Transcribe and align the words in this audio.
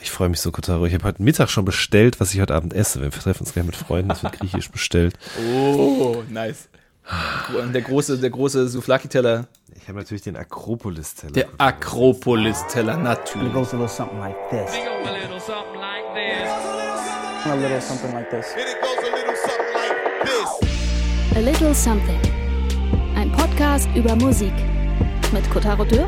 ich 0.00 0.10
freue 0.10 0.28
mich 0.28 0.40
so, 0.40 0.50
Kotaro. 0.52 0.86
Ich 0.86 0.94
habe 0.94 1.04
heute 1.04 1.22
Mittag 1.22 1.50
schon 1.50 1.64
bestellt, 1.64 2.20
was 2.20 2.32
ich 2.34 2.40
heute 2.40 2.54
Abend 2.54 2.72
esse. 2.72 3.00
Wir 3.02 3.10
treffen 3.10 3.42
uns 3.42 3.52
gleich 3.52 3.64
mit 3.64 3.76
Freunden, 3.76 4.08
das 4.08 4.22
wird 4.22 4.38
griechisch 4.38 4.70
bestellt. 4.70 5.18
Oh, 5.54 6.22
nice. 6.28 6.68
Der 7.74 7.82
große, 7.82 8.18
der 8.18 8.30
große 8.30 8.68
Souflaki-Teller. 8.68 9.48
Ich 9.74 9.88
habe 9.88 9.98
natürlich 9.98 10.22
den 10.22 10.36
Akropolis-Teller. 10.36 11.32
Der 11.32 11.48
Akropolis-Teller, 11.58 12.96
natürlich. 12.96 13.48
It 13.48 13.54
goes 13.54 13.74
a 13.74 13.76
little 13.76 13.88
something 13.88 14.18
like 14.20 14.36
this. 14.50 14.70
a 14.70 15.12
little 15.12 15.40
something 15.40 15.80
like 15.80 16.14
this. 16.14 16.48
A 17.44 17.54
little 17.56 17.80
something 17.80 18.12
like 18.12 18.30
this. 18.30 18.46
A 18.54 18.56
little 18.56 19.36
something 19.36 19.74
like 19.74 20.60
this. 20.60 20.72
A 21.34 21.40
Little 21.40 21.74
Something. 21.74 22.20
Ein 23.16 23.32
Podcast 23.32 23.88
über 23.94 24.14
Musik. 24.16 24.52
Mit 25.32 25.50
Kotaro 25.50 25.82
Dürr 25.84 26.06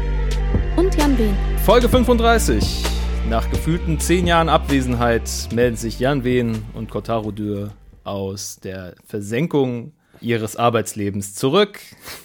und 0.76 0.94
Jan 0.96 1.16
Wehn. 1.18 1.34
Folge 1.64 1.88
35. 1.88 2.93
Nach 3.28 3.50
gefühlten 3.50 3.98
zehn 3.98 4.26
Jahren 4.26 4.48
Abwesenheit 4.48 5.30
melden 5.52 5.76
sich 5.76 5.98
Jan 5.98 6.24
Wehn 6.24 6.62
und 6.74 6.90
Kotaro 6.90 7.32
Dürr 7.32 7.72
aus 8.04 8.60
der 8.62 8.94
Versenkung 9.06 9.92
ihres 10.20 10.56
Arbeitslebens 10.56 11.34
zurück. 11.34 11.80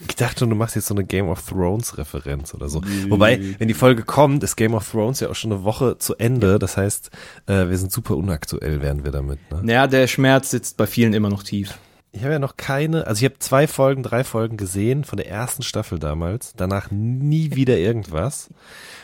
Ich 0.07 0.15
dachte, 0.15 0.45
du 0.45 0.55
machst 0.55 0.75
jetzt 0.75 0.87
so 0.87 0.93
eine 0.93 1.05
Game 1.05 1.29
of 1.29 1.47
Thrones 1.47 1.97
Referenz 1.97 2.53
oder 2.53 2.69
so. 2.69 2.81
Wobei, 3.07 3.55
wenn 3.57 3.67
die 3.67 3.73
Folge 3.73 4.03
kommt, 4.03 4.43
ist 4.43 4.55
Game 4.55 4.73
of 4.73 4.89
Thrones 4.89 5.21
ja 5.21 5.29
auch 5.29 5.35
schon 5.35 5.51
eine 5.51 5.63
Woche 5.63 5.97
zu 5.97 6.15
Ende. 6.15 6.59
Das 6.59 6.77
heißt, 6.77 7.09
äh, 7.47 7.69
wir 7.69 7.77
sind 7.77 7.91
super 7.91 8.15
unaktuell, 8.15 8.81
werden 8.81 9.03
wir 9.03 9.11
damit. 9.11 9.39
Ne? 9.51 9.61
Naja, 9.63 9.87
der 9.87 10.07
Schmerz 10.07 10.51
sitzt 10.51 10.77
bei 10.77 10.85
vielen 10.85 11.13
immer 11.13 11.29
noch 11.29 11.43
tief. 11.43 11.77
Ich 12.11 12.23
habe 12.23 12.33
ja 12.33 12.39
noch 12.39 12.57
keine, 12.57 13.05
also 13.05 13.19
ich 13.19 13.25
habe 13.25 13.39
zwei 13.39 13.67
Folgen, 13.67 14.01
drei 14.01 14.23
Folgen 14.23 14.57
gesehen 14.57 15.03
von 15.03 15.17
der 15.17 15.29
ersten 15.29 15.61
Staffel 15.61 15.99
damals. 15.99 16.53
Danach 16.57 16.89
nie 16.91 17.55
wieder 17.55 17.77
irgendwas. 17.77 18.49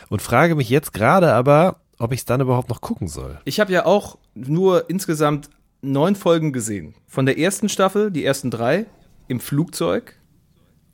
Und 0.08 0.22
frage 0.22 0.56
mich 0.56 0.68
jetzt 0.68 0.92
gerade 0.92 1.32
aber, 1.32 1.76
ob 1.98 2.12
ich 2.12 2.20
es 2.20 2.24
dann 2.24 2.40
überhaupt 2.40 2.68
noch 2.68 2.80
gucken 2.80 3.08
soll. 3.08 3.40
Ich 3.44 3.60
habe 3.60 3.72
ja 3.72 3.86
auch 3.86 4.18
nur 4.34 4.90
insgesamt 4.90 5.50
neun 5.82 6.16
Folgen 6.16 6.52
gesehen. 6.52 6.94
Von 7.06 7.26
der 7.26 7.38
ersten 7.38 7.68
Staffel, 7.68 8.10
die 8.10 8.24
ersten 8.24 8.50
drei, 8.50 8.86
im 9.28 9.40
Flugzeug 9.40 10.16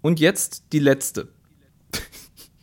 und 0.00 0.20
jetzt 0.20 0.64
die 0.72 0.78
letzte. 0.78 1.28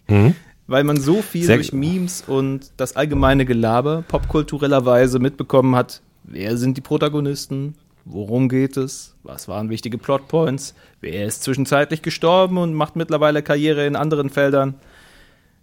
Weil 0.68 0.84
man 0.84 1.00
so 1.00 1.22
viel 1.22 1.46
Sehr 1.46 1.56
durch. 1.56 1.74
Memes 1.74 2.24
und 2.26 2.72
das 2.78 2.96
allgemeine 2.96 3.46
Gelaber 3.46 4.04
popkulturellerweise 4.08 5.20
mitbekommen 5.20 5.76
hat, 5.76 6.02
wer 6.24 6.58
sind 6.58 6.78
die 6.78 6.82
Protagonisten, 6.82 7.76
worum 8.06 8.50
geht 8.50 8.78
es, 8.78 9.16
was 9.24 9.48
waren 9.48 9.70
wichtige 9.70 9.98
Plotpoints, 9.98 10.76
wer 11.02 11.26
ist 11.26 11.44
zwischenzeitlich 11.44 12.02
gestorben 12.02 12.58
und 12.58 12.74
macht 12.74 12.96
mittlerweile 12.96 13.42
Karriere 13.42 13.86
in 13.86 13.96
anderen 13.96 14.30
Feldern. 14.30 14.76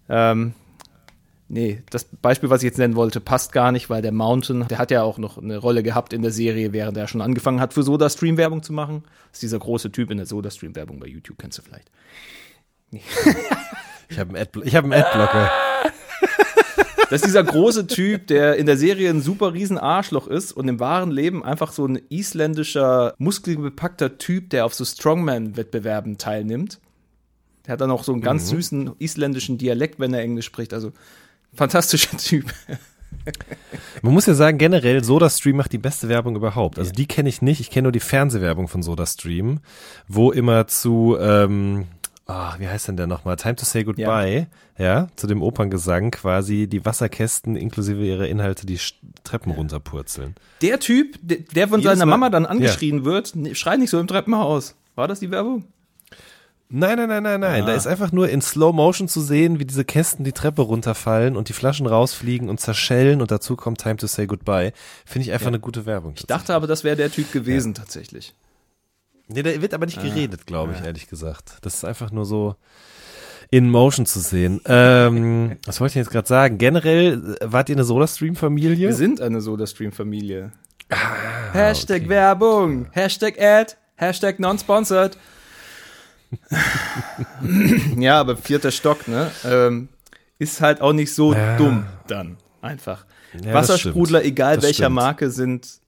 Ähm, 0.08 0.54
Nee, 1.48 1.82
das 1.90 2.04
Beispiel, 2.04 2.50
was 2.50 2.62
ich 2.62 2.66
jetzt 2.66 2.78
nennen 2.78 2.96
wollte, 2.96 3.20
passt 3.20 3.52
gar 3.52 3.70
nicht, 3.70 3.88
weil 3.88 4.02
der 4.02 4.10
Mountain, 4.10 4.66
der 4.68 4.78
hat 4.78 4.90
ja 4.90 5.02
auch 5.02 5.16
noch 5.18 5.38
eine 5.38 5.58
Rolle 5.58 5.84
gehabt 5.84 6.12
in 6.12 6.22
der 6.22 6.32
Serie, 6.32 6.72
während 6.72 6.96
er 6.96 7.06
schon 7.06 7.20
angefangen 7.20 7.60
hat, 7.60 7.72
für 7.72 7.84
SodaStream 7.84 8.36
Werbung 8.36 8.64
zu 8.64 8.72
machen. 8.72 9.04
Das 9.30 9.36
ist 9.36 9.42
dieser 9.42 9.60
große 9.60 9.92
Typ 9.92 10.10
in 10.10 10.16
der 10.16 10.26
SodaStream 10.26 10.74
Werbung 10.74 10.98
bei 10.98 11.06
YouTube, 11.06 11.38
kennst 11.38 11.58
du 11.58 11.62
vielleicht. 11.62 11.90
Ich 14.08 14.20
habe 14.20 14.30
einen, 14.30 14.42
Adblo 14.42 14.62
ich 14.62 14.76
hab 14.76 14.84
einen 14.84 14.92
Adblocker. 14.92 15.50
Das 17.08 17.20
ist 17.20 17.26
dieser 17.26 17.44
große 17.44 17.86
Typ, 17.86 18.26
der 18.26 18.56
in 18.56 18.66
der 18.66 18.76
Serie 18.76 19.10
ein 19.10 19.20
super 19.20 19.52
riesen 19.54 19.78
Arschloch 19.78 20.26
ist 20.26 20.50
und 20.50 20.66
im 20.66 20.80
wahren 20.80 21.12
Leben 21.12 21.44
einfach 21.44 21.70
so 21.70 21.86
ein 21.86 22.00
isländischer, 22.08 23.14
muskelbepackter 23.18 24.18
Typ, 24.18 24.50
der 24.50 24.64
auf 24.64 24.74
so 24.74 24.84
Strongman-Wettbewerben 24.84 26.18
teilnimmt. 26.18 26.80
Der 27.64 27.74
hat 27.74 27.80
dann 27.80 27.92
auch 27.92 28.02
so 28.02 28.12
einen 28.12 28.22
ganz 28.22 28.48
süßen 28.48 28.96
isländischen 28.98 29.56
Dialekt, 29.56 30.00
wenn 30.00 30.14
er 30.14 30.20
Englisch 30.20 30.46
spricht. 30.46 30.74
Also 30.74 30.92
fantastischer 31.56 32.16
Typ. 32.16 32.52
Man 34.02 34.12
muss 34.14 34.26
ja 34.26 34.34
sagen, 34.34 34.58
generell 34.58 35.02
SodaStream 35.02 35.56
macht 35.56 35.72
die 35.72 35.78
beste 35.78 36.08
Werbung 36.08 36.36
überhaupt. 36.36 36.78
Also 36.78 36.92
die 36.92 37.06
kenne 37.06 37.28
ich 37.28 37.42
nicht. 37.42 37.60
Ich 37.60 37.70
kenne 37.70 37.84
nur 37.84 37.92
die 37.92 38.00
Fernsehwerbung 38.00 38.68
von 38.68 38.82
SodaStream, 38.82 39.60
wo 40.06 40.30
immer 40.30 40.68
zu, 40.68 41.16
ähm, 41.18 41.86
ah, 42.26 42.54
wie 42.58 42.68
heißt 42.68 42.88
denn 42.88 42.96
der 42.96 43.06
nochmal? 43.08 43.36
Time 43.36 43.56
to 43.56 43.64
say 43.64 43.82
goodbye, 43.82 44.46
ja. 44.78 45.08
zu 45.16 45.26
dem 45.26 45.42
Operngesang 45.42 46.12
quasi 46.12 46.68
die 46.68 46.84
Wasserkästen 46.84 47.56
inklusive 47.56 48.04
ihrer 48.04 48.28
Inhalte 48.28 48.64
die 48.66 48.78
Treppen 49.24 49.50
runterpurzeln. 49.52 50.36
Der 50.62 50.78
Typ, 50.78 51.16
der 51.22 51.66
von 51.68 51.80
Jedes 51.80 51.94
seiner 51.98 52.06
Mal- 52.06 52.18
Mama 52.18 52.30
dann 52.30 52.46
angeschrien 52.46 53.04
wird, 53.04 53.34
ne, 53.34 53.54
schrei 53.56 53.76
nicht 53.76 53.90
so 53.90 53.98
im 53.98 54.06
Treppenhaus. 54.06 54.76
War 54.94 55.08
das 55.08 55.20
die 55.20 55.30
Werbung? 55.30 55.64
Nein, 56.68 56.98
nein, 56.98 57.08
nein, 57.08 57.22
nein, 57.22 57.40
nein. 57.40 57.66
Da 57.66 57.74
ist 57.74 57.86
einfach 57.86 58.10
nur 58.10 58.28
in 58.28 58.42
Slow 58.42 58.72
Motion 58.74 59.06
zu 59.06 59.20
sehen, 59.20 59.60
wie 59.60 59.64
diese 59.64 59.84
Kästen 59.84 60.24
die 60.24 60.32
Treppe 60.32 60.62
runterfallen 60.62 61.36
und 61.36 61.48
die 61.48 61.52
Flaschen 61.52 61.86
rausfliegen 61.86 62.48
und 62.48 62.58
zerschellen 62.58 63.20
und 63.20 63.30
dazu 63.30 63.54
kommt 63.54 63.80
Time 63.80 63.96
to 63.96 64.08
say 64.08 64.26
goodbye. 64.26 64.72
Finde 65.04 65.26
ich 65.26 65.32
einfach 65.32 65.46
eine 65.46 65.60
gute 65.60 65.86
Werbung. 65.86 66.14
Ich 66.16 66.26
dachte 66.26 66.54
aber, 66.54 66.66
das 66.66 66.82
wäre 66.82 66.96
der 66.96 67.10
Typ 67.10 67.30
gewesen 67.32 67.74
tatsächlich. 67.74 68.34
Nee, 69.28 69.42
da 69.42 69.60
wird 69.60 69.74
aber 69.74 69.86
nicht 69.86 70.00
geredet, 70.00 70.46
glaube 70.46 70.74
ich, 70.76 70.84
ehrlich 70.84 71.08
gesagt. 71.08 71.58
Das 71.62 71.74
ist 71.74 71.84
einfach 71.84 72.10
nur 72.10 72.24
so 72.24 72.56
in 73.50 73.70
Motion 73.70 74.06
zu 74.06 74.20
sehen. 74.20 74.60
Ähm, 74.66 75.58
was 75.66 75.80
wollte 75.80 75.92
ich 75.92 75.96
jetzt 75.96 76.10
gerade 76.10 76.26
sagen? 76.26 76.58
Generell, 76.58 77.36
äh, 77.40 77.52
wart 77.52 77.68
ihr 77.68 77.76
eine 77.76 77.84
Soda-Stream-Familie? 77.84 78.88
Wir 78.88 78.94
sind 78.94 79.20
eine 79.20 79.40
Soda-Stream-Familie. 79.40 80.52
Hashtag 81.52 82.08
Werbung, 82.08 82.88
Hashtag 82.92 83.40
Ad, 83.40 83.74
Hashtag 83.96 84.38
non-sponsored. 84.38 85.16
ja, 87.98 88.20
aber 88.20 88.36
vierter 88.36 88.70
Stock, 88.70 89.08
ne? 89.08 89.30
Ähm, 89.44 89.88
ist 90.38 90.60
halt 90.60 90.80
auch 90.80 90.92
nicht 90.92 91.14
so 91.14 91.32
Ja. 91.34 91.56
dumm 91.56 91.86
dann. 92.06 92.36
Einfach. 92.62 93.04
Ja, 93.42 93.54
Wassersprudler, 93.54 94.24
egal 94.24 94.56
Das 94.56 94.64
welcher 94.64 94.84
stimmt. 94.84 94.96
Marke, 94.96 95.30
sind 95.30 95.80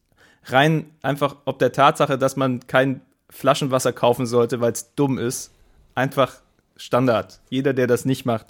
rein 0.47 0.87
einfach 1.03 1.37
ob 1.45 1.59
der 1.59 1.73
Tatsache, 1.73 2.19
dass 2.19 2.37
man 2.37 2.67
kein 2.67 3.01
Flaschenwasser 3.31 3.93
kaufen 3.93 4.27
sollte, 4.27 4.61
weil 4.61 4.73
es 4.73 4.95
dumm 4.95 5.19
ist, 5.19 5.51
einfach 5.95 6.37
Standard. 6.77 7.41
Jeder, 7.51 7.75
der 7.75 7.87
das 7.87 8.05
nicht 8.05 8.25
macht, 8.25 8.47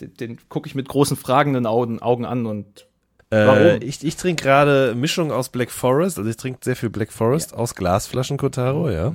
den, 0.00 0.14
den 0.14 0.38
gucke 0.48 0.68
ich 0.68 0.74
mit 0.74 0.88
großen 0.88 1.16
fragenden 1.16 1.66
Augen, 1.66 2.00
Augen 2.00 2.24
an 2.24 2.46
und 2.46 2.86
Äh, 3.30 3.46
Warum? 3.46 3.82
ich 3.82 4.02
ich 4.04 4.16
trinke 4.16 4.42
gerade 4.42 4.94
Mischung 4.94 5.30
aus 5.32 5.50
Black 5.50 5.70
Forest, 5.70 6.16
also 6.18 6.30
ich 6.30 6.38
trinke 6.38 6.60
sehr 6.62 6.76
viel 6.76 6.88
Black 6.88 7.12
Forest 7.12 7.52
aus 7.52 7.74
Glasflaschen 7.74 8.38
Kotaro, 8.38 8.88
ja. 8.88 9.12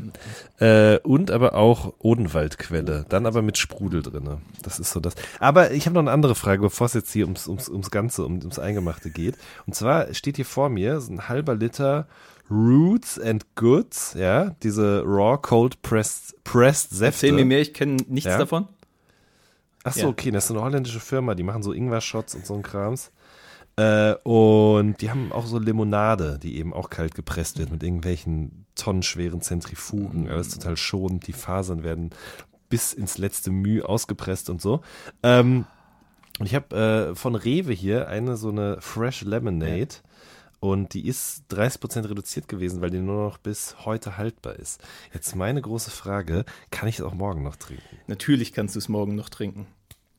Äh, 0.60 1.00
und 1.00 1.32
aber 1.32 1.56
auch 1.56 1.94
Odenwaldquelle, 1.98 3.06
dann 3.10 3.26
aber 3.26 3.42
mit 3.42 3.58
Sprudel 3.58 4.04
drinne. 4.04 4.38
Das 4.62 4.80
ist 4.80 4.92
so 4.92 5.00
das. 5.00 5.16
Aber 5.40 5.72
ich 5.72 5.88
habe 5.88 5.96
noch 5.96 6.02
eine 6.02 6.12
andere 6.12 6.36
Frage, 6.36 6.62
bevor 6.62 6.86
es 6.86 6.94
jetzt 6.94 7.12
hier 7.12 7.26
ums, 7.26 7.48
ums, 7.48 7.70
ums 7.70 7.90
Ganze, 7.90 8.24
um, 8.24 8.38
ums 8.40 8.60
Eingemachte 8.60 9.10
geht. 9.10 9.36
Und 9.66 9.74
zwar 9.74 10.14
steht 10.14 10.36
hier 10.36 10.46
vor 10.46 10.70
mir 10.70 11.02
so 11.02 11.12
ein 11.12 11.28
halber 11.28 11.56
Liter 11.56 12.08
Roots 12.52 13.20
and 13.20 13.56
Goods, 13.56 14.14
ja, 14.16 14.56
diese 14.62 15.02
Raw 15.04 15.40
Cold 15.42 15.82
Pressed, 15.82 16.36
pressed 16.44 16.92
Säfte. 16.92 17.26
erzähl 17.28 17.32
mir 17.32 17.46
mehr, 17.46 17.62
ich 17.62 17.74
kenne 17.74 17.98
nichts 18.08 18.30
Ja. 18.30 18.38
davon. 18.38 18.68
Ach 19.84 19.94
so, 19.94 20.02
Ja. 20.02 20.08
okay, 20.08 20.30
das 20.30 20.46
ist 20.46 20.52
eine 20.52 20.62
holländische 20.62 21.00
Firma, 21.00 21.34
die 21.34 21.44
machen 21.44 21.64
so 21.64 21.74
Ingwer-Shots 21.74 22.36
und 22.36 22.46
so 22.46 22.54
ein 22.54 22.62
Krams. 22.62 23.10
Äh, 23.76 24.14
und 24.24 25.02
die 25.02 25.10
haben 25.10 25.32
auch 25.32 25.46
so 25.46 25.58
Limonade, 25.58 26.40
die 26.42 26.58
eben 26.58 26.74
auch 26.74 26.90
kalt 26.90 27.16
gepresst 27.16 27.58
wird 27.58 27.72
mit 27.72 27.84
irgendwelchen 27.84 28.66
tonnenschweren 28.76 29.42
Zentrifugen. 29.42 30.30
Alles 30.30 30.50
total 30.50 30.78
schonend. 30.78 31.28
Die 31.28 31.34
Fasern 31.34 31.84
werden 31.84 32.12
bis 32.70 32.94
ins 32.94 33.18
letzte 33.18 33.52
Mühe 33.52 33.88
ausgepresst 33.88 34.50
und 34.50 34.62
so. 34.62 34.82
Ähm, 35.22 35.66
und 36.40 36.46
ich 36.46 36.56
habe 36.56 37.12
äh, 37.12 37.16
von 37.16 37.36
Rewe 37.36 37.74
hier 37.74 38.08
eine 38.08 38.38
so 38.38 38.50
eine 38.50 38.82
Fresh 38.82 39.22
Lemonade. 39.22 39.96
Und 40.60 40.94
die 40.94 41.08
ist 41.08 41.44
30% 41.52 42.10
reduziert 42.10 42.48
gewesen, 42.48 42.80
weil 42.80 42.90
die 42.90 43.00
nur 43.00 43.26
noch 43.26 43.38
bis 43.38 43.76
heute 43.84 44.18
haltbar 44.18 44.56
ist. 44.56 44.82
Jetzt 45.14 45.36
meine 45.36 45.62
große 45.62 45.92
Frage, 45.92 46.46
kann 46.72 46.88
ich 46.88 47.00
es 47.00 47.02
auch 47.02 47.14
morgen 47.14 47.44
noch 47.44 47.58
trinken? 47.58 47.84
Natürlich 48.08 48.54
kannst 48.54 48.76
du 48.76 48.80
es 48.80 48.88
morgen 48.88 49.14
noch 49.16 49.28
trinken. 49.28 49.68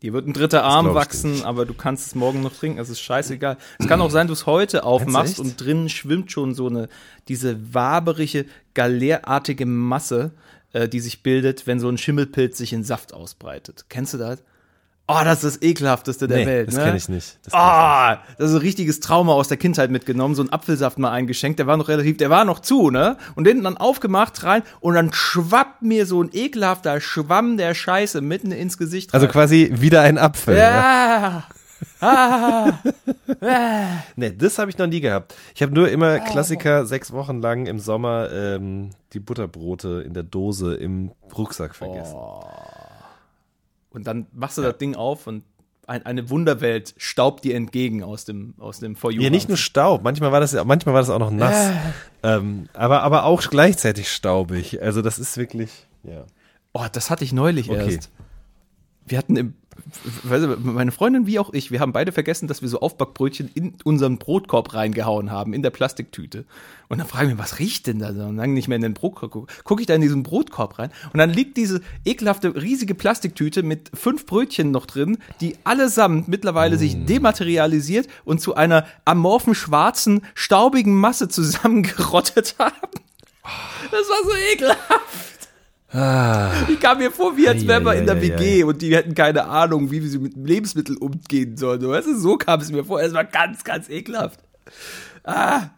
Dir 0.05 0.13
wird 0.13 0.27
ein 0.27 0.35
dritter 0.35 0.65
Arm 0.65 0.93
wachsen, 0.93 1.33
nicht. 1.33 1.47
aber 1.47 1.65
du 1.65 1.73
kannst 1.73 2.09
es 2.09 2.15
morgen 2.15 2.43
noch 2.43 2.55
trinken. 2.55 2.79
Es 2.79 2.91
ist 2.91 3.01
scheißegal. 3.01 3.57
Es 3.79 3.89
kann 3.89 4.03
auch 4.03 4.11
sein, 4.11 4.27
du 4.27 4.35
es 4.35 4.45
heute 4.45 4.85
aufmachst 4.85 5.41
und 5.41 5.59
drinnen 5.59 5.89
schwimmt 5.89 6.31
schon 6.31 6.55
so 6.55 6.67
eine, 6.67 6.91
diese 7.27 7.73
waberige, 7.73 8.45
galerartige 8.75 9.65
Masse, 9.65 10.33
äh, 10.75 10.91
die 10.91 11.01
sich 11.01 11.23
bildet, 11.23 11.67
wenn 11.67 11.81
so 11.81 11.89
ein 11.89 11.97
Schimmelpilz 11.97 12.59
sich 12.59 12.75
in 12.75 12.85
Saft 12.85 13.15
ausbreitet. 13.15 13.87
Kennst 13.89 14.13
du 14.13 14.19
das? 14.19 14.43
Oh, 15.07 15.21
das 15.23 15.45
ist 15.45 15.57
das 15.57 15.63
ekelhafteste 15.63 16.27
der 16.27 16.39
Nee, 16.39 16.47
Welt. 16.47 16.69
das 16.69 16.77
ne? 16.77 16.85
kenn 16.85 16.97
ich 16.97 17.09
nicht. 17.11 17.39
Das 17.43 17.53
ich 17.53 17.55
Ah, 17.55 18.23
das 18.39 18.49
ist 18.51 18.57
ein 18.57 18.63
richtiges 18.63 19.01
Trauma 19.01 19.35
aus 19.35 19.49
der 19.49 19.59
Kindheit 19.59 19.91
mitgenommen. 19.91 20.35
So 20.35 20.43
ein 20.43 20.51
Apfelsaft 20.51 20.99
mal 20.99 21.11
eingeschenkt, 21.11 21.59
der 21.59 21.67
war 21.67 21.77
noch 21.77 21.89
relativ, 21.89 22.17
der 22.17 22.31
war 22.31 22.47
noch 22.47 22.61
zu, 22.61 22.91
ne? 22.91 23.19
Und 23.35 23.45
den 23.45 23.63
dann 23.63 23.77
aufgemacht 23.77 24.43
rein 24.45 24.63
und 24.81 24.95
dann 24.95 25.13
schwappt 25.13 25.83
mir 25.83 26.07
so 26.07 26.23
ein 26.23 26.31
ekelhafter 26.33 27.03
Schwamm 27.03 27.59
der 27.59 27.75
Scheiße 27.75 28.23
mitten 28.23 28.51
ins 28.51 28.79
Gesicht 28.79 29.13
rein. 29.13 29.21
Also 29.21 29.31
quasi 29.31 29.71
wieder 29.75 30.01
ein 30.01 30.17
Apfel. 30.17 30.57
Ja. 30.57 31.45
ja. 32.01 32.79
Nee, 34.17 34.33
das 34.37 34.59
habe 34.59 34.71
ich 34.71 34.79
noch 34.79 34.87
nie 34.87 35.01
gehabt. 35.01 35.35
Ich 35.55 35.63
habe 35.63 35.73
nur 35.73 35.89
immer 35.91 36.19
Klassiker 36.19 36.87
sechs 36.87 37.13
Wochen 37.13 37.41
lang 37.41 37.67
im 37.67 37.79
Sommer 37.79 38.31
ähm, 38.33 38.91
die 39.13 39.21
Butterbrote 39.21 40.03
in 40.07 40.15
der 40.15 40.23
Dose 40.23 40.75
im 40.75 41.13
Rucksack 41.37 41.75
vergessen. 41.75 42.17
Und 43.95 44.07
dann 44.07 44.27
machst 44.33 44.59
du 44.59 44.63
das 44.63 44.77
Ding 44.79 44.95
auf 44.95 45.27
und 45.27 45.45
ein, 45.87 46.05
eine 46.07 46.31
Wunderwelt 46.31 46.95
staubt 46.97 47.45
dir 47.45 47.55
entgegen 47.55 48.03
aus 48.03 48.25
dem, 48.25 48.55
aus 48.59 48.81
dem 48.81 48.97
For 48.97 49.11
You. 49.11 49.23
Ja, 49.23 49.31
nicht 49.31 49.49
nur 49.49 49.59
Staub, 49.59 50.03
manchmal 50.03 50.33
war 50.33 50.41
das 50.41 50.53
ja, 50.53 50.65
manchmal 50.65 50.95
war 50.95 51.03
das 51.03 51.11
auch 51.11 51.19
noch 51.19 51.31
nass. 51.31 51.71
Ähm, 52.23 52.69
aber, 52.73 53.03
aber 53.03 53.25
auch 53.25 53.43
gleichzeitig 53.43 54.11
staubig. 54.11 54.83
Also 54.83 55.03
das 55.03 55.19
ist 55.19 55.37
wirklich, 55.37 55.87
ja. 56.03 56.25
Oh, 56.73 56.87
das 56.91 57.11
hatte 57.11 57.23
ich 57.25 57.33
neulich 57.33 57.71
Okay. 57.71 57.95
erst. 57.95 58.11
Wir 59.07 59.19
hatten 59.19 59.37
im, 59.37 59.55
meine 60.59 60.93
Freundin 60.93 61.27
wie 61.27 61.39
auch 61.39 61.53
ich, 61.53 61.71
wir 61.71 61.81
haben 61.81 61.93
beide 61.93 62.13
vergessen, 62.13 62.49
dass 62.49 62.63
wir 62.63 62.69
so 62.69 62.81
Aufbackbrötchen 62.81 63.51
in 63.55 63.75
unseren 63.85 64.19
Brotkorb 64.19 64.75
reingehauen 64.75 65.31
haben, 65.31 65.53
in 65.53 65.63
der 65.63 65.71
Plastiktüte. 65.71 66.45
Und 66.89 66.99
dann 66.99 67.07
fragen 67.07 67.31
wir, 67.31 67.39
was 67.39 67.59
riecht 67.59 67.87
denn 67.87 67.99
da 67.99 68.13
so? 68.13 68.23
Und 68.23 68.37
dann 68.37 68.55
nicht 68.55 68.69
mehr 68.69 68.77
in 68.77 68.83
den 68.83 68.95
Brotkorb 68.95 69.33
gucke 69.33 69.53
guck 69.65 69.81
ich 69.81 69.87
da 69.87 69.95
in 69.95 70.01
diesen 70.01 70.23
Brotkorb 70.23 70.79
rein. 70.79 70.91
Und 71.13 71.19
dann 71.19 71.31
liegt 71.31 71.57
diese 71.57 71.81
ekelhafte, 72.05 72.55
riesige 72.55 72.95
Plastiktüte 72.95 73.63
mit 73.63 73.91
fünf 73.95 74.27
Brötchen 74.27 74.71
noch 74.71 74.87
drin, 74.87 75.19
die 75.41 75.57
allesamt 75.65 76.29
mittlerweile 76.29 76.79
sich 76.79 77.05
dematerialisiert 77.05 78.09
und 78.25 78.41
zu 78.41 78.55
einer 78.55 78.87
amorphen, 79.05 79.55
schwarzen, 79.55 80.23
staubigen 80.35 80.95
Masse 80.95 81.29
zusammengerottet 81.29 82.57
haben. 82.59 82.91
Das 83.91 84.09
war 84.09 84.25
so 84.25 84.37
ekelhaft. 84.53 85.34
Ich 85.95 86.81
kam 86.81 86.99
mir 86.99 87.13
vor, 87.13 87.37
wie 87.37 87.49
als 87.49 87.67
wären 87.67 87.85
wir 87.85 87.95
in 87.95 88.07
der. 88.07 88.21
WG 88.21 88.65
und 88.65 88.83
die 88.83 88.95
hätten 88.95 89.15
keine 89.15 89.45
Ahnung, 89.45 89.91
wie 89.91 90.01
sie 90.01 90.19
mit 90.19 90.37
Lebensmitteln 90.37 90.99
umgehen 90.99 91.57
sollen. 91.57 91.87
Weißt 91.87 92.09
du, 92.09 92.19
so 92.19 92.37
kam 92.37 92.61
es 92.61 92.73
mir 92.73 92.85
vor. 92.85 93.01
Es 93.01 93.13
war 93.13 93.25
ganz, 93.25 93.63
ganz 93.63 93.89
ekelhaft. 93.89 94.41
Ah, 95.23 95.71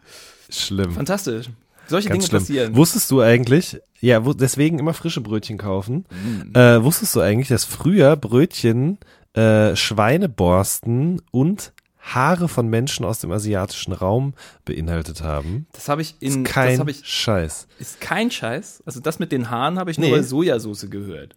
Schlimm. 0.49 0.91
fantastisch. 0.91 1.47
Solche 1.87 2.09
Ganz 2.09 2.25
Dinge 2.25 2.29
schlimm. 2.29 2.41
passieren. 2.41 2.75
Wusstest 2.75 3.11
du 3.11 3.21
eigentlich, 3.21 3.79
ja, 4.01 4.25
wo, 4.25 4.33
deswegen 4.33 4.79
immer 4.79 4.93
frische 4.93 5.21
Brötchen 5.21 5.57
kaufen. 5.57 6.05
Mhm. 6.09 6.53
Äh, 6.53 6.83
wusstest 6.83 7.15
du 7.15 7.21
eigentlich, 7.21 7.47
dass 7.47 7.63
früher 7.63 8.15
Brötchen 8.17 8.97
äh, 9.33 9.75
Schweineborsten 9.75 11.21
und 11.31 11.71
Haare 12.13 12.47
von 12.47 12.67
Menschen 12.67 13.05
aus 13.05 13.19
dem 13.19 13.31
asiatischen 13.31 13.93
Raum 13.93 14.33
beinhaltet 14.65 15.21
haben? 15.21 15.67
das 15.73 15.89
habe 15.89 16.01
ich 16.01 16.15
in, 16.19 16.43
das 16.43 16.53
Kein 16.53 16.79
habe 16.79 16.91
ich, 16.91 17.05
Scheiß. 17.05 17.67
ist 17.79 17.99
kein 18.01 18.31
Scheiß. 18.31 18.83
Also 18.85 18.99
das 18.99 19.19
mit 19.19 19.31
den 19.31 19.49
Haaren 19.49 19.77
habe 19.79 19.91
ich 19.91 19.97
nur 19.97 20.09
Nee. 20.09 20.15
bei 20.15 20.21
Sojasauce 20.23 20.89
gehört. 20.89 21.35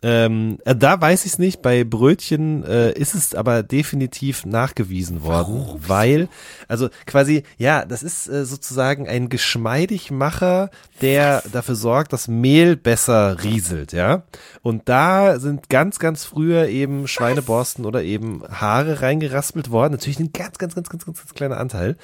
Ähm, 0.00 0.58
äh, 0.64 0.76
da 0.76 1.00
weiß 1.00 1.24
ich 1.24 1.32
es 1.32 1.38
nicht. 1.38 1.60
Bei 1.60 1.82
Brötchen 1.82 2.64
äh, 2.64 2.92
ist 2.92 3.14
es 3.14 3.34
aber 3.34 3.64
definitiv 3.64 4.46
nachgewiesen 4.46 5.24
worden, 5.24 5.64
weil, 5.86 6.28
also 6.68 6.88
quasi, 7.06 7.42
ja, 7.56 7.84
das 7.84 8.04
ist 8.04 8.28
äh, 8.28 8.44
sozusagen 8.44 9.08
ein 9.08 9.28
Geschmeidigmacher, 9.28 10.70
der 11.00 11.42
dafür 11.52 11.74
sorgt, 11.74 12.12
dass 12.12 12.28
Mehl 12.28 12.76
besser 12.76 13.42
rieselt, 13.42 13.92
ja. 13.92 14.22
Und 14.62 14.88
da 14.88 15.40
sind 15.40 15.68
ganz, 15.68 15.98
ganz 15.98 16.24
früher 16.24 16.68
eben 16.68 17.08
Schweineborsten 17.08 17.84
oder 17.84 18.02
eben 18.02 18.42
Haare 18.48 19.02
reingeraspelt 19.02 19.70
worden. 19.70 19.92
Natürlich 19.92 20.20
ein 20.20 20.32
ganz, 20.32 20.58
ganz, 20.58 20.76
ganz, 20.76 20.88
ganz, 20.88 21.06
ganz, 21.06 21.18
ganz 21.18 21.34
kleiner 21.34 21.58
Anteil. 21.58 21.96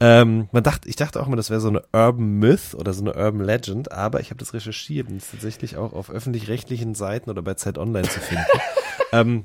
Ähm, 0.00 0.48
man 0.52 0.62
dachte, 0.62 0.88
ich 0.88 0.96
dachte 0.96 1.20
auch 1.20 1.28
mal, 1.28 1.36
das 1.36 1.48
wäre 1.48 1.60
so 1.60 1.68
eine 1.68 1.82
Urban 1.92 2.38
Myth 2.38 2.74
oder 2.74 2.92
so 2.92 3.00
eine 3.00 3.14
Urban 3.14 3.40
Legend, 3.40 3.90
aber 3.90 4.20
ich 4.20 4.30
habe 4.30 4.38
das 4.38 4.52
recherchiert 4.52 5.08
und 5.08 5.16
es 5.16 5.30
tatsächlich 5.30 5.76
auch 5.78 5.94
auf 5.94 6.10
öffentlich-rechtlichen 6.10 6.94
Seiten 6.94 7.30
oder 7.30 7.37
bei 7.42 7.54
Zeit 7.54 7.78
Online 7.78 8.08
zu 8.08 8.20
finden. 8.20 8.44
ähm, 9.12 9.44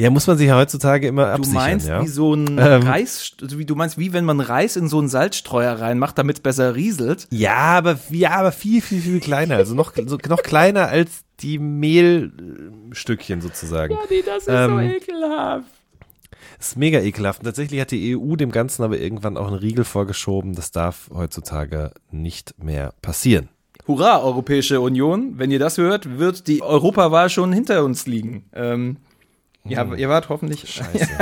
ja, 0.00 0.10
muss 0.10 0.28
man 0.28 0.38
sich 0.38 0.46
ja 0.46 0.56
heutzutage 0.56 1.08
immer 1.08 1.24
Du 1.26 1.32
absichern, 1.32 1.54
meinst, 1.60 1.88
ja. 1.88 2.02
wie 2.02 2.06
so 2.06 2.32
ein 2.32 2.56
Ähm. 2.56 2.82
Reis, 2.82 3.32
also 3.42 3.58
wie 3.58 3.64
du 3.64 3.74
meinst, 3.74 3.98
wie 3.98 4.12
wenn 4.12 4.24
man 4.24 4.40
Reis 4.40 4.76
in 4.76 4.86
so 4.88 4.98
einen 5.00 5.08
Salzstreuer 5.08 5.72
reinmacht, 5.80 6.16
damit 6.16 6.36
es 6.36 6.42
besser 6.42 6.76
rieselt. 6.76 7.26
Ja, 7.30 7.56
aber 7.56 7.98
ja, 8.10 8.30
aber 8.30 8.52
viel, 8.52 8.80
viel, 8.80 9.00
viel 9.00 9.18
kleiner. 9.18 9.56
Also 9.56 9.74
noch, 9.74 9.92
so, 10.06 10.16
noch 10.28 10.42
kleiner 10.42 10.86
als 10.88 11.22
die 11.40 11.58
Mehlstückchen 11.58 13.40
sozusagen. 13.40 13.98
Nee, 14.08 14.22
das 14.24 14.44
ist 14.44 14.48
Ähm, 14.48 14.78
ekelhaft. 14.78 15.66
ist 16.60 16.76
mega 16.76 17.00
ekelhaft. 17.00 17.40
Und 17.40 17.46
tatsächlich 17.46 17.80
hat 17.80 17.90
die 17.90 18.16
EU 18.16 18.36
dem 18.36 18.52
Ganzen 18.52 18.84
aber 18.84 19.00
irgendwann 19.00 19.36
auch 19.36 19.48
einen 19.48 19.56
Riegel 19.56 19.84
vorgeschoben. 19.84 20.54
Das 20.54 20.70
darf 20.70 21.10
heutzutage 21.12 21.90
nicht 22.12 22.54
mehr 22.62 22.94
passieren. 23.02 23.48
Hurra, 23.88 24.20
Europäische 24.22 24.80
Union. 24.80 25.38
Wenn 25.38 25.50
ihr 25.50 25.58
das 25.58 25.78
hört, 25.78 26.18
wird 26.18 26.46
die 26.46 26.62
Europawahl 26.62 27.30
schon 27.30 27.52
hinter 27.52 27.82
uns 27.84 28.06
liegen. 28.06 28.44
Ähm, 28.52 28.98
ja, 29.64 29.84
ihr 29.94 30.08
wart 30.08 30.28
hoffentlich. 30.28 30.68
Scheiße. 30.68 31.08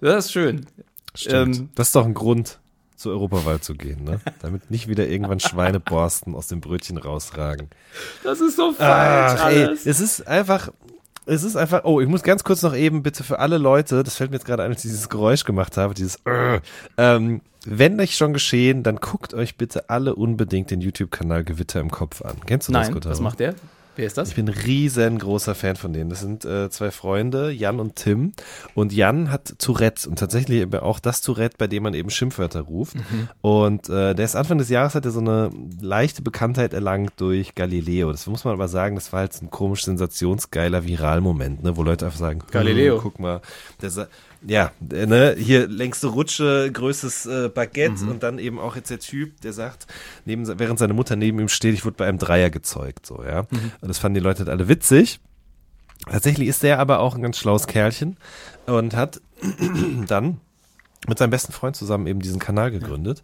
Das 0.00 0.26
ist 0.26 0.32
schön. 0.32 0.66
Stimmt. 1.14 1.56
Ähm, 1.56 1.68
das 1.76 1.86
ist 1.86 1.94
doch 1.94 2.04
ein 2.04 2.12
Grund, 2.12 2.58
zur 2.96 3.12
Europawahl 3.12 3.60
zu 3.60 3.74
gehen, 3.74 4.04
ne? 4.04 4.20
Damit 4.40 4.70
nicht 4.70 4.88
wieder 4.88 5.08
irgendwann 5.08 5.40
Schweineborsten 5.40 6.34
aus 6.34 6.48
dem 6.48 6.60
Brötchen 6.60 6.98
rausragen. 6.98 7.68
Das 8.22 8.40
ist 8.40 8.56
so 8.56 8.72
falsch 8.72 9.40
Ach, 9.40 9.48
ey, 9.48 9.62
es 9.62 10.00
ist 10.00 10.26
einfach, 10.26 10.72
es 11.26 11.42
ist 11.42 11.56
einfach, 11.56 11.84
oh, 11.84 12.00
ich 12.00 12.08
muss 12.08 12.22
ganz 12.22 12.44
kurz 12.44 12.62
noch 12.62 12.74
eben 12.74 13.02
bitte 13.02 13.24
für 13.24 13.38
alle 13.38 13.58
Leute, 13.58 14.02
das 14.02 14.16
fällt 14.16 14.30
mir 14.30 14.36
jetzt 14.36 14.46
gerade 14.46 14.62
ein, 14.62 14.70
als 14.72 14.84
ich 14.84 14.90
dieses 14.90 15.08
Geräusch 15.08 15.44
gemacht 15.44 15.76
habe, 15.76 15.94
dieses, 15.94 16.16
äh, 16.26 16.60
ähm, 16.96 17.40
wenn 17.66 17.96
nicht 17.96 18.16
schon 18.16 18.32
geschehen, 18.32 18.82
dann 18.82 18.96
guckt 18.96 19.32
euch 19.32 19.56
bitte 19.56 19.88
alle 19.88 20.14
unbedingt 20.14 20.70
den 20.70 20.80
YouTube-Kanal 20.80 21.44
Gewitter 21.44 21.80
im 21.80 21.90
Kopf 21.90 22.22
an. 22.22 22.36
Kennst 22.46 22.68
du 22.68 22.72
das, 22.72 22.86
Nein, 22.86 22.92
Gotthard? 22.94 23.12
was 23.12 23.20
macht 23.20 23.40
der? 23.40 23.54
Wer 23.96 24.06
ist 24.06 24.18
das? 24.18 24.30
Ich 24.30 24.34
bin 24.34 24.48
ein 24.48 24.54
riesengroßer 24.54 25.54
Fan 25.54 25.76
von 25.76 25.92
denen. 25.92 26.10
Das 26.10 26.20
sind 26.20 26.44
äh, 26.44 26.68
zwei 26.70 26.90
Freunde, 26.90 27.50
Jan 27.50 27.80
und 27.80 27.96
Tim. 27.96 28.32
Und 28.74 28.92
Jan 28.92 29.30
hat 29.30 29.54
Tourette 29.58 30.08
und 30.08 30.18
tatsächlich 30.18 30.72
auch 30.74 30.98
das 30.98 31.20
Tourette, 31.20 31.56
bei 31.58 31.66
dem 31.66 31.82
man 31.84 31.94
eben 31.94 32.10
Schimpfwörter 32.10 32.60
ruft. 32.62 32.96
Und 33.40 33.88
äh, 33.88 34.14
der 34.14 34.24
ist 34.24 34.36
Anfang 34.36 34.58
des 34.58 34.68
Jahres 34.68 34.94
hat 34.94 35.04
er 35.04 35.10
so 35.10 35.20
eine 35.20 35.50
leichte 35.80 36.22
Bekanntheit 36.22 36.72
erlangt 36.72 37.12
durch 37.18 37.54
Galileo. 37.54 38.10
Das 38.10 38.26
muss 38.26 38.44
man 38.44 38.54
aber 38.54 38.68
sagen, 38.68 38.94
das 38.96 39.12
war 39.12 39.20
halt 39.20 39.40
ein 39.42 39.50
komisch 39.50 39.84
sensationsgeiler 39.84 40.84
Viralmoment, 40.86 41.62
ne, 41.62 41.76
wo 41.76 41.82
Leute 41.82 42.06
einfach 42.06 42.18
sagen, 42.18 42.40
Galileo. 42.50 42.96
"Hm, 42.96 43.02
guck 43.02 43.20
mal, 43.20 43.40
der 43.80 43.90
ja, 44.46 44.72
äh, 44.92 45.06
ne, 45.06 45.34
hier 45.38 45.66
längste 45.66 46.08
Rutsche, 46.08 46.70
größtes 46.72 47.26
äh, 47.26 47.48
Baguette 47.48 48.04
und 48.06 48.22
dann 48.22 48.38
eben 48.38 48.58
auch 48.58 48.76
jetzt 48.76 48.90
der 48.90 49.00
Typ, 49.00 49.40
der 49.40 49.52
sagt, 49.52 49.86
neben, 50.24 50.46
während 50.58 50.78
seine 50.78 50.94
Mutter 50.94 51.16
neben 51.16 51.38
ihm 51.38 51.48
steht, 51.48 51.74
ich 51.74 51.84
wurde 51.84 51.96
bei 51.96 52.06
einem 52.06 52.18
Dreier 52.18 52.50
gezeugt, 52.50 53.06
so, 53.06 53.22
ja. 53.24 53.40
Und 53.40 53.88
das 53.88 53.98
fanden 53.98 54.14
die 54.14 54.20
Leute 54.20 54.40
halt 54.40 54.48
alle 54.48 54.68
witzig. 54.68 55.20
Tatsächlich 56.10 56.48
ist 56.48 56.62
der 56.62 56.78
aber 56.78 57.00
auch 57.00 57.14
ein 57.14 57.22
ganz 57.22 57.38
schlaues 57.38 57.66
Kerlchen 57.66 58.16
und 58.66 58.94
hat 58.94 59.20
dann 60.06 60.40
mit 61.08 61.18
seinem 61.18 61.30
besten 61.30 61.52
Freund 61.52 61.76
zusammen 61.76 62.06
eben 62.06 62.20
diesen 62.20 62.38
Kanal 62.38 62.70
gegründet. 62.70 63.22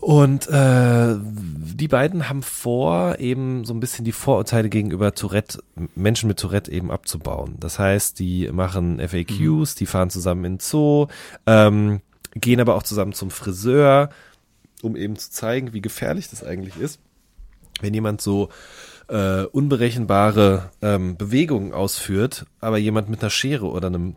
Und 0.00 0.48
äh, 0.48 1.16
die 1.20 1.88
beiden 1.88 2.28
haben 2.30 2.42
vor, 2.42 3.18
eben 3.18 3.66
so 3.66 3.74
ein 3.74 3.80
bisschen 3.80 4.04
die 4.04 4.12
Vorurteile 4.12 4.70
gegenüber 4.70 5.14
Tourette, 5.14 5.62
Menschen 5.94 6.26
mit 6.26 6.38
Tourette 6.38 6.72
eben 6.72 6.90
abzubauen. 6.90 7.56
Das 7.60 7.78
heißt, 7.78 8.18
die 8.18 8.50
machen 8.50 8.98
FAQs, 8.98 9.74
die 9.74 9.86
fahren 9.86 10.08
zusammen 10.08 10.44
in 10.44 10.58
Zoo, 10.58 11.08
ähm, 11.46 12.00
gehen 12.34 12.60
aber 12.60 12.76
auch 12.76 12.82
zusammen 12.82 13.12
zum 13.12 13.30
Friseur, 13.30 14.08
um 14.82 14.96
eben 14.96 15.16
zu 15.16 15.30
zeigen, 15.30 15.74
wie 15.74 15.82
gefährlich 15.82 16.30
das 16.30 16.42
eigentlich 16.42 16.78
ist, 16.78 16.98
wenn 17.82 17.92
jemand 17.92 18.22
so 18.22 18.48
äh, 19.08 19.42
unberechenbare 19.42 20.70
ähm, 20.80 21.18
Bewegungen 21.18 21.74
ausführt, 21.74 22.46
aber 22.60 22.78
jemand 22.78 23.10
mit 23.10 23.20
einer 23.20 23.30
Schere 23.30 23.66
oder 23.66 23.88
einem 23.88 24.16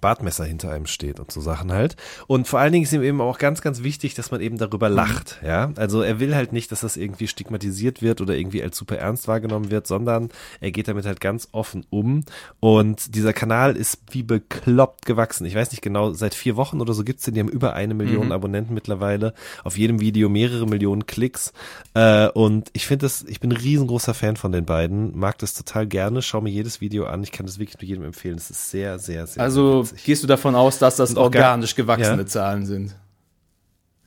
Bartmesser 0.00 0.44
hinter 0.44 0.70
einem 0.70 0.86
steht 0.86 1.20
und 1.20 1.30
so 1.30 1.40
Sachen 1.40 1.72
halt. 1.72 1.96
Und 2.26 2.48
vor 2.48 2.60
allen 2.60 2.72
Dingen 2.72 2.84
ist 2.84 2.92
ihm 2.92 3.02
eben 3.02 3.20
auch 3.20 3.38
ganz, 3.38 3.60
ganz 3.60 3.82
wichtig, 3.82 4.14
dass 4.14 4.30
man 4.30 4.40
eben 4.40 4.58
darüber 4.58 4.88
lacht, 4.88 5.40
ja. 5.44 5.72
Also 5.76 6.02
er 6.02 6.20
will 6.20 6.34
halt 6.34 6.52
nicht, 6.52 6.72
dass 6.72 6.80
das 6.80 6.96
irgendwie 6.96 7.28
stigmatisiert 7.28 8.02
wird 8.02 8.20
oder 8.20 8.36
irgendwie 8.36 8.62
als 8.62 8.76
super 8.76 8.98
ernst 8.98 9.28
wahrgenommen 9.28 9.70
wird, 9.70 9.86
sondern 9.86 10.30
er 10.60 10.70
geht 10.70 10.88
damit 10.88 11.06
halt 11.06 11.20
ganz 11.20 11.48
offen 11.52 11.86
um. 11.90 12.24
Und 12.60 13.14
dieser 13.14 13.32
Kanal 13.32 13.76
ist 13.76 13.98
wie 14.10 14.22
bekloppt 14.22 15.06
gewachsen. 15.06 15.46
Ich 15.46 15.54
weiß 15.54 15.70
nicht 15.70 15.82
genau, 15.82 16.12
seit 16.12 16.34
vier 16.34 16.56
Wochen 16.56 16.80
oder 16.80 16.94
so 16.94 17.04
gibt's 17.04 17.24
den, 17.24 17.34
die 17.34 17.40
haben 17.40 17.48
über 17.48 17.74
eine 17.74 17.94
Million 17.94 18.32
Abonnenten 18.32 18.74
mittlerweile. 18.74 19.34
Auf 19.62 19.78
jedem 19.78 20.00
Video 20.00 20.28
mehrere 20.28 20.66
Millionen 20.66 21.06
Klicks. 21.06 21.52
Äh, 21.94 22.28
und 22.28 22.70
ich 22.72 22.86
finde 22.86 23.06
das, 23.06 23.22
ich 23.22 23.40
bin 23.40 23.50
ein 23.52 23.56
riesengroßer 23.56 24.14
Fan 24.14 24.36
von 24.36 24.52
den 24.52 24.64
beiden, 24.64 25.16
mag 25.18 25.38
das 25.38 25.54
total 25.54 25.86
gerne, 25.86 26.22
schau 26.22 26.40
mir 26.40 26.50
jedes 26.50 26.80
Video 26.80 27.06
an. 27.06 27.22
Ich 27.22 27.32
kann 27.32 27.46
das 27.46 27.58
wirklich 27.58 27.80
nur 27.80 27.88
jedem 27.88 28.04
empfehlen. 28.04 28.36
Es 28.36 28.50
ist 28.50 28.70
sehr, 28.70 28.98
sehr, 28.98 29.26
sehr 29.26 29.42
Also 29.42 29.83
gehst 30.04 30.22
du 30.22 30.26
davon 30.26 30.54
aus, 30.54 30.78
dass 30.78 30.96
das 30.96 31.16
organisch 31.16 31.74
gewachsene 31.74 32.22
Ja. 32.22 32.26
Zahlen 32.26 32.66
sind? 32.66 32.94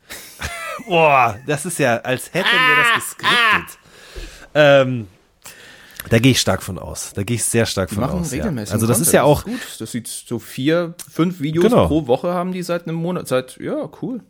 Boah, 0.88 1.38
das 1.46 1.66
ist 1.66 1.80
ja, 1.80 1.98
als 1.98 2.34
hätten 2.34 2.48
wir 2.48 2.84
das 2.84 3.04
geskriptet. 3.04 3.80
Ähm, 4.54 5.08
da 6.10 6.20
gehe 6.20 6.32
ich 6.32 6.40
stark 6.40 6.64
von 6.64 6.80
aus. 6.80 7.12
Da 7.14 7.24
gehe 7.24 7.36
ich 7.36 7.44
sehr 7.44 7.66
stark 7.66 7.90
Die 7.90 7.96
von 7.96 8.04
machen 8.06 8.20
aus. 8.22 8.32
Ja. 8.32 8.38
regelmäßig. 8.44 8.74
Also 8.74 8.88
das 8.88 8.98
Content, 8.98 9.08
ist 9.08 9.14
ja 9.14 9.24
auch, 9.24 9.44
gut. 9.44 9.60
Das 9.80 9.92
sieht 9.92 10.08
so 10.08 10.40
vier, 10.40 10.94
fünf 11.12 11.40
Videos 11.42 11.66
Genau. 11.66 11.88
pro 11.88 12.08
Woche 12.08 12.30
haben 12.34 12.54
die 12.54 12.64
seit 12.64 12.88
einem 12.88 12.96
Monat. 12.96 13.28
Seit, 13.28 13.58
ja, 13.58 13.90
cool. 14.02 14.22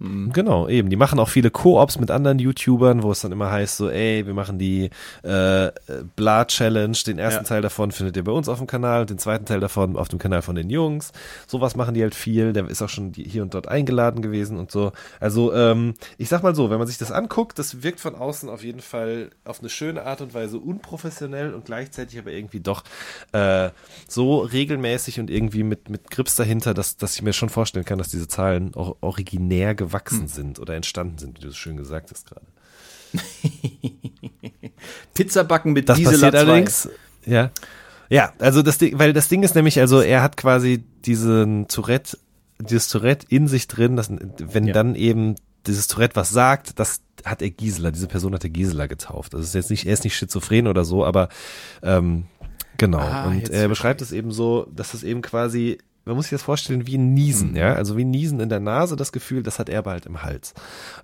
Genau, 0.00 0.68
eben. 0.68 0.90
Die 0.90 0.96
machen 0.96 1.18
auch 1.18 1.28
viele 1.28 1.50
Koops 1.50 1.98
mit 1.98 2.10
anderen 2.10 2.38
YouTubern, 2.38 3.02
wo 3.02 3.12
es 3.12 3.20
dann 3.20 3.32
immer 3.32 3.50
heißt, 3.50 3.76
so, 3.76 3.88
ey, 3.88 4.26
wir 4.26 4.34
machen 4.34 4.58
die 4.58 4.90
äh, 5.22 5.70
Bla 6.16 6.44
Challenge. 6.44 6.96
Den 7.06 7.18
ersten 7.18 7.44
Ja. 7.44 7.48
Teil 7.48 7.62
davon 7.62 7.92
findet 7.92 8.16
ihr 8.16 8.24
bei 8.24 8.32
uns 8.32 8.48
auf 8.48 8.58
dem 8.58 8.66
Kanal 8.66 9.02
und 9.02 9.10
den 9.10 9.18
zweiten 9.18 9.44
Teil 9.46 9.60
davon 9.60 9.96
auf 9.96 10.08
dem 10.08 10.18
Kanal 10.18 10.42
von 10.42 10.56
den 10.56 10.68
Jungs. 10.68 11.12
Sowas 11.46 11.76
machen 11.76 11.94
die 11.94 12.02
halt 12.02 12.14
viel. 12.14 12.52
Der 12.52 12.68
ist 12.68 12.82
auch 12.82 12.88
schon 12.88 13.12
hier 13.14 13.42
und 13.42 13.54
dort 13.54 13.68
eingeladen 13.68 14.20
gewesen 14.20 14.58
und 14.58 14.70
so. 14.70 14.92
Also, 15.20 15.54
ähm, 15.54 15.94
ich 16.18 16.28
sag 16.28 16.42
mal 16.42 16.54
so, 16.54 16.70
wenn 16.70 16.78
man 16.78 16.88
sich 16.88 16.98
das 16.98 17.12
anguckt, 17.12 17.58
das 17.58 17.82
wirkt 17.82 18.00
von 18.00 18.14
außen 18.14 18.48
auf 18.48 18.64
jeden 18.64 18.80
Fall 18.80 19.30
auf 19.44 19.60
eine 19.60 19.68
schöne 19.68 20.04
Art 20.04 20.20
und 20.20 20.34
Weise 20.34 20.58
unprofessionell 20.58 21.54
und 21.54 21.64
gleichzeitig 21.66 22.18
aber 22.18 22.32
irgendwie 22.32 22.60
doch 22.60 22.82
äh, 23.32 23.70
so 24.08 24.40
regelmäßig 24.40 25.20
und 25.20 25.30
irgendwie 25.30 25.62
mit, 25.62 25.88
mit 25.88 26.10
Grips 26.10 26.34
dahinter, 26.34 26.74
dass, 26.74 26.96
dass 26.96 27.14
ich 27.14 27.22
mir 27.22 27.32
schon 27.32 27.48
vorstellen 27.48 27.84
kann, 27.84 27.98
dass 27.98 28.08
diese 28.08 28.28
Zahlen 28.28 28.74
auch 28.74 28.96
originär 29.00 29.74
gewachsen 29.86 30.28
sind 30.28 30.58
oder 30.58 30.74
entstanden 30.74 31.18
sind, 31.18 31.38
wie 31.38 31.42
du 31.42 31.48
es 31.48 31.56
schön 31.56 31.76
gesagt 31.76 32.10
hast 32.10 32.26
gerade. 32.28 32.46
Pizzabacken 35.14 35.72
mit 35.72 35.88
Das 35.88 35.98
Gisela 35.98 36.30
passiert 36.30 36.34
2. 36.34 36.38
allerdings, 36.40 36.88
ja. 37.26 37.50
Ja, 38.10 38.32
also 38.38 38.62
das 38.62 38.78
Ding, 38.78 38.98
weil 38.98 39.12
das 39.12 39.28
Ding 39.28 39.42
ist 39.42 39.54
nämlich, 39.54 39.80
also 39.80 40.00
er 40.00 40.22
hat 40.22 40.36
quasi 40.36 40.84
diesen 41.04 41.68
Tourette, 41.68 42.18
dieses 42.60 42.88
Tourette 42.88 43.26
in 43.30 43.48
sich 43.48 43.66
drin, 43.66 43.96
dass, 43.96 44.10
wenn 44.10 44.66
Ja. 44.66 44.72
dann 44.74 44.94
eben 44.94 45.36
dieses 45.66 45.86
Tourette 45.86 46.14
was 46.16 46.28
sagt, 46.30 46.78
das 46.78 47.00
hat 47.24 47.40
er 47.40 47.50
Gisela, 47.50 47.90
diese 47.90 48.06
Person 48.06 48.34
hat 48.34 48.44
er 48.44 48.50
Gisela 48.50 48.86
getauft. 48.86 49.32
Das 49.32 49.40
ist 49.40 49.54
jetzt 49.54 49.70
nicht, 49.70 49.86
er 49.86 49.94
ist 49.94 50.04
nicht 50.04 50.16
schizophren 50.16 50.66
oder 50.66 50.84
so, 50.84 51.04
aber 51.04 51.28
ähm, 51.82 52.26
genau. 52.76 52.98
Ah, 52.98 53.26
und 53.28 53.48
er 53.48 53.68
beschreibt 53.68 54.02
es 54.02 54.12
eben 54.12 54.30
so, 54.30 54.66
dass 54.74 54.92
es 54.92 55.02
eben 55.02 55.22
quasi, 55.22 55.78
man 56.04 56.16
muss 56.16 56.26
sich 56.26 56.32
das 56.32 56.42
vorstellen, 56.42 56.86
wie 56.86 56.98
ein 56.98 57.14
Niesen, 57.14 57.50
Mhm. 57.50 57.56
ja, 57.56 57.72
also 57.74 57.96
wie 57.96 58.04
ein 58.04 58.10
Niesen 58.10 58.40
in 58.40 58.48
der 58.48 58.60
Nase, 58.60 58.96
das 58.96 59.12
Gefühl, 59.12 59.42
das 59.42 59.58
hat 59.58 59.68
er 59.68 59.84
halt 59.84 60.06
im 60.06 60.22
Hals. 60.22 60.54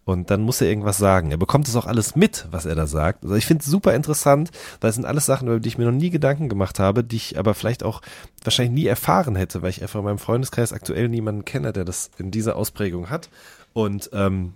Und 0.05 0.31
dann 0.31 0.43
muss 0.43 0.61
er 0.61 0.69
irgendwas 0.69 0.99
sagen. 0.99 1.31
Er 1.31 1.37
bekommt 1.39 1.69
es 1.69 1.77
auch 1.77 1.87
alles 1.87 2.17
mit, 2.17 2.47
was 2.51 2.67
er 2.67 2.75
da 2.75 2.87
sagt. 2.87 3.23
Also 3.25 3.35
ich 3.35 3.47
finde 3.47 3.63
es 3.63 3.71
super 3.71 3.95
interessant, 3.95 4.51
weil 4.81 4.91
es 4.91 4.97
sind 4.97 5.05
alles 5.07 5.27
Sachen, 5.27 5.49
über 5.49 5.61
die 5.61 5.69
ich 5.69 5.79
mir 5.79 5.85
noch 5.87 5.93
nie 5.99 6.11
Gedanken 6.11 6.49
gemacht 6.49 6.79
habe, 6.79 7.03
die 7.05 7.17
ich 7.17 7.39
aber 7.39 7.55
vielleicht 7.55 7.83
auch 7.83 8.03
wahrscheinlich 8.45 8.75
nie 8.75 8.87
erfahren 8.87 9.37
hätte, 9.37 9.63
weil 9.63 9.71
ich 9.71 9.83
einfach 9.83 10.01
in 10.01 10.05
meinem 10.05 10.19
Freundeskreis 10.19 10.73
aktuell 10.73 11.09
niemanden 11.09 11.45
kenne, 11.45 11.73
der 11.73 11.85
das 11.85 12.11
in 12.19 12.31
dieser 12.31 12.57
Ausprägung 12.57 13.11
hat. 13.11 13.31
Und 13.73 14.11
ähm, 14.13 14.55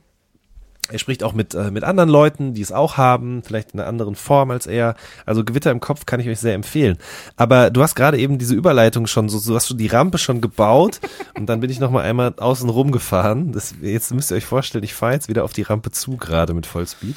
er 0.90 0.98
spricht 0.98 1.22
auch 1.22 1.32
mit, 1.32 1.54
äh, 1.54 1.70
mit 1.70 1.82
anderen 1.84 2.10
Leuten, 2.10 2.54
die 2.54 2.60
es 2.60 2.72
auch 2.72 2.96
haben, 2.96 3.42
vielleicht 3.42 3.72
in 3.72 3.80
einer 3.80 3.88
anderen 3.88 4.14
Form 4.14 4.50
als 4.50 4.66
er. 4.66 4.96
Also 5.24 5.44
Gewitter 5.44 5.70
im 5.70 5.80
Kopf 5.80 6.06
kann 6.06 6.20
ich 6.20 6.28
euch 6.28 6.38
sehr 6.38 6.54
empfehlen. 6.54 6.98
Aber 7.36 7.70
du 7.70 7.82
hast 7.82 7.94
gerade 7.94 8.18
eben 8.18 8.38
diese 8.38 8.54
Überleitung 8.54 9.06
schon, 9.06 9.28
so, 9.28 9.38
so 9.38 9.54
hast 9.54 9.70
du 9.70 9.74
die 9.74 9.86
Rampe 9.86 10.18
schon 10.18 10.40
gebaut 10.40 11.00
und 11.34 11.46
dann 11.46 11.60
bin 11.60 11.70
ich 11.70 11.80
noch 11.80 11.90
mal 11.90 12.02
einmal 12.02 12.34
außen 12.36 12.68
rum 12.68 12.92
gefahren. 12.92 13.52
Das, 13.52 13.74
jetzt 13.80 14.12
müsst 14.12 14.30
ihr 14.30 14.36
euch 14.36 14.46
vorstellen, 14.46 14.84
ich 14.84 14.94
fahre 14.94 15.14
jetzt 15.14 15.28
wieder 15.28 15.44
auf 15.44 15.52
die 15.52 15.62
Rampe 15.62 15.90
zu, 15.90 16.16
gerade 16.16 16.54
mit 16.54 16.66
Vollspeed. 16.66 17.16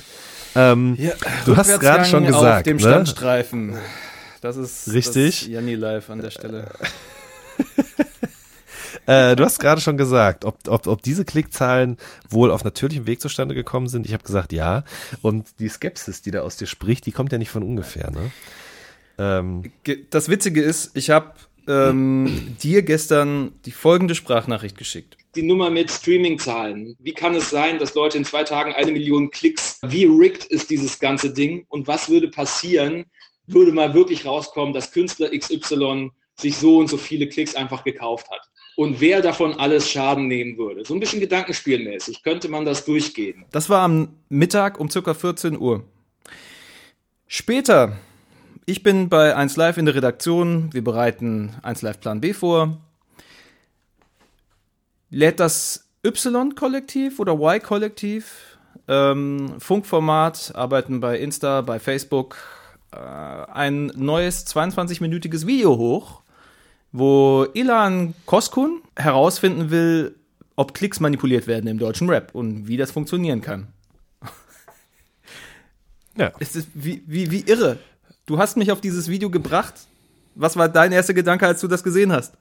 Ähm, 0.56 0.96
Ja, 0.98 1.12
Du 1.46 1.56
hast 1.58 1.80
gerade 1.80 2.06
schon 2.06 2.26
gesagt, 2.26 2.60
Auf 2.60 2.64
dem 2.64 2.78
ne? 2.78 2.84
Standstreifen. 2.84 3.76
Das 4.42 4.56
ist 4.56 4.92
Richtig. 4.94 5.42
Das 5.42 5.50
Janni 5.50 5.76
live 5.76 6.10
an 6.10 6.22
der 6.22 6.32
Stelle. 6.32 6.68
Äh, 9.08 9.36
du 9.36 9.44
hast 9.44 9.60
gerade 9.60 9.82
schon 9.82 9.98
gesagt, 9.98 10.46
ob, 10.46 10.58
ob, 10.68 10.86
ob 10.86 11.02
diese 11.02 11.26
Klickzahlen 11.26 11.98
wohl 12.30 12.52
auf 12.52 12.64
natürlichem 12.64 13.08
Weg 13.08 13.22
zustande 13.22 13.56
gekommen 13.56 13.88
sind. 13.88 14.06
Ich 14.06 14.14
habe 14.14 14.24
gesagt, 14.24 14.54
ja. 14.54 14.84
Und 15.22 15.48
die 15.60 15.70
Skepsis, 15.70 16.22
die 16.22 16.32
da 16.32 16.42
aus 16.42 16.58
dir 16.58 16.68
spricht, 16.68 17.06
die 17.08 17.12
kommt 17.12 17.32
ja 17.32 17.38
nicht 17.40 17.50
von 17.50 17.64
ungefähr. 17.64 18.12
Ne? 18.12 18.32
Ähm, 19.18 19.72
Das 20.12 20.30
Witzige 20.30 20.62
ist, 20.62 20.92
ich 20.96 21.10
habe 21.10 21.32
ähm, 21.68 22.56
dir 22.62 22.82
gestern 22.84 23.54
die 23.66 23.72
folgende 23.72 24.14
Sprachnachricht 24.16 24.78
geschickt. 24.78 25.18
die 25.36 25.44
Nummer 25.44 25.70
mit 25.70 25.92
Streaming-Zahlen. 25.92 26.96
Wie 27.00 27.14
kann 27.14 27.36
es 27.36 27.50
sein, 27.50 27.78
dass 27.80 27.94
Leute 27.94 28.18
in 28.18 28.26
zwei 28.26 28.44
Tagen 28.44 28.74
eine 28.74 28.92
Million 28.92 29.30
Klicks, 29.32 29.80
wie 29.84 30.06
rigged 30.06 30.46
ist 30.46 30.70
dieses 30.70 31.00
ganze 31.00 31.32
Ding 31.34 31.66
und 31.70 31.88
was 31.88 32.10
würde 32.10 32.30
passieren, 32.30 33.06
würde 33.48 33.72
mal 33.72 33.94
wirklich 33.94 34.26
rauskommen, 34.26 34.74
dass 34.74 34.92
Künstler 34.92 35.30
XY 35.38 36.12
sich 36.40 36.58
so 36.58 36.78
und 36.78 36.88
so 36.90 36.98
viele 36.98 37.28
Klicks 37.30 37.56
einfach 37.56 37.84
gekauft 37.84 38.30
hat. 38.30 38.42
Und 38.78 39.02
wer 39.02 39.24
davon 39.24 39.56
alles 39.56 39.90
Schaden 39.90 40.28
nehmen 40.28 40.56
würde. 40.56 40.86
So 40.86 40.94
ein 40.94 41.00
bisschen 41.00 41.20
gedankenspielmäßig 41.20 42.22
könnte 42.22 42.48
man 42.48 42.64
das 42.64 42.86
durchgehen. 42.86 43.44
Das 43.50 43.72
war 43.72 43.82
am 43.82 44.10
Mittag 44.30 44.80
um 44.80 44.88
circa 44.88 45.16
14 45.16 45.58
Uhr. 45.58 45.84
Später, 47.26 47.98
ich 48.68 48.84
bin 48.84 49.10
bei 49.10 49.36
1 49.36 49.56
Live 49.56 49.78
in 49.78 49.86
der 49.86 49.96
Redaktion, 49.96 50.72
wir 50.74 50.84
bereiten 50.84 51.56
1 51.64 51.82
Live 51.82 52.00
Plan 52.00 52.22
B 52.22 52.34
vor. 52.34 52.78
Lädt 55.10 55.40
das 55.40 55.90
Y-Kollektiv 56.06 57.20
oder 57.20 57.34
Y-Kollektiv, 57.34 58.60
ähm, 58.88 59.56
Funkformat, 59.58 60.52
arbeiten 60.54 61.00
bei 61.00 61.18
Insta, 61.18 61.62
bei 61.62 61.80
Facebook, 61.80 62.38
äh, 62.92 62.98
ein 62.98 63.88
neues 63.96 64.46
22-minütiges 64.46 65.48
Video 65.48 65.78
hoch, 65.78 66.22
wo 66.92 67.46
Ilan 67.54 68.14
Koskun 68.26 68.82
herausfinden 68.96 69.70
will, 69.70 70.16
ob 70.56 70.74
Klicks 70.74 71.00
manipuliert 71.00 71.48
werden 71.48 71.68
im 71.68 71.78
deutschen 71.78 72.10
Rap 72.10 72.34
und 72.34 72.68
wie 72.68 72.78
das 72.78 72.92
funktionieren 72.92 73.42
kann. 73.42 73.68
ja. 76.18 76.32
Es 76.40 76.56
ist 76.56 76.70
wie, 76.74 77.04
wie, 77.06 77.32
wie 77.32 77.42
irre. 77.42 77.78
Du 78.26 78.38
hast 78.38 78.58
mich 78.58 78.72
auf 78.72 78.82
dieses 78.82 79.08
Video 79.08 79.30
gebracht. 79.30 79.76
Was 80.36 80.56
war 80.56 80.70
dein 80.70 80.92
erster 80.92 81.14
Gedanke, 81.14 81.48
als 81.48 81.62
du 81.62 81.68
das 81.68 81.84
gesehen 81.84 82.12
hast? 82.12 82.34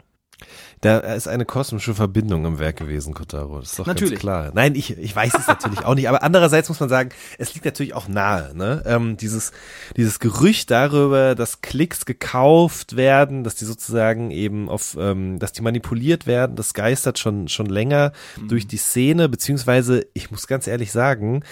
Da 0.83 0.99
ist 0.99 1.27
eine 1.27 1.47
kosmische 1.47 1.95
Verbindung 1.95 2.45
im 2.45 2.59
Werk 2.59 2.77
gewesen, 2.77 3.15
Kotaro. 3.15 3.61
Das 3.61 3.71
ist 3.71 3.79
doch 3.79 3.87
Natürlich. 3.87 4.13
ganz 4.13 4.21
klar. 4.21 4.51
Nein, 4.55 4.75
ich, 4.75 4.97
ich 4.99 5.17
weiß 5.17 5.33
es 5.35 5.47
natürlich 5.47 5.85
auch 5.85 5.95
nicht. 5.95 6.09
Aber 6.09 6.23
andererseits 6.23 6.69
muss 6.69 6.81
man 6.81 6.91
sagen, 6.91 7.11
es 7.39 7.55
liegt 7.55 7.65
natürlich 7.65 7.95
auch 7.95 8.09
nahe. 8.09 8.55
Ne? 8.55 8.83
Ähm, 8.85 9.17
dieses, 9.17 9.53
dieses 9.97 10.21
Gerücht 10.21 10.71
darüber, 10.71 11.35
dass 11.35 11.63
Klicks 11.63 12.05
gekauft 12.05 12.95
werden, 12.95 13.43
dass 13.43 13.55
die 13.55 13.65
sozusagen 13.65 14.31
eben 14.31 14.69
auf, 14.69 14.97
ähm, 15.01 15.39
dass 15.39 15.53
die 15.53 15.63
manipuliert 15.63 16.27
werden, 16.27 16.57
das 16.57 16.75
geistert 16.75 17.19
schon, 17.19 17.49
schon 17.49 17.67
länger 17.67 18.13
durch 18.47 18.67
die 18.67 18.77
Szene. 18.77 19.31
Beziehungsweise, 19.31 20.07
ich 20.13 20.31
muss 20.31 20.47
ganz 20.47 20.67
ehrlich 20.67 20.93
sagen, 20.93 21.43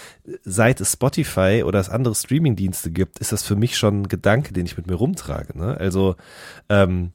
seit 0.44 0.82
es 0.82 0.92
Spotify 0.92 1.62
oder 1.64 1.80
es 1.80 1.88
andere 1.88 2.14
Streamingdienste 2.14 2.90
gibt, 2.90 3.18
ist 3.20 3.32
das 3.32 3.42
für 3.42 3.56
mich 3.56 3.78
schon 3.78 4.02
ein 4.02 4.08
Gedanke, 4.08 4.52
den 4.52 4.66
ich 4.66 4.76
mit 4.76 4.86
mir 4.86 4.96
rumtrage. 4.96 5.58
Ne? 5.58 5.78
Also, 5.78 6.16
ähm, 6.68 7.12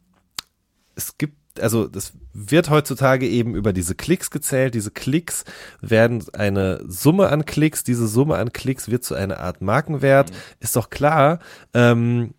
es 0.99 1.17
gibt, 1.17 1.38
also 1.59 1.87
das 1.87 2.13
wird 2.33 2.69
heutzutage 2.69 3.27
eben 3.27 3.55
über 3.55 3.73
diese 3.73 3.95
Klicks 3.95 4.31
gezählt. 4.31 4.75
Diese 4.75 4.91
Klicks 4.91 5.45
werden 5.81 6.23
eine 6.33 6.83
Summe 6.87 7.29
an 7.29 7.45
Klicks. 7.45 7.83
Diese 7.83 8.07
Summe 8.07 8.35
an 8.35 8.53
Klicks 8.53 8.89
wird 8.89 9.03
zu 9.03 9.15
einer 9.15 9.39
Art 9.39 9.61
Markenwert. 9.61 10.31
Ist 10.59 10.75
doch 10.75 10.89
klar, 10.89 11.39
ähm, 11.73 12.33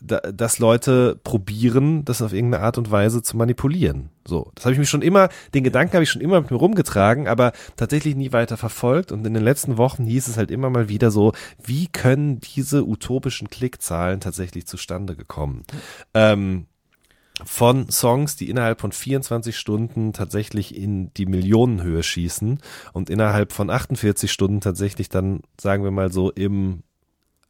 da, 0.00 0.20
dass 0.20 0.58
Leute 0.58 1.18
probieren, 1.24 2.04
das 2.04 2.22
auf 2.22 2.32
irgendeine 2.32 2.62
Art 2.64 2.78
und 2.78 2.90
Weise 2.90 3.22
zu 3.22 3.36
manipulieren. 3.36 4.10
So, 4.26 4.50
das 4.54 4.64
habe 4.64 4.72
ich 4.74 4.78
mich 4.78 4.90
schon 4.90 5.02
immer, 5.02 5.28
den 5.54 5.64
Gedanken 5.64 5.94
habe 5.94 6.04
ich 6.04 6.10
schon 6.10 6.22
immer 6.22 6.40
mit 6.40 6.50
mir 6.50 6.56
rumgetragen, 6.56 7.28
aber 7.28 7.52
tatsächlich 7.76 8.14
nie 8.14 8.32
weiter 8.32 8.56
verfolgt. 8.56 9.10
Und 9.10 9.26
in 9.26 9.34
den 9.34 9.42
letzten 9.42 9.78
Wochen 9.78 10.04
hieß 10.04 10.28
es 10.28 10.36
halt 10.36 10.50
immer 10.50 10.70
mal 10.70 10.88
wieder 10.88 11.10
so, 11.10 11.32
wie 11.62 11.86
können 11.88 12.40
diese 12.40 12.86
utopischen 12.86 13.48
Klickzahlen 13.48 14.20
tatsächlich 14.20 14.66
zustande 14.66 15.16
gekommen? 15.16 15.64
Ähm, 16.14 16.66
von 17.44 17.90
Songs, 17.90 18.36
die 18.36 18.48
innerhalb 18.48 18.80
von 18.80 18.92
24 18.92 19.56
Stunden 19.56 20.12
tatsächlich 20.12 20.74
in 20.74 21.12
die 21.14 21.26
Millionenhöhe 21.26 22.02
schießen 22.02 22.60
und 22.92 23.10
innerhalb 23.10 23.52
von 23.52 23.68
48 23.68 24.32
Stunden 24.32 24.60
tatsächlich 24.60 25.08
dann, 25.08 25.40
sagen 25.60 25.84
wir 25.84 25.90
mal 25.90 26.10
so, 26.10 26.30
im 26.30 26.82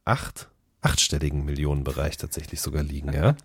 acht, 0.03 0.49
achtstelligen 0.81 1.45
Millionenbereich 1.45 2.17
tatsächlich 2.17 2.61
sogar 2.61 2.83
liegen, 2.83 3.13
ja? 3.13 3.35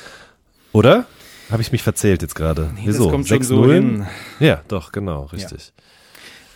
Oder? 0.72 1.06
Habe 1.50 1.62
ich 1.62 1.72
mich 1.72 1.82
verzählt 1.82 2.22
jetzt 2.22 2.34
gerade? 2.34 2.70
Wieso? 2.76 3.04
das 3.04 3.12
kommt 3.12 3.26
schon 3.26 3.38
Sechs 3.38 3.48
so 3.48 3.56
Nullen? 3.56 4.02
hin. 4.02 4.06
Ja, 4.38 4.62
doch, 4.68 4.92
genau, 4.92 5.24
richtig. 5.24 5.72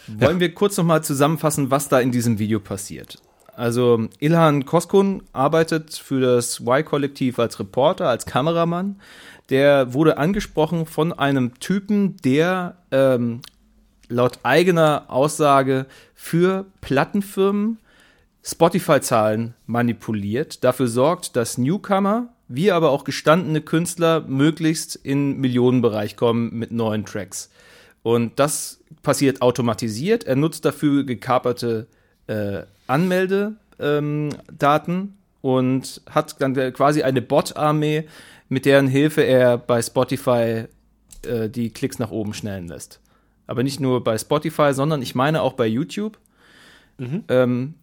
Wollen 0.06 0.38
wir 0.38 0.52
kurz 0.54 0.76
nochmal 0.76 1.02
zusammenfassen, 1.02 1.70
was 1.70 1.88
da 1.88 1.98
in 1.98 2.12
diesem 2.12 2.38
Video 2.38 2.60
passiert? 2.60 3.18
Also 3.56 4.08
Ilhan 4.18 4.64
Koskun 4.64 5.22
arbeitet 5.32 5.94
für 5.94 6.20
das 6.20 6.60
Y-Kollektiv 6.60 7.38
als 7.38 7.58
Reporter, 7.58 8.08
als 8.08 8.26
Kameramann. 8.26 9.00
Der 9.50 9.92
wurde 9.94 10.18
angesprochen 10.18 10.86
von 10.86 11.12
einem 11.12 11.58
Typen, 11.60 12.16
der 12.24 12.76
ähm, 12.90 13.40
laut 14.08 14.40
eigener 14.42 15.04
Aussage 15.08 15.86
für 16.14 16.66
Plattenfirmen 16.80 17.78
Spotify-Zahlen 18.44 19.54
manipuliert, 19.66 20.64
dafür 20.64 20.86
sorgt, 20.86 21.34
dass 21.34 21.56
Newcomer, 21.56 22.28
wie 22.46 22.70
aber 22.70 22.90
auch 22.90 23.04
gestandene 23.04 23.62
Künstler 23.62 24.20
möglichst 24.20 24.96
in 24.96 25.38
Millionenbereich 25.40 26.14
kommen 26.16 26.52
mit 26.52 26.70
neuen 26.70 27.06
Tracks. 27.06 27.50
Und 28.02 28.38
das 28.38 28.80
passiert 29.02 29.40
automatisiert. 29.40 30.24
Er 30.24 30.36
nutzt 30.36 30.66
dafür 30.66 31.04
gekaperte 31.04 31.86
äh, 32.26 32.64
Anmeldedaten 32.86 33.56
ähm, 33.80 35.14
und 35.40 36.02
hat 36.08 36.40
dann 36.40 36.54
quasi 36.72 37.02
eine 37.02 37.22
Bot-Armee, 37.22 38.06
mit 38.48 38.66
deren 38.66 38.88
Hilfe 38.88 39.22
er 39.22 39.58
bei 39.58 39.82
Spotify 39.82 40.64
äh, 41.26 41.48
die 41.48 41.70
Klicks 41.70 41.98
nach 41.98 42.10
oben 42.10 42.34
schnellen 42.34 42.68
lässt. 42.68 43.00
Aber 43.46 43.62
nicht 43.62 43.80
nur 43.80 44.02
bei 44.02 44.16
Spotify, 44.16 44.72
sondern 44.72 45.02
ich 45.02 45.14
meine 45.14 45.42
auch 45.42 45.52
bei 45.54 45.66
YouTube. 45.66 46.18
Ähm, 47.28 47.74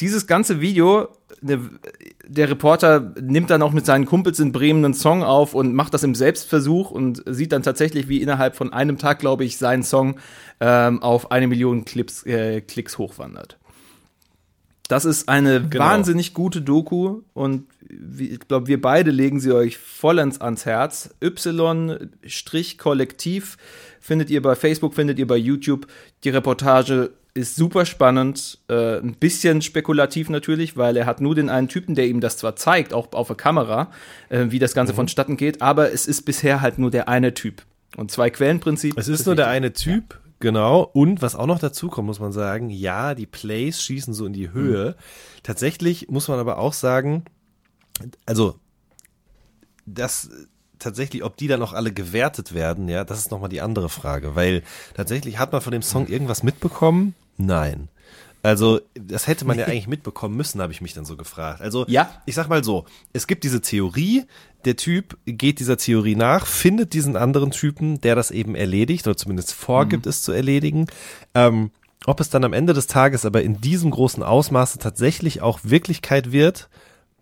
dieses 0.00 0.26
ganze 0.26 0.60
Video, 0.60 1.08
der, 1.42 2.48
Reporter 2.50 3.12
nimmt 3.20 3.50
dann 3.50 3.62
auch 3.62 3.72
mit 3.72 3.84
seinen 3.84 4.06
Kumpels 4.06 4.40
in 4.40 4.52
Bremen 4.52 4.84
einen 4.84 4.94
Song 4.94 5.22
auf 5.22 5.54
und 5.54 5.74
macht 5.74 5.92
das 5.94 6.02
im 6.02 6.14
Selbstversuch 6.14 6.90
und 6.90 7.22
sieht 7.26 7.52
dann 7.52 7.62
tatsächlich, 7.62 8.08
wie 8.08 8.22
innerhalb 8.22 8.56
von 8.56 8.72
einem 8.72 8.98
Tag, 8.98 9.18
glaube 9.18 9.44
ich, 9.44 9.58
sein 9.58 9.82
Song 9.82 10.16
ähm, 10.60 11.02
auf 11.02 11.30
eine 11.30 11.46
Million 11.46 11.84
Clips, 11.84 12.24
äh, 12.24 12.62
Klicks 12.62 12.98
hochwandert. 12.98 13.58
Das 14.88 15.04
ist 15.04 15.28
eine 15.28 15.68
Genau. 15.68 15.84
wahnsinnig 15.84 16.34
gute 16.34 16.60
Doku 16.60 17.20
und 17.34 17.66
ich 18.18 18.40
glaube, 18.40 18.66
wir 18.66 18.80
beide 18.80 19.10
legen 19.10 19.40
sie 19.40 19.52
euch 19.52 19.78
vollends 19.78 20.40
ans 20.40 20.66
Herz. 20.66 21.14
Y-Kollektiv 21.22 23.56
findet 24.00 24.30
ihr 24.30 24.42
bei 24.42 24.54
Facebook, 24.54 24.94
findet 24.94 25.18
ihr 25.18 25.26
bei 25.26 25.36
YouTube. 25.36 25.86
Die 26.24 26.30
Reportage 26.30 27.10
ist 27.34 27.56
super 27.56 27.86
spannend, 27.86 28.58
äh, 28.68 28.98
ein 28.98 29.14
bisschen 29.14 29.62
spekulativ 29.62 30.28
natürlich, 30.28 30.76
weil 30.76 30.96
er 30.96 31.06
hat 31.06 31.20
nur 31.20 31.34
den 31.34 31.48
einen 31.48 31.68
Typen, 31.68 31.94
der 31.94 32.06
ihm 32.06 32.20
das 32.20 32.36
zwar 32.36 32.56
zeigt, 32.56 32.92
auch 32.92 33.12
auf 33.12 33.28
der 33.28 33.36
Kamera, 33.36 33.90
äh, 34.28 34.46
wie 34.50 34.58
das 34.58 34.72
Mhm. 34.72 34.76
Ganze 34.76 34.94
vonstatten 34.94 35.36
geht, 35.36 35.62
aber 35.62 35.92
es 35.92 36.06
ist 36.06 36.22
bisher 36.22 36.60
halt 36.60 36.78
nur 36.78 36.90
der 36.90 37.08
eine 37.08 37.32
Typ. 37.34 37.62
Und 37.96 38.10
zwei 38.10 38.30
Quellenprinzip. 38.30 38.96
Es 38.96 39.08
ist 39.08 39.26
nur 39.26 39.34
der 39.34 39.48
eine 39.48 39.72
Typ, 39.72 40.18
genau. 40.40 40.82
Und 40.82 41.22
was 41.22 41.34
auch 41.34 41.46
noch 41.46 41.58
dazu 41.58 41.88
kommt, 41.88 42.06
muss 42.06 42.20
man 42.20 42.32
sagen, 42.32 42.70
ja, 42.70 43.14
die 43.14 43.26
Plays 43.26 43.82
schießen 43.82 44.14
so 44.14 44.26
in 44.26 44.32
die 44.32 44.52
Höhe. 44.52 44.96
Tatsächlich 45.42 46.08
muss 46.08 46.28
man 46.28 46.38
aber 46.38 46.58
auch 46.58 46.72
sagen, 46.72 47.24
also 48.26 48.56
das 49.86 50.30
tatsächlich, 50.78 51.22
ob 51.22 51.36
die 51.36 51.48
dann 51.48 51.62
auch 51.62 51.72
alle 51.72 51.92
gewertet 51.92 52.54
werden, 52.54 52.88
ja, 52.88 53.04
das 53.04 53.18
ist 53.18 53.30
nochmal 53.30 53.48
die 53.48 53.60
andere 53.60 53.88
Frage, 53.88 54.34
weil 54.34 54.62
tatsächlich 54.94 55.38
hat 55.38 55.52
man 55.52 55.60
von 55.60 55.72
dem 55.72 55.82
Song 55.82 56.08
irgendwas 56.08 56.42
mitbekommen? 56.42 57.14
Nein. 57.36 57.88
Also, 58.44 58.80
das 58.94 59.28
hätte 59.28 59.44
man 59.44 59.56
ja 59.56 59.66
eigentlich 59.66 59.86
mitbekommen 59.86 60.36
müssen, 60.36 60.60
habe 60.60 60.72
ich 60.72 60.80
mich 60.80 60.94
dann 60.94 61.04
so 61.04 61.16
gefragt. 61.16 61.60
Also, 61.60 61.84
Ja. 61.86 62.10
ich 62.26 62.34
sag 62.34 62.48
mal 62.48 62.64
so, 62.64 62.86
es 63.12 63.28
gibt 63.28 63.44
diese 63.44 63.60
Theorie, 63.60 64.24
der 64.64 64.74
Typ 64.76 65.16
geht 65.26 65.60
dieser 65.60 65.76
Theorie 65.76 66.16
nach, 66.16 66.46
findet 66.46 66.92
diesen 66.92 67.16
anderen 67.16 67.52
Typen, 67.52 68.00
der 68.00 68.16
das 68.16 68.32
eben 68.32 68.56
erledigt 68.56 69.06
oder 69.06 69.16
zumindest 69.16 69.52
vorgibt, 69.52 70.06
es 70.06 70.22
zu 70.22 70.32
erledigen. 70.32 70.86
Ähm, 71.34 71.70
ob 72.04 72.18
es 72.18 72.30
dann 72.30 72.42
am 72.42 72.52
Ende 72.52 72.72
des 72.72 72.88
Tages 72.88 73.24
aber 73.24 73.42
in 73.42 73.60
diesem 73.60 73.92
großen 73.92 74.24
Ausmaße 74.24 74.80
tatsächlich 74.80 75.40
auch 75.40 75.60
Wirklichkeit 75.62 76.32
wird, 76.32 76.68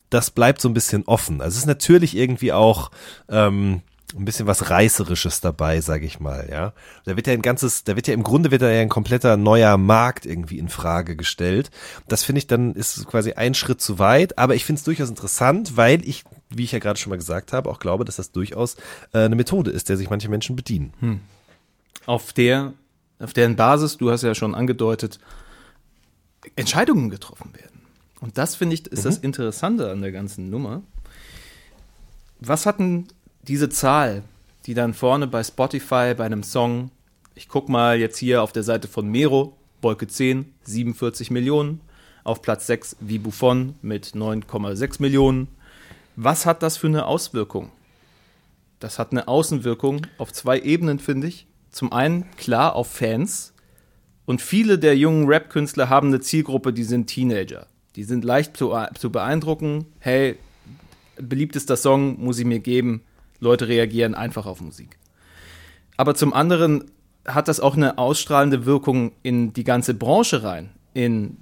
das 0.08 0.30
bleibt 0.30 0.60
so 0.62 0.68
ein 0.70 0.74
bisschen 0.74 1.04
offen. 1.04 1.42
Also 1.42 1.54
es 1.54 1.58
ist 1.58 1.66
natürlich 1.66 2.16
irgendwie 2.16 2.52
auch 2.52 2.90
ähm, 3.28 3.82
ein 4.14 4.24
bisschen 4.24 4.46
was 4.46 4.70
Reißerisches 4.70 5.40
dabei, 5.40 5.80
sage 5.80 6.06
ich 6.06 6.20
mal, 6.20 6.48
ja. 6.50 6.72
Da 7.04 7.16
wird 7.16 7.26
ja 7.26 7.32
ein 7.32 7.42
ganzes, 7.42 7.84
da 7.84 7.96
wird 7.96 8.06
ja 8.06 8.14
im 8.14 8.22
Grunde 8.22 8.50
wird 8.50 8.62
da 8.62 8.70
ja 8.70 8.80
ein 8.80 8.88
kompletter 8.88 9.36
neuer 9.36 9.76
Markt 9.76 10.26
irgendwie 10.26 10.58
in 10.58 10.68
Frage 10.68 11.16
gestellt. 11.16 11.70
Das 12.08 12.24
finde 12.24 12.38
ich 12.40 12.46
dann 12.46 12.74
ist 12.74 13.06
quasi 13.06 13.32
ein 13.32 13.54
Schritt 13.54 13.80
zu 13.80 13.98
weit, 13.98 14.38
aber 14.38 14.54
ich 14.54 14.64
finde 14.64 14.78
es 14.78 14.84
durchaus 14.84 15.08
interessant, 15.08 15.76
weil 15.76 16.06
ich, 16.06 16.24
wie 16.48 16.64
ich 16.64 16.72
ja 16.72 16.78
gerade 16.78 16.98
schon 16.98 17.10
mal 17.10 17.16
gesagt 17.16 17.52
habe, 17.52 17.70
auch 17.70 17.78
glaube, 17.78 18.04
dass 18.04 18.16
das 18.16 18.32
durchaus 18.32 18.76
äh, 19.12 19.18
eine 19.18 19.36
Methode 19.36 19.70
ist, 19.70 19.88
der 19.88 19.96
sich 19.96 20.10
manche 20.10 20.28
Menschen 20.28 20.56
bedienen. 20.56 20.92
auf 22.06 22.32
der, 22.32 22.72
auf 23.18 23.32
deren 23.32 23.56
Basis, 23.56 23.96
du 23.96 24.10
hast 24.10 24.22
ja 24.22 24.34
schon 24.34 24.54
angedeutet, 24.54 25.20
Entscheidungen 26.56 27.10
getroffen 27.10 27.52
werden. 27.54 27.82
Und 28.20 28.36
das 28.38 28.54
finde 28.54 28.74
ich, 28.74 28.86
ist 28.86 29.04
das 29.04 29.18
Interessante 29.18 29.90
an 29.90 30.02
der 30.02 30.12
ganzen 30.12 30.50
Nummer. 30.50 30.82
Was 32.40 32.66
hatten 32.66 33.08
diese 33.46 33.68
Zahl, 33.68 34.22
die 34.66 34.74
dann 34.74 34.94
vorne 34.94 35.26
bei 35.26 35.42
Spotify 35.42 36.14
bei 36.14 36.24
einem 36.24 36.42
Song, 36.42 36.90
ich 37.34 37.48
guck 37.48 37.68
mal 37.68 37.98
jetzt 37.98 38.18
hier 38.18 38.42
auf 38.42 38.52
der 38.52 38.62
Seite 38.62 38.88
von 38.88 39.08
Mero, 39.08 39.56
Wolke 39.82 40.06
10, 40.06 40.52
47 40.64 41.30
Millionen, 41.30 41.80
auf 42.24 42.42
Platz 42.42 42.66
6 42.66 42.96
wie 43.00 43.18
Buffon 43.18 43.74
mit 43.82 44.08
9,6 44.08 45.00
Millionen. 45.00 45.48
Was 46.16 46.44
hat 46.44 46.62
das 46.62 46.76
für 46.76 46.88
eine 46.88 47.06
Auswirkung? 47.06 47.70
Das 48.78 48.98
hat 48.98 49.12
eine 49.12 49.28
Außenwirkung 49.28 50.06
auf 50.18 50.32
zwei 50.32 50.58
Ebenen, 50.60 50.98
finde 50.98 51.28
ich. 51.28 51.46
Zum 51.70 51.92
einen 51.92 52.30
klar 52.36 52.74
auf 52.74 52.90
Fans. 52.90 53.52
Und 54.26 54.42
viele 54.42 54.78
der 54.78 54.96
jungen 54.96 55.26
Rap-Künstler 55.26 55.88
haben 55.88 56.08
eine 56.08 56.20
Zielgruppe, 56.20 56.72
die 56.72 56.84
sind 56.84 57.06
Teenager. 57.06 57.66
Die 57.96 58.04
sind 58.04 58.24
leicht 58.24 58.56
zu, 58.56 58.74
beeindrucken. 59.10 59.86
Hey, 59.98 60.36
beliebtester 61.16 61.76
Song 61.76 62.22
muss 62.22 62.38
ich 62.38 62.44
mir 62.44 62.60
geben. 62.60 63.02
Leute 63.40 63.68
reagieren 63.68 64.14
einfach 64.14 64.46
auf 64.46 64.60
Musik. 64.60 64.98
Aber 65.96 66.14
zum 66.14 66.32
anderen 66.32 66.84
hat 67.26 67.48
das 67.48 67.60
auch 67.60 67.76
eine 67.76 67.98
ausstrahlende 67.98 68.64
Wirkung 68.64 69.12
in 69.22 69.52
die 69.52 69.64
ganze 69.64 69.94
Branche 69.94 70.42
rein. 70.42 70.70
In 70.94 71.36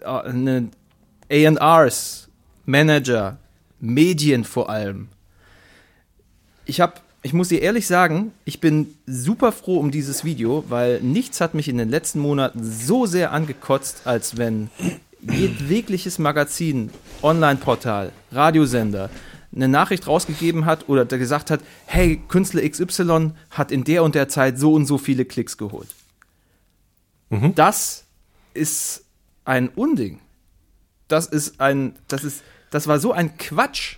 äh, 0.00 1.46
A&Rs, 1.48 2.28
Manager, 2.66 3.38
Medien 3.80 4.44
vor 4.44 4.70
allem 4.70 5.08
ich 6.66 6.80
habe, 6.80 6.94
ich 7.22 7.32
muss 7.32 7.48
dir 7.48 7.60
ehrlich 7.62 7.86
sagen, 7.86 8.32
ich 8.44 8.60
bin 8.60 8.94
super 9.06 9.52
froh 9.52 9.78
um 9.78 9.90
dieses 9.90 10.24
Video, 10.24 10.64
weil 10.68 11.00
nichts 11.00 11.40
hat 11.40 11.54
mich 11.54 11.68
in 11.68 11.78
den 11.78 11.88
letzten 11.88 12.18
Monaten 12.18 12.62
so 12.62 13.06
sehr 13.06 13.32
angekotzt, 13.32 14.02
als 14.06 14.36
wenn 14.36 14.70
jegliches 15.20 16.18
Magazin, 16.18 16.90
Online-Portal, 17.22 18.12
Radiosender 18.30 19.10
eine 19.54 19.68
Nachricht 19.68 20.06
rausgegeben 20.06 20.64
hat 20.66 20.88
oder 20.88 21.04
der 21.04 21.18
gesagt 21.18 21.50
hat, 21.50 21.60
hey, 21.86 22.20
Künstler 22.28 22.68
XY 22.68 23.32
hat 23.50 23.70
in 23.70 23.84
der 23.84 24.02
und 24.02 24.14
der 24.14 24.28
Zeit 24.28 24.58
so 24.58 24.72
und 24.72 24.86
so 24.86 24.98
viele 24.98 25.24
Klicks 25.24 25.56
geholt. 25.56 25.88
Das 27.54 28.04
ist 28.52 29.04
ein 29.44 29.68
Unding. 29.68 30.20
Das 31.08 31.26
ist 31.26 31.60
ein, 31.60 31.96
das 32.08 32.24
ist, 32.24 32.42
das 32.70 32.86
war 32.86 32.98
so 32.98 33.12
ein 33.12 33.36
Quatsch 33.36 33.96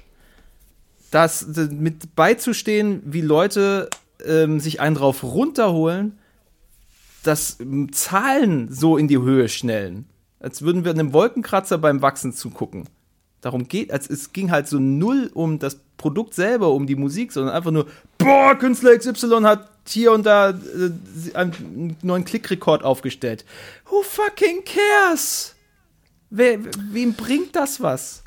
das 1.11 1.47
mit 1.47 2.15
beizustehen, 2.15 3.03
wie 3.05 3.21
Leute 3.21 3.89
ähm, 4.25 4.61
sich 4.61 4.81
einen 4.81 4.97
drauf 4.97 5.23
runterholen, 5.23 6.19
dass 7.23 7.59
ähm, 7.61 7.93
Zahlen 7.93 8.73
so 8.73 8.97
in 8.97 9.09
die 9.09 9.19
Höhe 9.19 9.49
schnellen. 9.49 10.07
Als 10.41 10.63
würden 10.63 10.85
wir 10.85 10.93
einem 10.93 11.13
Wolkenkratzer 11.13 11.79
beim 11.79 12.03
Wachsen 12.03 12.33
zugucken. 12.33 12.85
Darum 13.47 13.69
geht, 13.69 13.93
als 13.93 14.11
es 14.11 14.33
ging 14.33 14.51
halt 14.51 14.67
so 14.67 14.81
null 14.81 15.31
um 15.33 15.61
das 15.61 15.79
Produkt 15.97 16.35
selber, 16.35 16.73
um 16.73 16.89
die 16.89 16.97
Musik, 16.97 17.31
sondern 17.31 17.55
einfach 17.55 17.71
nur, 17.71 17.87
boah, 18.19 18.57
Künstler 18.57 18.99
XY 18.99 19.43
hat 19.45 19.69
hier 19.87 20.11
und 20.11 20.27
da 20.27 20.51
äh, 20.51 21.35
einen 21.35 21.97
neuen 22.03 22.25
Klickrekord 22.25 22.83
aufgestellt. 22.83 23.45
Who 23.89 24.03
fucking 24.03 24.65
cares? 24.65 25.55
Wer, 26.29 26.59
wem 26.91 27.15
bringt 27.15 27.55
das 27.55 27.81
was? 27.81 28.25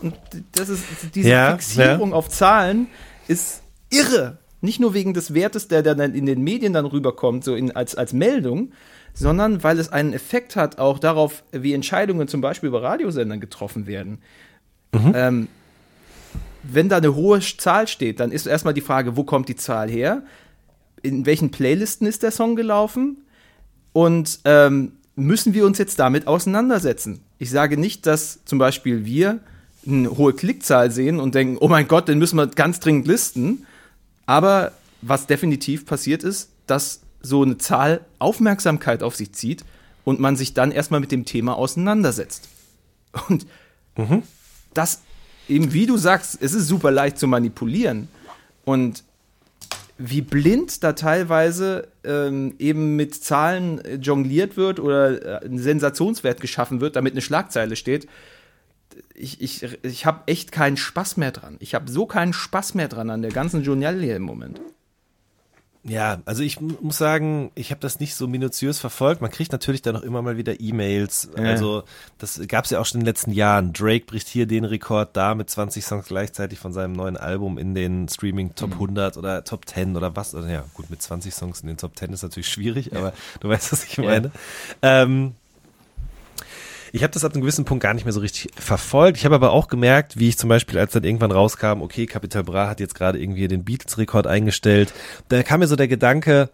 Und 0.00 0.14
das 0.52 0.68
ist 0.68 0.84
diese 1.16 1.28
Ja, 1.28 1.50
Fixierung 1.50 2.12
auf 2.12 2.28
Zahlen 2.28 2.86
ist 3.26 3.62
irre. 3.90 4.38
Nicht 4.60 4.78
nur 4.78 4.94
wegen 4.94 5.12
des 5.12 5.34
Wertes, 5.34 5.66
der 5.66 5.82
dann 5.82 6.14
in 6.14 6.24
den 6.24 6.44
Medien 6.44 6.72
dann 6.72 6.86
rüberkommt, 6.86 7.42
so 7.42 7.56
in, 7.56 7.74
als, 7.74 7.96
als 7.96 8.12
Meldung, 8.12 8.70
sondern 9.18 9.64
weil 9.64 9.78
es 9.78 9.90
einen 9.90 10.12
Effekt 10.12 10.54
hat 10.54 10.78
auch 10.78 10.98
darauf, 10.98 11.42
wie 11.50 11.72
Entscheidungen 11.72 12.28
zum 12.28 12.40
Beispiel 12.40 12.68
über 12.68 12.82
Radiosendern 12.82 13.40
getroffen 13.40 13.86
werden. 13.86 14.18
Ähm, 15.14 15.48
wenn 16.62 16.88
da 16.88 16.98
eine 16.98 17.14
hohe 17.14 17.40
Zahl 17.40 17.88
steht, 17.88 18.20
dann 18.20 18.30
ist 18.30 18.46
erstmal 18.46 18.74
die 18.74 18.80
Frage, 18.80 19.16
wo 19.16 19.24
kommt 19.24 19.48
die 19.48 19.56
Zahl 19.56 19.90
her? 19.90 20.22
In 21.02 21.26
welchen 21.26 21.50
Playlisten 21.50 22.06
ist 22.06 22.22
der 22.22 22.30
Song 22.30 22.56
gelaufen? 22.56 23.18
Und 23.92 24.40
ähm, 24.44 24.92
müssen 25.16 25.52
wir 25.52 25.66
uns 25.66 25.78
jetzt 25.78 25.98
damit 25.98 26.26
auseinandersetzen? 26.26 27.20
Ich 27.38 27.50
sage 27.50 27.76
nicht, 27.76 28.06
dass 28.06 28.44
zum 28.44 28.58
Beispiel 28.58 29.04
wir 29.04 29.40
eine 29.86 30.10
hohe 30.10 30.32
Klickzahl 30.32 30.90
sehen 30.90 31.18
und 31.18 31.34
denken, 31.34 31.56
oh 31.60 31.68
mein 31.68 31.88
Gott, 31.88 32.08
den 32.08 32.18
müssen 32.18 32.36
wir 32.36 32.46
ganz 32.46 32.78
dringend 32.80 33.06
listen. 33.06 33.66
Aber 34.26 34.72
was 35.02 35.26
definitiv 35.26 35.86
passiert 35.86 36.22
ist, 36.22 36.50
dass 36.66 37.00
so 37.20 37.42
eine 37.42 37.58
Zahl 37.58 38.00
Aufmerksamkeit 38.18 39.02
auf 39.02 39.16
sich 39.16 39.32
zieht 39.32 39.64
und 40.04 40.20
man 40.20 40.36
sich 40.36 40.54
dann 40.54 40.70
erstmal 40.70 41.00
mit 41.00 41.12
dem 41.12 41.24
Thema 41.24 41.56
auseinandersetzt. 41.56 42.48
Und 43.28 43.46
das, 44.74 45.02
eben 45.48 45.72
wie 45.72 45.86
du 45.86 45.96
sagst, 45.96 46.38
es 46.40 46.54
ist 46.54 46.68
super 46.68 46.90
leicht 46.90 47.18
zu 47.18 47.26
manipulieren. 47.26 48.08
Und 48.64 49.02
wie 49.98 50.20
blind 50.20 50.84
da 50.84 50.92
teilweise 50.92 51.88
ähm, 52.04 52.54
eben 52.58 52.94
mit 52.94 53.14
Zahlen 53.16 53.80
äh, 53.84 53.96
jongliert 53.96 54.56
wird 54.56 54.78
oder 54.78 55.42
äh, 55.42 55.46
ein 55.46 55.58
Sensationswert 55.58 56.40
geschaffen 56.40 56.80
wird, 56.80 56.94
damit 56.94 57.14
eine 57.14 57.20
Schlagzeile 57.20 57.74
steht. 57.74 58.06
Ich, 59.14 59.40
ich, 59.40 59.66
ich 59.82 60.06
habe 60.06 60.22
echt 60.26 60.52
keinen 60.52 60.76
Spaß 60.76 61.16
mehr 61.16 61.32
dran. 61.32 61.56
Ich 61.58 61.74
habe 61.74 61.90
so 61.90 62.06
keinen 62.06 62.32
Spaß 62.32 62.74
mehr 62.74 62.88
dran 62.88 63.10
an 63.10 63.22
der 63.22 63.32
ganzen 63.32 63.64
Journalie 63.64 64.14
im 64.14 64.22
Moment. 64.22 64.60
Ja, 65.84 66.18
also 66.26 66.42
ich 66.42 66.60
mu- 66.60 66.74
muss 66.82 66.98
sagen, 66.98 67.50
ich 67.54 67.70
habe 67.70 67.80
das 67.80 68.00
nicht 68.00 68.14
so 68.14 68.26
minutiös 68.26 68.78
verfolgt. 68.78 69.20
Man 69.22 69.30
kriegt 69.30 69.52
natürlich 69.52 69.80
dann 69.80 69.94
noch 69.94 70.02
immer 70.02 70.20
mal 70.22 70.36
wieder 70.36 70.60
E-Mails. 70.60 71.30
Ja. 71.36 71.44
Also 71.44 71.84
das 72.18 72.40
gab 72.48 72.64
es 72.64 72.70
ja 72.72 72.80
auch 72.80 72.84
schon 72.84 73.00
in 73.00 73.04
den 73.04 73.10
letzten 73.10 73.30
Jahren. 73.32 73.72
Drake 73.72 74.04
bricht 74.04 74.28
hier 74.28 74.46
den 74.46 74.64
Rekord 74.64 75.16
da 75.16 75.34
mit 75.34 75.48
20 75.48 75.84
Songs 75.84 76.06
gleichzeitig 76.06 76.58
von 76.58 76.72
seinem 76.72 76.92
neuen 76.92 77.16
Album 77.16 77.56
in 77.58 77.74
den 77.74 78.08
Streaming 78.08 78.54
Top 78.54 78.72
100 78.72 79.16
oder 79.16 79.44
Top 79.44 79.66
10 79.66 79.96
oder 79.96 80.14
was. 80.16 80.34
Oder 80.34 80.50
ja, 80.50 80.64
gut, 80.74 80.90
mit 80.90 81.00
20 81.00 81.32
Songs 81.32 81.60
in 81.60 81.68
den 81.68 81.76
Top 81.76 81.96
10 81.96 82.12
ist 82.12 82.22
natürlich 82.22 82.48
schwierig, 82.48 82.94
aber 82.94 83.12
du 83.40 83.48
weißt, 83.48 83.72
was 83.72 83.84
ich 83.84 83.98
meine. 83.98 84.30
Ähm, 84.82 85.34
ich 86.92 87.02
habe 87.02 87.12
das 87.12 87.24
ab 87.24 87.32
einem 87.32 87.42
gewissen 87.42 87.64
Punkt 87.64 87.82
gar 87.82 87.94
nicht 87.94 88.04
mehr 88.04 88.12
so 88.12 88.20
richtig 88.20 88.50
verfolgt. 88.54 89.18
Ich 89.18 89.24
habe 89.24 89.34
aber 89.34 89.52
auch 89.52 89.68
gemerkt, 89.68 90.18
wie 90.18 90.28
ich 90.28 90.38
zum 90.38 90.48
Beispiel, 90.48 90.78
als 90.78 90.92
dann 90.92 91.04
irgendwann 91.04 91.32
rauskam, 91.32 91.82
okay, 91.82 92.06
Capital 92.06 92.44
Bra 92.44 92.68
hat 92.68 92.80
jetzt 92.80 92.94
gerade 92.94 93.20
irgendwie 93.20 93.48
den 93.48 93.64
Beatles-Rekord 93.64 94.26
eingestellt, 94.26 94.92
da 95.28 95.42
kam 95.42 95.60
mir 95.60 95.66
so 95.66 95.76
der 95.76 95.88
Gedanke, 95.88 96.50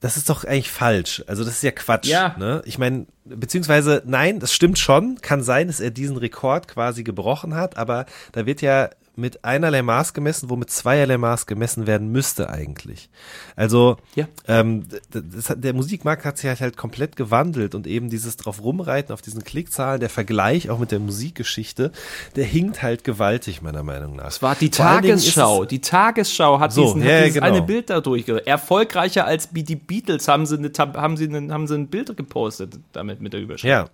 das 0.00 0.16
ist 0.16 0.30
doch 0.30 0.44
eigentlich 0.44 0.70
falsch. 0.70 1.22
Also 1.26 1.44
das 1.44 1.54
ist 1.54 1.62
ja 1.62 1.72
Quatsch. 1.72 2.06
Ja. 2.06 2.34
Ne? 2.38 2.62
Ich 2.64 2.78
meine, 2.78 3.06
beziehungsweise 3.24 4.02
nein, 4.06 4.40
das 4.40 4.52
stimmt 4.54 4.78
schon. 4.78 5.20
Kann 5.20 5.42
sein, 5.42 5.66
dass 5.66 5.78
er 5.78 5.90
diesen 5.90 6.16
Rekord 6.16 6.68
quasi 6.68 7.04
gebrochen 7.04 7.54
hat, 7.54 7.76
aber 7.76 8.06
da 8.32 8.46
wird 8.46 8.62
ja 8.62 8.88
mit 9.20 9.44
einerlei 9.44 9.82
Maß 9.82 10.14
gemessen, 10.14 10.50
wo 10.50 10.56
mit 10.56 10.70
zweierlei 10.70 11.18
Maß 11.18 11.46
gemessen 11.46 11.86
werden 11.86 12.10
müsste 12.10 12.50
eigentlich. 12.50 13.08
Also 13.56 13.96
Ja. 14.14 14.26
ähm, 14.48 14.84
das 15.10 15.54
der 15.56 15.74
Musikmarkt 15.74 16.24
hat 16.24 16.38
sich 16.38 16.48
halt, 16.48 16.60
halt 16.60 16.76
komplett 16.76 17.14
gewandelt 17.16 17.74
und 17.74 17.86
eben 17.86 18.10
dieses 18.10 18.36
drauf 18.36 18.62
rumreiten 18.62 19.12
auf 19.12 19.22
diesen 19.22 19.44
Klickzahlen, 19.44 20.00
der 20.00 20.10
Vergleich 20.10 20.70
auch 20.70 20.78
mit 20.78 20.90
der 20.90 20.98
Musikgeschichte, 20.98 21.92
der 22.36 22.44
hinkt 22.44 22.82
halt 22.82 23.04
gewaltig 23.04 23.62
meiner 23.62 23.82
Meinung 23.82 24.16
nach. 24.16 24.28
Es 24.28 24.42
war 24.42 24.54
die 24.54 24.70
Vor 24.70 24.86
Tagesschau. 24.86 25.62
es- 25.62 25.68
Die 25.68 25.80
Tagesschau 25.80 26.58
hat 26.60 26.72
So, 26.72 26.84
diesen, 26.84 27.02
ja, 27.02 27.12
hat 27.16 27.18
dieses 27.26 27.34
genau. 27.34 27.46
eine 27.46 27.62
Bild 27.62 27.90
da 27.90 28.00
durchgeführt. 28.00 28.46
Erfolgreicher 28.46 29.26
als 29.26 29.50
die 29.50 29.76
Beatles 29.76 30.26
haben 30.28 30.46
sie, 30.46 30.56
eine, 30.58 30.70
haben, 30.78 31.16
sie 31.16 31.28
eine, 31.28 31.52
haben 31.52 31.66
sie 31.66 31.74
ein 31.74 31.88
Bild 31.88 32.16
gepostet 32.16 32.78
damit 32.92 33.20
mit 33.20 33.32
der 33.32 33.40
Überschrift. 33.40 33.64
Ja. 33.68 33.88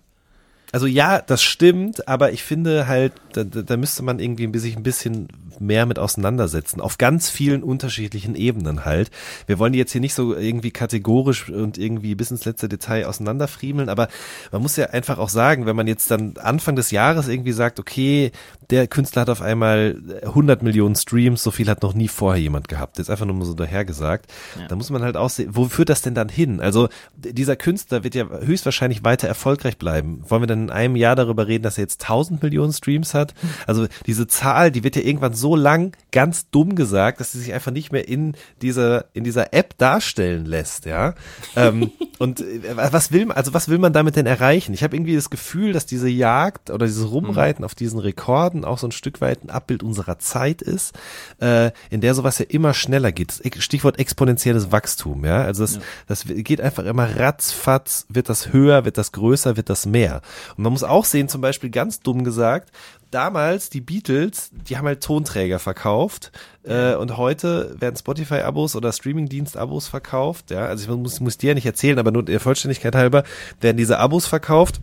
Also 0.73 0.85
ja, 0.85 1.21
das 1.21 1.41
stimmt, 1.43 2.07
aber 2.07 2.33
ich 2.33 2.43
finde 2.43 2.87
halt, 2.87 3.13
da, 3.31 3.43
da, 3.43 3.77
müsste 3.77 4.03
man 4.03 4.19
irgendwie 4.19 4.57
sich 4.59 4.75
ein 4.75 4.83
bisschen 4.83 5.29
mehr 5.59 5.85
mit 5.85 5.97
auseinandersetzen. 5.97 6.81
Auf 6.81 6.97
ganz 6.97 7.29
vielen 7.29 7.63
unterschiedlichen 7.63 8.35
Ebenen 8.35 8.83
halt. 8.83 9.09
Wir 9.45 9.59
wollen 9.59 9.71
die 9.73 9.79
jetzt 9.79 9.93
hier 9.93 10.01
nicht 10.01 10.13
so 10.13 10.35
irgendwie 10.35 10.71
kategorisch 10.71 11.49
und 11.49 11.77
irgendwie 11.77 12.15
bis 12.15 12.31
ins 12.31 12.45
letzte 12.45 12.67
Detail 12.67 13.05
auseinanderfriemeln, 13.05 13.87
aber 13.87 14.09
man 14.51 14.61
muss 14.61 14.75
ja 14.75 14.87
einfach 14.87 15.19
auch 15.19 15.29
sagen, 15.29 15.65
wenn 15.65 15.75
man 15.75 15.87
jetzt 15.87 16.11
dann 16.11 16.35
Anfang 16.37 16.75
des 16.75 16.91
Jahres 16.91 17.27
irgendwie 17.27 17.53
sagt, 17.53 17.79
okay, 17.79 18.31
der 18.69 18.87
Künstler 18.87 19.21
hat 19.21 19.29
auf 19.29 19.41
einmal 19.41 20.01
100 20.23 20.63
Millionen 20.63 20.95
Streams, 20.95 21.43
so 21.43 21.51
viel 21.51 21.69
hat 21.69 21.81
noch 21.81 21.93
nie 21.93 22.09
vorher 22.09 22.41
jemand 22.41 22.67
gehabt. 22.67 22.97
Jetzt 22.97 23.09
einfach 23.09 23.25
nur 23.25 23.35
mal 23.35 23.45
so 23.45 23.53
dahergesagt. 23.53 24.31
Da 24.67 24.75
muss 24.75 24.89
man 24.89 25.03
halt 25.03 25.15
auch 25.15 25.29
sehen, 25.29 25.51
wo 25.53 25.65
führt 25.65 25.89
das 25.89 26.01
denn 26.01 26.13
dann 26.13 26.29
hin? 26.29 26.59
Also 26.59 26.89
dieser 27.15 27.55
Künstler 27.55 28.03
wird 28.03 28.15
ja 28.15 28.27
höchstwahrscheinlich 28.29 29.05
weiter 29.05 29.27
erfolgreich 29.27 29.77
bleiben. 29.77 30.21
Wollen 30.27 30.41
wir 30.41 30.47
dann 30.47 30.56
in 30.63 30.69
einem 30.69 30.95
Jahr 30.95 31.15
darüber 31.15 31.47
reden, 31.47 31.63
dass 31.63 31.77
er 31.77 31.83
jetzt 31.83 32.01
1000 32.03 32.41
Millionen 32.43 32.73
Streams 32.73 33.13
hat? 33.13 33.33
Also 33.65 33.87
diese 34.05 34.27
Zahl, 34.27 34.71
die 34.71 34.83
wird 34.83 34.95
ja 34.95 35.01
irgendwann 35.01 35.33
so 35.33 35.55
lang 35.55 35.95
ganz 36.11 36.49
dumm 36.49 36.75
gesagt, 36.75 37.19
dass 37.19 37.31
sie 37.31 37.39
sich 37.39 37.53
einfach 37.53 37.71
nicht 37.71 37.91
mehr 37.91 38.07
in 38.07 38.35
dieser 38.61 39.05
in 39.13 39.23
dieser 39.23 39.53
App 39.53 39.77
darstellen 39.77 40.45
lässt, 40.45 40.85
ja. 40.85 41.13
ähm, 41.55 41.91
und 42.17 42.41
äh, 42.41 42.75
was 42.75 43.11
will 43.11 43.27
man, 43.27 43.37
also 43.37 43.53
was 43.53 43.69
will 43.69 43.77
man 43.77 43.93
damit 43.93 44.15
denn 44.15 44.25
erreichen? 44.25 44.73
Ich 44.73 44.83
habe 44.83 44.95
irgendwie 44.95 45.15
das 45.15 45.29
Gefühl, 45.29 45.73
dass 45.73 45.85
diese 45.85 46.09
Jagd 46.09 46.69
oder 46.69 46.85
dieses 46.85 47.09
Rumreiten 47.11 47.63
auf 47.63 47.75
diesen 47.75 47.99
Rekorden 47.99 48.65
auch 48.65 48.77
so 48.77 48.87
ein 48.87 48.91
Stück 48.91 49.21
weit 49.21 49.43
ein 49.43 49.49
Abbild 49.49 49.83
unserer 49.83 50.19
Zeit 50.19 50.61
ist, 50.61 50.93
äh, 51.39 51.71
in 51.89 52.01
der 52.01 52.13
sowas 52.13 52.39
ja 52.39 52.45
immer 52.49 52.73
schneller 52.73 53.11
geht. 53.11 53.41
Stichwort 53.59 53.99
exponentielles 53.99 54.71
Wachstum, 54.71 55.25
ja. 55.25 55.41
Also 55.41 55.63
das, 55.63 55.79
das 56.07 56.25
geht 56.25 56.61
einfach 56.61 56.85
immer 56.85 57.19
ratzfatz, 57.19 58.05
wird 58.09 58.29
das 58.29 58.53
höher, 58.53 58.85
wird 58.85 58.97
das 58.97 59.11
größer, 59.11 59.57
wird 59.57 59.69
das 59.69 59.85
mehr. 59.85 60.21
Und 60.55 60.63
man 60.63 60.73
muss 60.73 60.83
auch 60.83 61.05
sehen, 61.05 61.29
zum 61.29 61.41
Beispiel 61.41 61.69
ganz 61.69 61.99
dumm 61.99 62.23
gesagt, 62.23 62.71
damals 63.11 63.69
die 63.69 63.81
Beatles, 63.81 64.51
die 64.51 64.77
haben 64.77 64.85
halt 64.85 65.03
Tonträger 65.03 65.59
verkauft 65.59 66.31
äh, 66.63 66.95
und 66.95 67.17
heute 67.17 67.75
werden 67.79 67.95
Spotify-Abos 67.95 68.75
oder 68.75 68.91
Streamingdienst-Abos 68.91 69.87
verkauft. 69.87 70.51
Ja, 70.51 70.65
also 70.65 70.83
ich 70.83 70.97
muss, 70.97 71.19
muss 71.19 71.37
dir 71.37 71.49
ja 71.49 71.53
nicht 71.53 71.65
erzählen, 71.65 71.99
aber 71.99 72.11
nur 72.11 72.23
der 72.23 72.39
Vollständigkeit 72.39 72.95
halber 72.95 73.23
werden 73.61 73.77
diese 73.77 73.99
Abos 73.99 74.27
verkauft. 74.27 74.81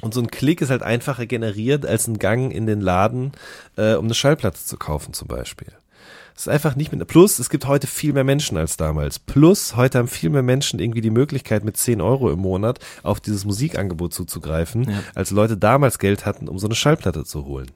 Und 0.00 0.14
so 0.14 0.20
ein 0.20 0.30
Klick 0.30 0.60
ist 0.60 0.70
halt 0.70 0.82
einfacher 0.82 1.26
generiert 1.26 1.84
als 1.84 2.06
ein 2.06 2.18
Gang 2.18 2.52
in 2.52 2.66
den 2.66 2.80
Laden, 2.80 3.32
äh, 3.76 3.94
um 3.94 4.06
eine 4.06 4.14
Schallplatte 4.14 4.58
zu 4.64 4.76
kaufen 4.76 5.12
zum 5.12 5.28
Beispiel. 5.28 5.68
Es 6.40 6.46
ist 6.46 6.52
einfach 6.54 6.74
nicht 6.74 6.90
mit, 6.90 7.06
plus 7.06 7.38
es 7.38 7.50
gibt 7.50 7.66
heute 7.66 7.86
viel 7.86 8.14
mehr 8.14 8.24
Menschen 8.24 8.56
als 8.56 8.78
damals. 8.78 9.18
Plus 9.18 9.76
heute 9.76 9.98
haben 9.98 10.08
viel 10.08 10.30
mehr 10.30 10.42
Menschen 10.42 10.80
irgendwie 10.80 11.02
die 11.02 11.10
Möglichkeit 11.10 11.64
mit 11.64 11.76
10 11.76 12.00
Euro 12.00 12.30
im 12.30 12.38
Monat 12.38 12.78
auf 13.02 13.20
dieses 13.20 13.44
Musikangebot 13.44 14.14
zuzugreifen, 14.14 14.88
Ja. 14.88 15.02
als 15.14 15.32
Leute 15.32 15.58
damals 15.58 15.98
Geld 15.98 16.24
hatten, 16.24 16.48
um 16.48 16.58
so 16.58 16.66
eine 16.66 16.74
Schallplatte 16.74 17.24
zu 17.26 17.44
holen. 17.44 17.70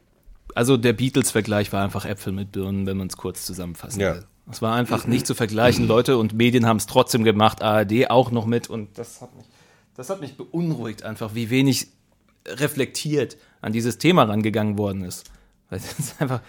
Also 0.55 0.79
der 0.79 0.95
Beatles-Vergleich 0.95 1.75
war 1.75 1.85
einfach 1.85 2.07
Äpfel 2.07 2.33
mit 2.33 2.53
Birnen, 2.53 2.87
wenn 2.87 2.97
man 2.97 3.09
es 3.09 3.19
kurz 3.19 3.45
zusammenfassen 3.45 4.01
Ja. 4.01 4.15
will. 4.15 4.25
Es 4.51 4.63
war 4.63 4.75
einfach 4.75 5.07
nicht 5.07 5.27
zu 5.27 5.35
vergleichen. 5.35 5.87
Leute 5.87 6.17
und 6.17 6.33
Medien 6.33 6.65
haben 6.65 6.79
es 6.79 6.87
trotzdem 6.87 7.23
gemacht, 7.23 7.61
ARD 7.61 8.09
auch 8.09 8.31
noch 8.31 8.47
mit 8.47 8.71
und 8.71 8.97
das 8.97 9.21
hat 9.21 9.37
mich, 9.37 9.45
das 9.95 10.09
hat 10.09 10.23
mich 10.23 10.39
beunruhigt 10.39 11.03
einfach, 11.03 11.35
wie 11.35 11.51
wenig 11.51 11.89
reflektiert 12.49 13.37
an 13.61 13.75
dieses 13.75 13.99
Thema 13.99 14.23
rangegangen 14.23 14.79
worden 14.79 15.05
ist. 15.05 15.31
Weil 15.69 15.81
es 15.81 15.99
ist 15.99 16.15
einfach, 16.23 16.41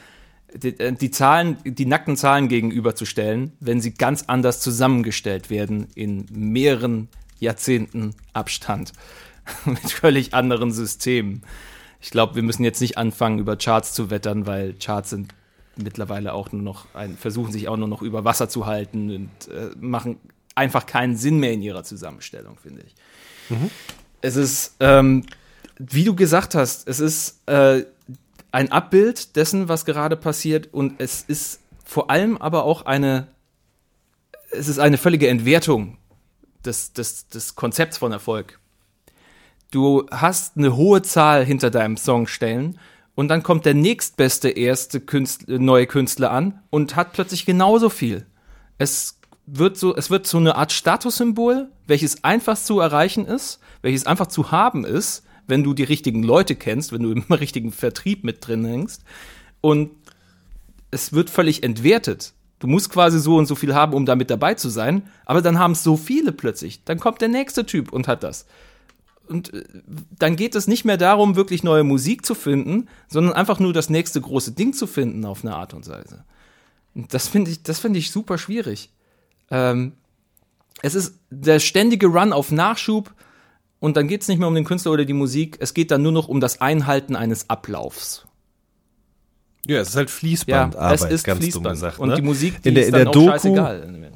die, 0.55 0.79
äh, 0.79 0.93
die 0.93 1.11
Zahlen, 1.11 1.57
die 1.63 1.85
nackten 1.85 2.17
Zahlen 2.17 2.47
gegenüberzustellen, 2.47 3.53
wenn 3.59 3.81
sie 3.81 3.93
ganz 3.93 4.25
anders 4.27 4.59
zusammengestellt 4.61 5.49
werden 5.49 5.87
in 5.95 6.25
mehreren 6.31 7.09
Jahrzehnten 7.39 8.15
Abstand 8.33 8.93
mit 9.65 9.91
völlig 9.91 10.33
anderen 10.33 10.71
Systemen. 10.71 11.43
Ich 12.01 12.11
glaube, 12.11 12.35
wir 12.35 12.43
müssen 12.43 12.63
jetzt 12.63 12.81
nicht 12.81 12.97
anfangen, 12.97 13.39
über 13.39 13.57
Charts 13.57 13.93
zu 13.93 14.09
wettern, 14.09 14.45
weil 14.45 14.73
Charts 14.73 15.09
sind 15.11 15.33
mittlerweile 15.75 16.33
auch 16.33 16.51
nur 16.51 16.61
noch 16.61 16.85
ein, 16.93 17.17
versuchen 17.17 17.51
sich 17.51 17.67
auch 17.67 17.77
nur 17.77 17.87
noch 17.87 18.01
über 18.01 18.23
Wasser 18.23 18.47
zu 18.47 18.65
halten 18.65 19.13
und 19.13 19.53
äh, 19.53 19.71
machen 19.79 20.17
einfach 20.53 20.85
keinen 20.85 21.17
Sinn 21.17 21.39
mehr 21.39 21.51
in 21.51 21.61
ihrer 21.61 21.83
Zusammenstellung, 21.83 22.57
finde 22.61 22.83
ich. 22.83 22.95
Es 24.21 24.35
ist, 24.35 24.75
ähm, 24.79 25.25
wie 25.77 26.05
du 26.05 26.15
gesagt 26.15 26.55
hast, 26.55 26.87
es 26.87 26.99
ist 26.99 27.47
äh, 27.47 27.83
ein 28.55 28.71
Abbild 28.71 29.35
dessen, 29.35 29.67
was 29.67 29.83
gerade 29.83 30.15
passiert 30.15 30.73
und 30.73 31.01
es 31.01 31.21
ist 31.21 31.59
vor 31.83 32.09
allem 32.09 32.37
aber 32.37 32.63
auch 32.63 32.85
eine, 32.85 33.27
es 34.49 34.69
ist 34.69 34.79
eine 34.79 34.97
völlige 34.97 35.27
Entwertung 35.27 35.97
des, 36.63 36.93
des, 36.93 37.27
des 37.27 37.55
Konzepts 37.55 37.97
von 37.97 38.13
Erfolg. 38.13 38.61
Du 39.71 40.07
hast 40.09 40.55
eine 40.55 40.77
hohe 40.77 41.01
Zahl 41.01 41.43
hinter 41.43 41.69
deinem 41.69 41.97
Song 41.97 42.27
stellen 42.27 42.79
und 43.13 43.27
dann 43.27 43.43
kommt 43.43 43.65
der 43.65 43.73
nächstbeste 43.73 44.47
erste 44.47 45.01
Künstler, 45.01 45.59
neue 45.59 45.85
Künstler 45.85 46.31
an 46.31 46.63
und 46.69 46.95
hat 46.95 47.11
plötzlich 47.11 47.45
genauso 47.45 47.89
viel. 47.89 48.25
Es 48.77 49.19
wird 49.45 49.75
so, 49.75 49.93
es 49.97 50.09
wird 50.09 50.27
so 50.27 50.37
eine 50.37 50.55
Art 50.55 50.71
Statussymbol, 50.71 51.67
welches 51.87 52.23
einfach 52.23 52.57
zu 52.57 52.79
erreichen 52.79 53.25
ist, 53.25 53.59
welches 53.81 54.05
einfach 54.05 54.27
zu 54.27 54.51
haben 54.51 54.85
ist, 54.85 55.25
wenn 55.47 55.63
du 55.63 55.73
die 55.73 55.83
richtigen 55.83 56.23
Leute 56.23 56.55
kennst, 56.55 56.91
wenn 56.91 57.03
du 57.03 57.11
im 57.11 57.23
richtigen 57.29 57.71
Vertrieb 57.71 58.23
mit 58.23 58.45
drin 58.45 58.65
hängst. 58.65 59.03
Und 59.61 59.91
es 60.91 61.13
wird 61.13 61.29
völlig 61.29 61.63
entwertet. 61.63 62.33
Du 62.59 62.67
musst 62.67 62.89
quasi 62.89 63.19
so 63.19 63.35
und 63.35 63.47
so 63.47 63.55
viel 63.55 63.75
haben, 63.75 63.93
um 63.93 64.05
damit 64.05 64.29
dabei 64.29 64.53
zu 64.53 64.69
sein, 64.69 65.03
aber 65.25 65.41
dann 65.41 65.59
haben 65.59 65.73
es 65.73 65.83
so 65.83 65.97
viele 65.97 66.31
plötzlich. 66.31 66.83
Dann 66.85 66.99
kommt 66.99 67.21
der 67.21 67.27
nächste 67.27 67.65
Typ 67.65 67.91
und 67.91 68.07
hat 68.07 68.23
das. 68.23 68.45
Und 69.27 69.53
äh, 69.53 69.63
dann 70.17 70.35
geht 70.35 70.55
es 70.55 70.67
nicht 70.67 70.85
mehr 70.85 70.97
darum, 70.97 71.35
wirklich 71.35 71.63
neue 71.63 71.83
Musik 71.83 72.25
zu 72.25 72.35
finden, 72.35 72.87
sondern 73.07 73.33
einfach 73.33 73.59
nur 73.59 73.73
das 73.73 73.89
nächste 73.89 74.21
große 74.21 74.53
Ding 74.53 74.73
zu 74.73 74.87
finden 74.87 75.25
auf 75.25 75.43
eine 75.43 75.55
Art 75.55 75.73
und 75.73 75.87
Weise. 75.87 76.23
Und 76.93 77.13
das 77.13 77.27
finde 77.27 77.51
ich, 77.51 77.63
das 77.63 77.79
finde 77.79 77.99
ich 77.99 78.11
super 78.11 78.37
schwierig. 78.37 78.89
Ähm, 79.51 79.93
es 80.81 80.95
ist 80.95 81.19
der 81.29 81.59
ständige 81.59 82.07
Run 82.07 82.33
auf 82.33 82.51
Nachschub 82.51 83.13
und 83.85 83.97
dann 83.97 84.07
geht 84.07 84.23
es 84.23 84.27
nicht 84.27 84.39
mehr 84.39 84.47
um 84.47 84.55
den 84.55 84.63
Künstler 84.63 84.93
oder 84.93 85.05
die 85.05 85.13
Musik, 85.13 85.57
es 85.59 85.75
geht 85.75 85.91
dann 85.91 86.01
nur 86.01 86.11
noch 86.11 86.27
um 86.27 86.39
das 86.39 86.59
Einhalten 86.59 87.15
eines 87.15 87.51
Ablaufs. 87.51 88.25
Ja, 89.67 89.79
es 89.79 89.89
ist 89.89 89.95
halt 89.95 90.09
Fließbandarbeit, 90.09 91.01
es 91.01 91.03
ist 91.03 91.23
ganz 91.23 91.39
Fließband. 91.39 91.65
dumm 91.65 91.71
gesagt. 91.73 91.99
Und 91.99 92.09
ne? 92.09 92.15
die 92.15 92.23
Musik, 92.23 92.63
die 92.63 92.69
in 92.69 92.73
der, 92.75 92.83
ist 92.83 92.87
in 92.87 92.93
dann 92.93 93.01
der 93.01 93.09
auch 93.09 93.13
Doku, 93.13 93.27
scheißegal. 93.27 94.11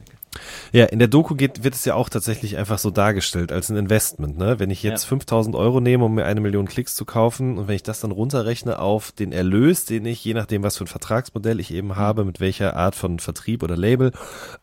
Ja, 0.71 0.85
in 0.85 0.99
der 0.99 1.07
Doku 1.07 1.35
geht, 1.35 1.63
wird 1.63 1.73
es 1.73 1.85
ja 1.85 1.95
auch 1.95 2.09
tatsächlich 2.09 2.57
einfach 2.57 2.77
so 2.77 2.91
dargestellt 2.91 3.51
als 3.51 3.69
ein 3.69 3.77
Investment. 3.77 4.37
Ne? 4.37 4.59
Wenn 4.59 4.69
ich 4.69 4.83
jetzt 4.83 5.03
Ja. 5.03 5.09
5000 5.09 5.55
Euro 5.55 5.79
nehme, 5.79 6.05
um 6.05 6.13
mir 6.13 6.25
eine 6.25 6.41
Million 6.41 6.67
Klicks 6.67 6.93
zu 6.95 7.05
kaufen 7.05 7.57
und 7.57 7.67
wenn 7.67 7.75
ich 7.75 7.83
das 7.83 7.99
dann 7.99 8.11
runterrechne 8.11 8.79
auf 8.79 9.11
den 9.11 9.31
Erlös, 9.31 9.85
den 9.85 10.05
ich, 10.05 10.23
je 10.23 10.35
nachdem, 10.35 10.61
was 10.61 10.77
für 10.77 10.83
ein 10.83 10.87
Vertragsmodell 10.87 11.59
ich 11.59 11.73
eben 11.73 11.95
habe, 11.95 12.25
mit 12.25 12.39
welcher 12.39 12.75
Art 12.75 12.95
von 12.95 13.19
Vertrieb 13.19 13.63
oder 13.63 13.75
Label, 13.75 14.11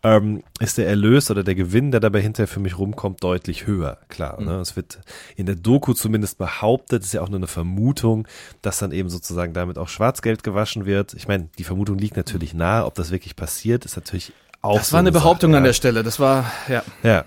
ähm, 0.05 0.42
ist 0.61 0.79
der 0.79 0.87
Erlös 0.87 1.31
oder 1.31 1.42
der 1.42 1.57
Gewinn, 1.57 1.90
der 1.90 2.00
dabei 2.00 2.20
hinterher 2.20 2.48
für 2.48 2.61
mich 2.61 2.79
rumkommt, 2.79 3.24
deutlich 3.24 3.66
höher. 3.66 3.98
Klar, 4.09 4.40
ne? 4.40 4.61
es 4.61 4.76
wird 4.76 5.00
in 5.35 5.46
der 5.46 5.57
Doku 5.57 5.92
zumindest 5.94 6.38
behauptet, 6.38 7.02
ist 7.02 7.12
ja 7.12 7.22
auch 7.22 7.29
nur 7.29 7.40
eine 7.40 7.48
Vermutung, 7.48 8.29
dass 8.62 8.79
dann 8.79 8.92
eben 8.92 9.09
sozusagen 9.09 9.52
damit 9.52 9.79
auch 9.79 9.88
Schwarzgeld 9.88 10.44
gewaschen 10.44 10.87
wird. 10.87 11.14
Ich 11.14 11.26
meine, 11.26 11.48
die 11.59 11.64
Vermutung 11.64 11.98
liegt 11.98 12.16
natürlich 12.16 12.55
nahe, 12.55 12.85
ob 12.85 12.94
das 12.94 13.11
wirklich 13.11 13.35
passiert, 13.35 13.85
ist 13.85 13.96
natürlich 13.96 14.33
auch 14.62 14.79
Das 14.79 14.88
so 14.88 14.92
war 14.95 15.01
eine 15.01 15.12
Behauptung 15.12 15.53
Sache, 15.53 15.59
an 15.59 15.64
ja. 15.64 15.69
der 15.69 15.75
Stelle. 15.75 16.03
Das 16.03 16.21
war, 16.21 16.45
ja. 16.69 16.83
Ja, 17.03 17.25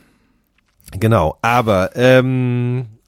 genau. 0.92 1.38
Aber 1.42 1.92
ähm, 1.96 2.99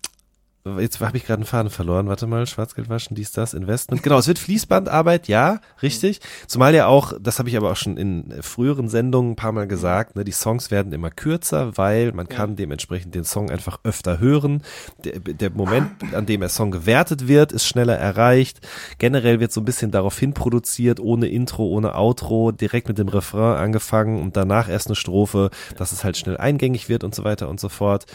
jetzt 0.79 0.99
habe 0.99 1.17
ich 1.17 1.25
gerade 1.25 1.39
einen 1.39 1.45
Faden 1.45 1.71
verloren. 1.71 2.07
Warte 2.07 2.27
mal, 2.27 2.45
Schwarzgeld 2.45 2.89
waschen, 2.89 3.15
dies, 3.15 3.31
das, 3.31 3.53
Investment. 3.53 4.03
Genau, 4.03 4.17
es 4.17 4.27
wird 4.27 4.39
Fließbandarbeit, 4.39 5.27
ja, 5.27 5.59
richtig. 5.81 6.21
Zumal 6.47 6.75
ja 6.75 6.87
auch, 6.87 7.13
das 7.19 7.39
habe 7.39 7.49
ich 7.49 7.57
aber 7.57 7.71
auch 7.71 7.75
schon 7.75 7.97
in 7.97 8.41
früheren 8.41 8.87
Sendungen 8.87 9.31
ein 9.31 9.35
paar 9.35 9.51
Mal 9.51 9.67
gesagt, 9.67 10.15
ne, 10.15 10.23
die 10.23 10.31
Songs 10.31 10.71
werden 10.71 10.93
immer 10.93 11.09
kürzer, 11.09 11.77
weil 11.77 12.11
man 12.11 12.27
kann 12.27 12.55
dementsprechend 12.55 13.15
den 13.15 13.23
Song 13.23 13.49
einfach 13.49 13.79
öfter 13.83 14.19
hören. 14.19 14.61
Der, 15.03 15.19
der 15.19 15.49
Moment, 15.49 15.91
an 16.13 16.25
dem 16.25 16.41
der 16.41 16.49
Song 16.49 16.71
gewertet 16.71 17.27
wird, 17.27 17.51
ist 17.51 17.65
schneller 17.65 17.97
erreicht. 17.97 18.59
Generell 18.99 19.39
wird 19.39 19.51
so 19.51 19.61
ein 19.61 19.65
bisschen 19.65 19.91
daraufhin 19.91 20.33
produziert, 20.33 20.99
ohne 20.99 21.27
Intro, 21.27 21.65
ohne 21.65 21.95
Outro, 21.95 22.51
direkt 22.51 22.87
mit 22.87 22.97
dem 22.97 23.07
Refrain 23.07 23.57
angefangen 23.57 24.21
und 24.21 24.37
danach 24.37 24.69
erst 24.69 24.87
eine 24.87 24.95
Strophe, 24.95 25.49
dass 25.77 25.91
es 25.91 26.03
halt 26.03 26.17
schnell 26.17 26.37
eingängig 26.37 26.89
wird 26.89 27.03
und 27.03 27.15
so 27.15 27.23
weiter 27.23 27.49
und 27.49 27.59
so 27.59 27.69
fort. 27.69 28.05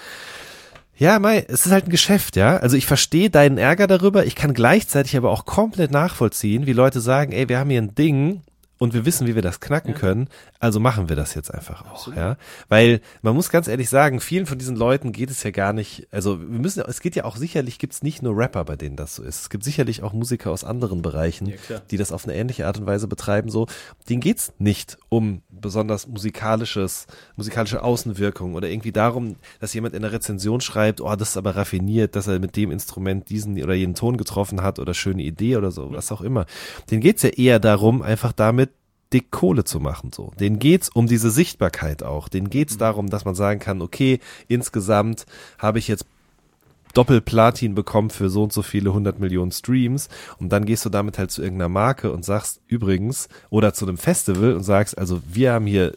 Ja, 0.98 1.18
Mai, 1.18 1.44
es 1.48 1.66
ist 1.66 1.72
halt 1.72 1.86
ein 1.86 1.90
Geschäft, 1.90 2.36
ja. 2.36 2.56
Also 2.56 2.76
ich 2.76 2.86
verstehe 2.86 3.28
deinen 3.28 3.58
Ärger 3.58 3.86
darüber. 3.86 4.24
Ich 4.24 4.34
kann 4.34 4.54
gleichzeitig 4.54 5.16
aber 5.16 5.30
auch 5.30 5.44
komplett 5.44 5.90
nachvollziehen, 5.90 6.66
wie 6.66 6.72
Leute 6.72 7.00
sagen, 7.00 7.32
ey, 7.32 7.50
wir 7.50 7.58
haben 7.58 7.68
hier 7.68 7.82
ein 7.82 7.94
Ding 7.94 8.40
und 8.78 8.94
wir 8.94 9.06
wissen, 9.06 9.26
wie 9.26 9.34
wir 9.34 9.42
das 9.42 9.60
knacken 9.60 9.94
können. 9.94 10.28
Also 10.60 10.80
machen 10.80 11.08
wir 11.08 11.16
das 11.16 11.34
jetzt 11.34 11.52
einfach 11.52 11.84
auch, 11.90 12.14
ja. 12.14 12.36
Weil 12.68 13.00
man 13.22 13.34
muss 13.34 13.50
ganz 13.50 13.68
ehrlich 13.68 13.88
sagen, 13.88 14.20
vielen 14.20 14.46
von 14.46 14.58
diesen 14.58 14.76
Leuten 14.76 15.12
geht 15.12 15.30
es 15.30 15.42
ja 15.42 15.50
gar 15.50 15.72
nicht, 15.72 16.08
also 16.10 16.38
wir 16.38 16.58
müssen, 16.58 16.82
es 16.86 17.00
geht 17.00 17.16
ja 17.16 17.24
auch 17.24 17.36
sicherlich, 17.36 17.78
gibt's 17.78 18.02
nicht 18.02 18.22
nur 18.22 18.36
Rapper, 18.36 18.64
bei 18.64 18.76
denen 18.76 18.96
das 18.96 19.14
so 19.14 19.22
ist. 19.22 19.40
Es 19.40 19.50
gibt 19.50 19.64
sicherlich 19.64 20.02
auch 20.02 20.12
Musiker 20.12 20.50
aus 20.50 20.64
anderen 20.64 21.02
Bereichen, 21.02 21.54
klar. 21.66 21.82
die 21.90 21.96
das 21.96 22.12
auf 22.12 22.24
eine 22.24 22.34
ähnliche 22.34 22.66
Art 22.66 22.78
und 22.78 22.86
Weise 22.86 23.08
betreiben, 23.08 23.50
so. 23.50 23.66
Denen 24.08 24.20
geht's 24.20 24.52
nicht 24.58 24.98
um 25.08 25.42
besonders 25.48 26.06
musikalisches, 26.06 27.06
musikalische 27.36 27.82
Außenwirkung 27.82 28.54
oder 28.54 28.68
irgendwie 28.68 28.92
darum, 28.92 29.36
dass 29.60 29.74
jemand 29.74 29.94
in 29.94 30.02
der 30.02 30.12
Rezension 30.12 30.60
schreibt, 30.60 31.00
oh, 31.00 31.16
das 31.16 31.30
ist 31.30 31.36
aber 31.36 31.56
raffiniert, 31.56 32.14
dass 32.14 32.26
er 32.26 32.38
mit 32.38 32.56
dem 32.56 32.70
Instrument 32.70 33.28
diesen 33.28 33.62
oder 33.62 33.74
jenen 33.74 33.94
Ton 33.94 34.16
getroffen 34.16 34.62
hat 34.62 34.78
oder 34.78 34.94
schöne 34.94 35.22
Idee 35.22 35.56
oder 35.56 35.70
so, 35.70 35.92
was 35.92 36.12
auch 36.12 36.20
immer. 36.20 36.46
Denen 36.90 37.00
geht's 37.00 37.22
ja 37.22 37.30
eher 37.30 37.58
darum, 37.58 38.02
einfach 38.02 38.32
damit 38.32 38.70
dick 39.12 39.30
Kohle 39.30 39.64
zu 39.64 39.80
machen, 39.80 40.10
so. 40.12 40.32
Denen 40.40 40.58
geht's 40.58 40.88
um 40.88 41.06
diese 41.06 41.30
Sichtbarkeit 41.30 42.02
auch. 42.02 42.28
Denen 42.28 42.50
geht's 42.50 42.76
darum, 42.76 43.08
dass 43.08 43.24
man 43.24 43.34
sagen 43.34 43.60
kann, 43.60 43.80
okay, 43.80 44.20
insgesamt 44.48 45.26
habe 45.58 45.78
ich 45.78 45.88
jetzt 45.88 46.06
Doppelplatin 46.96 47.74
bekommen 47.74 48.08
für 48.08 48.30
so 48.30 48.44
und 48.44 48.54
so 48.54 48.62
viele 48.62 48.88
100 48.88 49.20
Millionen 49.20 49.52
Streams 49.52 50.08
und 50.38 50.50
dann 50.50 50.64
gehst 50.64 50.84
du 50.86 50.88
damit 50.88 51.18
halt 51.18 51.30
zu 51.30 51.42
irgendeiner 51.42 51.68
Marke 51.68 52.10
und 52.10 52.24
sagst 52.24 52.60
übrigens 52.68 53.28
oder 53.50 53.74
zu 53.74 53.86
einem 53.86 53.98
Festival 53.98 54.54
und 54.54 54.62
sagst, 54.62 54.96
also 54.96 55.20
wir 55.28 55.52
haben 55.52 55.66
hier 55.66 55.92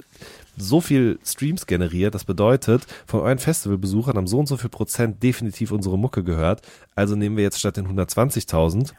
so 0.58 0.82
viel 0.82 1.18
Streams 1.24 1.68
generiert, 1.68 2.16
das 2.16 2.26
bedeutet, 2.26 2.86
von 3.08 3.22
euren 3.22 3.40
Festivalbesuchern 3.40 4.18
haben 4.18 4.28
so 4.28 4.40
und 4.40 4.48
so 4.48 4.58
viel 4.58 4.70
Prozent 4.70 5.24
definitiv 5.24 5.72
unsere 5.72 5.98
Mucke 5.98 6.22
gehört, 6.22 6.64
also 6.96 7.16
nehmen 7.16 7.38
wir 7.38 7.46
jetzt 7.46 7.60
statt 7.60 7.78
den 7.78 7.88
120.000 7.88 8.92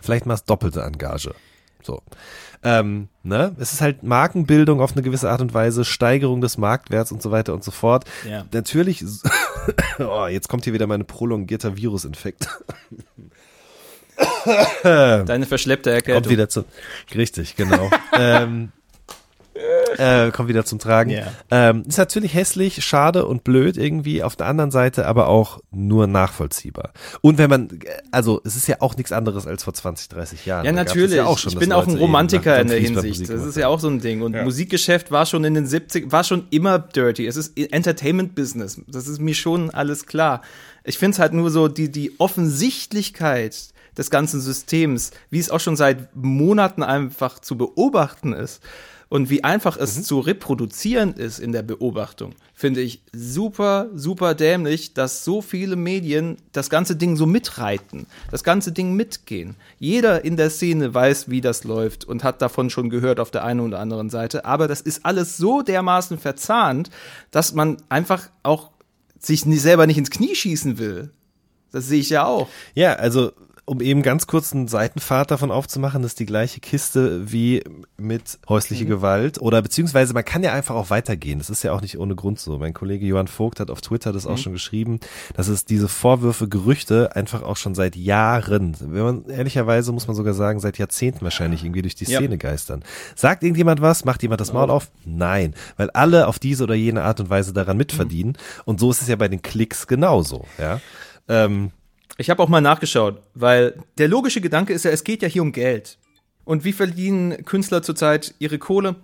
vielleicht 0.00 0.24
mal 0.24 0.32
das 0.32 0.44
doppelte 0.44 0.80
Engage. 0.82 1.34
So. 1.82 2.02
Ähm, 2.62 3.08
ne? 3.22 3.54
Es 3.58 3.72
ist 3.72 3.80
halt 3.80 4.02
Markenbildung 4.02 4.80
auf 4.80 4.92
eine 4.92 5.02
gewisse 5.02 5.30
Art 5.30 5.40
und 5.40 5.54
Weise, 5.54 5.84
Steigerung 5.84 6.40
des 6.40 6.58
Marktwerts 6.58 7.12
und 7.12 7.22
so 7.22 7.30
weiter 7.30 7.54
und 7.54 7.62
so 7.62 7.70
fort. 7.70 8.04
Ja. 8.28 8.44
Natürlich, 8.52 9.04
oh, 9.98 10.26
jetzt 10.26 10.48
kommt 10.48 10.64
hier 10.64 10.72
wieder 10.72 10.86
mein 10.86 11.06
prolongierter 11.06 11.76
Virusinfekt. 11.76 12.48
Deine 14.82 15.46
verschleppte 15.46 15.90
Kommt 15.90 16.08
Erkältung. 16.08 16.32
wieder 16.32 16.48
zu. 16.48 16.64
Richtig, 17.14 17.54
genau. 17.56 17.90
ähm, 18.12 18.72
äh, 19.98 20.30
kommt 20.30 20.48
wieder 20.48 20.64
zum 20.64 20.78
Tragen. 20.78 21.10
Ja. 21.10 21.26
Ähm, 21.50 21.84
ist 21.86 21.98
natürlich 21.98 22.34
hässlich, 22.34 22.84
schade 22.84 23.26
und 23.26 23.44
blöd 23.44 23.76
irgendwie, 23.76 24.22
auf 24.22 24.36
der 24.36 24.46
anderen 24.46 24.70
Seite 24.70 25.06
aber 25.06 25.28
auch 25.28 25.60
nur 25.70 26.06
nachvollziehbar. 26.06 26.92
Und 27.20 27.38
wenn 27.38 27.50
man, 27.50 27.68
also 28.10 28.40
es 28.44 28.56
ist 28.56 28.68
ja 28.68 28.76
auch 28.80 28.96
nichts 28.96 29.12
anderes 29.12 29.46
als 29.46 29.64
vor 29.64 29.74
20, 29.74 30.08
30 30.08 30.46
Jahren. 30.46 30.64
Ja, 30.64 30.72
natürlich. 30.72 31.14
Ja 31.14 31.26
auch 31.26 31.38
schon, 31.38 31.52
ich 31.52 31.58
bin 31.58 31.72
auch 31.72 31.86
ein 31.86 31.96
Romantiker 31.96 32.60
in 32.60 32.68
der 32.68 32.78
Hinsicht. 32.78 33.18
Fußballmusik 33.18 33.28
Das 33.28 33.46
ist 33.46 33.56
ja 33.56 33.68
auch 33.68 33.80
so 33.80 33.88
ein 33.88 34.00
Ding. 34.00 34.22
Und 34.22 34.36
Musikgeschäft 34.42 35.10
war 35.10 35.26
schon 35.26 35.44
in 35.44 35.54
den 35.54 35.66
70 35.66 36.12
war 36.12 36.24
schon 36.24 36.46
immer 36.50 36.78
dirty. 36.78 37.26
Es 37.26 37.36
ist 37.36 37.58
Entertainment-Business. 37.58 38.82
Das 38.86 39.08
ist 39.08 39.20
mir 39.20 39.34
schon 39.34 39.70
alles 39.70 40.06
klar. 40.06 40.42
Ich 40.84 40.98
finde 40.98 41.14
es 41.14 41.18
halt 41.18 41.32
nur 41.32 41.50
so, 41.50 41.68
die, 41.68 41.90
die 41.90 42.18
Offensichtlichkeit 42.18 43.56
des 43.96 44.10
ganzen 44.10 44.40
Systems, 44.40 45.10
wie 45.28 45.40
es 45.40 45.50
auch 45.50 45.60
schon 45.60 45.76
seit 45.76 46.14
Monaten 46.14 46.82
einfach 46.82 47.40
zu 47.40 47.58
beobachten 47.58 48.32
ist 48.32 48.62
und 49.08 49.30
wie 49.30 49.44
einfach 49.44 49.76
es 49.76 50.02
zu 50.02 50.20
reproduzieren 50.20 51.14
ist 51.14 51.38
in 51.38 51.52
der 51.52 51.62
Beobachtung, 51.62 52.34
finde 52.54 52.80
ich 52.80 53.02
super, 53.12 53.88
super 53.94 54.34
dämlich, 54.34 54.94
dass 54.94 55.24
so 55.24 55.40
viele 55.40 55.76
Medien 55.76 56.36
das 56.52 56.70
ganze 56.70 56.96
Ding 56.96 57.16
so 57.16 57.26
mitreiten, 57.26 58.06
das 58.30 58.44
ganze 58.44 58.72
Ding 58.72 58.94
mitgehen. 58.94 59.56
Jeder 59.78 60.24
in 60.24 60.36
der 60.36 60.50
Szene 60.50 60.92
weiß, 60.92 61.30
wie 61.30 61.40
das 61.40 61.64
läuft 61.64 62.04
und 62.04 62.24
hat 62.24 62.42
davon 62.42 62.70
schon 62.70 62.90
gehört 62.90 63.20
auf 63.20 63.30
der 63.30 63.44
einen 63.44 63.60
oder 63.60 63.80
anderen 63.80 64.10
Seite, 64.10 64.44
aber 64.44 64.68
das 64.68 64.80
ist 64.80 65.04
alles 65.04 65.36
so 65.36 65.62
dermaßen 65.62 66.18
verzahnt, 66.18 66.90
dass 67.30 67.54
man 67.54 67.78
einfach 67.88 68.28
auch 68.42 68.70
sich 69.18 69.40
selber 69.42 69.86
nicht 69.86 69.98
ins 69.98 70.10
Knie 70.10 70.34
schießen 70.34 70.78
will. 70.78 71.10
Das 71.72 71.86
sehe 71.86 72.00
ich 72.00 72.10
ja 72.10 72.24
auch. 72.24 72.48
Ja, 72.74 72.94
also 72.94 73.32
um 73.68 73.80
eben 73.80 74.02
ganz 74.02 74.26
kurz 74.26 74.52
einen 74.52 74.66
Seitenfahrt 74.66 75.30
davon 75.30 75.50
aufzumachen, 75.50 76.02
das 76.02 76.12
ist 76.12 76.20
die 76.20 76.26
gleiche 76.26 76.60
Kiste 76.60 77.30
wie 77.30 77.62
mit 77.96 78.38
häusliche 78.48 78.84
Mhm. 78.84 78.88
Gewalt 78.88 79.40
oder 79.40 79.60
beziehungsweise 79.62 80.14
man 80.14 80.24
kann 80.24 80.42
ja 80.42 80.52
einfach 80.52 80.74
auch 80.74 80.90
weitergehen. 80.90 81.38
Das 81.38 81.50
ist 81.50 81.62
ja 81.62 81.72
auch 81.72 81.80
nicht 81.82 81.98
ohne 81.98 82.14
Grund 82.16 82.40
so. 82.40 82.58
Mein 82.58 82.72
Kollege 82.74 83.04
Johann 83.06 83.28
Vogt 83.28 83.60
hat 83.60 83.70
auf 83.70 83.80
Twitter 83.80 84.12
das 84.12 84.24
Mhm. 84.24 84.30
auch 84.30 84.38
schon 84.38 84.52
geschrieben, 84.54 85.00
dass 85.34 85.48
es 85.48 85.64
diese 85.64 85.88
Vorwürfe, 85.88 86.48
Gerüchte 86.48 87.14
einfach 87.14 87.42
auch 87.42 87.56
schon 87.56 87.74
seit 87.74 87.94
Jahren, 87.94 88.74
wenn 88.80 89.02
man 89.02 89.24
ehrlicherweise 89.28 89.92
muss 89.92 90.06
man 90.06 90.16
sogar 90.16 90.34
sagen, 90.34 90.60
seit 90.60 90.78
Jahrzehnten 90.78 91.22
wahrscheinlich 91.22 91.62
irgendwie 91.62 91.82
durch 91.82 91.94
die 91.94 92.04
Ja. 92.06 92.18
Szene 92.20 92.38
geistern. 92.38 92.82
Sagt 93.14 93.42
irgendjemand 93.42 93.80
was? 93.82 94.04
Macht 94.04 94.22
jemand 94.22 94.40
das 94.40 94.52
Maul 94.52 94.70
auf? 94.70 94.90
Nein, 95.04 95.54
weil 95.76 95.90
alle 95.90 96.26
auf 96.26 96.38
diese 96.38 96.64
oder 96.64 96.74
jene 96.74 97.02
Art 97.02 97.20
und 97.20 97.28
Weise 97.30 97.52
daran 97.52 97.76
mitverdienen. 97.76 98.32
Mhm. 98.32 98.62
Und 98.64 98.80
so 98.80 98.90
ist 98.90 99.02
es 99.02 99.08
ja 99.08 99.16
bei 99.16 99.28
den 99.28 99.42
Klicks 99.42 99.86
genauso. 99.86 100.46
Ja. 100.58 100.80
Ähm, 101.28 101.70
Ich 102.18 102.30
habe 102.30 102.42
auch 102.42 102.48
mal 102.48 102.60
nachgeschaut, 102.60 103.22
weil 103.34 103.80
der 103.96 104.08
logische 104.08 104.40
Gedanke 104.40 104.72
ist 104.72 104.84
ja, 104.84 104.90
es 104.90 105.04
geht 105.04 105.22
ja 105.22 105.28
hier 105.28 105.42
um 105.42 105.52
Geld. 105.52 105.98
Und 106.44 106.64
wie 106.64 106.72
verdienen 106.72 107.44
Künstler 107.44 107.82
zurzeit 107.82 108.34
ihre 108.40 108.58
Kohle? 108.58 108.96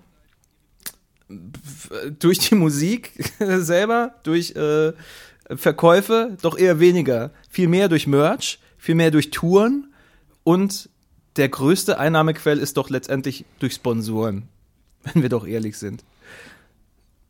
Durch 2.18 2.38
die 2.40 2.56
Musik 2.56 3.12
selber, 3.38 4.16
durch 4.24 4.56
äh, 4.56 4.92
Verkäufe, 5.54 6.36
doch 6.42 6.58
eher 6.58 6.80
weniger. 6.80 7.30
Viel 7.48 7.68
mehr 7.68 7.88
durch 7.88 8.08
Merch, 8.08 8.58
viel 8.78 8.96
mehr 8.96 9.12
durch 9.12 9.30
Touren 9.30 9.92
und 10.42 10.88
der 11.36 11.48
größte 11.48 11.98
Einnahmequell 11.98 12.58
ist 12.58 12.76
doch 12.76 12.90
letztendlich 12.90 13.44
durch 13.60 13.74
Sponsoren, 13.74 14.48
wenn 15.04 15.22
wir 15.22 15.28
doch 15.28 15.46
ehrlich 15.46 15.78
sind. 15.78 16.04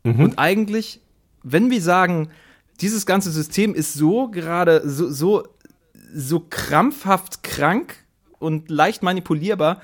Und 0.03 0.37
eigentlich, 0.37 0.99
wenn 1.41 1.71
wir 1.71 1.81
sagen, 1.81 2.29
dieses 2.79 3.07
ganze 3.07 3.31
System 3.31 3.73
ist 3.73 3.95
so 3.95 4.27
gerade 4.27 4.87
so, 4.87 5.09
so, 5.09 5.47
so 6.13 6.39
krampfhaft 6.39 7.43
krank 7.43 8.05
und 8.39 8.69
leicht 8.69 9.03
manipulierbar, 9.03 9.81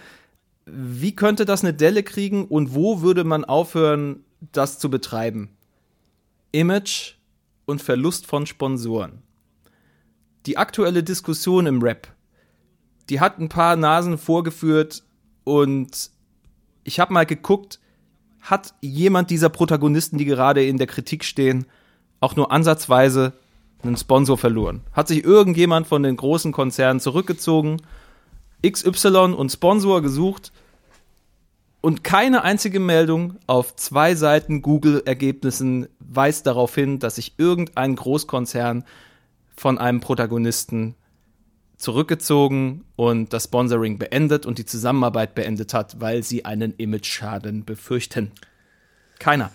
wie 0.66 1.16
könnte 1.16 1.46
das 1.46 1.64
eine 1.64 1.74
Delle 1.74 2.04
kriegen 2.04 2.46
und 2.46 2.76
wo 2.76 3.02
würde 3.02 3.24
man 3.24 3.46
aufhören, 3.46 4.24
das 4.52 4.80
zu 4.80 4.90
betreiben? 4.90 5.50
Image 6.52 7.16
und 7.66 7.82
Verlust 7.82 8.28
von 8.28 8.46
Sponsoren. 8.46 9.24
Die 10.46 10.58
aktuelle 10.58 11.04
Diskussion 11.04 11.66
im 11.66 11.82
Rap, 11.82 12.08
die 13.10 13.20
hat 13.20 13.40
ein 13.40 13.50
paar 13.50 13.76
Nasen 13.76 14.18
vorgeführt 14.18 15.04
und 15.44 16.12
ich 16.84 17.00
habe 17.00 17.14
mal 17.14 17.26
geguckt, 17.26 17.80
hat 18.42 18.74
jemand 18.82 19.30
dieser 19.30 19.50
Protagonisten, 19.50 20.18
die 20.18 20.26
gerade 20.26 20.66
in 20.66 20.78
der 20.78 20.88
Kritik 20.88 21.24
stehen, 21.24 21.66
auch 22.20 22.36
nur 22.36 22.52
ansatzweise 22.52 23.34
einen 23.84 23.98
Sponsor 23.98 24.38
verloren? 24.38 24.82
Hat 24.94 25.08
sich 25.08 25.24
irgendjemand 25.24 25.88
von 25.88 26.04
den 26.04 26.18
großen 26.18 26.52
Konzernen 26.52 27.00
zurückgezogen, 27.00 27.82
XY 28.66 29.34
und 29.36 29.52
Sponsor 29.52 30.02
gesucht 30.02 30.52
und 31.82 32.04
keine 32.04 32.44
einzige 32.44 32.80
Meldung 32.80 33.38
auf 33.48 33.76
zwei 33.76 34.14
Seiten 34.14 34.62
Google-Ergebnissen 34.62 35.88
weist 36.00 36.46
darauf 36.46 36.76
hin, 36.76 37.00
dass 37.00 37.16
sich 37.16 37.34
irgendein 37.38 37.96
Großkonzern 37.96 38.84
von 39.56 39.80
einem 39.80 40.00
Protagonisten 40.00 40.96
zurückgezogen 41.78 42.86
und 42.96 43.34
das 43.34 43.46
Sponsoring 43.46 43.98
beendet 43.98 44.46
und 44.46 44.60
die 44.60 44.66
Zusammenarbeit 44.66 45.34
beendet 45.34 45.74
hat, 45.74 46.00
weil 46.00 46.22
sie 46.22 46.46
einen 46.46 46.76
Image-Schaden 46.76 47.66
befürchten. 47.66 48.32
Keiner. 49.18 49.52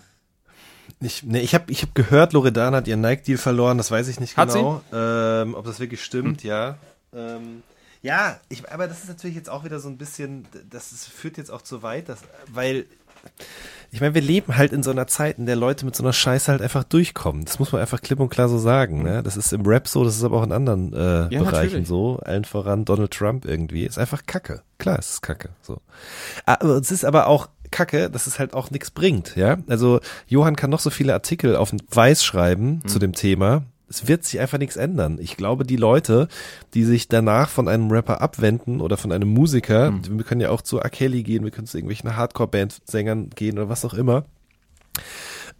Ich, 1.01 1.23
nee, 1.25 1.41
ich 1.41 1.55
habe 1.55 1.71
ich 1.71 1.83
hab 1.83 1.95
gehört, 1.95 2.33
Loredan 2.33 2.75
hat 2.75 2.89
ihren 2.89 3.03
Nike-Deal 3.03 3.39
verloren, 3.39 3.77
das 3.77 3.91
weiß 3.91 4.09
ich 4.09 4.19
nicht 4.19 4.37
Hat 4.37 4.53
genau. 4.53 4.83
Ähm, 4.93 5.55
ob 5.55 5.67
das 5.67 5.79
wirklich 5.79 6.03
stimmt, 6.03 6.43
ja. 6.43 6.79
Ähm, 7.15 7.63
ja, 8.03 8.41
ich, 8.49 8.71
aber 8.71 8.89
das 8.89 9.01
ist 9.01 9.09
natürlich 9.09 9.37
jetzt 9.37 9.51
auch 9.51 9.65
wieder 9.65 9.79
so 9.79 9.89
ein 9.89 9.99
bisschen, 9.99 10.47
das 10.71 10.93
ist, 10.93 11.07
führt 11.09 11.37
jetzt 11.37 11.51
auch 11.51 11.63
zu 11.63 11.83
weit, 11.83 12.09
dass, 12.09 12.21
weil 12.53 12.87
ich 13.91 14.01
meine, 14.01 14.15
wir 14.15 14.23
leben 14.23 14.57
halt 14.57 14.73
in 14.73 14.83
so 14.83 14.91
einer 14.91 15.07
Zeit, 15.07 15.39
in 15.39 15.47
der 15.47 15.57
Leute 15.57 15.85
mit 15.85 15.97
so 15.97 16.03
einer 16.03 16.13
Scheiße 16.13 16.51
halt 16.51 16.61
einfach 16.63 16.85
durchkommen. 16.85 17.45
Das 17.45 17.59
muss 17.59 17.73
man 17.73 17.81
einfach 17.81 18.01
klipp 18.01 18.21
und 18.21 18.29
klar 18.29 18.49
so 18.49 18.59
sagen. 18.59 19.03
Ne? 19.03 19.23
Das 19.23 19.37
ist 19.37 19.53
im 19.53 19.65
Rap 19.67 19.89
so, 19.89 20.05
das 20.05 20.17
ist 20.17 20.25
aber 20.25 20.39
auch 20.39 20.43
in 20.45 20.53
anderen 20.53 20.93
äh, 20.93 21.33
Ja, 21.35 21.43
Bereichen 21.43 21.67
natürlich. 21.67 21.89
so. 21.89 22.19
Allen 22.25 22.45
voran 22.45 22.85
Donald 22.85 23.13
Trump 23.13 23.45
irgendwie. 23.45 23.85
Ist 23.85 23.99
einfach 23.99 24.27
Kacke. 24.27 24.63
Klar, 24.79 24.99
es 24.99 25.11
ist 25.15 25.23
Kacke. 25.23 25.51
So. 25.63 25.81
Aber 26.45 26.77
es 26.77 26.91
ist 26.91 27.05
aber 27.05 27.27
auch 27.27 27.49
Kacke, 27.71 28.11
dass 28.11 28.27
es 28.27 28.39
halt 28.39 28.55
auch 28.55 28.71
nichts 28.71 28.91
bringt. 28.91 29.37
Ja, 29.37 29.59
also 29.69 30.01
Johann 30.27 30.57
kann 30.57 30.71
noch 30.71 30.81
so 30.81 30.91
viele 30.91 31.13
Artikel 31.15 31.57
auf 31.57 31.73
Weiß 31.91 32.25
schreiben 32.25 32.81
Mhm. 32.85 32.89
zu 32.89 32.99
dem 32.99 33.13
Thema. 33.13 33.63
Es 33.89 34.09
wird 34.09 34.25
sich 34.25 34.41
einfach 34.41 34.59
nichts 34.59 34.75
ändern. 34.77 35.19
Ich 35.21 35.37
glaube, 35.37 35.65
die 35.65 35.77
Leute, 35.77 36.27
die 36.75 36.83
sich 36.83 37.07
danach 37.07 37.49
von 37.49 37.69
einem 37.69 37.89
Rapper 37.93 38.21
abwenden 38.21 38.81
oder 38.81 38.97
von 38.97 39.13
einem 39.13 39.29
Musiker, 39.29 39.93
Mhm. 39.93 40.19
wir 40.19 40.25
können 40.25 40.41
ja 40.41 40.51
auch 40.51 40.63
zu 40.63 40.79
R. 40.81 40.91
Kelly 40.91 41.23
gehen, 41.23 41.45
wir 41.45 41.53
können 41.53 41.69
zu 41.69 41.77
irgendwelchen 41.79 42.17
Hardcore-Band-Sängern 42.17 43.31
gehen 43.31 43.59
oder 43.59 43.69
was 43.69 43.85
auch 43.85 43.95
immer. 43.95 44.25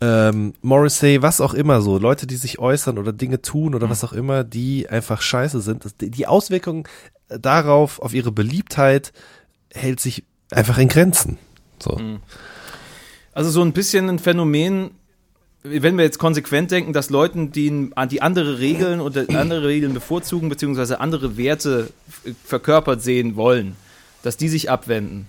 Ähm, 0.01 0.53
Morrissey, 0.61 1.23
was 1.23 1.41
auch 1.41 1.55
immer 1.55 1.81
so, 1.81 1.99
Leute, 1.99 2.27
die 2.27 2.37
sich 2.37 2.59
äußern 2.59 2.99
oder 2.99 3.13
Dinge 3.13 3.41
tun 3.41 3.75
oder 3.75 3.89
was 3.89 4.05
auch 4.05 4.13
immer, 4.13 4.45
die 4.45 4.89
einfach 4.89 5.23
scheiße 5.23 5.61
sind. 5.61 5.85
Die 6.01 6.27
Auswirkung 6.27 6.87
darauf, 7.29 8.01
auf 8.01 8.13
ihre 8.13 8.31
Beliebtheit, 8.33 9.13
hält 9.73 10.01
sich 10.01 10.25
einfach 10.51 10.79
in 10.79 10.89
Grenzen. 10.89 11.39
So. 11.83 12.01
Also 13.33 13.51
so 13.51 13.63
ein 13.63 13.73
bisschen 13.73 14.09
ein 14.09 14.19
Phänomen, 14.19 14.93
wenn 15.63 15.97
wir 15.97 16.05
jetzt 16.05 16.19
konsequent 16.19 16.71
denken, 16.71 16.93
dass 16.93 17.11
Leuten, 17.11 17.53
die, 17.53 17.91
die 18.11 18.23
andere 18.23 18.59
Regeln 18.61 19.01
oder 19.01 19.27
andere 19.29 19.67
Regeln 19.67 19.95
bevorzugen, 19.95 20.49
beziehungsweise 20.49 21.01
andere 21.01 21.37
Werte 21.37 21.91
verkörpert 22.45 23.03
sehen 23.03 23.37
wollen, 23.37 23.77
dass 24.23 24.37
die 24.37 24.49
sich 24.49 24.71
abwenden. 24.71 25.27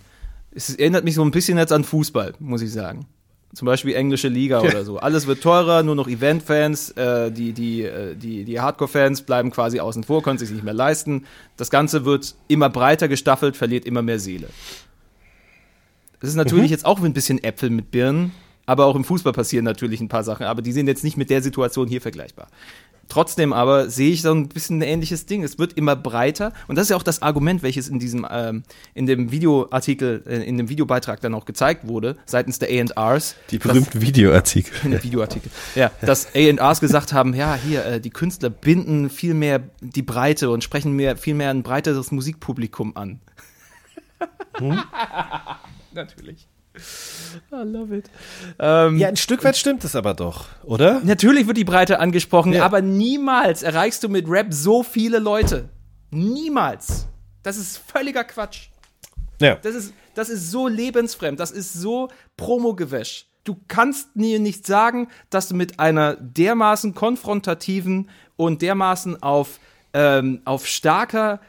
Es 0.54 0.74
erinnert 0.74 1.04
mich 1.04 1.16
so 1.16 1.24
ein 1.24 1.32
bisschen 1.32 1.58
jetzt 1.58 1.74
an 1.74 1.84
Fußball, 1.84 2.34
muss 2.40 2.62
ich 2.62 2.72
sagen. 2.72 3.08
Zum 3.54 3.66
Beispiel 3.66 3.96
englische 3.96 4.28
Liga 4.28 4.60
oder 4.60 4.84
so. 4.84 4.98
Alles 4.98 5.26
wird 5.26 5.42
teurer, 5.42 5.82
nur 5.82 5.96
noch 5.96 6.08
Event-Fans, 6.08 6.92
äh, 6.92 7.32
die, 7.32 7.54
die, 7.54 7.84
äh, 7.84 8.16
die, 8.16 8.44
die 8.44 8.60
Hardcore-Fans 8.60 9.22
bleiben 9.22 9.52
quasi 9.52 9.80
außen 9.80 10.04
vor, 10.04 10.22
können 10.22 10.38
sich 10.38 10.52
nicht 10.52 10.64
mehr 10.64 10.74
leisten. 10.74 11.26
Das 11.56 11.70
Ganze 11.70 12.04
wird 12.04 12.36
immer 12.50 12.70
breiter 12.70 13.08
gestaffelt, 13.08 13.56
verliert 13.56 13.86
immer 13.86 14.02
mehr 14.02 14.20
Seele. 14.20 14.50
Das 16.20 16.30
ist 16.30 16.36
natürlich 16.36 16.72
jetzt 16.72 16.86
auch 16.86 17.02
ein 17.02 17.14
bisschen 17.14 17.44
Äpfel 17.44 17.70
mit 17.70 17.92
Birnen, 17.92 18.32
aber 18.66 18.86
auch 18.86 18.96
im 18.96 19.04
Fußball 19.04 19.34
passieren 19.34 19.66
natürlich 19.66 20.02
ein 20.02 20.10
paar 20.10 20.24
Sachen, 20.24 20.46
aber 20.46 20.62
die 20.62 20.72
sind 20.72 20.88
jetzt 20.88 21.04
nicht 21.04 21.18
mit 21.18 21.30
der 21.30 21.42
Situation 21.42 21.88
hier 21.88 22.02
vergleichbar. 22.02 22.48
Trotzdem 23.10 23.54
aber 23.54 23.90
sehe 23.90 24.12
ich 24.12 24.22
so 24.22 24.32
ein 24.32 24.50
bisschen 24.50 24.80
ein 24.80 24.82
ähnliches 24.82 25.26
Ding. 25.26 25.44
Es 25.44 25.58
wird 25.58 25.74
immer 25.74 25.96
breiter 25.96 26.52
und 26.68 26.76
das 26.76 26.84
ist 26.84 26.90
ja 26.90 26.98
auch 26.98 27.04
das 27.04 27.22
Argument, 27.22 27.64
welches 27.64 27.88
in 27.88 28.00
diesem 28.00 28.28
ähm, 28.30 28.64
in 28.96 29.06
dem 29.06 29.32
Videoartikel, 29.32 30.24
äh, 30.28 30.44
in 30.44 30.58
dem 30.58 30.68
Videobeitrag 30.70 31.22
dann 31.22 31.34
auch 31.34 31.46
gezeigt 31.46 31.88
wurde 31.88 32.18
seitens 32.26 32.60
der 32.60 32.70
A&Rs. 32.70 33.36
Die 33.50 33.60
berühmten 33.60 34.02
Videoartikel. 34.02 35.02
Videoartikel. 35.04 35.52
Ja, 35.76 35.92
dass 36.02 36.36
A&Rs 36.36 36.82
gesagt 36.82 37.14
haben, 37.14 37.34
ja, 37.34 37.56
hier, 37.56 37.86
äh, 37.86 38.02
die 38.02 38.10
Künstler 38.10 38.50
binden 38.50 39.10
viel 39.10 39.34
mehr 39.34 39.62
die 39.80 40.02
Breite 40.02 40.50
und 40.50 40.64
sprechen 40.64 40.92
mehr, 40.94 41.16
viel 41.16 41.36
mehr 41.36 41.52
ein 41.52 41.64
breiteres 41.64 42.12
Musikpublikum 42.12 42.98
an. 42.98 43.22
Natürlich. 45.98 46.48
I 47.52 47.56
love 47.64 47.96
it. 47.98 48.10
Ähm, 48.60 48.98
Ja, 49.00 49.08
ein 49.08 49.18
Stück 49.18 49.44
weit 49.44 49.58
stimmt 49.58 49.84
es 49.84 49.96
aber 49.96 50.14
doch, 50.14 50.46
oder? 50.64 51.02
Natürlich 51.04 51.48
wird 51.48 51.58
die 51.58 51.64
Breite 51.64 52.00
angesprochen, 52.00 52.54
Ja. 52.54 52.64
aber 52.66 52.82
niemals 52.82 53.64
erreichst 53.64 54.04
du 54.04 54.10
mit 54.10 54.30
Rap 54.30 54.54
so 54.54 54.84
viele 54.84 55.18
Leute. 55.18 55.70
Niemals. 56.12 57.08
Das 57.42 57.58
ist 57.58 57.78
völliger 57.80 58.24
Quatsch. 58.24 58.68
Ja. 59.42 59.56
Das 59.56 59.74
ist, 59.74 59.94
das 60.14 60.30
ist 60.30 60.52
so 60.52 60.68
lebensfremd, 60.68 61.40
das 61.40 61.50
ist 61.52 61.74
so 61.74 62.10
Promogewäsch. 62.38 63.26
Du 63.44 63.56
kannst 63.68 64.16
mir 64.16 64.40
nicht 64.40 64.68
sagen, 64.68 65.08
dass 65.32 65.48
du 65.48 65.56
mit 65.56 65.80
einer 65.80 66.16
dermaßen 66.16 66.94
konfrontativen 66.94 68.10
und 68.36 68.62
dermaßen 68.62 69.24
auf, 69.24 69.60
ähm, 69.94 70.42
auf 70.46 70.68
starker 70.68 71.40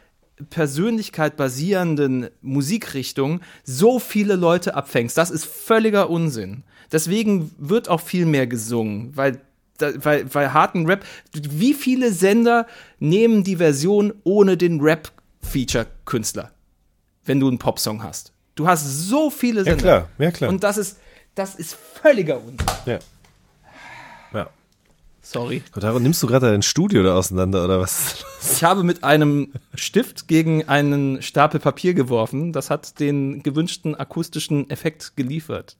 Persönlichkeit 0.51 1.37
basierenden 1.37 2.29
Musikrichtung 2.43 3.41
so 3.65 3.99
viele 3.99 4.37
Leute 4.37 4.75
abfängst. 4.75 5.17
Das 5.19 5.31
ist 5.31 5.45
völliger 5.45 6.11
Unsinn. 6.11 6.63
Deswegen 6.93 7.51
wird 7.59 7.89
auch 7.89 8.01
viel 8.01 8.25
mehr 8.27 8.47
gesungen, 8.47 9.17
weil 9.17 9.41
da, 9.79 9.93
weil, 10.05 10.33
weil 10.35 10.53
harten 10.53 10.87
Rap, 10.87 11.05
wie 11.33 11.75
viele 11.75 12.13
Sender 12.13 12.67
nehmen 12.99 13.45
die 13.45 13.57
Version 13.57 14.13
ohne 14.25 14.57
den 14.57 14.81
Rap-Feature-Künstler? 14.81 16.51
wenn 17.25 17.41
du 17.41 17.49
einen 17.49 17.59
Popsong 17.59 18.03
hast. 18.03 18.33
Du 18.55 18.67
hast 18.67 18.85
so 18.87 19.29
viele 19.29 19.59
Ja, 19.61 19.65
Sender. 19.65 19.83
klar, 19.83 20.09
ja, 20.19 20.31
klar. 20.31 20.49
Und 20.49 20.65
das 20.65 20.79
ist, 20.79 20.97
das 21.35 21.55
ist 21.57 21.77
völliger 22.01 22.39
Unsinn. 22.39 22.67
ja. 22.87 22.99
Ja. 24.33 24.49
Sorry. 25.31 25.63
Kotaro, 25.73 25.99
nimmst 26.01 26.23
du 26.23 26.27
gerade 26.27 26.51
dein 26.51 26.63
Studio 26.63 27.03
da 27.03 27.15
auseinander 27.15 27.63
oder 27.63 27.81
was? 27.81 28.25
Ich 28.51 28.65
habe 28.65 28.83
mit 28.83 29.05
einem 29.05 29.53
Stift 29.75 30.27
gegen 30.27 30.67
einen 30.69 31.21
Stapel 31.21 31.61
Papier 31.61 31.93
geworfen. 31.93 32.55
Das 32.55 32.71
hat 32.71 32.99
den 32.99 33.43
gewünschten 33.43 33.95
akustischen 33.95 34.71
Effekt 34.71 35.17
geliefert. 35.17 35.77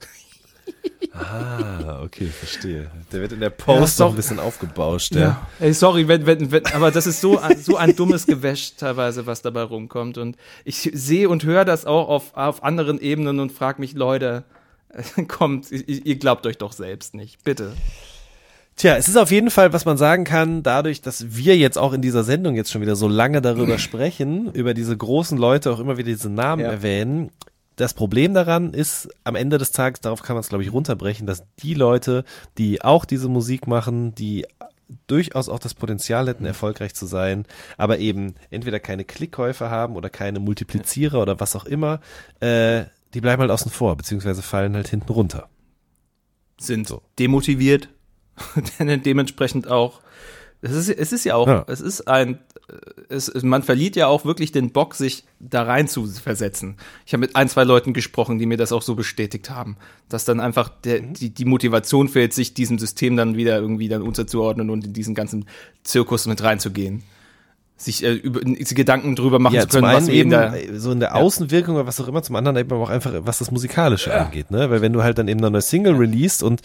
Ah, 1.15 2.03
okay, 2.03 2.27
verstehe. 2.27 2.91
Der 3.11 3.23
wird 3.23 3.33
in 3.33 3.41
der 3.41 3.49
Ja, 3.49 3.55
Post 3.57 3.95
ist 3.95 3.99
noch 4.01 4.11
ein 4.11 4.17
bisschen 4.17 4.39
aufgebauscht, 4.39 5.15
ja. 5.15 5.47
Ey, 5.61 5.73
sorry, 5.73 6.07
wenn, 6.09 6.27
wenn, 6.27 6.51
wenn, 6.53 6.67
aber 6.67 6.91
das 6.91 7.07
ist 7.07 7.23
so, 7.23 7.39
ein- 7.39 7.59
so 7.59 7.77
ein 7.79 7.97
dummes 7.97 8.27
Gewäsch 8.27 8.75
teilweise, 8.77 9.25
was 9.27 9.41
dabei 9.41 9.63
rumkommt. 9.63 10.19
Und 10.19 10.37
ich 10.67 10.91
sehe 10.93 11.29
und 11.31 11.45
höre 11.45 11.65
das 11.65 11.87
auch 11.87 12.09
auf, 12.09 12.37
auf 12.37 12.63
anderen 12.63 13.01
Ebenen 13.01 13.41
und 13.41 13.51
frage 13.53 13.81
mich, 13.81 13.95
Leute, 13.95 14.45
kommt, 15.29 15.71
ihr 15.71 16.17
glaubt 16.17 16.45
euch 16.47 16.59
doch 16.59 16.73
selbst 16.73 17.15
nicht. 17.15 17.43
Bitte. 17.45 17.73
Tja, 18.79 18.97
es 18.97 19.09
ist 19.09 19.17
auf 19.17 19.33
jeden 19.33 19.51
Fall, 19.51 19.73
was 19.73 19.85
man 19.85 19.97
sagen 19.99 20.23
kann, 20.23 20.63
dadurch, 20.63 21.01
dass 21.03 21.35
wir 21.37 21.57
jetzt 21.57 21.77
auch 21.77 21.93
in 21.93 22.01
dieser 22.01 22.23
Sendung 22.23 22.55
jetzt 22.55 22.71
schon 22.71 22.81
wieder 22.81 22.95
so 22.95 23.09
lange 23.09 23.43
darüber 23.43 23.77
sprechen, 23.79 24.53
über 24.53 24.73
diese 24.73 24.97
großen 24.97 25.37
Leute 25.37 25.73
auch 25.73 25.81
immer 25.81 25.99
wieder 25.99 26.11
diese 26.11 26.31
Namen 26.31 26.63
Ja. 26.63 26.71
erwähnen. 26.71 27.31
Das 27.75 27.93
Problem 27.93 28.35
daran 28.35 28.73
ist, 28.75 29.09
am 29.25 29.35
Ende 29.35 29.59
des 29.59 29.73
Tages, 29.73 30.01
darauf 30.01 30.23
kann 30.23 30.35
man 30.35 30.43
es, 30.43 30.49
glaube 30.49 30.63
ich, 30.63 30.73
runterbrechen, 30.73 31.27
dass 31.27 31.43
die 31.61 31.75
Leute, 31.75 32.25
die 32.57 32.83
auch 32.83 33.05
diese 33.05 33.29
Musik 33.29 33.67
machen, 33.67 34.15
die 34.15 34.47
durchaus 35.09 35.49
auch 35.49 35.59
das 35.59 35.75
Potenzial 35.75 36.29
hätten, 36.29 36.45
erfolgreich 36.45 36.95
zu 36.95 37.07
sein, 37.07 37.47
aber 37.79 37.99
eben 37.99 38.37
entweder 38.51 38.79
keine 38.79 39.05
Klickkäufe 39.05 39.71
haben 39.71 39.97
oder 39.97 40.09
keine 40.09 40.39
Multiplizierer 40.39 41.21
oder 41.21 41.41
was 41.41 41.57
auch 41.57 41.65
immer, 41.67 42.01
äh, 42.41 42.85
die 43.13 43.21
bleiben 43.21 43.41
halt 43.41 43.51
außen 43.51 43.73
vor, 43.73 43.97
beziehungsweise 43.97 44.43
fallen 44.43 44.75
halt 44.77 44.89
hinten 44.89 45.13
runter. 45.13 45.49
sind 46.61 46.93
demotiviert, 47.19 47.89
denn 48.79 49.03
dementsprechend 49.03 49.69
auch. 49.69 50.01
Es 50.61 50.73
ist, 50.73 50.89
es 50.89 51.13
ist 51.13 51.25
ja 51.25 51.37
auch, 51.37 51.47
Ja. 51.47 51.65
es 51.69 51.81
ist 51.81 52.09
ein, 52.09 52.41
es, 53.09 53.29
es- 53.29 53.45
man 53.45 53.63
verliert 53.63 53.95
ja 53.95 54.09
auch 54.09 54.25
wirklich 54.25 54.51
den 54.51 54.73
Bock, 54.73 54.95
sich 54.97 55.23
da 55.39 55.63
rein 55.63 55.87
zu 55.87 56.05
versetzen. 56.07 56.77
Ich 57.07 57.13
habe 57.13 57.21
mit 57.21 57.37
ein, 57.37 57.49
zwei 57.49 57.63
Leuten 57.63 57.93
gesprochen, 57.93 58.39
die 58.41 58.47
mir 58.47 58.57
das 58.57 58.73
auch 58.73 58.83
so 58.83 58.97
bestätigt 58.97 59.51
haben, 59.51 59.77
dass 60.09 60.25
dann 60.25 60.41
einfach 60.41 60.69
der, 60.69 60.99
die, 61.01 61.31
die 61.31 61.45
Motivation 61.45 62.09
fehlt, 62.09 62.33
sich 62.35 62.55
diesem 62.55 62.79
System 62.81 63.17
dann 63.17 63.37
wieder 63.37 63.57
irgendwie 63.59 63.89
dann 63.89 64.03
unterzuordnen 64.03 64.69
und 64.71 64.85
in 64.85 64.93
diesen 64.93 65.15
ganzen 65.15 65.47
Zirkus 65.85 66.27
mit 66.27 66.43
reinzugehen. 66.43 67.05
Sich 67.81 68.03
äh, 68.03 68.13
über, 68.13 68.41
Gedanken 68.41 69.15
drüber 69.15 69.39
machen 69.39 69.61
zu 69.61 69.69
zum 69.69 69.81
können, 69.83 69.95
was 69.95 70.09
einen 70.09 70.09
in 70.09 70.33
eben 70.33 70.33
äh, 70.33 70.79
so 70.79 70.91
in 70.91 70.99
der 70.99 71.15
Außenwirkung 71.15 71.77
oder 71.77 71.87
was 71.87 72.01
auch 72.01 72.09
immer, 72.09 72.25
zum 72.25 72.35
anderen 72.35 72.57
eben 72.57 72.73
aber 72.73 72.83
auch 72.83 72.91
einfach, 72.91 73.13
was 73.21 73.39
das 73.39 73.53
Musikalische 73.53 74.13
angeht, 74.13 74.51
ne? 74.51 74.69
Weil 74.69 74.83
wenn 74.83 74.93
du 74.93 75.05
halt 75.05 75.17
dann 75.19 75.29
eben 75.29 75.39
eine 75.39 75.53
neue 75.53 75.63
Single 75.63 75.95
releast 75.95 76.43
und 76.43 76.61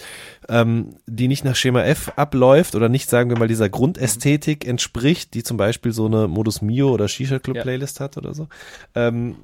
ähm, 0.50 0.96
die 1.06 1.28
nicht 1.28 1.46
nach 1.46 1.56
Schema 1.56 1.84
F 1.84 2.12
abläuft 2.16 2.74
oder 2.74 2.90
nicht, 2.90 3.12
sagen 3.12 3.30
wir 3.30 3.38
mal, 3.38 3.48
dieser 3.48 3.70
Grundästhetik 3.70 4.66
entspricht, 4.66 5.36
die 5.36 5.44
zum 5.44 5.56
Beispiel 5.56 5.92
so 5.92 6.08
eine 6.08 6.28
Modus 6.28 6.64
Mio 6.64 6.90
oder 6.90 7.08
Shisha 7.08 7.38
Club 7.38 7.58
Ja. 7.58 7.62
Playlist 7.62 8.00
hat 8.00 8.18
oder 8.18 8.34
so, 8.34 8.48
ähm, 8.96 9.36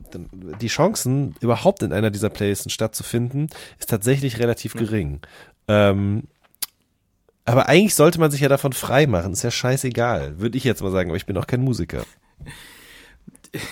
die 0.61 0.67
Chancen, 0.67 1.35
überhaupt 1.39 1.83
in 1.83 1.93
einer 1.93 2.09
dieser 2.09 2.29
Playlisten 2.29 2.71
stattzufinden, 2.71 3.47
ist 3.77 3.91
tatsächlich 3.91 4.39
relativ 4.39 4.73
gering. 4.73 5.19
Ähm, 5.67 6.23
aber 7.51 7.67
eigentlich 7.69 7.95
sollte 7.95 8.19
man 8.19 8.31
sich 8.31 8.41
ja 8.41 8.49
davon 8.49 8.73
frei 8.73 9.07
machen. 9.07 9.33
Ist 9.33 9.43
ja 9.43 9.51
scheißegal. 9.51 10.39
Würde 10.39 10.57
ich 10.57 10.63
jetzt 10.63 10.81
mal 10.81 10.91
sagen, 10.91 11.09
aber 11.09 11.17
ich 11.17 11.25
bin 11.25 11.37
auch 11.37 11.47
kein 11.47 11.61
Musiker. 11.61 12.03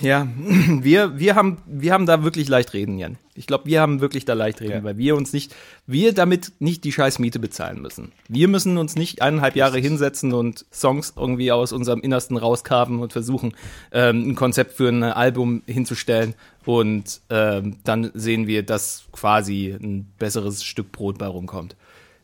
Ja, 0.01 0.27
wir, 0.81 1.19
wir, 1.19 1.35
haben, 1.35 1.57
wir 1.67 1.93
haben 1.93 2.07
da 2.07 2.23
wirklich 2.23 2.47
leicht 2.49 2.73
reden, 2.73 2.97
Jan. 2.97 3.17
Ich 3.35 3.45
glaube, 3.45 3.67
wir 3.67 3.79
haben 3.79 4.01
wirklich 4.01 4.25
da 4.25 4.33
leicht 4.33 4.59
reden, 4.61 4.71
Ja. 4.71 4.83
weil 4.83 4.97
wir 4.97 5.15
uns 5.15 5.33
nicht, 5.33 5.53
wir 5.85 6.13
damit 6.13 6.53
nicht 6.57 6.83
die 6.83 6.91
scheiß 6.91 7.19
Miete 7.19 7.37
bezahlen 7.37 7.79
müssen. 7.79 8.11
Wir 8.27 8.47
müssen 8.47 8.79
uns 8.79 8.95
nicht 8.95 9.21
eineinhalb 9.21 9.55
Jahre 9.55 9.77
hinsetzen 9.77 10.33
und 10.33 10.65
Songs 10.73 11.13
irgendwie 11.15 11.51
aus 11.51 11.71
unserem 11.73 11.99
Innersten 12.01 12.37
rauskarben 12.37 12.99
und 12.99 13.13
versuchen, 13.13 13.53
ähm, 13.91 14.29
ein 14.31 14.35
Konzept 14.35 14.73
für 14.73 14.89
ein 14.89 15.03
Album 15.03 15.61
hinzustellen. 15.67 16.33
Und 16.65 17.21
ähm, 17.29 17.77
dann 17.83 18.09
sehen 18.15 18.47
wir, 18.47 18.63
dass 18.63 19.05
quasi 19.11 19.77
ein 19.79 20.07
besseres 20.17 20.63
Stück 20.63 20.91
Brot 20.91 21.19
bei 21.19 21.27
rumkommt. 21.27 21.75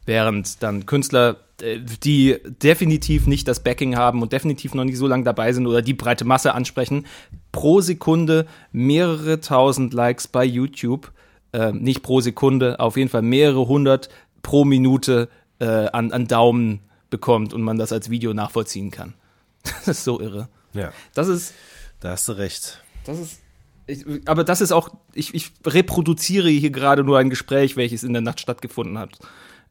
Während 0.06 0.62
dann 0.62 0.86
Künstler, 0.86 1.38
äh, 1.62 1.80
die 1.80 2.38
definitiv 2.62 3.28
nicht 3.28 3.48
das 3.48 3.64
Backing 3.64 3.96
haben 3.96 4.22
und 4.22 4.34
definitiv 4.34 4.74
noch 4.74 4.84
nicht 4.84 4.98
so 4.98 5.08
lange 5.08 5.24
dabei 5.24 5.54
sind 5.54 5.68
oder 5.68 5.82
die 5.82 5.94
breite 5.94 6.26
Masse 6.26 6.54
ansprechen, 6.54 7.06
pro 7.52 7.82
Sekunde 7.82 8.46
mehrere 8.72 9.40
tausend 9.40 9.94
Likes 9.94 10.28
bei 10.28 10.44
YouTube 10.44 11.12
äh, 11.54 11.72
nicht 11.72 12.02
pro 12.02 12.20
Sekunde, 12.20 12.80
auf 12.80 12.98
jeden 12.98 13.10
Fall 13.10 13.22
mehrere 13.22 13.68
hundert 13.68 14.10
pro 14.42 14.66
Minute 14.66 15.30
äh, 15.60 15.66
an, 15.66 16.12
an 16.12 16.28
Daumen 16.28 16.82
bekommt 17.10 17.54
und 17.54 17.62
man 17.62 17.78
das 17.78 17.94
als 17.94 18.10
Video 18.10 18.34
nachvollziehen 18.34 18.92
kann. 18.92 19.14
Das 19.64 19.88
ist 19.88 20.04
so 20.04 20.20
irre. 20.20 20.50
Ja, 20.74 20.92
Das 21.14 21.28
ist, 21.30 21.54
da 22.02 22.10
hast 22.10 22.28
du 22.28 22.34
recht. 22.34 22.82
das 23.06 23.20
ist, 23.20 23.40
ich, 23.86 24.06
aber 24.26 24.44
das 24.44 24.60
ist 24.60 24.72
auch, 24.72 24.90
ich, 25.14 25.34
ich 25.34 25.52
reproduziere 25.66 26.50
hier 26.50 26.72
gerade 26.72 27.04
nur 27.04 27.18
ein 27.20 27.30
Gespräch, 27.30 27.78
welches 27.78 28.04
in 28.04 28.14
der 28.14 28.22
Nacht 28.22 28.42
stattgefunden 28.42 28.98
hat. 28.98 29.20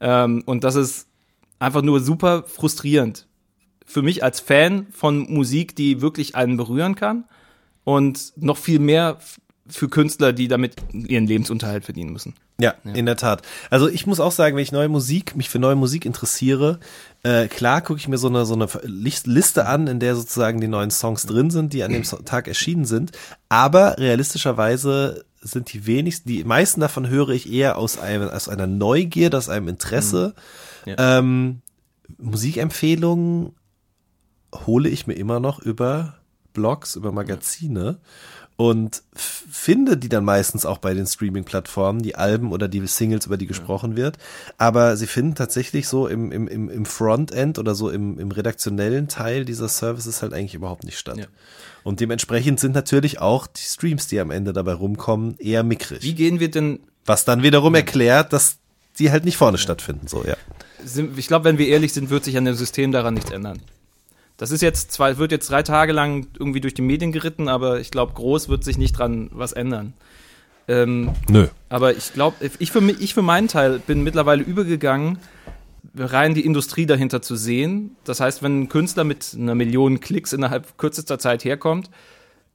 Ähm, 0.01 0.43
und 0.47 0.65
das 0.65 0.75
ist 0.75 1.07
einfach 1.59 1.83
nur 1.83 2.01
super 2.01 2.45
frustrierend. 2.47 3.27
Für 3.87 4.03
mich 4.03 4.25
als 4.25 4.41
Fan 4.41 4.87
von 4.91 5.31
Musik, 5.33 5.77
die 5.77 6.01
wirklich 6.01 6.35
einen 6.35 6.57
berühren 6.57 6.95
kann 6.95 7.25
und 7.85 8.33
noch 8.37 8.57
viel 8.57 8.79
mehr 8.79 9.19
für 9.69 9.89
Künstler, 9.89 10.33
die 10.33 10.49
damit 10.49 10.77
ihren 10.93 11.27
Lebensunterhalt 11.27 11.85
verdienen 11.85 12.13
müssen. 12.13 12.35
Ja, 12.61 12.75
in 12.95 13.07
der 13.07 13.17
Tat. 13.17 13.43
Also 13.71 13.89
ich 13.89 14.07
muss 14.07 14.21
auch 14.21 14.31
sagen, 14.31 14.57
wenn 14.57 14.63
ich 14.63 14.73
neue 14.73 14.89
Musik, 14.89 15.35
mich 15.35 15.49
für 15.49 15.59
neue 15.59 15.75
Musik 15.75 16.05
interessiere, 16.05 16.79
äh, 17.23 17.49
klar 17.49 17.81
gucke 17.81 17.99
ich 17.99 18.07
mir 18.09 18.19
so 18.19 18.29
eine 18.29 18.45
so 18.45 18.55
eine 18.55 18.67
Lis- 18.85 19.27
Liste 19.27 19.67
an, 19.67 19.87
in 19.87 19.99
der 19.99 20.15
sozusagen 20.15 20.61
die 20.61 20.69
neuen 20.69 20.91
Songs 20.91 21.27
drin 21.27 21.51
sind, 21.51 21.73
die 21.73 21.83
an 21.83 21.93
dem 21.93 22.03
Tag 22.03 22.49
erschienen 22.49 22.85
sind. 22.85 23.13
Aber 23.49 23.99
realistischerweise 23.99 25.25
sind 25.43 25.73
die 25.73 25.87
wenigsten, 25.87 26.29
die 26.29 26.45
meisten 26.45 26.81
davon 26.81 27.09
höre 27.09 27.31
ich 27.31 27.53
eher 27.53 27.77
aus 27.77 27.99
einem 27.99 28.29
aus 28.29 28.49
einer 28.49 28.67
Neugierde, 28.67 29.37
aus 29.37 29.49
einem 29.49 29.69
Interesse. 29.69 30.35
Ja. 30.87 31.19
Ähm, 31.19 31.63
Musikempfehlungen 32.19 33.55
hole 34.67 34.89
ich 34.89 35.07
mir 35.07 35.15
immer 35.15 35.41
noch 35.41 35.61
über 35.61 36.17
Blogs, 36.53 36.97
über 36.97 37.13
Magazine 37.13 37.99
und 38.57 39.03
finde 39.15 39.97
die 39.97 40.09
dann 40.09 40.25
meistens 40.25 40.67
auch 40.67 40.79
bei 40.79 40.95
den 40.95 41.07
Streaming-Plattformen, 41.07 42.03
die 42.03 42.15
Alben 42.17 42.53
oder 42.53 42.69
die 42.69 42.87
Singles, 42.87 43.27
über 43.27 43.37
die 43.37 43.47
gesprochen 43.47 43.97
wird. 43.97 44.19
Aber 44.59 44.97
sie 44.97 45.07
finden 45.07 45.35
tatsächlich 45.35 45.89
so 45.89 46.07
im, 46.07 46.31
im, 46.31 46.49
im 46.49 46.69
im 46.69 46.85
Frontend 46.85 47.59
oder 47.59 47.75
so 47.75 47.91
im, 47.91 48.19
im 48.19 48.31
redaktionellen 48.31 49.09
Teil 49.09 49.45
dieser 49.45 49.69
Services 49.69 50.23
halt 50.23 50.35
eigentlich 50.35 50.55
überhaupt 50.55 50.85
nicht 50.85 50.99
statt. 50.99 51.17
Ja. 51.17 51.27
Und 51.85 52.01
dementsprechend 52.01 52.61
sind 52.61 52.75
natürlich 52.75 53.21
auch 53.21 53.47
die 53.47 53.63
Streams, 53.63 54.07
die 54.07 54.21
am 54.21 54.31
Ende 54.31 54.53
dabei 54.53 54.75
rumkommen, 54.75 55.37
eher 55.39 55.63
mickrig. 55.63 56.03
Wie 56.03 56.15
gehen 56.15 56.41
wir 56.41 56.51
denn 56.51 56.81
Was 57.05 57.25
dann 57.25 57.43
wiederum 57.43 57.75
erklärt, 57.75 58.33
dass 58.33 58.59
die 58.99 59.11
halt 59.11 59.25
nicht 59.25 59.37
vorne 59.37 59.59
stattfinden, 59.59 60.07
so, 60.07 60.23
ja. 60.25 60.37
ich 61.17 61.27
glaube, 61.27 61.47
wenn 61.47 61.59
wir 61.59 61.67
ehrlich 61.67 61.93
sind, 61.93 62.11
wird 62.11 62.25
sich 62.25 62.37
an 62.37 62.45
dem 62.45 62.55
System 62.55 62.93
daran 62.93 63.15
nichts 63.15 63.31
ändern. 63.31 63.61
Das 64.37 64.51
ist 64.51 64.61
jetzt 64.61 64.93
zwar, 64.93 65.19
wird 65.19 65.33
jetzt 65.33 65.51
drei 65.51 65.63
Tage 65.63 65.93
lang 65.93 66.27
irgendwie 66.39 66.61
durch 66.61 66.75
die 66.75 66.83
Medien 66.83 67.13
geritten, 67.13 67.49
aber 67.49 67.81
ich 67.81 67.91
glaube, 67.91 68.13
groß 68.15 68.49
wird 68.49 68.65
sich 68.65 68.77
nicht 68.77 68.93
dran 68.99 69.31
was 69.33 69.53
ändern. 69.53 69.95
Ähm, 70.69 71.11
Nö. 71.29 71.49
aber 71.69 71.97
ich 71.97 72.13
glaube, 72.13 72.37
ich 72.59 72.71
für, 72.71 72.81
ich 72.91 73.15
für 73.15 73.23
meinen 73.23 73.49
Teil 73.49 73.81
bin 73.81 74.03
mittlerweile 74.03 74.43
übergegangen, 74.43 75.19
rein 75.97 76.35
die 76.35 76.45
Industrie 76.45 76.87
dahinter 76.87 77.23
zu 77.23 77.37
sehen. 77.37 77.97
Das 78.05 78.21
heißt, 78.21 78.43
wenn 78.43 78.63
ein 78.63 78.69
Künstler 78.69 79.05
mit 79.05 79.37
einer 79.39 79.55
Million 79.55 80.01
Klicks 80.01 80.33
innerhalb 80.33 80.79
kürzester 80.79 81.19
Zeit 81.19 81.45
herkommt, 81.45 81.91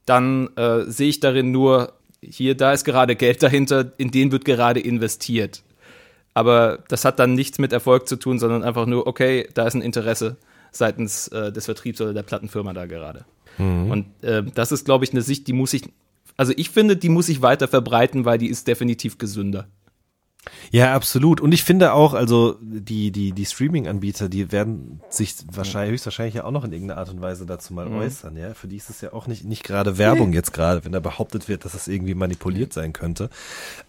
dann 0.06 0.56
äh, 0.56 0.84
sehe 0.86 1.10
ich 1.10 1.20
darin 1.20 1.52
nur, 1.52 1.94
hier, 2.22 2.56
da 2.56 2.74
ist 2.74 2.84
gerade 2.84 3.16
Geld 3.16 3.44
dahinter, 3.44 3.92
in 3.98 4.12
den 4.12 4.32
wird 4.32 4.46
gerade 4.46 4.80
investiert. 4.80 5.64
Aber 6.34 6.84
das 6.88 7.06
hat 7.06 7.20
dann 7.20 7.34
nichts 7.34 7.60
mit 7.60 7.74
Erfolg 7.74 8.08
zu 8.08 8.16
tun, 8.16 8.40
sondern 8.40 8.64
einfach 8.64 8.86
nur, 8.86 9.08
okay, 9.08 9.48
da 9.54 9.68
ist 9.68 9.74
ein 9.74 9.82
Interesse 9.82 10.38
seitens 10.72 11.28
äh, 11.30 11.52
des 11.52 11.66
Vertriebs 11.66 12.00
oder 12.02 12.14
der 12.14 12.24
Plattenfirma 12.24 12.74
da 12.74 12.86
gerade. 12.86 13.26
Und 13.92 14.06
äh, 14.24 14.44
das 14.54 14.72
ist, 14.72 14.86
glaube 14.86 15.04
ich, 15.04 15.12
eine 15.12 15.22
Sicht, 15.22 15.48
die 15.48 15.54
muss 15.54 15.74
ich, 15.74 15.84
also 16.38 16.54
ich 16.56 16.70
finde, 16.70 16.96
die 16.96 17.10
muss 17.10 17.30
ich 17.30 17.42
weiter 17.42 17.68
verbreiten, 17.68 18.26
weil 18.26 18.38
die 18.38 18.50
ist 18.50 18.68
definitiv 18.68 19.18
gesünder. 19.18 19.68
Ja, 20.72 20.93
absolut. 20.93 21.41
Und 21.41 21.54
ich 21.54 21.64
finde 21.64 21.93
auch, 21.93 22.14
also 22.14 22.56
die, 22.62 23.12
die, 23.12 23.32
die 23.32 23.45
Streaming-Anbieter, 23.45 24.30
die 24.30 24.52
werden 24.52 25.02
sich 25.10 25.36
wahrscheinlich, 25.52 25.93
höchstwahrscheinlich 25.93 26.36
ja 26.36 26.43
auch 26.43 26.52
noch 26.52 26.64
in 26.64 26.72
irgendeiner 26.72 27.00
Art 27.00 27.10
und 27.10 27.22
Weise 27.22 27.45
dazu 27.45 27.74
mal 27.74 27.88
äußern, 27.88 28.36
ja. 28.38 28.54
Für 28.54 28.68
die 28.68 28.78
ist 28.78 28.89
es 28.89 29.02
ja 29.02 29.14
auch 29.14 29.28
nicht, 29.28 29.45
nicht 29.45 29.64
gerade 29.64 29.98
Werbung 29.98 30.34
jetzt 30.34 30.54
gerade, 30.54 30.84
wenn 30.86 30.91
da 30.91 31.00
behauptet 31.00 31.48
wird, 31.48 31.66
dass 31.66 31.74
das 31.74 31.88
irgendwie 31.88 32.16
manipuliert 32.16 32.74
sein 32.74 32.93
könnte. 32.93 33.30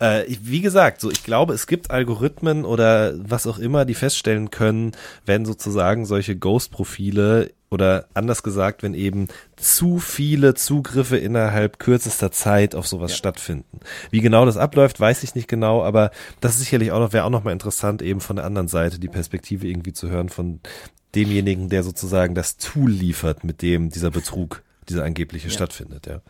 Äh, 0.00 0.26
ich, 0.26 0.40
wie 0.42 0.60
gesagt, 0.60 1.00
so, 1.00 1.10
ich 1.10 1.24
glaube, 1.24 1.54
es 1.54 1.66
gibt 1.66 1.90
Algorithmen 1.90 2.64
oder 2.64 3.14
was 3.18 3.46
auch 3.46 3.58
immer, 3.58 3.84
die 3.84 3.94
feststellen 3.94 4.50
können, 4.50 4.92
wenn 5.26 5.44
sozusagen 5.44 6.06
solche 6.06 6.36
Ghost-Profile 6.36 7.50
oder 7.70 8.06
anders 8.14 8.42
gesagt, 8.42 8.82
wenn 8.82 8.94
eben 8.94 9.28
zu 9.56 9.98
viele 9.98 10.54
Zugriffe 10.54 11.16
innerhalb 11.18 11.78
kürzester 11.78 12.30
Zeit 12.30 12.74
auf 12.74 12.86
sowas 12.86 13.16
stattfinden. 13.16 13.80
Wie 14.10 14.20
genau 14.20 14.46
das 14.46 14.56
abläuft, 14.56 15.00
weiß 15.00 15.22
ich 15.22 15.34
nicht 15.34 15.48
genau, 15.48 15.82
aber 15.82 16.10
das 16.40 16.52
ist 16.52 16.60
sicherlich 16.60 16.92
auch 16.92 17.00
noch, 17.00 17.12
wäre 17.12 17.24
auch 17.24 17.30
noch 17.30 17.44
mal 17.44 17.52
interessant, 17.52 18.00
eben 18.02 18.20
von 18.20 18.36
der 18.36 18.46
anderen 18.46 18.68
Seite 18.68 18.98
die 18.98 19.08
Perspektive 19.08 19.66
irgendwie 19.66 19.92
zu 19.92 20.08
hören 20.08 20.28
von 20.28 20.60
demjenigen, 21.14 21.68
der 21.68 21.82
sozusagen 21.82 22.34
das 22.34 22.56
Tool 22.56 22.90
liefert, 22.90 23.44
mit 23.44 23.62
dem 23.62 23.90
dieser 23.90 24.10
Betrug, 24.10 24.62
dieser 24.88 25.04
angebliche 25.04 25.50
stattfindet, 25.50 26.06
ja. 26.06 26.20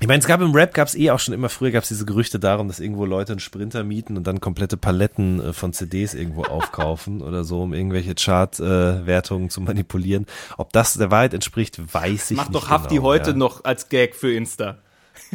Ich 0.00 0.06
meine, 0.06 0.20
es 0.20 0.26
gab 0.26 0.40
im 0.40 0.54
Rap, 0.54 0.74
gab 0.74 0.86
es 0.86 0.94
eh 0.94 1.10
auch 1.10 1.18
schon 1.18 1.34
immer 1.34 1.48
früher, 1.48 1.72
gab 1.72 1.82
es 1.82 1.88
diese 1.88 2.06
Gerüchte 2.06 2.38
darum, 2.38 2.68
dass 2.68 2.78
irgendwo 2.78 3.04
Leute 3.04 3.32
einen 3.32 3.40
Sprinter 3.40 3.82
mieten 3.82 4.16
und 4.16 4.26
dann 4.28 4.40
komplette 4.40 4.76
Paletten 4.76 5.40
äh, 5.40 5.52
von 5.52 5.72
CDs 5.72 6.14
irgendwo 6.14 6.42
aufkaufen 6.44 7.20
oder 7.20 7.42
so, 7.42 7.62
um 7.62 7.74
irgendwelche 7.74 8.14
Chart-Wertungen 8.14 9.46
äh, 9.46 9.50
zu 9.50 9.60
manipulieren. 9.60 10.26
Ob 10.56 10.72
das 10.72 10.94
der 10.94 11.10
Wahrheit 11.10 11.34
entspricht, 11.34 11.80
weiß 11.92 12.30
ich 12.30 12.36
Macht 12.36 12.50
nicht. 12.50 12.62
doch 12.62 12.70
Hafti 12.70 12.96
genau, 12.96 13.06
heute 13.06 13.30
ja. 13.30 13.36
noch 13.36 13.64
als 13.64 13.88
Gag 13.88 14.14
für 14.14 14.32
Insta. 14.32 14.78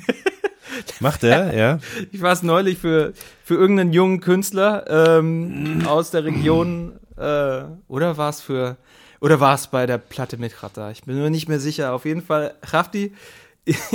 Macht 1.01 1.23
er, 1.23 1.55
ja. 1.55 1.79
Ich 2.11 2.21
war 2.21 2.31
es 2.31 2.41
neulich 2.41 2.77
für, 2.77 3.13
für 3.43 3.55
irgendeinen 3.55 3.91
jungen 3.91 4.21
Künstler 4.21 5.19
ähm, 5.19 5.83
aus 5.85 6.11
der 6.11 6.23
Region, 6.23 6.93
äh, 7.17 7.63
oder 7.89 8.17
war 8.17 8.29
es 8.29 8.39
für, 8.39 8.77
oder 9.19 9.39
war 9.41 9.55
es 9.55 9.67
bei 9.67 9.85
der 9.85 9.97
Platte 9.97 10.37
mit 10.37 10.63
Rata? 10.63 10.89
Ich 10.89 11.03
bin 11.03 11.21
mir 11.21 11.29
nicht 11.29 11.49
mehr 11.49 11.59
sicher. 11.59 11.93
Auf 11.93 12.05
jeden 12.05 12.21
Fall, 12.21 12.55
Hafti 12.71 13.13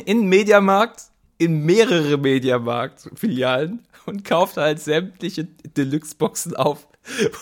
in 0.04 0.28
Mediamarkt, 0.28 1.04
in 1.38 1.64
mehrere 1.64 2.18
Mediamarkt-Filialen 2.18 3.86
und 4.06 4.24
kauft 4.24 4.56
halt 4.56 4.80
sämtliche 4.80 5.44
Deluxe-Boxen 5.44 6.56
auf. 6.56 6.88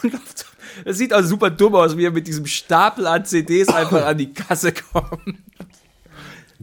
Und 0.02 0.12
Das 0.84 0.98
sieht 0.98 1.12
also 1.12 1.28
super 1.28 1.50
dumm 1.50 1.74
aus, 1.74 1.96
wie 1.96 2.04
er 2.04 2.10
mit 2.10 2.26
diesem 2.26 2.46
Stapel 2.46 3.06
an 3.06 3.24
CDs 3.24 3.68
einfach 3.68 4.04
an 4.04 4.18
die 4.18 4.32
Kasse 4.32 4.72
kommt. 4.72 5.38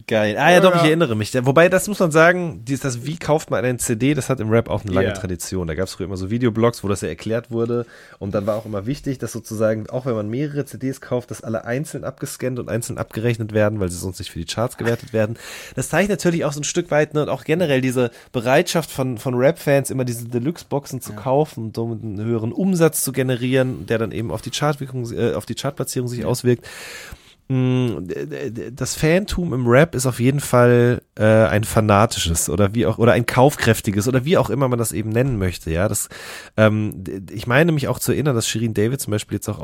Geil. 0.06 0.38
Ah 0.38 0.52
ja, 0.52 0.60
doch, 0.60 0.72
ich 0.76 0.82
Ja. 0.82 0.88
erinnere 0.88 1.16
mich. 1.16 1.34
Wobei, 1.46 1.70
das 1.70 1.88
muss 1.88 2.00
man 2.00 2.12
sagen, 2.12 2.66
dieses, 2.66 2.82
das 2.82 3.06
Wie 3.06 3.16
kauft 3.18 3.52
man 3.52 3.64
einen 3.64 3.80
CD, 3.80 4.14
das 4.14 4.30
hat 4.30 4.40
im 4.42 4.50
Rap 4.50 4.70
auch 4.70 4.84
eine 4.84 4.92
lange 4.92 5.08
Ja. 5.08 5.14
Tradition. 5.14 5.68
Da 5.68 5.76
gab 5.76 5.88
es 5.88 5.94
früher 5.94 6.08
immer 6.08 6.18
so 6.18 6.30
Videoblogs, 6.30 6.84
wo 6.84 6.88
das 6.90 7.02
ja 7.02 7.08
erklärt 7.08 7.52
wurde. 7.52 7.86
Und 8.20 8.34
dann 8.36 8.46
war 8.46 8.56
auch 8.58 8.66
immer 8.66 8.86
wichtig, 8.86 9.18
dass 9.20 9.32
sozusagen, 9.32 9.90
auch 9.90 10.06
wenn 10.06 10.16
man 10.16 10.30
mehrere 10.30 10.66
CDs 10.66 11.00
kauft, 11.00 11.32
dass 11.32 11.42
alle 11.42 11.66
einzeln 11.66 12.04
abgescannt 12.04 12.60
und 12.60 12.70
einzeln 12.70 12.98
abgerechnet 12.98 13.54
werden, 13.54 13.80
weil 13.80 13.90
sie 13.90 13.98
sonst 13.98 14.20
nicht 14.20 14.32
für 14.32 14.40
die 14.40 14.46
Charts 14.46 14.78
gewertet 14.78 15.14
werden. 15.14 15.38
Das 15.76 15.90
zeigt 15.90 16.10
natürlich 16.10 16.44
auch 16.44 16.54
so 16.54 16.60
ein 16.60 16.66
Stück 16.66 16.92
weit, 16.92 17.14
ne, 17.14 17.22
und 17.24 17.30
auch 17.30 17.44
generell 17.46 17.80
diese 17.82 18.12
Bereitschaft 18.34 18.92
von, 18.92 19.18
von 19.18 19.36
Rap-Fans, 19.36 19.90
immer 19.90 20.06
diese 20.06 20.26
Deluxe-Boxen 20.28 21.00
zu 21.02 21.14
kaufen 21.14 21.66
und 21.66 21.76
somit 21.76 22.04
einen 22.04 22.20
höheren 22.24 22.52
Umsatz 22.52 23.02
zu 23.04 23.12
generieren, 23.14 23.86
der 23.86 24.00
dann 24.00 24.12
eben 24.12 24.32
auf 24.32 24.42
die 24.42 24.52
Chartwirkung, 24.52 25.12
äh, 25.14 25.34
auf 25.34 25.46
die 25.46 25.56
Chartplatzierung 25.56 26.08
sich 26.10 26.26
auswirkt. 26.26 26.66
Mm, 27.50 28.08
das 28.72 28.96
Fantum 28.96 29.54
im 29.54 29.68
Rap 29.68 29.96
ist 29.96 30.06
auf 30.06 30.20
jeden 30.20 30.40
Fall 30.40 31.02
äh, 31.16 31.24
ein 31.24 31.66
fanatisches 31.66 32.50
oder 32.50 32.74
wie 32.74 32.86
auch 32.86 32.98
oder 32.98 33.12
ein 33.12 33.26
kaufkräftiges 33.26 34.08
oder 34.08 34.24
wie 34.24 34.38
auch 34.38 34.50
immer 34.50 34.70
man 34.70 34.80
das 34.80 34.94
eben 34.94 35.10
nennen 35.10 35.38
möchte. 35.38 35.70
Ja, 35.70 35.90
das 35.90 36.08
ähm, 36.56 37.04
ich 37.32 37.46
meine 37.46 37.74
mich 37.74 37.90
auch 37.90 38.00
zu 38.00 38.14
erinnern, 38.14 38.36
dass 38.36 38.48
Shirin 38.48 38.74
David 38.74 39.02
zum 39.02 39.12
Beispiel 39.12 39.36
jetzt 39.36 39.50
auch 39.50 39.60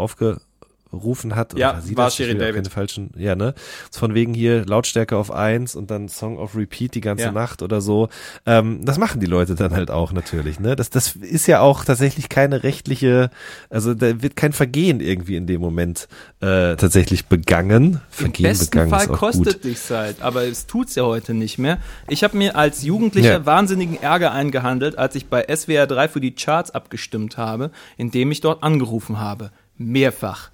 aufgerufen 0.91 1.35
hat. 1.35 1.57
Ja, 1.57 1.71
oder 1.71 1.81
sie 1.81 1.95
war 1.97 2.07
auch 2.07 2.17
David. 2.17 2.55
Keine 2.55 2.69
falschen, 2.69 3.11
ja 3.17 3.35
ne, 3.35 3.53
von 3.91 4.13
wegen 4.13 4.33
hier 4.33 4.65
Lautstärke 4.65 5.15
auf 5.17 5.31
eins 5.31 5.75
und 5.75 5.91
dann 5.91 6.09
Song 6.09 6.37
auf 6.37 6.55
Repeat 6.55 6.95
die 6.95 7.01
ganze 7.01 7.25
Ja. 7.25 7.31
Nacht 7.31 7.61
oder 7.61 7.81
so. 7.81 8.09
Ähm, 8.45 8.83
das 8.85 8.97
machen 8.97 9.19
die 9.19 9.27
Leute 9.27 9.55
dann 9.55 9.71
halt 9.71 9.91
auch 9.91 10.11
natürlich. 10.11 10.59
Ne, 10.59 10.75
das 10.75 10.89
das 10.89 11.15
ist 11.15 11.47
ja 11.47 11.61
auch 11.61 11.85
tatsächlich 11.85 12.29
keine 12.29 12.63
rechtliche, 12.63 13.29
also 13.69 13.93
da 13.93 14.21
wird 14.21 14.35
kein 14.35 14.53
Vergehen 14.53 14.99
irgendwie 14.99 15.35
in 15.35 15.47
dem 15.47 15.61
Moment 15.61 16.07
äh, 16.41 16.75
tatsächlich 16.75 17.27
begangen. 17.27 17.93
Im 17.93 17.99
Vergehen 18.09 18.43
besten 18.43 18.71
begangen 18.71 18.89
Fall 18.89 19.03
ist 19.03 19.09
auch 19.11 19.17
kostet 19.17 19.53
gut. 19.53 19.63
dich's 19.65 19.89
halt, 19.89 20.21
aber 20.21 20.43
es 20.43 20.65
tut's 20.65 20.95
ja 20.95 21.03
heute 21.03 21.33
nicht 21.33 21.57
mehr. 21.57 21.77
Ich 22.07 22.23
habe 22.23 22.37
mir 22.37 22.55
als 22.55 22.83
Jugendlicher 22.83 23.29
Ja. 23.29 23.45
wahnsinnigen 23.45 24.01
Ärger 24.01 24.31
eingehandelt, 24.31 24.97
als 24.97 25.15
ich 25.15 25.27
bei 25.27 25.45
SWR 25.53 25.87
3 25.87 26.07
für 26.07 26.21
die 26.21 26.33
Charts 26.33 26.71
abgestimmt 26.71 27.37
habe, 27.37 27.71
indem 27.97 28.31
ich 28.31 28.41
dort 28.41 28.63
angerufen 28.63 29.19
habe. 29.19 29.51
Mehrfach. 29.77 30.49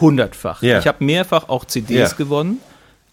Hundertfach. 0.00 0.62
Ja. 0.62 0.78
Ich 0.78 0.86
habe 0.86 1.04
mehrfach 1.04 1.48
auch 1.48 1.64
CDs 1.64 2.10
Ja. 2.12 2.16
gewonnen, 2.16 2.58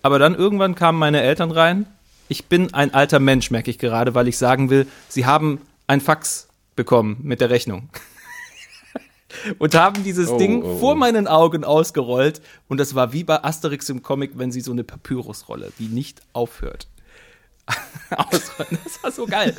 aber 0.01 0.19
dann 0.19 0.35
irgendwann 0.35 0.75
kamen 0.75 0.97
meine 0.99 1.21
Eltern 1.21 1.51
rein. 1.51 1.85
Ich 2.29 2.45
bin 2.45 2.73
ein 2.73 2.93
alter 2.93 3.19
Mensch, 3.19 3.51
merke 3.51 3.71
ich 3.71 3.79
gerade, 3.79 4.13
weil 4.15 4.27
ich 4.27 4.37
sagen 4.37 4.69
will, 4.69 4.87
sie 5.07 5.25
haben 5.25 5.61
ein 5.87 6.01
Fax 6.01 6.47
bekommen 6.75 7.17
mit 7.23 7.39
der 7.41 7.49
Rechnung. 7.49 7.89
und 9.59 9.75
haben 9.75 10.03
dieses 10.03 10.35
Ding 10.37 10.79
vor 10.79 10.95
meinen 10.95 11.27
Augen 11.27 11.63
ausgerollt. 11.63 12.41
Und 12.67 12.79
das 12.79 12.95
war 12.95 13.13
wie 13.13 13.23
bei 13.23 13.43
Asterix 13.43 13.89
im 13.89 14.03
Comic, 14.03 14.31
wenn 14.35 14.51
sie 14.51 14.61
so 14.61 14.71
eine 14.71 14.83
Papyrusrolle, 14.83 15.71
die 15.79 15.87
nicht 15.87 16.21
aufhört. 16.33 16.87
ausrollen. 18.09 18.77
Das 18.83 19.03
war 19.03 19.11
so 19.11 19.25
geil. 19.25 19.55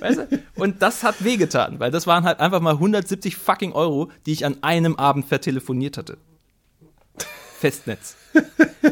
Weißt 0.00 0.18
du? 0.18 0.42
Und 0.56 0.82
das 0.82 1.02
hat 1.02 1.24
wehgetan, 1.24 1.80
weil 1.80 1.90
das 1.90 2.06
waren 2.06 2.24
halt 2.24 2.40
einfach 2.40 2.60
mal 2.60 2.74
170 2.74 3.36
fucking 3.36 3.72
Euro, 3.72 4.10
die 4.26 4.32
ich 4.32 4.44
an 4.46 4.58
einem 4.62 4.96
Abend 4.96 5.26
vertelefoniert 5.26 5.96
hatte. 5.98 6.16
Festnetz. 7.58 8.16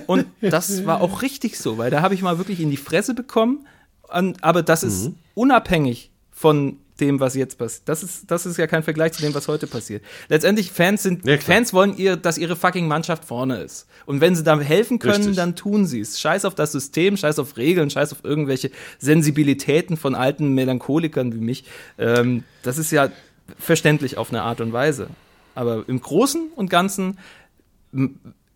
Und 0.07 0.27
das 0.41 0.87
war 0.87 1.01
auch 1.01 1.23
richtig 1.23 1.59
so, 1.59 1.79
weil 1.79 1.91
da 1.91 2.03
habe 2.03 2.15
ich 2.15 2.23
mal 2.23 2.39
wirklich 2.39 2.61
in 2.61 2.71
die 2.71 2.77
Fresse 2.77 3.15
bekommen. 3.15 3.67
An, 4.09 4.37
aber 4.43 4.63
das 4.63 4.83
ist 4.83 5.05
Mhm. 5.09 5.15
unabhängig 5.35 6.11
von 6.31 6.79
dem, 7.01 7.21
was 7.21 7.35
jetzt 7.35 7.59
passiert. 7.59 7.89
Das 7.89 8.03
ist, 8.03 8.31
das 8.31 8.47
ist 8.47 8.57
ja 8.57 8.67
kein 8.67 8.83
Vergleich 8.83 9.13
zu 9.13 9.23
dem, 9.23 9.35
was 9.35 9.49
heute 9.49 9.67
passiert. 9.67 10.05
Letztendlich, 10.29 10.71
Fans 10.71 11.03
sind, 11.03 11.27
Ja. 11.27 11.39
Fans 11.39 11.73
wollen 11.73 11.97
ihr, 11.97 12.17
dass 12.17 12.39
ihre 12.39 12.57
fucking 12.57 12.87
Mannschaft 12.87 13.25
vorne 13.25 13.63
ist. 13.63 13.87
Und 14.07 14.21
wenn 14.21 14.37
sie 14.37 14.43
da 14.45 14.59
helfen 14.61 14.99
können, 14.99 15.17
Richtig. 15.17 15.37
dann 15.37 15.57
tun 15.57 15.87
sie 15.87 16.01
es. 16.01 16.21
Scheiß 16.21 16.45
auf 16.45 16.55
das 16.55 16.73
System, 16.73 17.17
scheiß 17.17 17.39
auf 17.39 17.57
Regeln, 17.57 17.91
scheiß 17.91 18.13
auf 18.13 18.19
irgendwelche 18.25 18.71
Sensibilitäten 18.99 19.97
von 19.97 20.15
alten 20.15 20.55
Melancholikern 20.55 21.33
wie 21.35 21.39
mich. 21.41 21.65
Ähm, 21.99 22.45
das 22.63 22.79
ist 22.79 22.91
ja 22.91 23.11
verständlich 23.59 24.17
auf 24.19 24.31
eine 24.31 24.43
Art 24.43 24.61
und 24.61 24.73
Weise. 24.73 25.09
Aber 25.55 25.85
im 25.89 26.01
Großen 26.01 26.49
und 26.55 26.71
Ganzen 26.71 27.19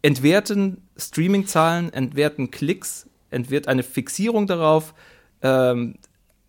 entwerten 0.03 0.78
Streaming-Zahlen, 0.97 1.92
entwerten 1.92 2.51
Klicks, 2.51 3.07
entwert 3.30 3.68
eine 3.68 3.82
Fixierung 3.82 4.47
darauf, 4.47 4.95
ähm, 5.42 5.97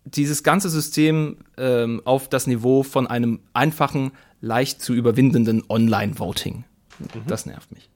dieses 0.06 0.42
ganze 0.42 0.70
System 0.70 1.36
ähm, 1.58 2.00
auf 2.04 2.28
das 2.28 2.46
Niveau 2.46 2.82
von 2.82 3.06
einem 3.06 3.40
einfachen, 3.52 4.12
leicht 4.40 4.80
zu 4.80 4.94
überwindenden 4.94 5.62
Online-Voting. 5.68 6.64
Das 7.26 7.44
nervt 7.46 7.72
mich. 7.72 7.90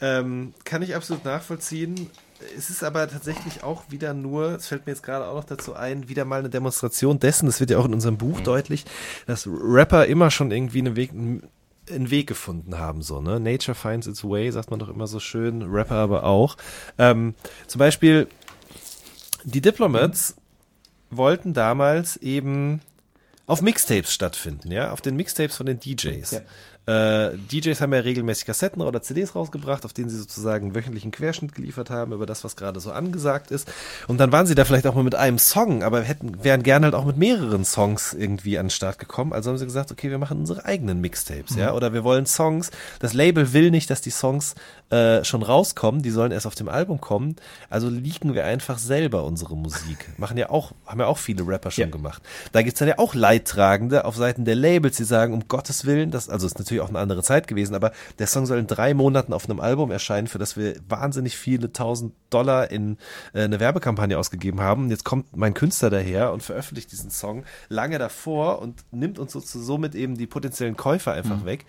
Ähm, 0.00 0.54
kann 0.64 0.82
ich 0.82 0.96
absolut 0.96 1.24
nachvollziehen. 1.24 2.08
Es 2.56 2.70
ist 2.70 2.82
aber 2.82 3.06
tatsächlich 3.06 3.62
auch 3.62 3.84
wieder 3.90 4.14
nur, 4.14 4.52
es 4.52 4.66
fällt 4.66 4.86
mir 4.86 4.92
jetzt 4.92 5.02
gerade 5.02 5.26
auch 5.26 5.34
noch 5.34 5.44
dazu 5.44 5.74
ein, 5.74 6.08
wieder 6.08 6.24
mal 6.24 6.38
eine 6.38 6.48
Demonstration 6.48 7.20
dessen, 7.20 7.44
das 7.44 7.60
wird 7.60 7.70
ja 7.70 7.78
auch 7.78 7.84
in 7.84 7.92
unserem 7.92 8.16
Buch 8.16 8.40
deutlich, 8.40 8.86
dass 9.26 9.46
Rapper 9.46 10.06
immer 10.06 10.30
schon 10.30 10.50
irgendwie 10.50 10.78
einen 10.78 10.96
Weg, 10.96 11.10
einen 11.12 12.10
Weg 12.10 12.26
gefunden 12.28 12.78
haben, 12.78 13.02
so, 13.02 13.20
ne? 13.20 13.38
Nature 13.38 13.74
finds 13.74 14.06
its 14.06 14.24
way, 14.24 14.50
sagt 14.50 14.70
man 14.70 14.80
doch 14.80 14.88
immer 14.88 15.06
so 15.06 15.20
schön, 15.20 15.62
Rapper 15.64 15.96
aber 15.96 16.24
auch. 16.24 16.56
Ähm, 16.96 17.34
zum 17.66 17.78
Beispiel, 17.78 18.26
die 19.44 19.60
Diplomats 19.60 20.36
wollten 21.10 21.54
damals 21.54 22.16
eben 22.16 22.80
auf 23.46 23.62
Mixtapes 23.62 24.14
stattfinden, 24.14 24.70
ja, 24.70 24.92
auf 24.92 25.00
den 25.00 25.16
Mixtapes 25.16 25.56
von 25.56 25.66
den 25.66 25.80
DJs. 25.80 26.42
Äh, 26.86 27.36
DJs 27.36 27.80
haben 27.80 27.92
ja 27.92 28.00
regelmäßig 28.00 28.46
Kassetten 28.46 28.82
oder 28.82 29.02
CDs 29.02 29.34
rausgebracht, 29.34 29.84
auf 29.84 29.92
denen 29.92 30.08
sie 30.08 30.18
sozusagen 30.18 30.66
einen 30.66 30.74
wöchentlichen 30.74 31.10
Querschnitt 31.10 31.54
geliefert 31.54 31.90
haben 31.90 32.12
über 32.12 32.26
das, 32.26 32.42
was 32.42 32.56
gerade 32.56 32.80
so 32.80 32.90
angesagt 32.90 33.50
ist. 33.50 33.70
Und 34.08 34.18
dann 34.18 34.32
waren 34.32 34.46
sie 34.46 34.54
da 34.54 34.64
vielleicht 34.64 34.86
auch 34.86 34.94
mal 34.94 35.04
mit 35.04 35.14
einem 35.14 35.38
Song, 35.38 35.82
aber 35.82 36.00
hätten, 36.02 36.42
wären 36.42 36.62
gerne 36.62 36.86
halt 36.86 36.94
auch 36.94 37.04
mit 37.04 37.16
mehreren 37.16 37.64
Songs 37.64 38.14
irgendwie 38.14 38.58
an 38.58 38.66
den 38.66 38.70
Start 38.70 38.98
gekommen. 38.98 39.32
Also 39.32 39.50
haben 39.50 39.58
sie 39.58 39.66
gesagt, 39.66 39.92
okay, 39.92 40.10
wir 40.10 40.18
machen 40.18 40.38
unsere 40.38 40.64
eigenen 40.64 41.00
Mixtapes, 41.00 41.54
ja, 41.54 41.74
oder 41.74 41.92
wir 41.92 42.02
wollen 42.02 42.26
Songs. 42.26 42.70
Das 42.98 43.12
Label 43.12 43.52
will 43.52 43.70
nicht, 43.70 43.90
dass 43.90 44.00
die 44.00 44.10
Songs 44.10 44.54
äh, 44.88 45.22
schon 45.22 45.42
rauskommen, 45.42 46.02
die 46.02 46.10
sollen 46.10 46.32
erst 46.32 46.46
auf 46.46 46.54
dem 46.54 46.68
Album 46.68 47.00
kommen. 47.00 47.36
Also 47.68 47.88
leaken 47.88 48.34
wir 48.34 48.44
einfach 48.46 48.78
selber 48.78 49.24
unsere 49.24 49.56
Musik. 49.56 50.08
Machen 50.16 50.36
ja 50.38 50.50
auch, 50.50 50.72
haben 50.86 50.98
ja 50.98 51.06
auch 51.06 51.18
viele 51.18 51.46
Rapper 51.46 51.70
schon 51.70 51.82
Ja. 51.84 51.90
gemacht. 51.90 52.22
Da 52.52 52.62
gibt's 52.62 52.78
dann 52.80 52.88
ja 52.88 52.98
auch 52.98 53.14
Leidtragende 53.14 54.04
auf 54.06 54.16
Seiten 54.16 54.44
der 54.44 54.56
Labels, 54.56 54.96
die 54.96 55.04
sagen, 55.04 55.34
um 55.34 55.46
Gottes 55.46 55.84
Willen, 55.84 56.10
das, 56.10 56.28
also 56.28 56.46
ist 56.46 56.58
natürlich 56.58 56.69
auch 56.78 56.90
eine 56.90 57.00
andere 57.00 57.22
Zeit 57.24 57.48
gewesen, 57.48 57.74
aber 57.74 57.90
der 58.20 58.28
Song 58.28 58.46
soll 58.46 58.58
in 58.58 58.68
drei 58.68 58.94
Monaten 58.94 59.32
auf 59.32 59.48
einem 59.48 59.58
Album 59.58 59.90
erscheinen, 59.90 60.28
für 60.28 60.38
das 60.38 60.56
wir 60.56 60.76
wahnsinnig 60.88 61.36
viele 61.36 61.72
tausend 61.72 62.12
Dollar 62.30 62.70
in 62.70 62.98
äh, 63.32 63.42
eine 63.42 63.58
Werbekampagne 63.58 64.16
ausgegeben 64.16 64.60
haben. 64.60 64.84
Und 64.84 64.90
jetzt 64.90 65.04
kommt 65.04 65.36
mein 65.36 65.54
Künstler 65.54 65.90
daher 65.90 66.32
und 66.32 66.42
veröffentlicht 66.42 66.92
diesen 66.92 67.10
Song 67.10 67.44
lange 67.68 67.98
davor 67.98 68.60
und 68.60 68.84
nimmt 68.92 69.18
uns 69.18 69.32
so, 69.32 69.40
somit 69.40 69.94
eben 69.94 70.16
die 70.16 70.26
potenziellen 70.26 70.76
Käufer 70.76 71.12
einfach 71.12 71.44
weg. 71.44 71.64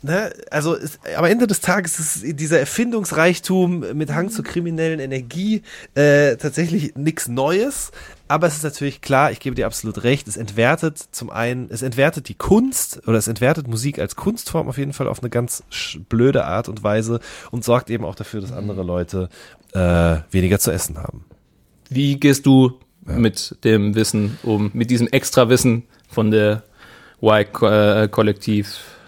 Ne, 0.00 0.32
also 0.52 0.76
es, 0.76 1.00
am 1.16 1.24
Ende 1.24 1.48
des 1.48 1.60
Tages 1.60 1.98
ist 1.98 2.40
dieser 2.40 2.60
Erfindungsreichtum 2.60 3.84
mit 3.94 4.14
Hang 4.14 4.30
zur 4.30 4.44
kriminellen 4.44 5.00
Energie 5.00 5.62
äh, 5.96 6.36
tatsächlich 6.36 6.94
nichts 6.94 7.26
Neues. 7.26 7.90
Aber 8.28 8.46
es 8.46 8.56
ist 8.56 8.62
natürlich 8.62 9.00
klar, 9.00 9.32
ich 9.32 9.40
gebe 9.40 9.56
dir 9.56 9.66
absolut 9.66 10.04
recht, 10.04 10.28
es 10.28 10.36
entwertet 10.36 10.98
zum 11.10 11.30
einen, 11.30 11.68
es 11.70 11.82
entwertet 11.82 12.28
die 12.28 12.34
Kunst 12.34 13.02
oder 13.08 13.18
es 13.18 13.26
entwertet 13.26 13.66
Musik 13.66 13.98
als 13.98 14.14
Kunstform 14.14 14.68
auf 14.68 14.78
jeden 14.78 14.92
Fall 14.92 15.08
auf 15.08 15.20
eine 15.20 15.30
ganz 15.30 15.64
blöde 16.08 16.44
Art 16.44 16.68
und 16.68 16.84
Weise 16.84 17.18
und 17.50 17.64
sorgt 17.64 17.90
eben 17.90 18.04
auch 18.04 18.14
dafür, 18.14 18.40
dass 18.40 18.52
andere 18.52 18.84
Leute 18.84 19.28
äh, 19.72 20.18
weniger 20.30 20.60
zu 20.60 20.70
essen 20.70 20.98
haben. 20.98 21.24
Wie 21.88 22.20
gehst 22.20 22.46
du 22.46 22.78
mit 23.04 23.56
dem 23.64 23.96
Wissen 23.96 24.38
um, 24.44 24.70
mit 24.74 24.90
diesem 24.90 25.08
extra 25.08 25.48
Wissen 25.48 25.84
von 26.08 26.30
der 26.30 26.62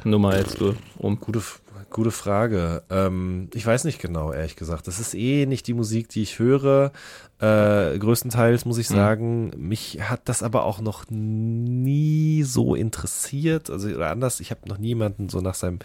Y-Kollektiv-Nummer 0.04 0.36
jetzt 0.36 0.60
du 0.60 0.74
um? 0.98 1.18
Gute, 1.20 1.42
gute 1.90 2.10
Frage. 2.10 2.82
Ähm, 2.90 3.48
ich 3.54 3.66
weiß 3.66 3.84
nicht 3.84 4.00
genau, 4.00 4.32
ehrlich 4.32 4.56
gesagt. 4.56 4.86
Das 4.86 5.00
ist 5.00 5.14
eh 5.14 5.46
nicht 5.46 5.66
die 5.66 5.74
Musik, 5.74 6.08
die 6.08 6.22
ich 6.22 6.38
höre. 6.38 6.92
Äh, 7.38 7.98
größtenteils 7.98 8.66
muss 8.66 8.76
ich 8.76 8.86
sagen, 8.86 9.50
mich 9.56 9.98
hat 10.02 10.20
das 10.26 10.42
aber 10.42 10.64
auch 10.66 10.82
noch 10.82 11.04
nie 11.08 12.42
so 12.42 12.74
interessiert. 12.74 13.70
Also 13.70 13.88
oder 13.88 14.10
anders, 14.10 14.40
ich 14.40 14.50
habe 14.50 14.68
noch 14.68 14.76
niemanden 14.76 15.30
so 15.30 15.40
nach 15.40 15.54
seinem, 15.54 15.78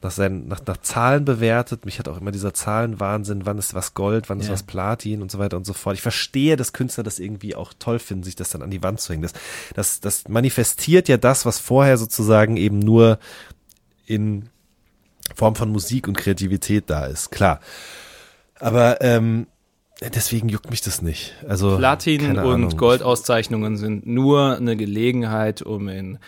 nach 0.00 0.10
seinen, 0.10 0.48
nach, 0.48 0.62
nach 0.66 0.78
Zahlen 0.78 1.26
bewertet. 1.26 1.84
Mich 1.84 1.98
hat 1.98 2.08
auch 2.08 2.18
immer 2.18 2.30
dieser 2.32 2.54
Zahlenwahnsinn, 2.54 3.44
wann 3.44 3.58
ist 3.58 3.74
was 3.74 3.92
Gold, 3.92 4.30
wann 4.30 4.40
ist 4.40 4.46
Ja. 4.46 4.54
was 4.54 4.62
Platin 4.62 5.20
und 5.20 5.30
so 5.30 5.38
weiter 5.38 5.58
und 5.58 5.66
so 5.66 5.74
fort. 5.74 5.94
Ich 5.94 6.02
verstehe, 6.02 6.56
dass 6.56 6.72
Künstler 6.72 7.04
das 7.04 7.18
irgendwie 7.18 7.54
auch 7.54 7.74
toll 7.78 7.98
finden, 7.98 8.24
sich 8.24 8.36
das 8.36 8.48
dann 8.48 8.62
an 8.62 8.70
die 8.70 8.82
Wand 8.82 8.98
zu 8.98 9.12
hängen. 9.12 9.22
Das, 9.24 9.34
das, 9.74 10.00
das 10.00 10.28
manifestiert 10.28 11.08
ja 11.08 11.18
das, 11.18 11.44
was 11.44 11.58
vorher 11.58 11.98
sozusagen 11.98 12.56
eben 12.56 12.78
nur 12.78 13.18
in 14.06 14.48
Form 15.34 15.54
von 15.54 15.70
Musik 15.70 16.08
und 16.08 16.16
Kreativität 16.16 16.84
da 16.88 17.06
ist, 17.06 17.30
klar. 17.30 17.60
Aber 18.60 19.00
ähm, 19.00 19.46
deswegen 20.00 20.48
juckt 20.48 20.70
mich 20.70 20.82
das 20.82 21.02
nicht. 21.02 21.34
Also 21.48 21.76
Platin 21.76 22.38
und. 22.38 22.76
Goldauszeichnungen 22.76 23.76
sind 23.76 24.06
nur 24.06 24.56
eine 24.56 24.76
Gelegenheit, 24.76 25.62
um 25.62 25.88
in 25.88 26.20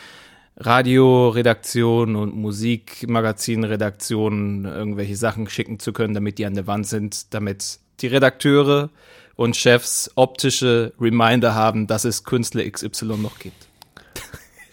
Radioredaktionen 0.59 2.17
und 2.17 2.35
Musikmagazinredaktionen 2.35 4.65
irgendwelche 4.65 5.15
Sachen 5.17 5.51
schicken 5.51 5.79
zu 5.79 5.93
können, 5.93 6.15
damit 6.15 6.39
die 6.39 6.47
an 6.47 6.55
der 6.55 6.67
Wand 6.67 6.87
sind, 6.87 7.35
damit 7.35 7.81
die 8.01 8.07
Redakteure 8.07 8.89
und 9.35 9.55
Chefs 9.57 10.11
optische 10.15 10.95
Reminder 10.99 11.55
haben, 11.55 11.87
dass 11.87 12.07
es 12.07 12.25
Künstler 12.25 12.67
XY 12.69 13.19
noch 13.19 13.39
gibt. 13.39 13.66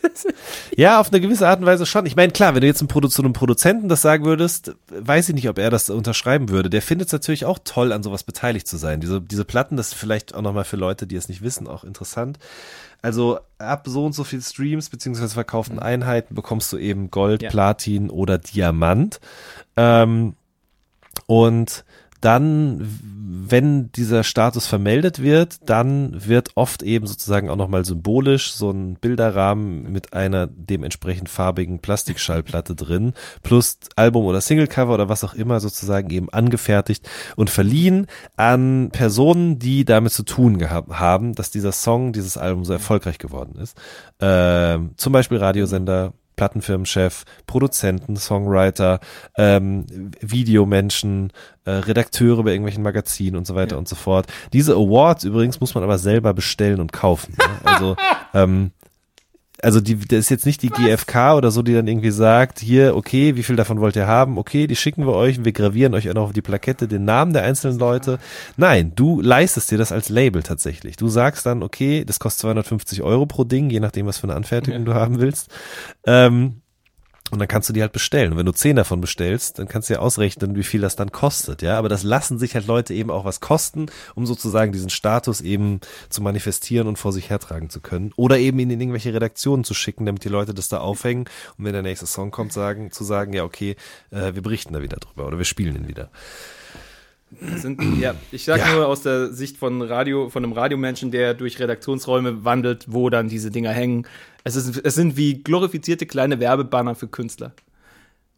Ja, 0.76 1.00
auf 1.00 1.10
eine 1.12 1.22
gewisse 1.22 1.48
Art 1.48 1.60
und 1.60 1.66
Weise 1.66 1.86
schon. 1.86 2.06
Ich 2.06 2.16
meine, 2.16 2.32
klar, 2.32 2.54
wenn 2.56 2.62
du 2.62 2.68
jetzt 2.68 2.82
einem 2.82 2.88
Produ 2.88 3.08
zu 3.08 3.22
einem 3.22 3.34
Produzenten 3.34 3.90
das 3.90 4.02
sagen 4.02 4.26
würdest, 4.26 4.76
weiß 4.90 5.30
ich 5.30 5.36
nicht, 5.36 5.50
ob 5.50 5.60
er 5.60 5.70
das 5.70 5.90
unterschreiben 5.90 6.50
würde. 6.50 6.70
Der 6.70 6.82
findet 6.82 7.08
es 7.08 7.14
natürlich 7.14 7.46
auch 7.46 7.60
toll, 7.64 7.92
an 7.92 8.04
sowas 8.04 8.24
beteiligt 8.24 8.68
zu 8.68 8.78
sein. 8.78 9.00
Diese, 9.00 9.22
diese 9.22 9.46
Platten, 9.46 9.78
das 9.78 9.90
ist 9.90 9.94
vielleicht 9.96 10.34
auch 10.34 10.42
nochmal 10.42 10.64
für 10.64 10.78
Leute, 10.78 11.06
die 11.08 11.16
es 11.16 11.30
nicht 11.30 11.42
wissen, 11.42 11.68
auch 11.68 11.84
interessant. 11.84 12.40
Also 13.02 13.40
ab 13.58 13.84
so 13.88 14.06
und 14.06 14.14
so 14.14 14.24
viel 14.24 14.42
Streams 14.42 14.90
beziehungsweise 14.90 15.34
verkauften 15.34 15.78
Einheiten 15.80 16.36
bekommst 16.36 16.72
du 16.72 16.78
eben 16.78 17.12
Gold, 17.12 17.42
Ja. 17.42 17.50
Platin 17.50 18.10
oder 18.10 18.38
Diamant. 18.38 19.20
Ähm, 19.76 20.36
und 21.28 21.84
dann, 22.24 23.00
wenn 23.46 23.92
dieser 23.92 24.24
Status 24.24 24.66
vermeldet 24.66 25.22
wird, 25.22 25.70
dann 25.70 26.28
wird 26.28 26.52
oft 26.56 26.82
eben 26.82 27.06
sozusagen 27.08 27.50
auch 27.50 27.58
nochmal 27.58 27.84
symbolisch 27.84 28.54
so 28.54 28.72
ein 28.72 28.96
Bilderrahmen 28.96 29.92
mit 29.92 30.14
einer 30.14 30.48
dementsprechend 30.48 31.28
farbigen 31.28 31.80
Plastikschallplatte 31.80 32.76
drin, 32.76 33.14
plus 33.44 33.80
Album 33.96 34.26
oder 34.26 34.40
Singlecover 34.40 34.94
oder 34.94 35.10
was 35.10 35.24
auch 35.24 35.34
immer 35.34 35.60
sozusagen 35.60 36.10
eben 36.10 36.30
angefertigt 36.30 37.10
und 37.36 37.50
verliehen 37.50 38.08
an 38.38 38.90
Personen, 38.92 39.60
die 39.60 39.84
damit 39.84 40.14
zu 40.14 40.24
tun 40.24 40.58
gehabt 40.58 40.92
haben, 40.92 41.36
dass 41.36 41.52
dieser 41.52 41.74
Song, 41.74 42.14
dieses 42.14 42.38
Album 42.38 42.64
so 42.64 42.72
erfolgreich 42.72 43.18
geworden 43.18 43.56
ist. 43.60 43.78
Ähm, 44.22 44.92
zum 44.96 45.12
Beispiel 45.12 45.38
Radiosender, 45.40 46.14
Plattenfirmenchef, 46.36 47.24
Produzenten, 47.48 48.16
Songwriter, 48.18 49.00
ähm, 49.38 49.86
Videomenschen, 50.20 51.32
äh, 51.66 51.72
Redakteure 51.72 52.44
bei 52.44 52.52
irgendwelchen 52.52 52.84
Magazinen 52.84 53.36
und 53.36 53.48
so 53.48 53.56
weiter 53.56 53.78
und 53.78 53.88
so 53.88 53.96
fort. 53.96 54.28
Diese 54.52 54.74
Awards 54.74 55.24
übrigens 55.24 55.60
muss 55.60 55.76
man 55.76 55.84
aber 55.84 55.98
selber 55.98 56.34
bestellen 56.34 56.80
und 56.80 56.92
kaufen. 56.92 57.36
Ne? 57.38 57.46
Also 57.64 57.96
ähm, 58.34 58.72
also 59.64 59.80
die, 59.80 59.96
das 59.96 60.20
ist 60.20 60.30
jetzt 60.30 60.46
nicht 60.46 60.62
die 60.62 60.70
GfK 60.70 61.36
oder 61.36 61.50
so, 61.50 61.62
die 61.62 61.74
dann 61.74 61.88
irgendwie 61.88 62.12
sagt, 62.12 62.60
hier, 62.60 62.96
okay, 62.96 63.36
wie 63.36 63.44
viel 63.44 63.56
davon 63.56 63.80
wollt 63.80 63.96
ihr 63.96 64.08
haben? 64.08 64.38
Okay, 64.38 64.68
die 64.68 64.76
schicken 64.76 65.06
wir 65.06 65.14
euch 65.14 65.38
und 65.38 65.46
wir 65.46 65.54
gravieren 65.54 65.94
euch 65.94 66.10
auch 66.10 66.14
noch 66.14 66.24
auf 66.24 66.34
die 66.34 66.42
Plakette 66.42 66.88
den 66.88 67.06
Namen 67.06 67.34
der 67.34 67.44
einzelnen 67.44 67.80
Leute. 67.80 68.20
Nein, 68.58 68.92
du 68.96 69.22
leistest 69.22 69.72
dir 69.72 69.78
das 69.78 69.92
als 69.92 70.10
Label 70.10 70.44
tatsächlich. 70.44 70.98
Du 70.98 71.08
sagst 71.08 71.46
dann, 71.46 71.64
okay, 71.64 72.04
das 72.04 72.20
kostet 72.20 72.42
250 72.42 73.02
Euro 73.04 73.26
pro 73.26 73.46
Ding, 73.46 73.70
je 73.70 73.80
nachdem, 73.80 74.06
was 74.06 74.18
für 74.18 74.26
eine 74.26 74.36
Anfertigung 74.36 74.86
du 74.86 74.94
haben 74.94 75.20
willst. 75.20 75.50
Ähm, 76.06 76.63
Und 77.32 77.40
dann 77.40 77.48
kannst 77.48 77.68
du 77.68 77.74
die 77.74 77.82
halt 77.82 77.94
bestellen. 77.94 78.34
Und 78.34 78.38
wenn 78.38 78.46
du 78.46 78.52
zehn 78.52 78.76
davon 78.76 79.02
bestellst, 79.02 79.58
dann 79.58 79.68
kannst 79.68 79.90
du 79.90 79.96
ja 79.96 80.00
ausrechnen, 80.02 80.56
wie 80.56 80.64
viel 80.64 80.82
das 80.82 80.96
dann 80.96 81.12
kostet, 81.12 81.62
ja. 81.64 81.80
Aber 81.80 81.90
das 81.90 82.04
lassen 82.04 82.38
sich 82.38 82.54
halt 82.54 82.68
Leute 82.68 82.94
eben 82.94 83.10
auch 83.10 83.26
was 83.26 83.40
kosten, 83.40 83.88
um 84.14 84.28
sozusagen 84.28 84.72
diesen 84.72 84.92
Status 84.92 85.42
eben 85.42 85.80
zu 86.10 86.22
manifestieren 86.22 86.88
und 86.88 86.98
vor 86.98 87.12
sich 87.12 87.30
hertragen 87.32 87.70
zu 87.72 87.80
können. 87.80 88.12
Oder 88.18 88.38
eben 88.38 88.60
ihn 88.60 88.70
in 88.70 88.80
irgendwelche 88.80 89.14
Redaktionen 89.14 89.64
zu 89.64 89.74
schicken, 89.74 90.06
damit 90.06 90.24
die 90.24 90.30
Leute 90.30 90.54
das 90.54 90.70
da 90.70 90.78
aufhängen 90.80 91.26
und 91.58 91.66
wenn 91.66 91.74
der 91.74 91.82
nächste 91.82 92.06
Song 92.06 92.30
kommt, 92.30 92.54
sagen, 92.54 92.92
zu 92.92 93.04
sagen, 93.04 93.34
ja, 93.34 93.44
okay, 93.44 93.76
äh, 94.12 94.36
wir 94.36 94.42
berichten 94.42 94.74
da 94.74 94.82
wieder 94.82 94.98
drüber 94.98 95.26
oder 95.26 95.38
wir 95.38 95.46
spielen 95.46 95.76
ihn 95.76 95.88
wieder. 95.88 96.12
Sind, 97.58 98.00
ja, 98.00 98.16
ich 98.32 98.44
sage 98.46 98.62
Ja. 98.62 98.74
nur 98.76 98.88
aus 98.88 99.02
der 99.02 99.32
Sicht 99.34 99.58
von 99.58 99.82
Radio, 99.82 100.30
von 100.30 100.44
einem 100.44 100.54
Radiomenschen, 100.54 101.12
der 101.12 101.34
durch 101.34 101.60
Redaktionsräume 101.60 102.44
wandelt, 102.46 102.86
wo 102.90 103.10
dann 103.10 103.30
diese 103.30 103.52
Dinger 103.52 103.72
hängen. 103.72 104.08
Es, 104.44 104.56
ist, 104.56 104.78
es 104.84 104.96
sind 104.96 105.18
wie 105.18 105.42
glorifizierte 105.44 106.06
kleine 106.06 106.40
Werbebanner 106.40 106.96
für 106.96 107.08
Künstler. 107.08 107.54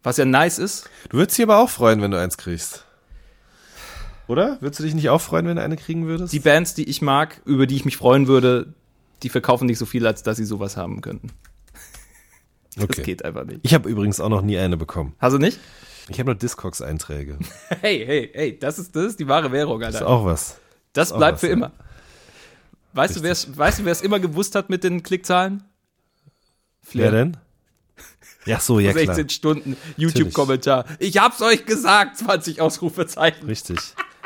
Was 0.03 0.17
ja 0.17 0.25
nice 0.25 0.59
ist. 0.59 0.89
Du 1.09 1.17
würdest 1.17 1.37
dich 1.37 1.43
aber 1.43 1.59
auch 1.59 1.69
freuen, 1.69 2.01
wenn 2.01 2.11
du 2.11 2.19
eins 2.19 2.37
kriegst. 2.37 2.85
Oder? 4.27 4.57
Würdest 4.61 4.79
du 4.79 4.83
dich 4.83 4.95
nicht 4.95 5.09
auch 5.09 5.21
freuen, 5.21 5.47
wenn 5.47 5.55
du 5.57 5.61
eine 5.63 5.77
kriegen 5.77 6.07
würdest? 6.07 6.33
Die 6.33 6.39
Bands, 6.39 6.73
die 6.73 6.89
ich 6.89 7.01
mag, 7.01 7.41
über 7.45 7.67
die 7.67 7.75
ich 7.75 7.85
mich 7.85 7.97
freuen 7.97 8.27
würde, 8.27 8.73
die 9.23 9.29
verkaufen 9.29 9.65
nicht 9.65 9.77
so 9.77 9.85
viel, 9.85 10.05
als 10.07 10.23
dass 10.23 10.37
sie 10.37 10.45
sowas 10.45 10.77
haben 10.77 11.01
könnten. 11.01 11.29
Das 12.77 12.83
okay. 12.83 13.03
geht 13.03 13.23
einfach 13.23 13.45
nicht. 13.45 13.61
Ich 13.63 13.73
habe 13.73 13.87
übrigens 13.87 14.19
auch 14.19 14.27
noch 14.27 14.41
nie 14.41 14.57
eine 14.57 14.75
bekommen. 14.75 15.13
Hast 15.19 15.31
du 15.31 15.37
nicht? 15.37 15.59
Ich 16.07 16.19
habe 16.19 16.31
nur 16.31 16.35
Discogs-Einträge. 16.35 17.37
Hey, 17.81 18.05
hey, 18.05 18.31
hey, 18.33 18.59
das 18.59 18.79
ist, 18.79 18.95
das 18.95 19.05
ist 19.05 19.19
die 19.19 19.27
wahre 19.27 19.51
Währung, 19.51 19.81
Ist 19.81 19.95
Alter. 19.95 20.07
auch 20.07 20.25
was. 20.25 20.57
Das 20.93 21.11
auch 21.11 21.17
bleibt 21.17 21.35
was, 21.35 21.41
für 21.41 21.47
ja. 21.47 21.53
immer. 21.53 21.71
Weißt 22.93 23.15
du, 23.17 23.23
wer's, 23.23 23.57
weißt 23.57 23.79
du, 23.79 23.85
wer 23.85 23.91
es 23.91 24.01
immer 24.01 24.19
gewusst 24.19 24.55
hat 24.55 24.69
mit 24.69 24.83
den 24.83 25.03
Klickzahlen? 25.03 25.63
Wer 26.93 27.11
denn? 27.11 27.37
Ja, 28.45 28.59
so, 28.59 28.79
ja 28.79 28.91
klar. 28.93 29.15
16 29.15 29.29
Stunden 29.29 29.77
YouTube-Kommentar. 29.97 30.85
Ich 30.99 31.17
hab's 31.17 31.41
euch 31.41 31.65
gesagt, 31.65 32.17
20 32.19 32.61
Ausrufezeichen. 32.61 33.45
Richtig. 33.47 33.79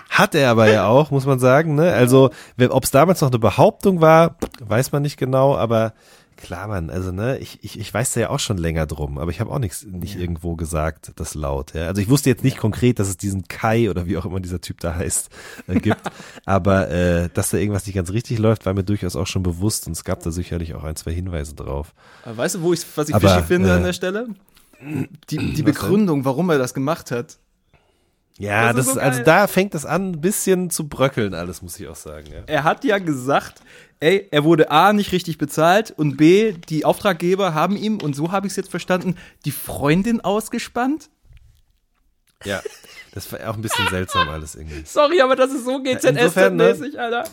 Hat 0.09 0.35
er 0.35 0.51
aber 0.51 0.69
ja 0.69 0.87
auch, 0.87 1.11
muss 1.11 1.25
man 1.25 1.39
sagen. 1.39 1.75
Ne? 1.75 1.93
Also, 1.93 2.31
ob 2.69 2.83
es 2.83 2.91
damals 2.91 3.21
noch 3.21 3.29
eine 3.29 3.39
Behauptung 3.39 4.01
war, 4.01 4.37
weiß 4.59 4.91
man 4.91 5.03
nicht 5.03 5.17
genau, 5.17 5.55
aber 5.55 5.93
klar, 6.39 6.67
man, 6.67 6.89
also 6.89 7.11
ne, 7.11 7.37
ich, 7.37 7.59
ich, 7.61 7.79
ich 7.79 7.93
weiß 7.93 8.13
da 8.13 8.21
ja 8.21 8.29
auch 8.29 8.39
schon 8.39 8.57
länger 8.57 8.85
drum, 8.85 9.17
aber 9.17 9.29
ich 9.29 9.39
habe 9.39 9.51
auch 9.51 9.59
nichts 9.59 9.85
nicht 9.85 10.15
irgendwo 10.15 10.55
gesagt, 10.55 11.11
das 11.17 11.35
laut. 11.35 11.73
Ja? 11.73 11.87
Also 11.87 12.01
ich 12.01 12.09
wusste 12.09 12.29
jetzt 12.29 12.43
nicht 12.43 12.57
konkret, 12.57 12.97
dass 12.97 13.09
es 13.09 13.17
diesen 13.17 13.47
Kai 13.47 13.89
oder 13.89 14.07
wie 14.07 14.17
auch 14.17 14.25
immer 14.25 14.39
dieser 14.39 14.61
Typ 14.61 14.79
da 14.79 14.95
heißt, 14.95 15.29
äh, 15.67 15.79
gibt, 15.79 16.01
aber 16.45 16.89
äh, 16.89 17.29
dass 17.33 17.49
da 17.49 17.57
irgendwas 17.57 17.85
nicht 17.85 17.95
ganz 17.95 18.11
richtig 18.11 18.39
läuft, 18.39 18.65
war 18.65 18.73
mir 18.73 18.83
durchaus 18.83 19.15
auch 19.15 19.27
schon 19.27 19.43
bewusst 19.43 19.85
und 19.87 19.93
es 19.93 20.03
gab 20.03 20.23
da 20.23 20.31
sicherlich 20.31 20.73
auch 20.75 20.83
ein, 20.83 20.95
zwei 20.95 21.11
Hinweise 21.11 21.55
drauf. 21.55 21.93
Aber 22.23 22.37
Weißt 22.37 22.55
du, 22.55 22.61
wo 22.61 22.73
ich, 22.73 22.85
was 22.95 23.09
ich 23.09 23.15
Aber, 23.15 23.27
fishy 23.29 23.43
finde 23.45 23.69
äh, 23.69 23.73
an 23.73 23.83
der 23.83 23.93
Stelle? 23.93 24.27
Die, 25.29 25.37
die? 25.53 25.63
Begründung, 25.63 26.23
warum 26.25 26.49
er 26.49 26.57
das 26.57 26.73
gemacht 26.73 27.11
hat. 27.11 27.37
Ja, 28.37 28.67
Das 28.67 28.77
das, 28.77 28.87
ist 28.87 28.93
so 28.93 28.99
also 29.01 29.23
da 29.23 29.47
fängt 29.47 29.75
es 29.75 29.85
an, 29.85 30.13
ein 30.13 30.21
bisschen 30.21 30.69
zu 30.69 30.87
bröckeln, 30.87 31.33
alles 31.33 31.61
muss 31.61 31.77
ich 31.77 31.89
auch 31.89 31.97
sagen. 31.97 32.27
Ja. 32.31 32.43
Er 32.47 32.63
hat 32.63 32.85
ja 32.85 32.97
gesagt, 32.97 33.61
ey, 33.99 34.27
er 34.31 34.43
wurde 34.43 34.71
A 34.71 34.93
nicht 34.93 35.11
richtig 35.11 35.37
bezahlt 35.37 35.91
und 35.91 36.17
B, 36.17 36.53
die 36.69 36.85
Auftraggeber 36.85 37.53
haben 37.53 37.75
ihm, 37.75 37.99
und 37.99 38.15
so 38.15 38.31
habe 38.31 38.47
ich 38.47 38.53
es 38.53 38.57
jetzt 38.57 38.71
verstanden, 38.71 39.15
die 39.45 39.51
Freundin 39.51 40.21
ausgespannt. 40.21 41.09
Ja, 42.45 42.61
das 43.13 43.31
war 43.31 43.39
auch 43.49 43.55
ein 43.55 43.61
bisschen 43.61 43.87
seltsam 43.89 44.29
alles 44.29 44.55
irgendwie. 44.55 44.83
Sorry, 44.85 45.21
aber 45.21 45.35
das 45.35 45.51
ist 45.51 45.65
so 45.65 45.77
insofern, 45.83 46.55
ne? 46.55 46.73
GZSZ-mäßig, 46.73 46.97
Alter. 46.97 47.25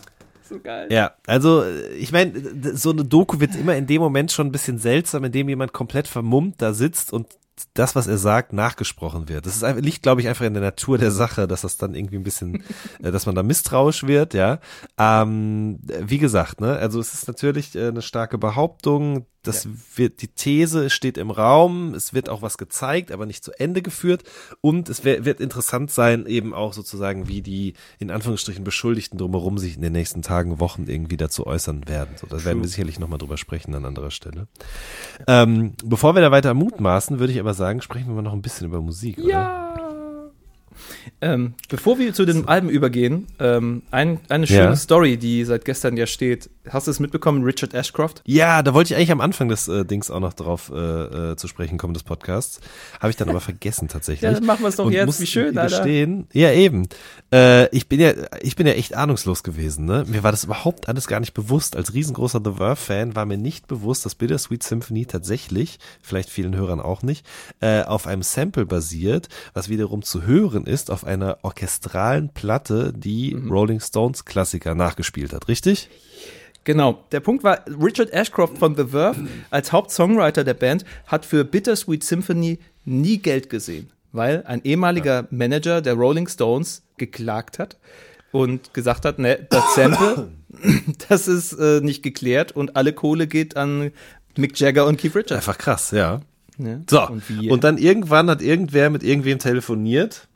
So 0.49 0.61
geil. 0.61 0.89
Ja, 0.91 1.12
also 1.27 1.62
äh, 1.62 1.95
ich 1.95 2.12
meine, 2.12 2.33
so 2.77 2.91
eine 2.91 3.05
Doku 3.05 3.41
wird 3.41 3.55
immer 3.57 3.77
in 3.77 3.87
dem 3.87 4.01
Moment 4.01 4.31
schon 4.33 4.47
ein 4.47 4.53
bisschen 4.53 4.79
seltsam, 4.79 5.25
in 5.25 5.33
dem 5.33 5.49
jemand 5.49 5.73
komplett 5.73 6.07
vermummt 6.09 6.62
da 6.62 6.73
sitzt 6.73 7.12
und 7.12 7.27
das, 7.75 7.97
was 7.97 8.07
er 8.07 8.19
sagt, 8.19 8.53
nachgesprochen 8.53 9.29
wird. 9.29 9.47
Das 9.47 9.57
ist 9.57 9.65
einfach, 9.65 9.83
liegt, 9.83 10.03
glaube 10.03 10.21
ich, 10.21 10.29
einfach 10.29 10.45
in 10.45 10.55
der 10.55 10.63
Natur 10.63 10.99
der 10.99 11.11
Sache, 11.11 11.49
dass 11.49 11.63
das 11.63 11.77
dann 11.77 11.95
irgendwie 11.95 12.17
ein 12.17 12.23
bisschen, 12.23 12.63
äh, 13.03 13.11
dass 13.11 13.27
man 13.27 13.35
da 13.35 13.43
misstrauisch 13.43 14.07
wird, 14.07 14.35
ja. 14.35 14.59
Ähm, 14.99 15.79
wie 15.83 16.19
gesagt, 16.19 16.61
ne, 16.61 16.77
also 16.77 17.01
es 17.01 17.15
ist 17.15 17.29
natürlich 17.29 17.75
äh, 17.75 17.89
eine 17.89 18.03
starke 18.03 18.39
Behauptung. 18.39 19.27
Das 19.47 19.69
wird, 19.97 20.23
die 20.23 20.29
These 20.29 20.91
steht 20.91 21.19
im 21.19 21.31
Raum, 21.31 21.95
es 21.95 22.15
wird 22.15 22.29
auch 22.29 22.43
was 22.43 22.59
gezeigt, 22.59 23.13
aber 23.13 23.27
nicht 23.27 23.45
zu 23.45 23.53
Ende 23.59 23.83
geführt. 23.83 24.25
Und 24.61 24.89
es 24.89 25.05
wär, 25.05 25.25
wird 25.25 25.41
interessant 25.41 25.91
sein, 25.91 26.27
eben 26.27 26.55
auch 26.55 26.73
sozusagen, 26.73 27.29
wie 27.29 27.43
die 27.43 27.75
in 27.99 28.11
Anführungsstrichen 28.11 28.65
Beschuldigten 28.65 29.19
drumherum 29.19 29.59
sich 29.59 29.77
in 29.77 29.83
den 29.83 29.93
nächsten 29.93 30.23
Tagen, 30.23 30.61
Wochen 30.61 30.87
irgendwie 30.87 31.17
dazu 31.17 31.47
äußern 31.47 31.89
werden. 31.89 32.17
So, 32.17 32.27
da 32.27 32.45
werden 32.45 32.63
wir 32.63 32.69
sicherlich 32.69 32.99
nochmal 32.99 33.19
drüber 33.19 33.37
sprechen 33.37 33.75
an 33.75 33.85
anderer 33.85 34.11
Stelle. 34.11 34.49
Ähm, 35.27 35.75
bevor 35.85 36.15
wir 36.15 36.23
da 36.23 36.31
weiter 36.31 36.55
mutmaßen, 36.55 37.19
würde 37.19 37.33
ich 37.33 37.41
aber 37.41 37.55
sagen, 37.55 37.83
sprechen 37.83 38.09
wir 38.09 38.15
mal 38.15 38.23
noch 38.23 38.33
ein 38.33 38.43
bisschen 38.43 38.67
über 38.67 38.81
Musik, 38.81 39.19
oder? 39.19 39.31
Ähm, 41.21 41.55
bevor 41.69 41.99
wir 41.99 42.13
zu 42.15 42.25
den 42.25 42.49
Alben 42.49 42.69
übergehen, 42.69 43.27
ähm, 43.39 43.83
ein, 43.91 44.21
eine 44.29 44.47
schöne 44.47 44.61
Ja. 44.61 44.77
Story, 44.77 45.17
die 45.17 45.45
seit 45.45 45.65
gestern 45.65 45.97
ja 45.97 46.07
steht. 46.07 46.51
Hast 46.69 46.87
du 46.87 46.91
es 46.91 47.01
mitbekommen, 47.01 47.45
Richard 47.45 47.75
Ashcroft? 47.75 48.23
Ja, 48.27 48.63
da 48.63 48.75
wollte 48.75 48.93
ich 48.93 48.97
eigentlich 48.97 49.13
am 49.13 49.21
Anfang 49.21 49.49
des 49.49 49.69
äh, 49.69 49.85
Dings 49.85 50.11
auch 50.11 50.21
noch 50.21 50.33
drauf 50.33 50.71
äh, 50.75 50.77
äh, 51.33 51.37
zu 51.37 51.47
sprechen 51.49 51.79
kommen, 51.79 51.95
des 51.95 52.03
Podcasts. 52.03 52.61
Habe 53.01 53.11
ich 53.11 53.17
dann 53.17 53.29
aber 53.29 53.41
vergessen 53.41 53.89
tatsächlich. 53.89 54.23
Ja, 54.23 54.33
dann 54.33 54.45
machen 54.45 54.63
wir 54.63 54.69
es 54.69 54.77
doch 54.77 54.87
Und 54.87 54.93
jetzt. 54.93 55.21
Wie 55.21 55.27
schön, 55.27 55.57
Alter. 55.57 55.77
gestehen, 55.79 56.27
Ja, 56.33 56.51
eben. 56.53 56.89
Äh, 57.33 57.69
ich 57.75 57.89
bin 57.89 58.01
ja, 58.01 58.13
ich 58.41 58.57
bin 58.57 58.67
ja 58.67 58.73
echt 58.75 58.95
ahnungslos 58.95 59.43
gewesen. 59.43 59.85
Ne? 59.85 60.05
Mir 60.09 60.23
war 60.23 60.33
das 60.33 60.45
überhaupt 60.45 60.89
alles 60.89 61.07
gar 61.07 61.21
nicht 61.21 61.35
bewusst. 61.35 61.77
Als 61.77 61.95
riesengroßer 61.95 62.41
The 62.45 62.53
Verve-Fan 62.57 63.15
war 63.15 63.27
mir 63.27 63.39
nicht 63.39 63.67
bewusst, 63.69 64.05
dass 64.05 64.15
Bittersweet 64.15 64.63
Symphony 64.63 65.07
tatsächlich, 65.07 65.79
vielleicht 66.03 66.31
vielen 66.31 66.57
Hörern 66.57 66.81
auch 66.81 67.03
nicht, 67.03 67.25
äh, 67.61 67.83
auf 67.83 68.07
einem 68.07 68.23
Sample 68.23 68.67
basiert, 68.67 69.29
was 69.55 69.69
wiederum 69.69 70.03
zu 70.03 70.23
hören 70.23 70.67
ist 70.67 70.91
auf 70.97 71.05
einer 71.05 71.37
orchestralen 71.43 72.31
Platte, 72.31 72.95
die 72.97 73.35
Mhm. 73.35 73.53
Rolling 73.53 73.81
Stones 73.81 74.25
Klassiker 74.25 74.75
nachgespielt 74.75 75.35
hat. 75.35 75.47
Richtig? 75.47 75.91
Genau. 76.65 77.05
Der 77.13 77.21
Punkt 77.21 77.45
war, 77.45 77.61
Richard 77.69 78.11
Ashcroft 78.15 78.57
von 78.57 78.75
The 78.75 78.87
Verve 78.87 79.29
als 79.51 79.73
Hauptsongwriter 79.73 80.43
der 80.43 80.55
Band 80.55 80.87
hat 81.07 81.27
für 81.27 81.45
Bittersweet 81.45 82.03
Symphony 82.03 82.59
nie 82.87 83.19
Geld 83.19 83.51
gesehen, 83.51 83.91
weil 84.13 84.43
ein 84.47 84.63
ehemaliger 84.65 85.29
Manager 85.31 85.83
der 85.83 85.93
Rolling 85.95 86.29
Stones 86.29 86.83
geklagt 86.97 87.59
hat 87.59 87.77
und 88.33 88.73
gesagt 88.73 89.05
hat, 89.05 89.19
ne, 89.19 89.47
das 89.51 89.75
Sample, 89.75 90.31
das 91.11 91.29
ist 91.29 91.53
äh, 91.53 91.81
nicht 91.83 92.03
geklärt 92.03 92.53
und 92.53 92.75
alle 92.75 92.95
Kohle 92.95 93.27
geht 93.27 93.57
an 93.59 93.93
Mick 94.39 94.59
Jagger 94.59 94.87
und 94.87 94.99
Keith 94.99 95.15
Richards. 95.15 95.47
Einfach 95.47 95.59
krass, 95.59 95.91
ja. 95.91 96.21
Ja. 96.59 96.81
So, 96.89 97.03
Und 97.07 97.51
und, 97.51 97.65
dann 97.65 97.77
irgendwann 97.77 98.31
hat 98.31 98.41
irgendwer 98.41 98.89
mit 98.89 99.03
irgendwem 99.03 99.39
telefoniert. 99.39 100.27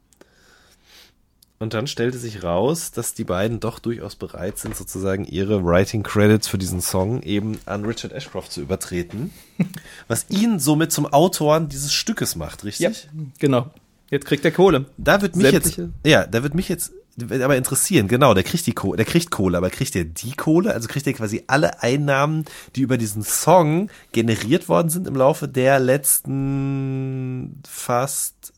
Und 1.63 1.75
dann 1.75 1.87
stellte 1.87 2.17
sich 2.17 2.43
raus, 2.43 2.91
dass 2.91 3.13
die 3.13 3.25
beiden 3.25 3.61
doch 3.61 3.81
durchaus 3.81 4.17
bereit 4.17 4.57
sind, 4.57 4.75
sozusagen 4.75 5.27
ihre 5.27 5.63
Writing 5.63 6.03
Credits 6.03 6.49
für 6.49 6.57
diesen 6.57 6.81
Song 6.81 7.23
eben 7.23 7.59
an 7.67 7.85
Richard 7.85 8.13
Ashcroft 8.15 8.51
zu 8.51 8.63
übertreten. 8.63 9.31
Was 10.09 10.25
ihn 10.31 10.59
somit 10.59 10.91
zum 10.91 11.05
Autoren 11.05 11.69
dieses 11.69 11.93
Stückes 11.93 12.35
macht, 12.35 12.65
richtig? 12.65 13.03
Ja, 13.05 13.21
genau. 13.39 13.69
Jetzt 14.11 14.25
kriegt 14.25 14.43
er 14.47 14.53
Kohle. 14.53 14.87
Da 14.97 15.21
wird 15.21 15.37
mich 15.37 15.53
jetzt, 15.53 15.67
Sämtliche- 15.75 15.91
ja, 16.03 16.27
da 16.27 16.43
wird 16.43 16.55
mich 16.55 16.71
jetzt 16.71 16.93
aber 17.29 17.59
interessieren, 17.59 18.09
genau, 18.09 18.33
der 18.33 18.45
kriegt 18.45 18.67
die 18.67 18.73
Kohle, 18.73 18.97
der 18.97 19.05
kriegt 19.05 19.31
Kohle, 19.31 19.59
aber 19.59 19.69
kriegt 19.69 19.95
er 19.95 20.05
die 20.05 20.33
Kohle? 20.33 20.73
Also 20.73 20.89
kriegt 20.89 21.07
er 21.07 21.13
quasi 21.13 21.45
alle 21.47 21.83
Einnahmen, 21.83 22.47
die 22.75 22.81
über 22.81 22.97
diesen 22.97 23.23
Song 23.23 23.91
generiert 24.13 24.71
worden 24.71 24.89
sind 24.89 25.07
im 25.07 25.15
Laufe 25.15 25.47
der 25.47 25.79
letzten 25.79 27.61
fast, 27.69 28.55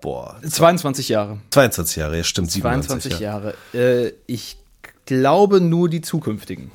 boah, 0.00 0.40
22 0.42 1.08
Jahre. 1.08 1.38
22 1.50 1.96
Jahre, 1.96 2.16
ja 2.16 2.24
stimmt, 2.24 2.50
22 2.50 3.12
27 3.14 3.20
Jahre. 3.20 3.54
Äh, 3.74 4.12
ich 4.26 4.58
glaube 5.06 5.60
nur 5.60 5.88
die 5.88 6.00
zukünftigen. 6.00 6.70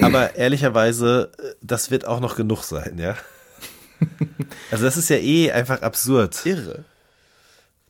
Aber 0.00 0.36
ehrlicherweise, 0.36 1.32
äh, 1.38 1.54
das 1.62 1.90
wird 1.90 2.06
auch 2.06 2.20
noch 2.20 2.36
genug 2.36 2.62
sein, 2.62 2.98
ja. 2.98 3.16
Also 4.70 4.84
das 4.84 4.96
ist 4.96 5.08
ja 5.08 5.16
eh 5.16 5.50
einfach 5.52 5.82
absurd. 5.82 6.44
Irre. 6.44 6.84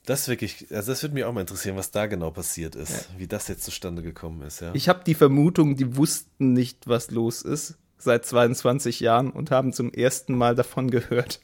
Das 0.06 0.28
wirklich, 0.28 0.66
also 0.70 0.92
das 0.92 1.02
würde 1.02 1.14
mich 1.14 1.24
auch 1.24 1.32
mal 1.32 1.40
interessieren, 1.40 1.76
was 1.76 1.90
da 1.90 2.06
genau 2.06 2.30
passiert 2.30 2.76
ist, 2.76 3.08
wie 3.16 3.26
das 3.26 3.48
jetzt 3.48 3.64
zustande 3.64 4.02
gekommen 4.02 4.42
ist, 4.42 4.60
ja. 4.60 4.70
Ich 4.74 4.88
habe 4.88 5.02
die 5.04 5.14
Vermutung, 5.14 5.76
die 5.76 5.96
wussten 5.96 6.52
nicht, 6.52 6.86
was 6.86 7.10
los 7.10 7.42
ist 7.42 7.74
seit 7.96 8.26
22 8.26 9.00
Jahren 9.00 9.30
und 9.30 9.50
haben 9.50 9.72
zum 9.72 9.92
ersten 9.92 10.36
Mal 10.36 10.54
davon 10.54 10.90
gehört. 10.90 11.40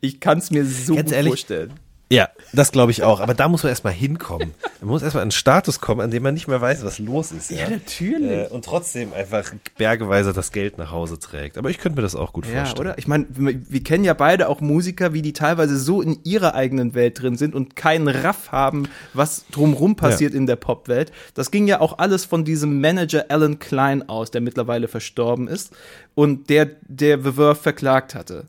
Ich 0.00 0.20
kann 0.20 0.38
es 0.38 0.50
mir 0.50 0.64
so 0.64 0.94
Ganz 0.94 1.08
gut 1.08 1.16
ehrlich, 1.16 1.30
vorstellen. 1.32 1.74
Ja, 2.10 2.28
das 2.52 2.70
glaube 2.70 2.92
ich 2.92 3.02
auch. 3.02 3.20
Aber 3.20 3.32
da 3.34 3.48
muss 3.48 3.62
man 3.62 3.70
erstmal 3.70 3.92
hinkommen. 3.94 4.52
Man 4.80 4.88
muss 4.90 5.02
erstmal 5.02 5.22
an 5.22 5.26
einen 5.26 5.30
Status 5.32 5.80
kommen, 5.80 6.02
an 6.02 6.10
dem 6.10 6.22
man 6.22 6.34
nicht 6.34 6.46
mehr 6.46 6.60
weiß, 6.60 6.84
was 6.84 6.98
los 6.98 7.32
ist. 7.32 7.50
Ja, 7.50 7.68
natürlich. 7.70 8.30
Äh, 8.30 8.46
und 8.50 8.64
trotzdem 8.64 9.12
einfach 9.14 9.50
bergeweise 9.78 10.32
das 10.34 10.52
Geld 10.52 10.76
nach 10.76 10.90
Hause 10.92 11.18
trägt. 11.18 11.56
Aber 11.56 11.70
ich 11.70 11.78
könnte 11.78 11.96
mir 11.96 12.02
das 12.02 12.14
auch 12.14 12.32
gut 12.34 12.46
Ja, 12.46 12.56
vorstellen. 12.66 12.88
oder? 12.88 12.98
Ich 12.98 13.08
meine, 13.08 13.26
wir 13.30 13.54
wir 13.68 13.82
kennen 13.82 14.04
ja 14.04 14.12
beide 14.14 14.48
auch 14.48 14.60
Musiker, 14.60 15.12
wie 15.14 15.22
die 15.22 15.32
teilweise 15.32 15.78
so 15.78 16.02
in 16.02 16.18
ihrer 16.24 16.54
eigenen 16.54 16.94
Welt 16.94 17.20
drin 17.22 17.36
sind 17.36 17.54
und 17.54 17.74
keinen 17.74 18.06
Raff 18.08 18.52
haben, 18.52 18.86
was 19.14 19.46
drumrum 19.50 19.96
passiert 19.96 20.34
in 20.34 20.46
der 20.46 20.56
Popwelt. 20.56 21.10
Das 21.32 21.50
ging 21.50 21.66
ja 21.66 21.80
auch 21.80 21.98
alles 21.98 22.26
von 22.26 22.44
diesem 22.44 22.80
Manager 22.80 23.24
Alan 23.30 23.58
Klein 23.58 24.08
aus, 24.08 24.30
der 24.30 24.42
mittlerweile 24.42 24.88
verstorben 24.88 25.48
ist 25.48 25.72
und 26.14 26.50
der, 26.50 26.66
der 26.86 27.16
The 27.18 27.32
Verve 27.32 27.54
verklagt 27.54 28.14
hatte. 28.14 28.44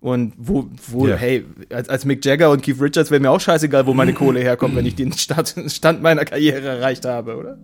Und 0.00 0.32
wo, 0.36 0.66
wo 0.86 1.08
Ja. 1.08 1.16
hey, 1.16 1.44
als, 1.72 1.88
als 1.88 2.04
Mick 2.04 2.24
Jagger 2.24 2.50
und 2.50 2.62
Keith 2.62 2.80
Richards 2.80 3.10
wäre 3.10 3.20
mir 3.20 3.30
auch 3.30 3.40
scheißegal, 3.40 3.86
wo 3.86 3.94
meine 3.94 4.12
Kohle 4.14 4.38
herkommt, 4.40 4.76
wenn 4.76 4.86
ich 4.86 4.94
den 4.94 5.12
Stand, 5.12 5.54
Stand 5.68 6.02
meiner 6.02 6.24
Karriere 6.24 6.68
erreicht 6.68 7.04
habe, 7.04 7.36
oder? 7.36 7.58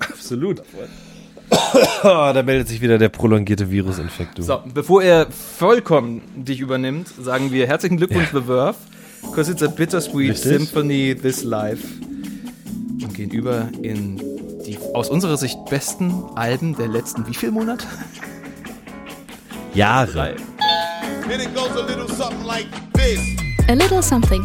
Absolut. 0.00 0.62
Oh, 1.50 2.30
da 2.34 2.42
meldet 2.42 2.68
sich 2.68 2.80
wieder 2.80 2.98
der 2.98 3.08
prolongierte 3.08 3.70
Virusinfekt. 3.70 4.42
So, 4.42 4.60
bevor 4.72 5.02
er 5.02 5.30
vollkommen 5.30 6.22
dich 6.36 6.60
übernimmt, 6.60 7.08
sagen 7.08 7.52
wir 7.52 7.66
herzlichen 7.66 7.96
Glückwunsch, 7.96 8.28
The 8.32 8.42
Verve, 8.42 8.76
because 9.22 9.50
it's 9.50 9.62
a 9.62 9.68
bittersweet 9.68 10.30
Richtig. 10.32 10.50
symphony 10.50 11.14
this 11.14 11.42
life. 11.44 11.86
Und 13.02 13.14
gehen 13.14 13.30
über 13.30 13.68
in 13.82 14.16
die 14.66 14.78
aus 14.94 15.10
unserer 15.10 15.36
Sicht 15.36 15.58
besten 15.68 16.12
Alben 16.34 16.76
der 16.76 16.88
letzten 16.88 17.26
wie 17.26 17.34
viel 17.34 17.50
Monate? 17.50 17.86
Jahre. 19.74 20.36
And 21.24 21.40
it 21.40 21.54
goes 21.54 21.74
a 21.76 21.86
little 21.86 22.08
something 22.08 22.44
like 22.44 22.66
this. 22.92 23.20
A 23.68 23.72
Little 23.72 24.02
Something. 24.02 24.44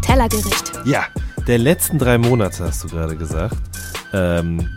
Tellergericht. 0.00 0.72
Ja, 0.84 1.04
der 1.46 1.58
letzten 1.58 1.98
drei 1.98 2.16
Monate 2.16 2.64
hast 2.64 2.82
du 2.84 2.88
gerade 2.88 3.16
gesagt. 3.16 3.56
Ähm, 4.14 4.68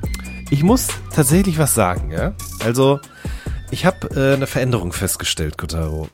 ich 0.49 0.63
muss 0.63 0.87
tatsächlich 1.13 1.57
was 1.57 1.73
sagen, 1.73 2.11
ja. 2.11 2.33
Also, 2.63 2.99
ich 3.71 3.85
habe 3.85 4.07
äh, 4.15 4.33
eine 4.35 4.47
Veränderung 4.47 4.91
festgestellt, 4.91 5.57
Kotaro. 5.57 6.09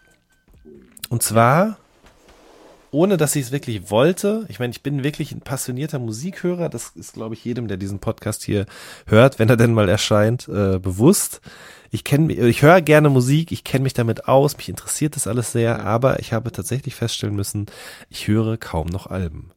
Und 1.10 1.24
zwar, 1.24 1.78
ohne 2.92 3.18
dass 3.18 3.36
ich 3.36 3.46
es 3.46 3.52
wirklich 3.52 3.90
wollte. 3.90 4.46
Ich 4.50 4.60
meine, 4.60 4.72
ich 4.72 4.84
bin 4.84 5.04
wirklich 5.04 5.32
ein 5.32 5.42
passionierter 5.42 5.98
Musikhörer. 5.98 6.70
Das 6.70 6.90
ist, 6.96 7.14
glaube 7.14 7.36
ich, 7.36 7.44
jedem, 7.44 7.68
der 7.68 7.78
diesen 7.78 8.00
Podcast 8.00 8.44
hier 8.44 8.66
hört, 9.08 9.40
wenn 9.40 9.50
er 9.50 9.58
denn 9.58 9.74
mal 9.74 9.90
erscheint, 9.90 10.48
äh, 10.50 10.78
bewusst. 10.78 11.42
Ich 11.90 12.04
kenne, 12.04 12.32
ich 12.34 12.62
höre 12.62 12.82
gerne 12.82 13.10
Musik, 13.10 13.52
ich 13.52 13.64
kenne 13.64 13.84
mich 13.84 13.94
damit 13.94 14.28
aus, 14.28 14.56
mich 14.56 14.70
interessiert 14.70 15.16
das 15.16 15.28
alles 15.28 15.52
sehr, 15.52 15.84
aber 15.84 16.20
ich 16.20 16.32
habe 16.32 16.52
tatsächlich 16.52 16.96
feststellen 16.96 17.36
müssen, 17.36 17.66
ich 18.10 18.28
höre 18.28 18.58
kaum 18.58 18.88
noch 18.88 19.08
Alben. 19.08 19.52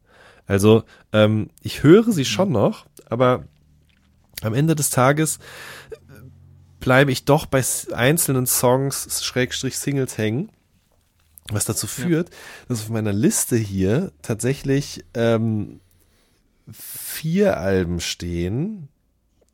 Also 0.46 0.82
ähm, 1.12 1.50
ich 1.62 1.82
höre 1.82 2.10
sie 2.10 2.24
schon 2.24 2.50
noch, 2.50 2.86
aber 3.08 3.44
am 4.42 4.52
Ende 4.52 4.74
des 4.74 4.90
Tages 4.90 5.38
äh, 5.90 5.96
bleibe 6.80 7.12
ich 7.12 7.24
doch 7.24 7.46
bei 7.46 7.62
einzelnen 7.92 8.46
Songs, 8.46 9.24
Schrägstrich 9.24 9.78
Singles 9.78 10.18
hängen. 10.18 10.50
Was 11.50 11.66
dazu 11.66 11.86
führt, 11.86 12.30
dass 12.68 12.80
auf 12.80 12.88
meiner 12.88 13.12
Liste 13.12 13.56
hier 13.56 14.12
tatsächlich 14.22 15.04
ähm, 15.12 15.80
vier 16.72 17.58
Alben 17.58 18.00
stehen, 18.00 18.88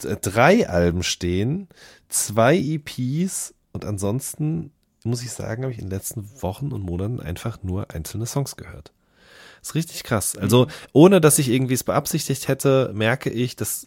äh, 0.04 0.16
drei 0.16 0.68
Alben 0.68 1.02
stehen, 1.02 1.68
zwei 2.08 2.56
EPs 2.56 3.54
und 3.72 3.84
ansonsten 3.84 4.70
muss 5.04 5.22
ich 5.22 5.32
sagen, 5.32 5.62
habe 5.62 5.72
ich 5.72 5.78
in 5.78 5.86
den 5.86 5.92
letzten 5.92 6.42
Wochen 6.42 6.72
und 6.72 6.82
Monaten 6.82 7.20
einfach 7.20 7.62
nur 7.62 7.90
einzelne 7.90 8.26
Songs 8.26 8.56
gehört. 8.56 8.92
ist 9.62 9.74
richtig 9.74 10.04
krass. 10.04 10.36
Also, 10.36 10.66
ohne 10.92 11.20
dass 11.20 11.38
ich 11.38 11.48
irgendwie 11.48 11.74
es 11.74 11.84
beabsichtigt 11.84 12.48
hätte, 12.48 12.92
merke 12.94 13.30
ich, 13.30 13.56
dass 13.56 13.86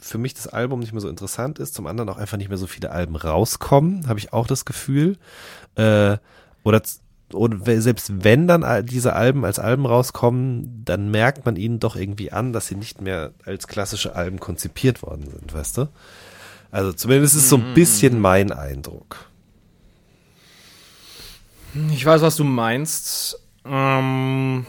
für 0.00 0.18
mich 0.18 0.34
das 0.34 0.48
Album 0.48 0.80
nicht 0.80 0.92
mehr 0.92 1.00
so 1.00 1.08
interessant 1.08 1.58
ist, 1.58 1.74
zum 1.74 1.86
anderen 1.86 2.08
auch 2.08 2.18
einfach 2.18 2.36
nicht 2.36 2.48
mehr 2.48 2.58
so 2.58 2.66
viele 2.66 2.90
Alben 2.90 3.16
rauskommen, 3.16 4.06
habe 4.06 4.18
ich 4.18 4.32
auch 4.32 4.46
das 4.46 4.64
Gefühl. 4.64 5.18
Äh, 5.76 6.18
oder 6.62 6.82
und 7.32 7.64
selbst 7.64 8.24
wenn 8.24 8.46
dann 8.46 8.86
diese 8.86 9.14
Alben 9.14 9.44
als 9.44 9.58
Alben 9.58 9.86
rauskommen, 9.86 10.82
dann 10.84 11.10
merkt 11.10 11.44
man 11.46 11.56
ihnen 11.56 11.80
doch 11.80 11.96
irgendwie 11.96 12.32
an, 12.32 12.52
dass 12.52 12.68
sie 12.68 12.76
nicht 12.76 13.00
mehr 13.00 13.32
als 13.44 13.66
klassische 13.66 14.14
Alben 14.14 14.38
konzipiert 14.38 15.02
worden 15.02 15.28
sind, 15.30 15.52
weißt 15.52 15.78
du? 15.78 15.88
Also 16.70 16.92
zumindest 16.92 17.36
ist 17.36 17.48
so 17.48 17.56
ein 17.56 17.74
bisschen 17.74 18.20
mein 18.20 18.52
Eindruck. 18.52 19.30
Ich 21.92 22.04
weiß, 22.04 22.22
was 22.22 22.36
du 22.36 22.44
meinst. 22.44 23.40
Ähm, 23.64 24.66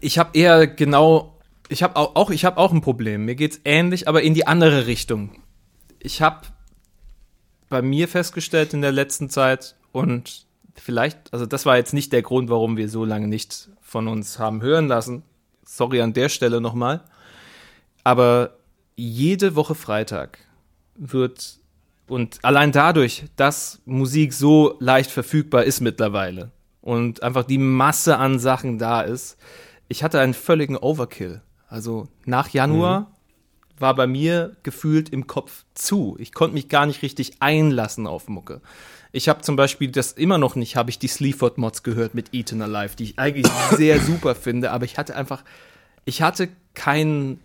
ich 0.00 0.18
habe 0.18 0.38
eher 0.38 0.66
genau, 0.66 1.38
ich 1.68 1.82
habe 1.82 1.96
auch, 1.96 2.16
auch, 2.16 2.30
ich 2.30 2.44
habe 2.44 2.58
auch 2.58 2.72
ein 2.72 2.80
Problem. 2.80 3.24
Mir 3.24 3.34
geht's 3.34 3.60
ähnlich, 3.64 4.08
aber 4.08 4.22
in 4.22 4.34
die 4.34 4.46
andere 4.46 4.86
Richtung. 4.86 5.42
Ich 6.00 6.22
habe 6.22 6.46
bei 7.68 7.82
mir 7.82 8.08
festgestellt 8.08 8.72
in 8.72 8.82
der 8.82 8.92
letzten 8.92 9.28
Zeit 9.28 9.74
und 9.92 10.46
vielleicht, 10.74 11.32
also 11.32 11.46
das 11.46 11.66
war 11.66 11.76
jetzt 11.76 11.94
nicht 11.94 12.12
der 12.12 12.22
Grund, 12.22 12.50
warum 12.50 12.76
wir 12.76 12.88
so 12.88 13.04
lange 13.04 13.28
nicht 13.28 13.68
von 13.80 14.08
uns 14.08 14.38
haben 14.38 14.62
hören 14.62 14.88
lassen. 14.88 15.22
Sorry 15.64 16.00
an 16.00 16.12
der 16.12 16.28
Stelle 16.28 16.60
nochmal. 16.60 17.04
Aber 18.04 18.56
jede 18.96 19.54
Woche 19.54 19.74
Freitag 19.74 20.38
wird 20.94 21.58
und 22.08 22.38
allein 22.42 22.72
dadurch, 22.72 23.24
dass 23.36 23.80
Musik 23.84 24.32
so 24.32 24.76
leicht 24.80 25.10
verfügbar 25.10 25.64
ist 25.64 25.80
mittlerweile 25.80 26.50
und 26.80 27.22
einfach 27.22 27.44
die 27.44 27.58
Masse 27.58 28.16
an 28.16 28.38
Sachen 28.38 28.78
da 28.78 29.02
ist, 29.02 29.36
ich 29.88 30.02
hatte 30.02 30.20
einen 30.20 30.34
völligen 30.34 30.76
Overkill. 30.76 31.42
Also 31.68 32.08
nach 32.24 32.48
Januar 32.48 33.12
war 33.78 33.94
bei 33.94 34.06
mir 34.06 34.56
gefühlt 34.62 35.10
im 35.10 35.26
Kopf 35.26 35.64
zu. 35.74 36.16
Ich 36.18 36.32
konnte 36.32 36.54
mich 36.54 36.68
gar 36.68 36.86
nicht 36.86 37.02
richtig 37.02 37.40
einlassen 37.40 38.06
auf 38.06 38.28
Mucke. 38.28 38.60
Ich 39.12 39.28
habe 39.28 39.42
zum 39.42 39.56
Beispiel 39.56 39.90
das 39.90 40.12
immer 40.12 40.38
noch 40.38 40.54
nicht, 40.54 40.76
habe 40.76 40.90
ich 40.90 40.98
die 40.98 41.08
Sleaford 41.08 41.58
Mods 41.58 41.82
gehört 41.82 42.14
mit 42.14 42.34
Eaten 42.34 42.60
Alive, 42.62 42.96
die 42.96 43.04
ich 43.04 43.18
eigentlich 43.18 43.46
sehr 43.76 44.00
super 44.02 44.34
finde, 44.34 44.70
aber 44.70 44.84
ich 44.84 44.98
hatte 44.98 45.16
einfach, 45.16 45.44
ich 46.04 46.22
hatte 46.22 46.48
keinen 46.74 47.40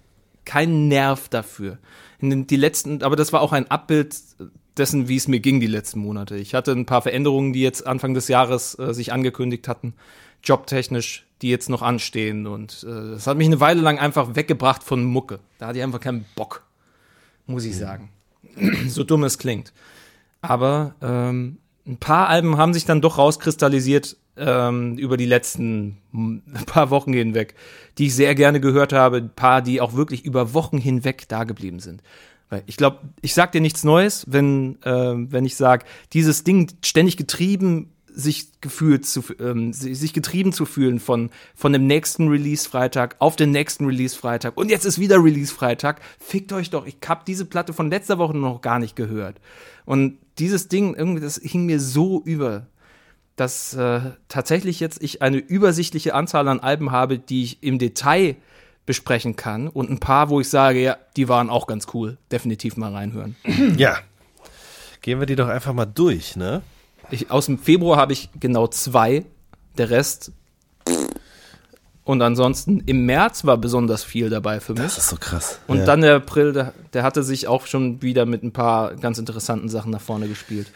keinen 0.45 0.87
Nerv 0.87 1.29
dafür. 1.29 1.77
Die 2.21 2.55
letzten, 2.55 3.03
aber 3.03 3.15
das 3.15 3.33
war 3.33 3.41
auch 3.41 3.51
ein 3.51 3.69
Abbild 3.69 4.15
dessen, 4.77 5.07
wie 5.07 5.17
es 5.17 5.27
mir 5.27 5.39
ging 5.39 5.59
die 5.59 5.67
letzten 5.67 5.99
Monate. 5.99 6.35
Ich 6.37 6.53
hatte 6.53 6.71
ein 6.71 6.85
paar 6.85 7.01
Veränderungen, 7.01 7.53
die 7.53 7.61
jetzt 7.61 7.85
Anfang 7.85 8.13
des 8.13 8.27
Jahres 8.27 8.77
äh, 8.79 8.93
sich 8.93 9.11
angekündigt 9.11 9.67
hatten, 9.67 9.93
jobtechnisch, 10.43 11.25
die 11.41 11.49
jetzt 11.49 11.69
noch 11.69 11.81
anstehen. 11.81 12.47
Und 12.47 12.85
äh, 12.87 13.11
das 13.11 13.27
hat 13.27 13.37
mich 13.37 13.47
eine 13.47 13.59
Weile 13.59 13.81
lang 13.81 13.99
einfach 13.99 14.35
weggebracht 14.35 14.83
von 14.83 15.03
Mucke. 15.03 15.39
Da 15.59 15.67
hatte 15.67 15.79
ich 15.79 15.83
einfach 15.83 15.99
keinen 15.99 16.25
Bock, 16.35 16.63
muss 17.45 17.65
ich 17.65 17.77
sagen. 17.77 18.09
so 18.87 19.03
dumm 19.03 19.23
es 19.23 19.37
klingt. 19.37 19.73
Aber 20.43 20.95
ähm, 21.01 21.57
ein 21.87 21.97
paar 21.97 22.27
Alben 22.27 22.57
haben 22.57 22.73
sich 22.73 22.85
dann 22.85 23.01
doch 23.01 23.17
rauskristallisiert 23.17 24.17
ähm, 24.35 24.97
über 24.97 25.17
die 25.17 25.25
letzten 25.25 25.97
paar 26.65 26.89
Wochen 26.89 27.13
hinweg, 27.13 27.55
die 27.97 28.07
ich 28.07 28.15
sehr 28.15 28.35
gerne 28.35 28.59
gehört 28.59 28.93
habe. 28.93 29.17
Ein 29.17 29.33
paar, 29.33 29.61
die 29.61 29.81
auch 29.81 29.93
wirklich 29.93 30.25
über 30.25 30.53
Wochen 30.53 30.77
hinweg 30.77 31.27
da 31.29 31.45
geblieben 31.45 31.79
sind. 31.79 32.03
Weil 32.49 32.63
ich 32.65 32.77
glaube, 32.77 32.99
ich 33.21 33.33
sag 33.33 33.53
dir 33.53 33.61
nichts 33.61 33.83
Neues, 33.83 34.25
wenn, 34.27 34.77
ähm, 34.85 35.31
wenn 35.31 35.45
ich 35.45 35.55
sage, 35.55 35.85
dieses 36.11 36.43
Ding 36.43 36.71
ständig 36.83 37.17
getrieben 37.17 37.93
sich 38.15 38.61
gefühlt 38.61 39.05
zu, 39.05 39.23
ähm, 39.39 39.73
si- 39.73 39.95
sich 39.95 40.13
getrieben 40.13 40.53
zu 40.53 40.65
fühlen 40.65 40.99
von, 40.99 41.29
von 41.55 41.73
dem 41.73 41.87
nächsten 41.87 42.27
Release-Freitag 42.27 43.15
auf 43.19 43.35
den 43.35 43.51
nächsten 43.51 43.85
Release-Freitag 43.85 44.55
und 44.57 44.69
jetzt 44.69 44.85
ist 44.85 44.99
wieder 44.99 45.23
Release-Freitag. 45.23 46.01
Fickt 46.19 46.53
euch 46.53 46.69
doch, 46.69 46.85
ich 46.85 46.97
hab 47.07 47.25
diese 47.25 47.45
Platte 47.45 47.73
von 47.73 47.89
letzter 47.89 48.17
Woche 48.17 48.37
noch 48.37 48.61
gar 48.61 48.79
nicht 48.79 48.95
gehört. 48.95 49.37
Und 49.85 50.17
dieses 50.39 50.67
Ding, 50.67 50.95
irgendwie, 50.95 51.21
das 51.21 51.37
hing 51.43 51.65
mir 51.65 51.79
so 51.79 52.21
über, 52.23 52.67
dass 53.35 53.73
äh, 53.73 54.01
tatsächlich 54.27 54.79
jetzt 54.79 55.01
ich 55.01 55.21
eine 55.21 55.37
übersichtliche 55.37 56.13
Anzahl 56.13 56.47
an 56.47 56.59
Alben 56.59 56.91
habe, 56.91 57.17
die 57.19 57.43
ich 57.43 57.63
im 57.63 57.79
Detail 57.79 58.35
besprechen 58.85 59.35
kann 59.35 59.67
und 59.69 59.89
ein 59.89 59.99
paar, 59.99 60.29
wo 60.29 60.39
ich 60.41 60.49
sage, 60.49 60.81
ja, 60.81 60.97
die 61.15 61.29
waren 61.29 61.49
auch 61.49 61.67
ganz 61.67 61.87
cool. 61.93 62.17
Definitiv 62.31 62.77
mal 62.77 62.91
reinhören. 62.91 63.35
Ja. 63.77 63.97
Gehen 65.01 65.19
wir 65.19 65.25
die 65.25 65.35
doch 65.35 65.47
einfach 65.47 65.73
mal 65.73 65.85
durch, 65.85 66.35
ne? 66.35 66.61
Ich, 67.11 67.29
aus 67.31 67.45
dem 67.45 67.59
Februar 67.59 67.97
habe 67.97 68.13
ich 68.13 68.29
genau 68.39 68.67
zwei, 68.67 69.25
der 69.77 69.89
Rest. 69.89 70.31
Und 72.05 72.21
ansonsten 72.21 72.81
im 72.85 73.05
März 73.05 73.45
war 73.45 73.55
besonders 73.55 74.03
viel 74.03 74.29
dabei 74.29 74.59
für 74.59 74.73
mich. 74.73 74.83
Das 74.83 74.97
ist 74.97 75.07
so 75.07 75.15
krass. 75.15 75.59
Und 75.67 75.77
ja. 75.77 75.85
dann 75.85 76.01
der 76.01 76.15
April, 76.17 76.51
der, 76.51 76.73
der 76.91 77.03
hatte 77.03 77.23
sich 77.23 77.47
auch 77.47 77.65
schon 77.65 78.01
wieder 78.01 78.25
mit 78.25 78.43
ein 78.43 78.51
paar 78.51 78.95
ganz 78.95 79.19
interessanten 79.19 79.69
Sachen 79.69 79.89
nach 79.91 80.01
vorne 80.01 80.27
gespielt. 80.27 80.67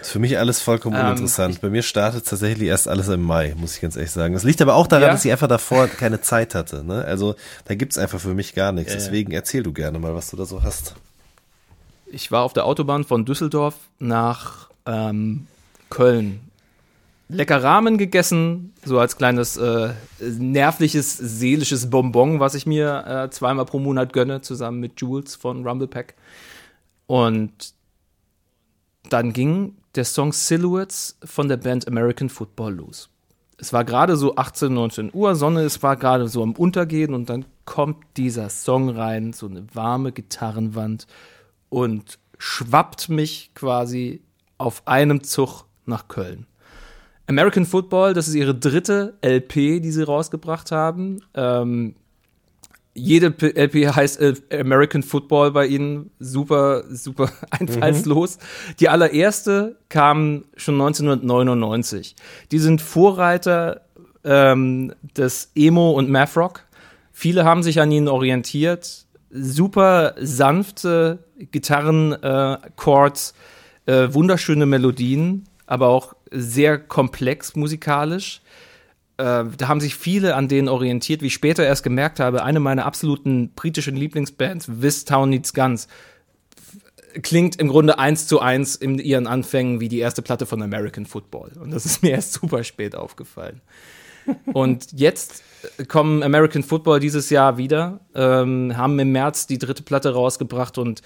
ist 0.00 0.10
für 0.10 0.18
mich 0.18 0.38
alles 0.38 0.60
vollkommen 0.60 0.96
Ähm, 0.96 1.06
uninteressant. 1.06 1.60
Bei 1.60 1.70
mir 1.70 1.82
startet 1.84 2.26
tatsächlich 2.26 2.66
erst 2.66 2.88
alles 2.88 3.06
im 3.06 3.22
Mai, 3.22 3.54
muss 3.56 3.76
ich 3.76 3.80
ganz 3.80 3.94
ehrlich 3.94 4.10
sagen. 4.10 4.34
Das 4.34 4.42
liegt 4.42 4.60
aber 4.60 4.74
auch 4.74 4.88
daran, 4.88 5.04
Ja? 5.04 5.12
dass 5.12 5.24
ich 5.24 5.30
einfach 5.30 5.46
davor 5.46 5.86
keine 5.86 6.20
Zeit 6.20 6.56
hatte. 6.56 6.82
Ne? 6.82 7.04
Also 7.04 7.36
da 7.66 7.76
gibt's 7.76 7.96
einfach 7.96 8.18
für 8.18 8.34
mich 8.34 8.52
gar 8.52 8.72
nichts. 8.72 8.92
Ja. 8.92 8.98
Deswegen 8.98 9.30
erzähl 9.30 9.62
du 9.62 9.72
gerne 9.72 10.00
mal, 10.00 10.16
was 10.16 10.30
du 10.30 10.36
da 10.36 10.46
so 10.46 10.64
hast. 10.64 10.96
Ich 12.10 12.32
war 12.32 12.42
auf 12.42 12.54
der 12.54 12.64
Autobahn 12.66 13.04
von 13.04 13.24
Düsseldorf 13.24 13.76
nach 14.00 14.68
ähm, 14.84 15.46
Köln. 15.92 16.40
Lecker 17.28 17.62
Ramen 17.62 17.98
gegessen, 17.98 18.72
so 18.82 18.98
als 18.98 19.18
kleines 19.18 19.58
äh, 19.58 19.90
nervliches, 20.20 21.18
seelisches 21.18 21.90
Bonbon, 21.90 22.40
was 22.40 22.54
ich 22.54 22.64
mir 22.64 23.04
äh, 23.06 23.30
zweimal 23.30 23.66
pro 23.66 23.78
Monat 23.78 24.14
gönne, 24.14 24.40
zusammen 24.40 24.80
mit 24.80 24.98
Jules 24.98 25.36
von 25.36 25.66
Rumblepack. 25.66 26.14
Und 27.06 27.74
dann 29.10 29.34
ging 29.34 29.76
der 29.94 30.06
Song 30.06 30.32
Silhouettes 30.32 31.18
von 31.24 31.48
der 31.48 31.58
Band 31.58 31.86
American 31.86 32.30
Football 32.30 32.76
los. 32.76 33.10
Es 33.58 33.74
war 33.74 33.84
gerade 33.84 34.16
so 34.16 34.36
18, 34.36 34.72
19 34.72 35.10
Uhr, 35.12 35.34
Sonne, 35.34 35.60
es 35.60 35.82
war 35.82 35.96
gerade 35.96 36.26
so 36.28 36.42
am 36.42 36.52
Untergehen 36.52 37.12
und 37.12 37.28
dann 37.28 37.44
kommt 37.66 37.98
dieser 38.16 38.48
Song 38.48 38.88
rein, 38.88 39.34
so 39.34 39.46
eine 39.46 39.66
warme 39.74 40.12
Gitarrenwand 40.12 41.06
und 41.68 42.18
schwappt 42.38 43.10
mich 43.10 43.50
quasi 43.54 44.22
auf 44.56 44.86
einem 44.86 45.22
Zug 45.22 45.66
nach 45.86 46.08
Köln. 46.08 46.46
American 47.26 47.64
Football, 47.64 48.14
das 48.14 48.28
ist 48.28 48.34
ihre 48.34 48.54
dritte 48.54 49.14
LP, 49.22 49.80
die 49.80 49.90
sie 49.90 50.04
rausgebracht 50.04 50.72
haben. 50.72 51.20
Ähm, 51.34 51.94
jede 52.94 53.28
LP 53.28 53.94
heißt 53.94 54.20
äh, 54.20 54.34
American 54.52 55.02
Football 55.02 55.52
bei 55.52 55.66
ihnen. 55.66 56.10
Super, 56.18 56.84
super 56.90 57.30
einfallslos. 57.50 58.38
Die 58.80 58.88
allererste 58.88 59.78
kam 59.88 60.44
schon 60.56 60.74
1999. 60.74 62.16
Die 62.50 62.58
sind 62.58 62.82
Vorreiter 62.82 63.82
ähm, 64.24 64.92
des 65.16 65.52
Emo 65.54 65.92
und 65.92 66.10
Math 66.10 66.36
Rock. 66.36 66.64
Viele 67.12 67.44
haben 67.44 67.62
sich 67.62 67.80
an 67.80 67.90
ihnen 67.90 68.08
orientiert. 68.08 69.06
Super 69.30 70.14
sanfte 70.20 71.24
Gitarren, 71.50 72.12
äh, 72.12 72.58
Chords, 72.76 73.32
äh, 73.86 74.08
wunderschöne 74.12 74.66
Melodien, 74.66 75.44
aber 75.72 75.88
auch 75.88 76.14
sehr 76.30 76.78
komplex 76.78 77.56
musikalisch 77.56 78.42
äh, 79.22 79.44
da 79.56 79.68
haben 79.68 79.80
sich 79.80 79.94
viele 79.94 80.34
an 80.34 80.48
denen 80.48 80.68
orientiert, 80.68 81.22
wie 81.22 81.26
ich 81.26 81.34
später 81.34 81.64
erst 81.64 81.82
gemerkt 81.82 82.18
habe, 82.18 82.42
eine 82.42 82.60
meiner 82.60 82.86
absoluten 82.86 83.52
britischen 83.54 83.94
Lieblingsbands, 83.94 84.70
This 84.80 85.04
Town 85.04 85.30
Needs 85.30 85.54
Guns, 85.54 85.86
klingt 87.22 87.56
im 87.56 87.68
Grunde 87.68 87.98
eins 87.98 88.26
zu 88.26 88.40
eins 88.40 88.74
in 88.74 88.98
ihren 88.98 89.26
Anfängen 89.26 89.80
wie 89.80 89.88
die 89.88 89.98
erste 89.98 90.22
Platte 90.22 90.46
von 90.46 90.62
American 90.62 91.04
Football. 91.04 91.52
Und 91.60 91.70
das 91.70 91.84
ist 91.84 92.02
mir 92.02 92.10
erst 92.10 92.32
super 92.32 92.64
spät 92.64 92.94
aufgefallen. 92.94 93.60
Und 94.52 94.92
jetzt 94.92 95.42
kommen 95.88 96.22
American 96.22 96.62
Football 96.62 97.00
dieses 97.00 97.28
Jahr 97.28 97.58
wieder, 97.58 98.00
ähm, 98.14 98.76
haben 98.76 98.98
im 98.98 99.12
März 99.12 99.46
die 99.46 99.58
dritte 99.58 99.82
Platte 99.82 100.14
rausgebracht 100.14 100.78
und 100.78 101.02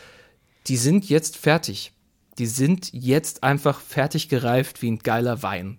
die 0.68 0.76
sind 0.76 1.08
jetzt 1.08 1.36
fertig. 1.36 1.92
Die 2.38 2.46
sind 2.46 2.92
jetzt 2.92 3.42
einfach 3.42 3.80
fertig 3.80 4.28
gereift 4.28 4.82
wie 4.82 4.90
ein 4.90 4.98
geiler 4.98 5.42
Wein 5.42 5.78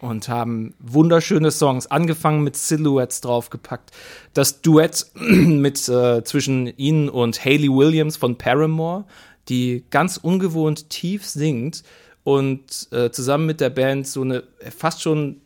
und 0.00 0.28
haben 0.28 0.74
wunderschöne 0.78 1.50
Songs, 1.50 1.86
angefangen 1.86 2.42
mit 2.42 2.56
Silhouettes 2.56 3.20
draufgepackt. 3.20 3.90
Das 4.34 4.62
Duett 4.62 5.06
mit 5.14 5.88
äh, 5.88 6.24
zwischen 6.24 6.66
ihnen 6.78 7.08
und 7.08 7.44
Hayley 7.44 7.68
Williams 7.68 8.16
von 8.16 8.36
Paramore, 8.36 9.04
die 9.48 9.84
ganz 9.90 10.16
ungewohnt 10.16 10.90
tief 10.90 11.26
singt 11.26 11.82
und 12.24 12.88
äh, 12.92 13.10
zusammen 13.10 13.46
mit 13.46 13.60
der 13.60 13.70
Band 13.70 14.06
so 14.06 14.22
eine 14.22 14.44
fast 14.76 15.02
schon 15.02 15.40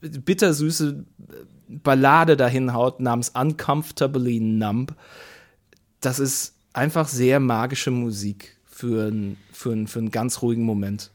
bittersüße 0.00 1.04
Ballade 1.68 2.36
dahin 2.36 2.72
haut 2.72 3.00
namens 3.00 3.30
Uncomfortably 3.30 4.38
Numb. 4.38 4.94
Das 6.00 6.18
ist 6.20 6.54
einfach 6.72 7.08
sehr 7.08 7.40
magische 7.40 7.90
Musik 7.90 8.55
für, 8.76 9.08
ein, 9.08 9.38
für, 9.52 9.72
ein, 9.72 9.86
für 9.86 10.00
einen 10.00 10.10
ganz 10.10 10.42
ruhigen 10.42 10.64
Moment. 10.64 11.10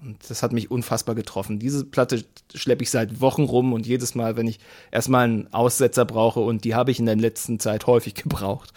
Und 0.00 0.18
das 0.28 0.42
hat 0.42 0.52
mich 0.52 0.72
unfassbar 0.72 1.14
getroffen. 1.14 1.60
Diese 1.60 1.84
Platte 1.84 2.24
schleppe 2.52 2.82
ich 2.82 2.90
seit 2.90 3.20
Wochen 3.20 3.44
rum 3.44 3.72
und 3.72 3.86
jedes 3.86 4.16
Mal, 4.16 4.36
wenn 4.36 4.48
ich 4.48 4.58
erstmal 4.90 5.24
einen 5.24 5.52
Aussetzer 5.52 6.04
brauche, 6.04 6.40
und 6.40 6.64
die 6.64 6.74
habe 6.74 6.90
ich 6.90 6.98
in 6.98 7.06
der 7.06 7.14
letzten 7.14 7.60
Zeit 7.60 7.86
häufig 7.86 8.14
gebraucht, 8.22 8.72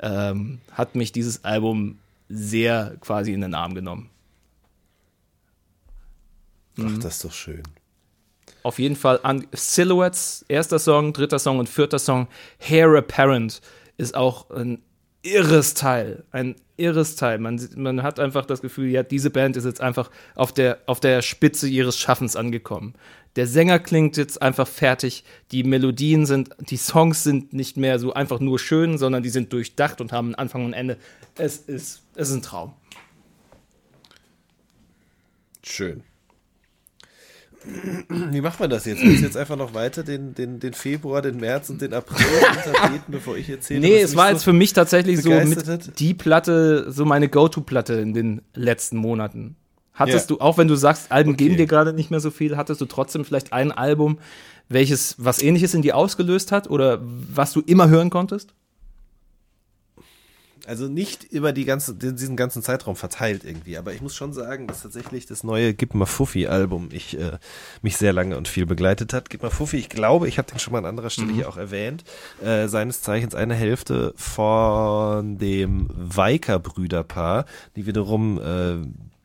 ähm, 0.00 0.60
hat 0.72 0.94
mich 0.94 1.12
dieses 1.12 1.44
Album 1.44 1.98
sehr 2.30 2.96
quasi 3.00 3.34
in 3.34 3.42
den 3.42 3.54
Arm 3.54 3.74
genommen. 3.74 4.08
Ach, 6.80 6.98
das 6.98 7.16
ist 7.16 7.24
doch 7.24 7.32
schön. 7.32 7.62
Auf 8.62 8.78
jeden 8.78 8.96
Fall 8.96 9.20
an 9.22 9.46
Silhouettes, 9.52 10.44
erster 10.48 10.78
Song, 10.78 11.12
dritter 11.12 11.38
Song 11.38 11.58
und 11.58 11.68
vierter 11.68 11.98
Song, 11.98 12.28
Hair 12.58 12.96
Apparent, 12.96 13.60
ist 13.98 14.14
auch 14.14 14.50
ein 14.50 14.82
irres 15.26 15.74
Teil. 15.74 16.24
Ein 16.30 16.56
irres 16.76 17.16
Teil. 17.16 17.38
Man, 17.38 17.60
man 17.76 18.02
hat 18.02 18.20
einfach 18.20 18.46
das 18.46 18.60
Gefühl, 18.60 18.88
ja, 18.88 19.02
diese 19.02 19.30
Band 19.30 19.56
ist 19.56 19.64
jetzt 19.64 19.80
einfach 19.80 20.10
auf 20.34 20.52
der, 20.52 20.78
auf 20.86 21.00
der 21.00 21.22
Spitze 21.22 21.68
ihres 21.68 21.98
Schaffens 21.98 22.36
angekommen. 22.36 22.94
Der 23.34 23.46
Sänger 23.46 23.78
klingt 23.78 24.16
jetzt 24.16 24.40
einfach 24.40 24.66
fertig. 24.66 25.24
Die 25.52 25.62
Melodien 25.64 26.24
sind, 26.24 26.50
die 26.58 26.78
Songs 26.78 27.22
sind 27.22 27.52
nicht 27.52 27.76
mehr 27.76 27.98
so 27.98 28.14
einfach 28.14 28.40
nur 28.40 28.58
schön, 28.58 28.96
sondern 28.96 29.22
die 29.22 29.28
sind 29.28 29.52
durchdacht 29.52 30.00
und 30.00 30.12
haben 30.12 30.28
einen 30.28 30.34
Anfang 30.36 30.64
und 30.64 30.72
Ende. 30.72 30.96
Es 31.36 31.58
ist, 31.58 32.02
es 32.14 32.30
ist 32.30 32.34
ein 32.34 32.42
Traum. 32.42 32.72
Schön. 35.62 36.02
Wie 38.08 38.40
macht 38.40 38.60
man 38.60 38.70
das 38.70 38.84
jetzt? 38.84 39.02
Willst 39.02 39.22
du 39.22 39.26
jetzt 39.26 39.36
einfach 39.36 39.56
noch 39.56 39.74
weiter 39.74 40.02
den, 40.02 40.34
den, 40.34 40.60
den 40.60 40.72
Februar, 40.74 41.22
den 41.22 41.38
März 41.38 41.70
und 41.70 41.80
den 41.80 41.92
April 41.94 42.16
unterbeten, 42.66 43.04
bevor 43.08 43.36
ich 43.36 43.48
erzähle? 43.48 43.80
Nee, 43.80 44.00
es 44.00 44.14
war 44.16 44.30
jetzt 44.30 44.44
für 44.44 44.52
mich 44.52 44.72
tatsächlich 44.72 45.20
so 45.22 45.30
die 45.98 46.14
Platte, 46.14 46.90
so 46.90 47.04
meine 47.04 47.28
Go-To-Platte 47.28 47.94
in 47.94 48.14
den 48.14 48.42
letzten 48.54 48.96
Monaten. 48.96 49.56
Hattest 49.94 50.30
Ja. 50.30 50.36
du, 50.36 50.42
auch 50.42 50.58
wenn 50.58 50.68
du 50.68 50.76
sagst, 50.76 51.10
Alben 51.10 51.30
Okay. 51.32 51.44
geben 51.44 51.56
dir 51.56 51.66
gerade 51.66 51.92
nicht 51.92 52.10
mehr 52.10 52.20
so 52.20 52.30
viel, 52.30 52.56
hattest 52.56 52.80
du 52.80 52.84
trotzdem 52.86 53.24
vielleicht 53.24 53.52
ein 53.52 53.72
Album, 53.72 54.18
welches 54.68 55.14
was 55.18 55.40
ähnliches 55.42 55.74
in 55.74 55.82
dir 55.82 55.96
ausgelöst 55.96 56.52
hat 56.52 56.68
oder 56.68 57.00
was 57.02 57.52
du 57.52 57.60
immer 57.60 57.88
hören 57.88 58.10
konntest? 58.10 58.52
Also 60.66 60.88
nicht 60.88 61.22
über 61.24 61.52
die 61.52 61.64
ganze, 61.64 61.94
diesen 61.94 62.36
ganzen 62.36 62.60
Zeitraum 62.60 62.96
verteilt 62.96 63.44
irgendwie, 63.44 63.78
aber 63.78 63.92
ich 63.92 64.02
muss 64.02 64.16
schon 64.16 64.32
sagen, 64.32 64.66
dass 64.66 64.82
tatsächlich 64.82 65.24
das 65.26 65.44
neue 65.44 65.74
Gib 65.74 65.94
mal 65.94 66.06
Fuffi 66.06 66.48
Album 66.48 66.88
ich, 66.92 67.16
äh, 67.18 67.38
mich 67.82 67.96
sehr 67.96 68.12
lange 68.12 68.36
und 68.36 68.48
viel 68.48 68.66
begleitet 68.66 69.12
hat. 69.12 69.30
Gib 69.30 69.42
mal 69.42 69.50
Fuffi, 69.50 69.76
ich 69.76 69.88
glaube, 69.88 70.26
ich 70.26 70.38
habe 70.38 70.50
den 70.50 70.58
schon 70.58 70.72
mal 70.72 70.80
an 70.80 70.86
anderer 70.86 71.10
Stelle 71.10 71.32
hier 71.32 71.48
auch 71.48 71.56
erwähnt, 71.56 72.02
äh, 72.42 72.66
seines 72.66 73.00
Zeichens 73.00 73.36
eine 73.36 73.54
Hälfte 73.54 74.12
von 74.16 75.38
dem 75.38 75.88
Weiker-Brüderpaar, 75.94 77.46
die 77.76 77.86
wiederum 77.86 78.40
äh, 78.40 79.15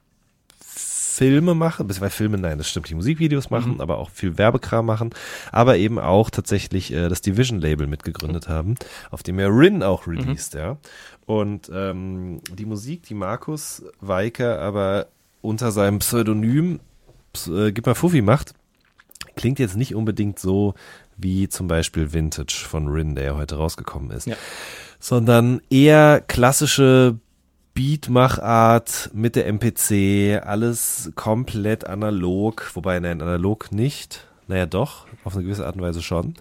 Filme 1.21 1.53
machen, 1.53 1.85
beziehungsweise 1.85 2.15
Filme, 2.15 2.37
nein, 2.39 2.57
das 2.57 2.67
stimmt, 2.67 2.89
die 2.89 2.95
Musikvideos 2.95 3.51
machen, 3.51 3.79
aber 3.79 3.99
auch 3.99 4.09
viel 4.09 4.39
Werbekram 4.39 4.87
machen, 4.87 5.11
aber 5.51 5.77
eben 5.77 5.99
auch 5.99 6.31
tatsächlich 6.31 6.91
äh, 6.91 7.09
das 7.09 7.21
Division-Label 7.21 7.85
mitgegründet 7.85 8.47
haben, 8.49 8.73
auf 9.11 9.21
dem 9.21 9.37
er 9.37 9.49
Rin 9.55 9.83
auch 9.83 10.07
released, 10.07 10.55
ja. 10.55 10.77
Und 11.27 11.69
ähm, 11.71 12.41
die 12.57 12.65
Musik, 12.65 13.03
die 13.03 13.13
Markus 13.13 13.83
Weiker 13.99 14.59
aber 14.59 15.07
unter 15.41 15.71
seinem 15.71 15.99
Pseudonym 15.99 16.79
Ps- 17.33 17.47
äh, 17.47 17.71
Gib 17.71 17.85
mal 17.85 17.93
Fuffi 17.93 18.23
macht, 18.23 18.53
klingt 19.35 19.59
jetzt 19.59 19.77
nicht 19.77 19.93
unbedingt 19.93 20.39
so 20.39 20.73
wie 21.17 21.47
zum 21.49 21.67
Beispiel 21.67 22.13
Vintage 22.13 22.65
von 22.67 22.87
Rin, 22.87 23.13
der 23.13 23.23
ja 23.25 23.35
heute 23.35 23.55
rausgekommen 23.57 24.09
ist, 24.09 24.25
Ja. 24.25 24.35
sondern 24.99 25.61
eher 25.69 26.19
klassische 26.27 27.19
Beatmachart 27.73 29.09
mit 29.13 29.35
der 29.35 29.47
MPC, 29.47 30.41
alles 30.45 31.11
komplett 31.15 31.87
analog, 31.87 32.69
wobei 32.73 32.99
nein, 32.99 33.21
analog 33.21 33.71
nicht. 33.71 34.27
Naja, 34.47 34.65
doch, 34.65 35.07
auf 35.23 35.33
eine 35.35 35.45
gewisse 35.45 35.65
Art 35.65 35.75
und 35.77 35.81
Weise 35.81 36.01
schon. 36.01 36.33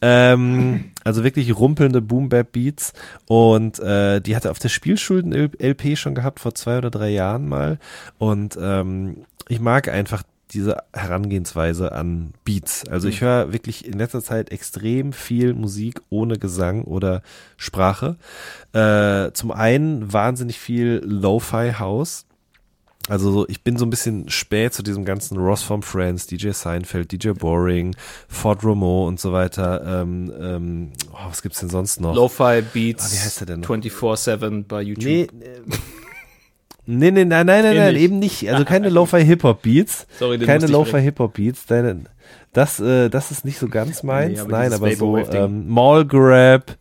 Ähm, 0.00 0.92
also 1.02 1.24
wirklich 1.24 1.58
rumpelnde 1.58 2.00
Boom-Bap-Beats. 2.00 2.92
Und 3.26 3.80
äh, 3.80 4.20
die 4.20 4.36
hatte 4.36 4.52
auf 4.52 4.60
der 4.60 4.68
Spielschulden-LP 4.68 5.98
schon 5.98 6.14
gehabt, 6.14 6.38
vor 6.38 6.54
zwei 6.54 6.78
oder 6.78 6.90
drei 6.90 7.08
Jahren 7.08 7.48
mal. 7.48 7.80
Und 8.18 8.56
ähm, 8.60 9.24
ich 9.48 9.58
mag 9.58 9.88
einfach 9.88 10.22
diese 10.56 10.78
Herangehensweise 10.92 11.92
an 11.92 12.32
Beats. 12.44 12.88
Also 12.88 13.08
ich 13.08 13.20
höre 13.20 13.52
wirklich 13.52 13.86
in 13.86 13.98
letzter 13.98 14.22
Zeit 14.22 14.50
extrem 14.50 15.12
viel 15.12 15.54
Musik 15.54 16.00
ohne 16.08 16.38
Gesang 16.38 16.84
oder 16.84 17.22
Sprache. 17.56 18.16
Äh, 18.72 19.32
zum 19.32 19.52
einen 19.52 20.12
wahnsinnig 20.12 20.58
viel 20.58 21.02
Lo-Fi 21.04 21.74
House. 21.78 22.24
Also 23.08 23.30
so, 23.30 23.48
ich 23.48 23.62
bin 23.62 23.76
so 23.76 23.86
ein 23.86 23.90
bisschen 23.90 24.28
spät 24.30 24.74
zu 24.74 24.82
diesem 24.82 25.04
ganzen 25.04 25.36
Ross 25.38 25.62
from 25.62 25.82
Friends, 25.82 26.26
DJ 26.26 26.50
Seinfeld, 26.50 27.12
DJ 27.12 27.30
Boring, 27.30 27.94
Ford 28.28 28.64
Romo 28.64 29.06
und 29.06 29.20
so 29.20 29.32
weiter. 29.32 30.02
Ähm, 30.02 30.32
ähm, 30.40 30.92
oh, 31.12 31.28
was 31.28 31.42
gibt's 31.42 31.60
denn 31.60 31.68
sonst 31.68 32.00
noch? 32.00 32.16
Lo-Fi 32.16 32.62
Beats 32.62 33.04
Ah, 33.04 33.14
wie 33.14 33.20
heißt 33.20 33.40
der 33.40 33.46
denn 33.46 33.60
noch? 33.60 33.68
24-7 33.68 34.64
bei 34.66 34.82
YouTube. 34.82 35.04
Nee, 35.04 35.22
äh, 35.22 35.60
nee, 36.86 37.10
nee, 37.10 37.24
nein, 37.24 37.46
nein, 37.46 37.64
nein, 37.64 37.76
nein, 37.76 37.96
eben 37.96 38.18
nicht. 38.18 38.50
Also 38.50 38.64
keine 38.64 38.88
Lo-Fi 38.90 39.24
Hip-Hop 39.24 39.62
Beats. 39.62 40.06
Sorry, 40.18 40.38
den 40.38 40.46
keine 40.46 40.60
musste 40.60 40.72
ich 40.72 40.72
Lo-Fi 40.72 40.90
bringen. 40.92 41.04
Hip-Hop 41.04 41.34
Beats. 41.34 41.66
Deine, 41.66 42.04
das, 42.52 42.80
äh, 42.80 43.10
das 43.10 43.30
ist 43.30 43.44
nicht 43.44 43.58
so 43.58 43.68
ganz 43.68 44.02
meins. 44.02 44.34
Nee, 44.34 44.40
aber 44.40 44.50
nein, 44.50 44.72
aber 44.72 44.90
so 44.92 45.18
ähm, 45.18 45.68
Mall 45.68 46.04
Grab. 46.06 46.76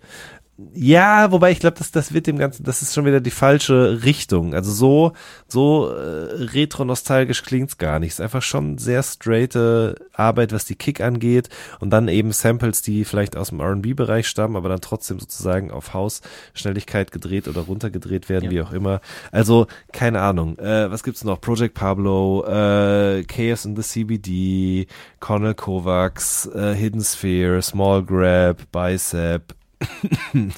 Ja, 0.74 1.34
wobei 1.34 1.52
ich 1.52 1.60
glaube, 1.60 1.78
das, 1.78 1.92
das 1.92 2.14
wird 2.14 2.28
dem 2.28 2.38
Ganzen, 2.38 2.64
das 2.64 2.82
ist 2.82 2.94
schon 2.94 3.04
wieder 3.04 3.20
die 3.20 3.30
falsche 3.32 4.04
Richtung. 4.06 4.54
Also 4.54 4.72
so, 4.72 5.12
so 5.50 5.90
äh, 5.90 6.44
retro-nostalgisch 6.46 7.44
klingt's 7.44 7.78
gar 7.78 8.00
nicht. 8.00 8.14
Es 8.14 8.20
ist 8.20 8.22
einfach 8.24 8.42
schon 8.42 8.78
sehr 8.78 9.04
straighte 9.04 9.96
Arbeit, 10.14 10.54
was 10.54 10.64
die 10.64 10.76
Kick 10.76 11.02
angeht 11.02 11.50
und 11.82 11.90
dann 11.90 12.08
eben 12.08 12.32
Samples, 12.32 12.82
die 12.82 13.04
vielleicht 13.04 13.36
aus 13.36 13.50
dem 13.50 13.60
R&B-Bereich 13.60 14.30
stammen, 14.30 14.56
aber 14.56 14.70
dann 14.70 14.80
trotzdem 14.80 15.20
sozusagen 15.20 15.72
auf 15.72 15.94
Hausschnelligkeit 15.94 17.12
gedreht 17.12 17.50
oder 17.50 17.62
runtergedreht 17.62 18.30
werden, 18.30 18.46
Ja. 18.46 18.52
wie 18.52 18.62
auch 18.62 18.72
immer. 18.72 19.02
Also, 19.34 19.68
keine 19.92 20.22
Ahnung. 20.22 20.58
Äh, 20.60 20.90
was 20.90 21.04
gibt's 21.04 21.26
noch? 21.26 21.42
Project 21.42 21.74
Pablo, 21.74 22.46
äh, 22.48 23.24
Chaos 23.24 23.66
in 23.66 23.76
the 23.76 23.82
CBD, 23.82 24.88
Cornel 25.20 25.54
Kovacs, 25.54 26.46
äh, 26.46 26.74
Hidden 26.76 27.02
Sphere, 27.04 27.62
Small 27.62 28.04
Grab, 28.04 28.62
Bicep, 28.72 29.54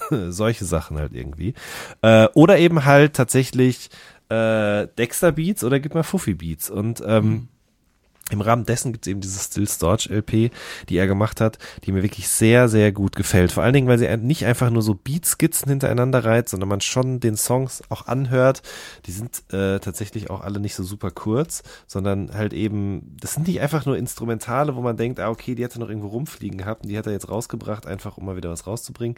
solche 0.29 0.65
Sachen 0.65 0.97
halt 0.97 1.13
irgendwie. 1.13 1.53
Äh, 2.01 2.27
oder 2.33 2.57
eben 2.59 2.85
halt 2.85 3.15
tatsächlich 3.15 3.89
äh, 4.29 4.87
Dexter 4.97 5.31
Beats 5.31 5.63
oder 5.63 5.79
gib 5.79 5.93
mal 5.93 6.03
Fuffi 6.03 6.33
Beats. 6.33 6.69
Und 6.69 7.01
ähm, 7.05 7.47
im 8.31 8.41
Rahmen 8.41 8.65
dessen 8.65 8.91
gibt 8.91 9.05
es 9.05 9.11
eben 9.11 9.21
diese 9.21 9.39
Still 9.39 9.67
Storage 9.67 10.13
LP, 10.13 10.51
die 10.89 10.97
er 10.97 11.07
gemacht 11.07 11.39
hat, 11.39 11.57
die 11.83 11.91
mir 11.91 12.03
wirklich 12.03 12.27
sehr, 12.27 12.67
sehr 12.67 12.91
gut 12.91 13.15
gefällt. 13.15 13.51
Vor 13.51 13.63
allen 13.63 13.73
Dingen, 13.73 13.87
weil 13.87 13.97
sie 13.97 14.17
nicht 14.17 14.45
einfach 14.45 14.69
nur 14.69 14.81
so 14.81 14.95
Beatskizzen 14.95 15.69
hintereinander 15.69 16.25
reiht, 16.25 16.49
sondern 16.49 16.69
man 16.69 16.81
schon 16.81 17.19
den 17.19 17.37
Songs 17.37 17.83
auch 17.89 18.07
anhört. 18.07 18.61
Die 19.05 19.11
sind 19.11 19.43
äh, 19.53 19.79
tatsächlich 19.79 20.29
auch 20.29 20.41
alle 20.41 20.59
nicht 20.59 20.75
so 20.75 20.83
super 20.83 21.11
kurz, 21.11 21.63
sondern 21.87 22.33
halt 22.33 22.53
eben, 22.53 23.15
das 23.19 23.33
sind 23.33 23.47
nicht 23.47 23.61
einfach 23.61 23.85
nur 23.85 23.97
Instrumentale, 23.97 24.75
wo 24.75 24.81
man 24.81 24.97
denkt, 24.97 25.19
ah, 25.19 25.29
okay, 25.29 25.55
die 25.55 25.63
hat 25.63 25.75
er 25.75 25.79
noch 25.79 25.89
irgendwo 25.89 26.07
rumfliegen 26.07 26.57
gehabt 26.57 26.83
und 26.83 26.89
die 26.89 26.97
hat 26.97 27.05
er 27.05 27.13
jetzt 27.13 27.29
rausgebracht, 27.29 27.85
einfach 27.85 28.17
um 28.17 28.25
mal 28.25 28.35
wieder 28.35 28.49
was 28.49 28.67
rauszubringen. 28.67 29.17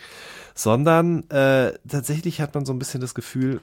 Sondern 0.54 1.30
äh, 1.30 1.74
tatsächlich 1.88 2.42
hat 2.42 2.54
man 2.54 2.66
so 2.66 2.74
ein 2.74 2.80
bisschen 2.80 3.02
das 3.02 3.16
Gefühl, 3.16 3.62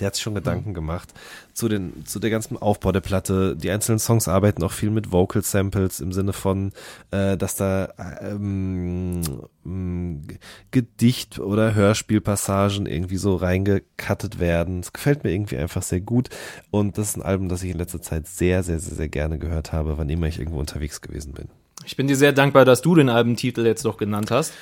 der 0.00 0.08
hat 0.08 0.14
sich 0.14 0.22
schon 0.22 0.34
Gedanken 0.34 0.74
gemacht 0.74 1.12
zu 1.52 1.68
den 1.68 2.04
zu 2.06 2.20
der 2.20 2.30
ganzen 2.30 2.56
Aufbau 2.56 2.92
der 2.92 3.00
Platte. 3.00 3.56
Die 3.56 3.70
einzelnen 3.70 3.98
Songs 3.98 4.28
arbeiten 4.28 4.62
auch 4.62 4.72
viel 4.72 4.90
mit 4.90 5.12
Vocal 5.12 5.42
Samples 5.42 6.00
im 6.00 6.12
Sinne 6.12 6.32
von, 6.32 6.72
äh, 7.10 7.36
dass 7.36 7.56
da 7.56 7.92
ähm, 8.20 9.22
ähm, 9.64 10.22
Gedicht 10.70 11.38
oder 11.38 11.74
Hörspielpassagen 11.74 12.86
irgendwie 12.86 13.16
so 13.16 13.34
reingekattet 13.36 14.38
werden. 14.38 14.82
Das 14.82 14.92
gefällt 14.92 15.24
mir 15.24 15.32
irgendwie 15.32 15.56
einfach 15.56 15.82
sehr 15.82 16.00
gut 16.00 16.28
und 16.70 16.98
das 16.98 17.10
ist 17.10 17.16
ein 17.16 17.22
Album, 17.22 17.48
das 17.48 17.62
ich 17.62 17.70
in 17.70 17.78
letzter 17.78 18.02
Zeit 18.02 18.26
sehr 18.28 18.62
sehr 18.62 18.78
sehr 18.78 18.94
sehr 18.94 19.08
gerne 19.08 19.38
gehört 19.38 19.72
habe, 19.72 19.98
wann 19.98 20.08
immer 20.08 20.26
ich 20.26 20.38
irgendwo 20.38 20.60
unterwegs 20.60 21.00
gewesen 21.00 21.32
bin. 21.32 21.48
Ich 21.84 21.96
bin 21.96 22.06
dir 22.06 22.16
sehr 22.16 22.32
dankbar, 22.32 22.64
dass 22.64 22.82
du 22.82 22.94
den 22.94 23.08
Albentitel 23.08 23.64
jetzt 23.64 23.84
noch 23.84 23.96
genannt 23.96 24.30
hast. 24.30 24.52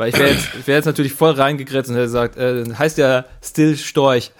Weil 0.00 0.08
ich 0.08 0.18
wäre 0.18 0.30
jetzt, 0.30 0.66
wär 0.66 0.76
jetzt 0.76 0.86
natürlich 0.86 1.12
voll 1.12 1.32
reingegrätzt 1.32 1.90
und 1.90 1.96
hätte 1.96 2.06
gesagt, 2.06 2.38
äh, 2.38 2.64
heißt 2.74 2.96
ja 2.96 3.26
Still 3.42 3.76
Storch. 3.76 4.32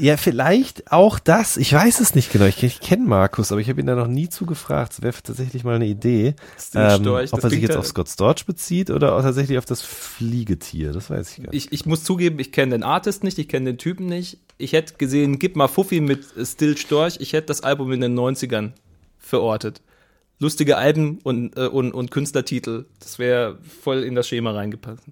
Ja, 0.00 0.18
vielleicht 0.18 0.92
auch 0.92 1.18
das. 1.18 1.56
Ich 1.56 1.72
weiß 1.72 2.00
es 2.00 2.14
nicht 2.14 2.30
genau. 2.30 2.44
Ich, 2.44 2.62
ich 2.62 2.80
kenne 2.80 3.06
Markus, 3.06 3.52
aber 3.52 3.62
ich 3.62 3.70
habe 3.70 3.80
ihn 3.80 3.86
da 3.86 3.94
noch 3.94 4.06
nie 4.06 4.28
zugefragt. 4.28 4.92
Das 4.92 5.02
wäre 5.02 5.14
tatsächlich 5.22 5.64
mal 5.64 5.76
eine 5.76 5.86
Idee. 5.86 6.34
Still 6.60 6.82
Ähm, 6.82 7.00
Storch, 7.00 7.32
ob 7.32 7.40
das 7.40 7.44
er 7.44 7.50
sich 7.50 7.62
jetzt 7.62 7.76
auf 7.76 7.86
Scott 7.86 8.08
Storch 8.10 8.44
bezieht 8.44 8.90
oder 8.90 9.18
tatsächlich 9.22 9.56
auf 9.56 9.64
das 9.64 9.80
Fliegetier. 9.80 10.92
Das 10.92 11.08
weiß 11.08 11.30
ich 11.30 11.44
gar 11.44 11.52
nicht. 11.52 11.66
Ich, 11.66 11.72
ich 11.72 11.86
muss 11.86 12.04
zugeben, 12.04 12.38
ich 12.38 12.52
kenne 12.52 12.72
den 12.72 12.82
Artist 12.82 13.24
nicht, 13.24 13.38
ich 13.38 13.48
kenne 13.48 13.64
den 13.64 13.78
Typen 13.78 14.04
nicht. 14.04 14.38
Ich 14.58 14.74
hätte 14.74 14.94
gesehen, 14.98 15.38
gib 15.38 15.56
mal 15.56 15.68
Fuffi 15.68 16.00
mit 16.00 16.26
Still 16.42 16.76
Storch. 16.76 17.16
Ich 17.20 17.32
hätte 17.32 17.46
das 17.46 17.62
Album 17.62 17.92
in 17.92 18.02
den 18.02 18.18
90ern 18.18 18.72
verortet. 19.18 19.80
Lustige 20.38 20.76
Alben 20.76 21.18
und, 21.22 21.56
äh, 21.56 21.66
und, 21.66 21.92
und 21.92 22.10
Künstlertitel. 22.10 22.86
Das 22.98 23.18
wäre 23.18 23.58
voll 23.82 24.02
in 24.02 24.14
das 24.14 24.28
Schema 24.28 24.52
reingepasst. 24.52 25.02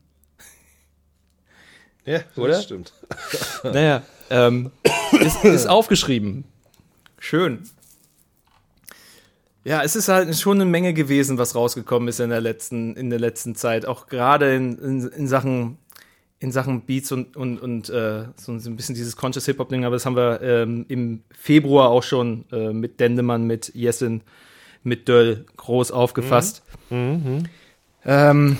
ja, 2.05 2.21
oder? 2.37 2.61
stimmt. 2.61 2.93
Naja, 3.65 4.03
ähm, 4.31 4.71
ist, 5.13 5.45
ist 5.45 5.67
aufgeschrieben. 5.67 6.45
Schön. 7.19 7.63
Ja, 9.65 9.83
es 9.85 9.95
ist 9.95 10.09
halt 10.09 10.37
schon 10.37 10.61
eine 10.61 10.69
Menge 10.69 10.93
gewesen, 10.93 11.39
was 11.39 11.55
rausgekommen 11.55 12.09
ist 12.09 12.19
in 12.19 12.31
der 12.31 12.41
letzten, 12.41 12.97
in 12.97 13.11
der 13.11 13.21
letzten 13.21 13.55
Zeit. 13.55 13.87
Auch 13.87 14.09
gerade 14.09 14.57
in, 14.57 14.77
in, 14.79 15.09
in 15.09 15.29
Sachen 15.29 15.79
in 16.43 16.51
Sachen 16.51 16.83
Beats 16.83 17.13
und, 17.13 17.37
und, 17.37 17.59
und 17.59 17.89
äh, 17.89 18.25
so 18.37 18.53
ein 18.53 18.77
bisschen 18.77 18.97
dieses 18.97 19.17
Conscious 19.17 19.47
Hip-Hop-Ding, 19.47 19.85
aber 19.85 19.95
das 19.95 20.05
haben 20.05 20.17
wir 20.17 20.41
ähm, 20.43 20.85
im 20.89 21.23
Februar 21.31 21.91
auch 21.91 22.03
schon 22.03 22.45
äh, 22.51 22.73
mit 22.73 22.99
Dendemann, 22.99 23.47
mit 23.47 23.73
Jessin, 23.77 24.23
mit 24.83 25.09
Döll 25.09 25.47
groß 25.57 25.91
aufgefasst. 25.91 26.63
Ähm, 28.05 28.59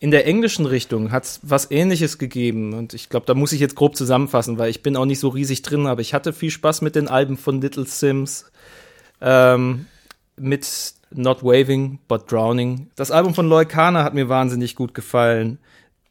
in 0.00 0.10
der 0.10 0.26
englischen 0.26 0.66
Richtung 0.66 1.10
hat 1.10 1.24
es 1.24 1.40
was 1.42 1.70
ähnliches 1.70 2.18
gegeben 2.18 2.72
und 2.72 2.94
ich 2.94 3.08
glaube, 3.08 3.26
da 3.26 3.34
muss 3.34 3.52
ich 3.52 3.60
jetzt 3.60 3.74
grob 3.74 3.96
zusammenfassen, 3.96 4.58
weil 4.58 4.70
ich 4.70 4.82
bin 4.82 4.96
auch 4.96 5.04
nicht 5.04 5.18
so 5.18 5.28
riesig 5.28 5.62
drin, 5.62 5.86
aber 5.86 6.00
ich 6.00 6.14
hatte 6.14 6.32
viel 6.32 6.50
Spaß 6.50 6.82
mit 6.82 6.94
den 6.94 7.08
Alben 7.08 7.36
von 7.36 7.60
Little 7.60 7.84
Sims, 7.84 8.50
ähm, 9.20 9.86
mit 10.36 10.94
Not 11.10 11.42
Waving, 11.42 11.98
But 12.06 12.30
Drowning. 12.30 12.90
Das 12.94 13.10
Album 13.10 13.34
von 13.34 13.48
Loy 13.48 13.66
Kana 13.66 14.04
hat 14.04 14.14
mir 14.14 14.28
wahnsinnig 14.28 14.76
gut 14.76 14.94
gefallen. 14.94 15.58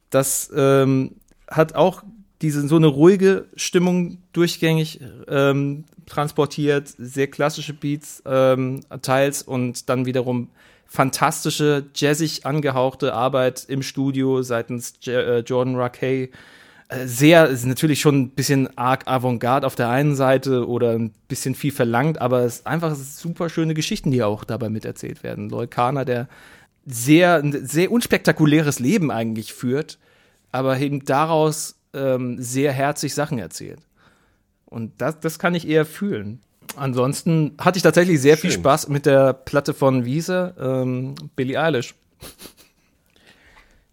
Das 0.10 0.52
ähm, 0.56 1.16
hat 1.48 1.76
auch 1.76 2.04
diese 2.42 2.68
so 2.68 2.76
eine 2.76 2.88
ruhige 2.88 3.46
Stimmung 3.56 4.20
durchgängig 4.34 5.00
ähm, 5.28 5.86
transportiert, 6.08 6.88
sehr 6.97 7.28
klassische 7.28 7.74
Beats 7.74 8.24
ähm, 8.26 8.82
teils 9.01 9.43
und 9.43 9.89
dann 9.89 10.05
wiederum 10.05 10.49
fantastische, 10.88 11.86
jazzig 11.93 12.45
angehauchte 12.45 13.14
Arbeit 13.14 13.66
im 13.68 13.84
Studio 13.84 14.41
seitens 14.41 14.95
J 15.01 15.16
äh, 15.16 15.39
Jordan 15.39 15.76
Rakey. 15.76 16.32
Äh, 16.88 17.05
Sehr, 17.05 17.47
ist 17.47 17.66
natürlich 17.66 17.99
schon 17.99 18.22
ein 18.22 18.30
bisschen 18.30 18.76
arg 18.78 19.08
Avantgarde 19.08 19.68
auf 19.68 19.76
der 19.76 19.89
einen 19.89 20.16
Seite 20.16 20.68
oder 20.68 20.91
ein 20.91 21.12
bisschen 21.28 21.55
viel 21.55 21.72
verlangt, 21.72 22.22
aber 22.22 22.41
es 22.41 22.58
ist 22.58 22.68
einfach 22.68 22.95
super 22.95 23.49
schöne 23.49 23.74
Geschichten, 23.74 24.12
die 24.12 24.24
auch 24.24 24.45
dabei 24.45 24.70
miterzählt 24.70 25.24
werden. 25.24 25.49
Leukana, 25.49 26.05
der 26.05 26.30
sehr, 26.86 27.43
sehr 27.43 27.91
unspektakuläres 27.91 28.80
Leben 28.80 29.12
eigentlich 29.12 29.53
führt, 29.53 29.99
aber 30.53 30.80
eben 30.80 31.03
daraus 31.03 31.76
ähm, 31.93 32.41
sehr 32.41 32.72
herzig 32.72 33.14
Sachen 33.14 33.39
erzählt. 33.39 33.82
Und 34.68 34.93
das, 35.01 35.20
das 35.20 35.39
kann 35.39 35.55
ich 35.55 35.68
eher 35.68 35.86
fühlen. 35.86 36.41
Ansonsten 36.76 37.55
hatte 37.59 37.78
ich 37.78 37.84
tatsächlich 37.84 38.22
sehr 38.22 38.38
viel 38.38 38.51
Schön. 38.51 38.61
Spaß 38.61 38.89
mit 38.89 39.05
der 39.05 39.34
Platte 39.34 39.74
von 39.74 40.05
Wiese, 40.05 40.53
ähm, 40.59 41.15
Billie 41.36 41.59
Eilish. 41.61 41.95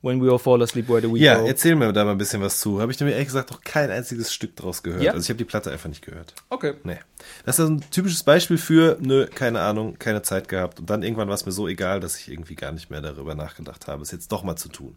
When 0.02 0.20
we 0.22 0.30
all 0.30 0.38
fall 0.38 0.60
asleep, 0.62 0.86
where 0.90 1.00
do 1.00 1.14
we 1.14 1.18
Ja, 1.20 1.38
go? 1.38 1.46
erzähl 1.46 1.74
mir 1.76 1.90
da 1.90 2.04
mal 2.04 2.10
ein 2.10 2.18
bisschen 2.18 2.42
was 2.42 2.60
zu. 2.60 2.78
Habe 2.82 2.92
ich 2.92 3.00
nämlich 3.00 3.14
ehrlich 3.14 3.28
gesagt 3.28 3.50
noch 3.50 3.62
kein 3.62 3.90
einziges 3.90 4.34
Stück 4.34 4.54
draus 4.54 4.82
gehört. 4.82 5.02
Ja? 5.02 5.12
Also 5.12 5.22
ich 5.24 5.30
habe 5.30 5.38
die 5.38 5.44
Platte 5.46 5.70
einfach 5.70 5.88
nicht 5.88 6.04
gehört. 6.04 6.34
Okay. 6.50 6.74
Nee. 6.84 6.98
Das 7.46 7.58
ist 7.58 7.68
ein 7.68 7.82
typisches 7.90 8.22
Beispiel 8.22 8.58
für, 8.58 8.98
nö, 9.00 9.26
keine 9.26 9.60
Ahnung, 9.60 9.98
keine 9.98 10.20
Zeit 10.20 10.48
gehabt. 10.48 10.78
Und 10.78 10.90
dann 10.90 11.02
irgendwann 11.02 11.28
war 11.28 11.34
es 11.34 11.46
mir 11.46 11.52
so 11.52 11.68
egal, 11.68 12.00
dass 12.00 12.18
ich 12.18 12.30
irgendwie 12.30 12.54
gar 12.54 12.72
nicht 12.72 12.90
mehr 12.90 13.00
darüber 13.00 13.34
nachgedacht 13.34 13.86
habe, 13.88 14.02
es 14.02 14.10
jetzt 14.10 14.30
doch 14.30 14.42
mal 14.42 14.56
zu 14.56 14.68
tun. 14.68 14.94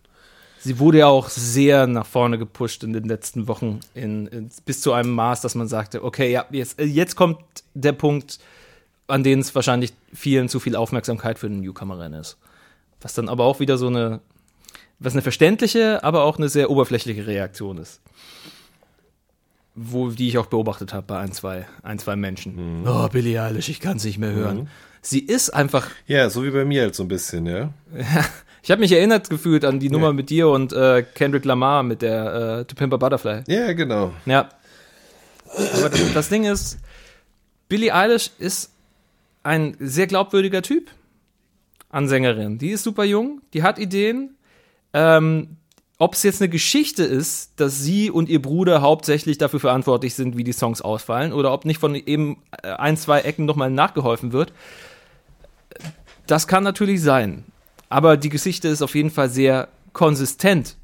Sie 0.68 0.80
wurde 0.80 0.98
ja 0.98 1.08
auch 1.08 1.30
sehr 1.30 1.88
nach 1.88 2.06
vorne 2.06 2.38
gepusht 2.38 2.84
in 2.84 2.92
den 2.92 3.06
letzten 3.06 3.48
Wochen, 3.48 3.80
in, 3.94 4.28
in, 4.28 4.50
bis 4.66 4.82
zu 4.82 4.92
einem 4.92 5.12
Maß, 5.12 5.40
dass 5.40 5.56
man 5.56 5.70
sagte, 5.70 6.04
okay, 6.04 6.30
ja, 6.30 6.46
jetzt, 6.52 6.78
äh, 6.78 6.84
jetzt 6.84 7.16
kommt 7.16 7.40
der 7.74 7.94
Punkt, 7.94 8.38
an 9.08 9.24
dem 9.24 9.40
es 9.40 9.56
wahrscheinlich 9.56 9.94
vielen 10.14 10.50
zu 10.50 10.60
viel 10.60 10.76
Aufmerksamkeit 10.76 11.40
für 11.40 11.48
den 11.48 11.62
Newcomer-Rennen 11.62 12.20
ist. 12.20 12.36
Was 13.00 13.14
dann 13.14 13.30
aber 13.30 13.46
auch 13.46 13.62
wieder 13.62 13.78
so 13.78 13.88
eine, 13.88 14.20
was 15.00 15.14
eine 15.14 15.22
verständliche, 15.22 16.04
aber 16.04 16.24
auch 16.24 16.38
eine 16.38 16.50
sehr 16.50 16.70
oberflächliche 16.70 17.26
Reaktion 17.26 17.78
ist. 17.78 18.02
Wo, 19.74 20.10
die 20.10 20.28
ich 20.28 20.38
auch 20.38 20.48
beobachtet 20.48 20.94
habe 20.94 21.08
bei 21.08 21.20
ein, 21.20 21.32
zwei, 21.32 21.66
ein, 21.82 21.98
zwei 21.98 22.18
Menschen. 22.18 22.86
Oh, 22.86 23.08
Billie 23.08 23.42
Eilish, 23.42 23.70
ich 23.70 23.80
kann 23.80 23.96
es 23.96 24.04
nicht 24.04 24.18
mehr 24.18 24.34
hören. 24.34 24.68
Sie 25.02 25.22
ist 25.22 25.52
einfach 25.52 25.88
Ja, 26.08 26.30
so 26.30 26.44
wie 26.44 26.52
bei 26.52 26.66
mir 26.66 26.82
halt 26.82 26.96
so 26.96 27.04
ein 27.04 27.08
bisschen, 27.08 27.46
ja. 27.46 27.72
ich 28.68 28.72
habe 28.72 28.82
mich 28.82 28.92
erinnert 28.92 29.30
gefühlt 29.30 29.64
an 29.64 29.80
die 29.80 29.90
Nummer 29.90 30.12
mit 30.12 30.30
dir 30.30 30.50
und 30.50 30.74
äh, 30.74 31.02
Kendrick 31.16 31.46
Lamar 31.46 31.84
mit 31.84 32.02
der 32.02 32.60
äh, 32.60 32.66
To 32.66 32.76
Pimp 32.76 32.94
a 32.94 32.98
Butterfly. 32.98 33.44
Ja, 33.48 33.72
genau. 33.72 34.12
Ja. 34.26 34.50
Aber 35.78 35.88
das, 35.90 36.14
das 36.14 36.28
Ding 36.28 36.44
ist, 36.44 36.78
Billie 37.70 37.96
Eilish 37.96 38.30
ist 38.40 38.74
ein 39.42 39.78
sehr 39.80 40.06
glaubwürdiger 40.08 40.62
Typ 40.64 40.92
an 41.92 42.10
Sängerin. 42.10 42.58
Die 42.58 42.72
ist 42.72 42.84
super 42.84 43.06
jung, 43.06 43.40
die 43.54 43.64
hat 43.64 43.80
Ideen. 43.80 44.36
Ähm, 44.92 45.56
ob 45.98 46.16
es 46.16 46.24
jetzt 46.24 46.42
eine 46.42 46.50
Geschichte 46.50 47.04
ist, 47.04 47.62
dass 47.62 47.82
sie 47.82 48.12
und 48.12 48.28
ihr 48.28 48.42
Bruder 48.42 48.82
hauptsächlich 48.82 49.38
dafür 49.38 49.62
verantwortlich 49.62 50.14
sind, 50.14 50.36
wie 50.36 50.44
die 50.44 50.52
Songs 50.52 50.82
ausfallen, 50.82 51.32
oder 51.32 51.54
ob 51.54 51.64
nicht 51.64 51.80
von 51.80 51.96
eben 51.96 52.44
äh, 52.62 52.72
ein, 52.72 52.98
zwei 52.98 53.22
Ecken 53.22 53.46
nochmal 53.46 53.72
nachgeholfen 53.72 54.34
wird, 54.34 54.52
das 56.26 56.48
kann 56.48 56.66
natürlich 56.66 57.02
sein. 57.02 57.46
Aber 57.90 58.18
die 58.18 58.30
Geschichte 58.30 58.68
ist 58.68 58.82
auf 58.82 58.96
jeden 58.96 59.12
Fall 59.12 59.30
sehr 59.30 59.70
konsistent 59.94 60.78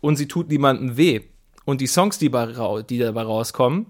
und 0.00 0.16
sie 0.16 0.28
tut 0.28 0.48
niemandem 0.48 0.96
weh. 0.96 1.22
Und 1.64 1.80
die 1.80 1.86
Songs, 1.86 2.18
die, 2.18 2.30
die 2.30 2.98
dabei 2.98 3.22
rauskommen, 3.22 3.86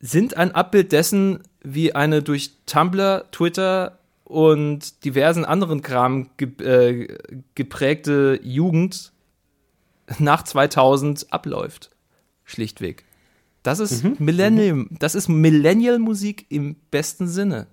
sind 0.00 0.36
ein 0.36 0.52
Abbild 0.52 0.92
dessen, 0.92 1.40
wie 1.62 1.94
eine 1.94 2.22
durch 2.22 2.52
Tumblr, 2.66 3.24
Twitter 3.32 3.98
und 4.24 5.04
diversen 5.04 5.44
anderen 5.44 5.82
Kram 5.82 6.30
äh, 6.38 7.08
geprägte 7.54 8.38
Jugend 8.42 9.12
nach 10.18 10.42
2000 10.42 11.32
abläuft. 11.32 11.90
Schlichtweg. 12.44 13.04
Das 13.62 13.80
ist 13.80 14.04
Millennium, 14.20 14.88
das 14.98 15.14
ist 15.14 15.28
Millennial-Musik 15.28 16.46
im 16.50 16.76
besten 16.90 17.26
Sinne. 17.26 17.66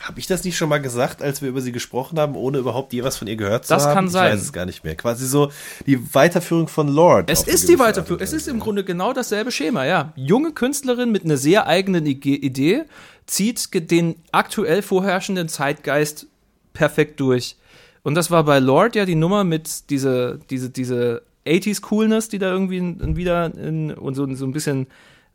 Habe 0.00 0.20
ich 0.20 0.26
das 0.28 0.44
nicht 0.44 0.56
schon 0.56 0.68
mal 0.68 0.78
gesagt, 0.78 1.22
als 1.22 1.42
wir 1.42 1.48
über 1.48 1.60
sie 1.60 1.72
gesprochen 1.72 2.18
haben, 2.20 2.36
ohne 2.36 2.58
überhaupt 2.58 2.92
je 2.92 3.02
was 3.02 3.16
von 3.16 3.26
ihr 3.26 3.34
gehört 3.36 3.66
zu 3.66 3.74
Das 3.74 3.84
haben? 3.86 3.94
kann 3.94 4.06
ich 4.06 4.12
sein. 4.12 4.32
weiß 4.32 4.40
es 4.42 4.52
gar 4.52 4.64
nicht 4.64 4.84
mehr. 4.84 4.94
Quasi 4.94 5.26
so 5.26 5.50
die 5.86 6.14
Weiterführung 6.14 6.68
von 6.68 6.86
Lord. 6.88 7.28
Es 7.28 7.42
ist 7.42 7.68
die 7.68 7.78
Weiterführung. 7.80 8.22
Es 8.22 8.32
ist 8.32 8.46
im 8.46 8.60
Grunde 8.60 8.84
genau 8.84 9.12
dasselbe 9.12 9.50
Schema, 9.50 9.84
ja. 9.86 10.12
Junge 10.14 10.52
Künstlerin 10.52 11.10
mit 11.10 11.24
einer 11.24 11.36
sehr 11.36 11.66
eigenen 11.66 12.06
Ige- 12.06 12.36
Idee 12.36 12.84
zieht 13.26 13.90
den 13.90 14.14
aktuell 14.30 14.82
vorherrschenden 14.82 15.48
Zeitgeist 15.48 16.26
perfekt 16.72 17.18
durch. 17.20 17.56
Und 18.04 18.14
das 18.14 18.30
war 18.30 18.44
bei 18.44 18.60
Lord 18.60 18.94
ja 18.94 19.04
die 19.04 19.16
Nummer 19.16 19.42
mit 19.42 19.90
diese, 19.90 20.38
diese, 20.48 20.70
diese 20.70 21.22
80s 21.44 21.80
Coolness, 21.82 22.28
die 22.28 22.38
da 22.38 22.52
irgendwie 22.52 22.96
wieder 23.16 23.52
in, 23.54 23.92
und 23.92 24.14
so, 24.14 24.32
so 24.34 24.44
ein 24.46 24.52
bisschen 24.52 24.86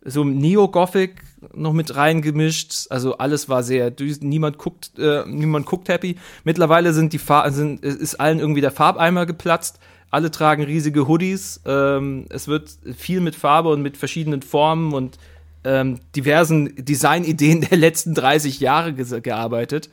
so 0.06 0.24
Neo-Gothic 0.24 1.22
noch 1.54 1.74
mit 1.74 1.96
reingemischt. 1.96 2.88
Also 2.90 3.18
alles 3.18 3.50
war 3.50 3.64
sehr. 3.64 3.92
Niemand 4.22 4.58
guckt, 4.58 4.92
äh, 4.98 5.24
niemand 5.28 5.66
guckt 5.66 5.90
happy. 5.90 6.18
Mittlerweile 6.44 6.94
sind 6.94 7.14
die 7.14 7.20
Far 7.20 7.52
sind, 7.52 7.84
ist 7.84 8.20
allen 8.20 8.40
irgendwie 8.40 8.62
der 8.62 8.72
Farbeimer 8.72 9.26
geplatzt. 9.26 9.80
Alle 10.12 10.32
tragen 10.32 10.64
riesige 10.64 11.08
Hoodies. 11.08 11.62
Ähm, 11.66 12.26
es 12.30 12.48
wird 12.48 12.70
viel 12.96 13.20
mit 13.20 13.36
Farbe 13.36 13.70
und 13.70 13.82
mit 13.82 13.98
verschiedenen 13.98 14.42
Formen 14.42 14.94
und 14.94 15.18
ähm, 15.64 16.00
diversen 16.16 16.76
Designideen 16.76 17.62
der 17.62 17.78
letzten 17.78 18.14
30 18.14 18.60
Jahre 18.60 18.94
ge 18.94 19.22
gearbeitet. 19.22 19.90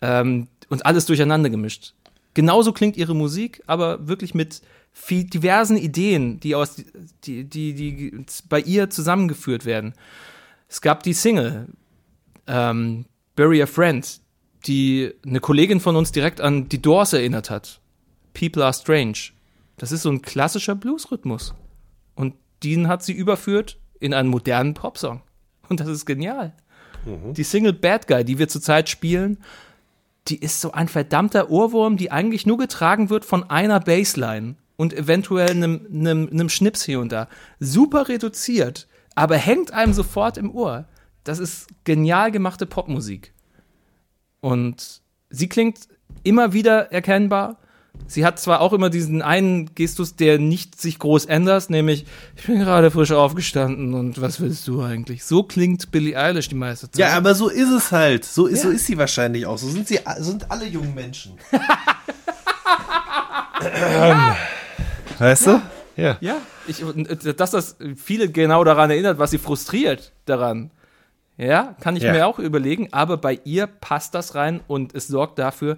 Ähm, 0.00 0.48
und 0.68 0.86
alles 0.86 1.04
durcheinander 1.06 1.50
gemischt. 1.50 1.94
Genauso 2.32 2.72
klingt 2.72 2.96
ihre 2.96 3.14
Musik, 3.14 3.62
aber 3.66 4.06
wirklich 4.06 4.34
mit 4.34 4.62
viel 4.92 5.24
diversen 5.24 5.76
Ideen, 5.76 6.40
die 6.40 6.54
aus 6.54 6.76
die, 7.24 7.44
die, 7.44 7.74
die 7.74 8.24
bei 8.48 8.60
ihr 8.60 8.90
zusammengeführt 8.90 9.64
werden. 9.64 9.94
Es 10.68 10.80
gab 10.80 11.02
die 11.02 11.14
Single 11.14 11.68
ähm, 12.46 13.06
Bury 13.36 13.62
a 13.62 13.66
Friend, 13.66 14.20
die 14.66 15.12
eine 15.26 15.40
Kollegin 15.40 15.80
von 15.80 15.96
uns 15.96 16.12
direkt 16.12 16.40
an 16.40 16.68
die 16.68 16.82
Doors 16.82 17.12
erinnert 17.12 17.50
hat. 17.50 17.80
People 18.34 18.64
are 18.64 18.74
strange. 18.74 19.30
Das 19.78 19.92
ist 19.92 20.02
so 20.02 20.10
ein 20.10 20.22
klassischer 20.22 20.74
Bluesrhythmus. 20.74 21.54
Und 22.14 22.34
den 22.62 22.88
hat 22.88 23.02
sie 23.02 23.12
überführt 23.12 23.78
in 23.98 24.12
einen 24.12 24.28
modernen 24.28 24.74
Popsong. 24.74 25.22
Und 25.68 25.80
das 25.80 25.88
ist 25.88 26.04
genial. 26.04 26.52
Mhm. 27.06 27.34
Die 27.34 27.44
Single 27.44 27.72
Bad 27.72 28.06
Guy, 28.06 28.24
die 28.24 28.38
wir 28.38 28.48
zurzeit 28.48 28.88
spielen, 28.88 29.38
die 30.28 30.36
ist 30.36 30.60
so 30.60 30.72
ein 30.72 30.88
verdammter 30.88 31.50
Ohrwurm, 31.50 31.96
die 31.96 32.10
eigentlich 32.10 32.44
nur 32.46 32.58
getragen 32.58 33.08
wird 33.08 33.24
von 33.24 33.48
einer 33.48 33.80
Bassline 33.80 34.56
und 34.80 34.94
eventuell 34.94 35.50
einem, 35.50 35.86
einem, 35.92 36.30
einem 36.32 36.48
Schnips 36.48 36.82
hier 36.84 37.00
und 37.00 37.12
da. 37.12 37.28
Super 37.58 38.08
reduziert, 38.08 38.88
aber 39.14 39.36
hängt 39.36 39.74
einem 39.74 39.92
sofort 39.92 40.38
im 40.38 40.50
Ohr. 40.54 40.86
Das 41.22 41.38
ist 41.38 41.66
genial 41.84 42.32
gemachte 42.32 42.64
Popmusik. 42.64 43.34
Und 44.40 45.02
sie 45.28 45.50
klingt 45.50 45.80
immer 46.22 46.54
wieder 46.54 46.92
erkennbar. 46.92 47.58
Sie 48.06 48.24
hat 48.24 48.40
zwar 48.40 48.62
auch 48.62 48.72
immer 48.72 48.88
diesen 48.88 49.20
einen 49.20 49.74
Gestus, 49.74 50.16
der 50.16 50.38
nicht 50.38 50.80
sich 50.80 50.98
groß 50.98 51.26
ändert, 51.26 51.68
nämlich 51.68 52.06
ich 52.36 52.46
bin 52.46 52.60
gerade 52.60 52.90
frisch 52.90 53.12
aufgestanden 53.12 53.92
und 53.92 54.22
was 54.22 54.40
willst 54.40 54.66
du 54.66 54.80
eigentlich? 54.80 55.24
So 55.24 55.42
klingt 55.42 55.90
Billie 55.90 56.16
Eilish 56.18 56.48
die 56.48 56.54
meiste 56.54 56.90
Zeit. 56.90 56.98
Ja, 56.98 57.18
aber 57.18 57.34
so 57.34 57.50
ist 57.50 57.68
es 57.68 57.92
halt. 57.92 58.24
So 58.24 58.46
ist, 58.46 58.64
ja. 58.64 58.70
so 58.70 58.74
ist 58.74 58.86
sie 58.86 58.96
wahrscheinlich 58.96 59.44
auch. 59.44 59.58
So 59.58 59.68
sind 59.68 59.86
sie 59.86 59.98
sind 60.20 60.50
alle 60.50 60.64
jungen 60.64 60.94
Menschen. 60.94 61.34
ja. 63.60 64.38
Weißt 65.20 65.46
du? 65.46 65.62
Ja. 65.96 66.16
Ja, 66.20 66.38
ich, 66.66 66.82
dass 67.36 67.50
das 67.50 67.76
viele 67.94 68.30
genau 68.30 68.64
daran 68.64 68.90
erinnert, 68.90 69.18
was 69.18 69.30
sie 69.30 69.38
frustriert 69.38 70.12
daran. 70.24 70.70
Ja, 71.36 71.76
kann 71.80 71.96
ich 71.96 72.02
ja. 72.02 72.12
mir 72.12 72.26
auch 72.26 72.38
überlegen, 72.38 72.92
aber 72.92 73.16
bei 73.16 73.38
ihr 73.44 73.66
passt 73.66 74.14
das 74.14 74.34
rein 74.34 74.60
und 74.66 74.94
es 74.94 75.08
sorgt 75.08 75.38
dafür, 75.38 75.76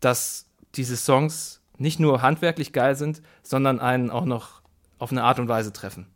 dass 0.00 0.46
diese 0.74 0.96
Songs 0.96 1.60
nicht 1.76 1.98
nur 1.98 2.22
handwerklich 2.22 2.72
geil 2.72 2.94
sind, 2.94 3.20
sondern 3.42 3.80
einen 3.80 4.10
auch 4.10 4.24
noch 4.24 4.62
auf 4.98 5.10
eine 5.10 5.24
Art 5.24 5.38
und 5.38 5.48
Weise 5.48 5.72
treffen. 5.72 6.06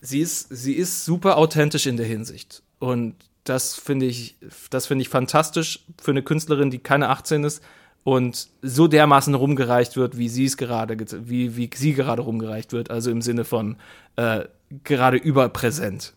Sie 0.00 0.20
ist, 0.20 0.48
sie 0.50 0.74
ist 0.74 1.04
super 1.04 1.36
authentisch 1.36 1.86
in 1.86 1.96
der 1.96 2.06
Hinsicht. 2.06 2.62
Und 2.80 3.14
das 3.44 3.74
finde 3.74 4.06
ich, 4.06 4.36
das 4.70 4.86
finde 4.86 5.02
ich 5.02 5.08
fantastisch 5.08 5.84
für 6.00 6.10
eine 6.10 6.22
Künstlerin, 6.22 6.70
die 6.70 6.80
keine 6.80 7.08
18 7.08 7.44
ist, 7.44 7.62
und 8.04 8.48
so 8.62 8.88
dermaßen 8.88 9.34
rumgereicht 9.34 9.96
wird, 9.96 10.18
wie 10.18 10.28
sie 10.28 10.46
es 10.46 10.56
gerade, 10.56 10.96
wie, 11.28 11.56
wie 11.56 11.70
sie 11.74 11.94
gerade 11.94 12.22
rumgereicht 12.22 12.72
wird, 12.72 12.90
also 12.90 13.10
im 13.10 13.22
Sinne 13.22 13.44
von 13.44 13.76
äh, 14.16 14.44
gerade 14.84 15.16
überpräsent. 15.16 16.14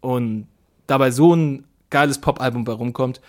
Und 0.00 0.46
dabei 0.86 1.10
so 1.10 1.34
ein 1.34 1.64
geiles 1.90 2.18
Pop-Album 2.18 2.64
bei 2.64 2.72
rumkommt. 2.72 3.20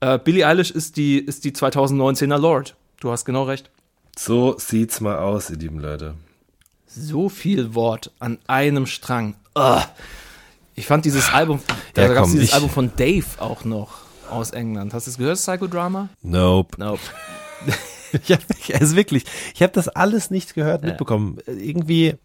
Äh, 0.00 0.18
Billie 0.18 0.46
Eilish 0.46 0.70
ist 0.70 0.96
die, 0.96 1.18
ist 1.18 1.44
die 1.44 1.52
2019er 1.52 2.38
Lord. 2.38 2.74
Du 3.00 3.10
hast 3.10 3.24
genau 3.24 3.44
recht. 3.44 3.70
So 4.18 4.56
sieht's 4.58 5.00
mal 5.00 5.18
aus, 5.18 5.50
ihr 5.50 5.56
lieben 5.56 5.78
Leute. 5.78 6.14
So 6.86 7.28
viel 7.28 7.74
Wort 7.74 8.10
an 8.18 8.38
einem 8.46 8.86
Strang. 8.86 9.34
Ugh. 9.56 9.82
Ich 10.74 10.86
fand 10.86 11.04
dieses 11.04 11.32
Album, 11.32 11.60
ja, 11.96 12.08
da 12.08 12.14
gab 12.14 12.24
es 12.24 12.32
dieses 12.32 12.48
ich. 12.48 12.54
Album 12.54 12.70
von 12.70 12.92
Dave 12.96 13.26
auch 13.38 13.64
noch 13.64 14.00
aus 14.30 14.50
England. 14.50 14.94
Hast 14.94 15.06
du 15.06 15.10
es 15.10 15.18
gehört, 15.18 15.36
Psychodrama? 15.36 16.08
Nope. 16.22 16.78
Nope. 16.78 17.00
ich 18.12 18.32
hab, 18.32 18.40
also 18.80 18.96
wirklich, 18.96 19.24
ich 19.54 19.62
habe 19.62 19.72
das 19.72 19.88
alles 19.88 20.30
nicht 20.30 20.54
gehört, 20.54 20.84
mitbekommen. 20.84 21.38
Ja. 21.46 21.52
Irgendwie, 21.54 22.16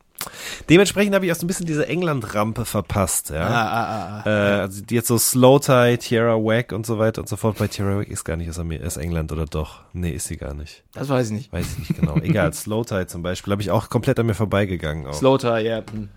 Dementsprechend 0.70 1.16
habe 1.16 1.26
ich 1.26 1.32
auch 1.32 1.36
so 1.36 1.46
ein 1.46 1.48
bisschen 1.48 1.66
diese 1.66 1.88
England-Rampe 1.88 2.66
verpasst, 2.66 3.30
ja. 3.30 3.48
Ah, 3.48 3.68
ah, 3.68 3.84
ah, 3.84 4.22
ah. 4.26 4.30
äh, 4.30 4.62
also 4.62 4.84
die 4.84 4.96
jetzt 4.96 5.08
so 5.08 5.18
Slow 5.18 5.60
Tie, 5.60 5.98
Tierra 5.98 6.36
Wack 6.36 6.72
und 6.74 6.86
so 6.86 6.98
weiter 6.98 7.22
und 7.22 7.30
so 7.30 7.38
fort. 7.38 7.58
Bei 7.58 7.68
Tierra 7.68 7.98
Wack 7.98 8.08
ist 8.08 8.24
gar 8.24 8.36
nicht 8.36 8.50
aus, 8.50 8.60
aus 8.60 8.98
England 8.98 9.32
oder 9.32 9.46
doch? 9.46 9.82
Nee, 9.94 10.12
ist 10.12 10.28
sie 10.28 10.38
gar 10.38 10.54
nicht. 10.54 10.84
Das 10.94 11.08
weiß 11.10 11.28
ich 11.28 11.34
nicht. 11.34 11.54
Weiß 11.54 11.66
ich 11.72 11.78
nicht 11.80 12.00
genau. 12.00 12.18
Egal, 12.18 12.54
Slow 12.54 12.84
Tie 12.84 13.06
zum 13.08 13.22
Beispiel 13.22 13.52
habe 13.52 13.62
ich 13.62 13.72
auch 13.72 13.90
komplett 13.90 14.20
an 14.20 14.26
mir 14.26 14.34
vorbeigegangen. 14.34 15.08
Auch. 15.08 15.14
Slow 15.14 15.38
Tie, 15.38 15.66
ja. 15.66 15.84
Hm. 15.92 16.10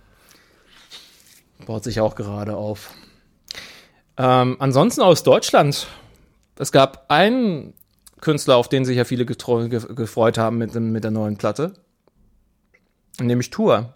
Baut 1.66 1.84
sich 1.84 2.00
auch 2.00 2.14
gerade 2.14 2.56
auf. 2.56 2.90
Ähm, 4.16 4.56
ansonsten 4.58 5.02
aus 5.02 5.22
Deutschland. 5.22 5.86
Es 6.58 6.72
gab 6.72 7.04
einen 7.08 7.74
Künstler, 8.20 8.56
auf 8.56 8.68
den 8.68 8.84
sich 8.84 8.96
ja 8.96 9.04
viele 9.04 9.24
gefreut 9.24 10.38
haben 10.38 10.58
mit, 10.58 10.74
mit 10.74 11.04
der 11.04 11.10
neuen 11.10 11.36
Platte. 11.36 11.72
Nämlich 13.18 13.50
Tour. 13.50 13.94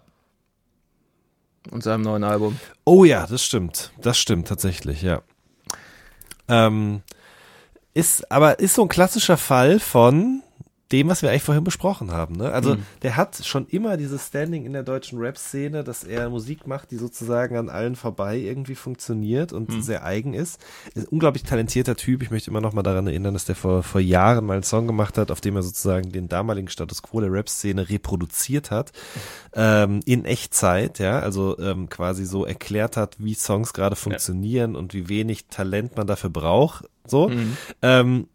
Und 1.71 1.83
seinem 1.83 2.01
neuen 2.01 2.23
Album. 2.23 2.59
Oh 2.85 3.03
ja, 3.05 3.25
das 3.25 3.43
stimmt. 3.43 3.91
Das 4.01 4.17
stimmt 4.17 4.47
tatsächlich, 4.47 5.01
ja. 5.01 5.21
Ähm, 6.47 7.01
ist, 7.93 8.31
aber 8.31 8.59
ist 8.59 8.75
so 8.75 8.83
ein 8.83 8.87
klassischer 8.87 9.37
Fall 9.37 9.79
von 9.79 10.43
dem, 10.91 11.09
was 11.09 11.23
wir 11.23 11.29
eigentlich 11.29 11.43
vorhin 11.43 11.63
besprochen 11.63 12.11
haben. 12.11 12.35
Ne? 12.35 12.51
Also 12.51 12.75
mhm. 12.75 12.83
der 13.01 13.17
hat 13.17 13.43
schon 13.43 13.65
immer 13.67 13.97
dieses 13.97 14.27
Standing 14.27 14.65
in 14.65 14.73
der 14.73 14.83
deutschen 14.83 15.17
Rap-Szene, 15.17 15.83
dass 15.83 16.03
er 16.03 16.29
Musik 16.29 16.67
macht, 16.67 16.91
die 16.91 16.97
sozusagen 16.97 17.57
an 17.57 17.69
allen 17.69 17.95
vorbei 17.95 18.37
irgendwie 18.37 18.75
funktioniert 18.75 19.51
und 19.51 19.69
mhm. 19.69 19.81
sehr 19.81 20.05
eigen 20.05 20.35
ist. 20.35 20.61
ist 20.93 21.07
ein 21.07 21.07
unglaublich 21.07 21.43
talentierter 21.43 21.95
Typ. 21.95 22.21
Ich 22.21 22.29
möchte 22.29 22.51
immer 22.51 22.61
noch 22.61 22.73
mal 22.73 22.83
daran 22.83 23.07
erinnern, 23.07 23.33
dass 23.33 23.45
der 23.45 23.55
vor, 23.55 23.81
vor 23.81 23.99
Jahren 23.99 24.45
mal 24.45 24.53
einen 24.53 24.63
Song 24.63 24.85
gemacht 24.85 25.17
hat, 25.17 25.31
auf 25.31 25.41
dem 25.41 25.55
er 25.55 25.63
sozusagen 25.63 26.11
den 26.11 26.29
damaligen 26.29 26.67
Status 26.67 27.01
quo 27.01 27.19
der 27.19 27.31
Rap-Szene 27.31 27.89
reproduziert 27.89 28.69
hat. 28.69 28.91
Ähm, 29.53 30.01
in 30.05 30.25
Echtzeit, 30.25 30.99
ja, 30.99 31.19
also 31.19 31.57
ähm, 31.57 31.89
quasi 31.89 32.25
so 32.25 32.45
erklärt 32.45 32.95
hat, 32.95 33.15
wie 33.17 33.33
Songs 33.33 33.73
gerade 33.73 33.95
funktionieren 33.95 34.73
ja. 34.73 34.79
und 34.79 34.93
wie 34.93 35.09
wenig 35.09 35.47
Talent 35.47 35.97
man 35.97 36.05
dafür 36.05 36.29
braucht. 36.29 36.85
So. 37.07 37.29
Mhm. 37.29 37.57
Ähm, 37.81 38.27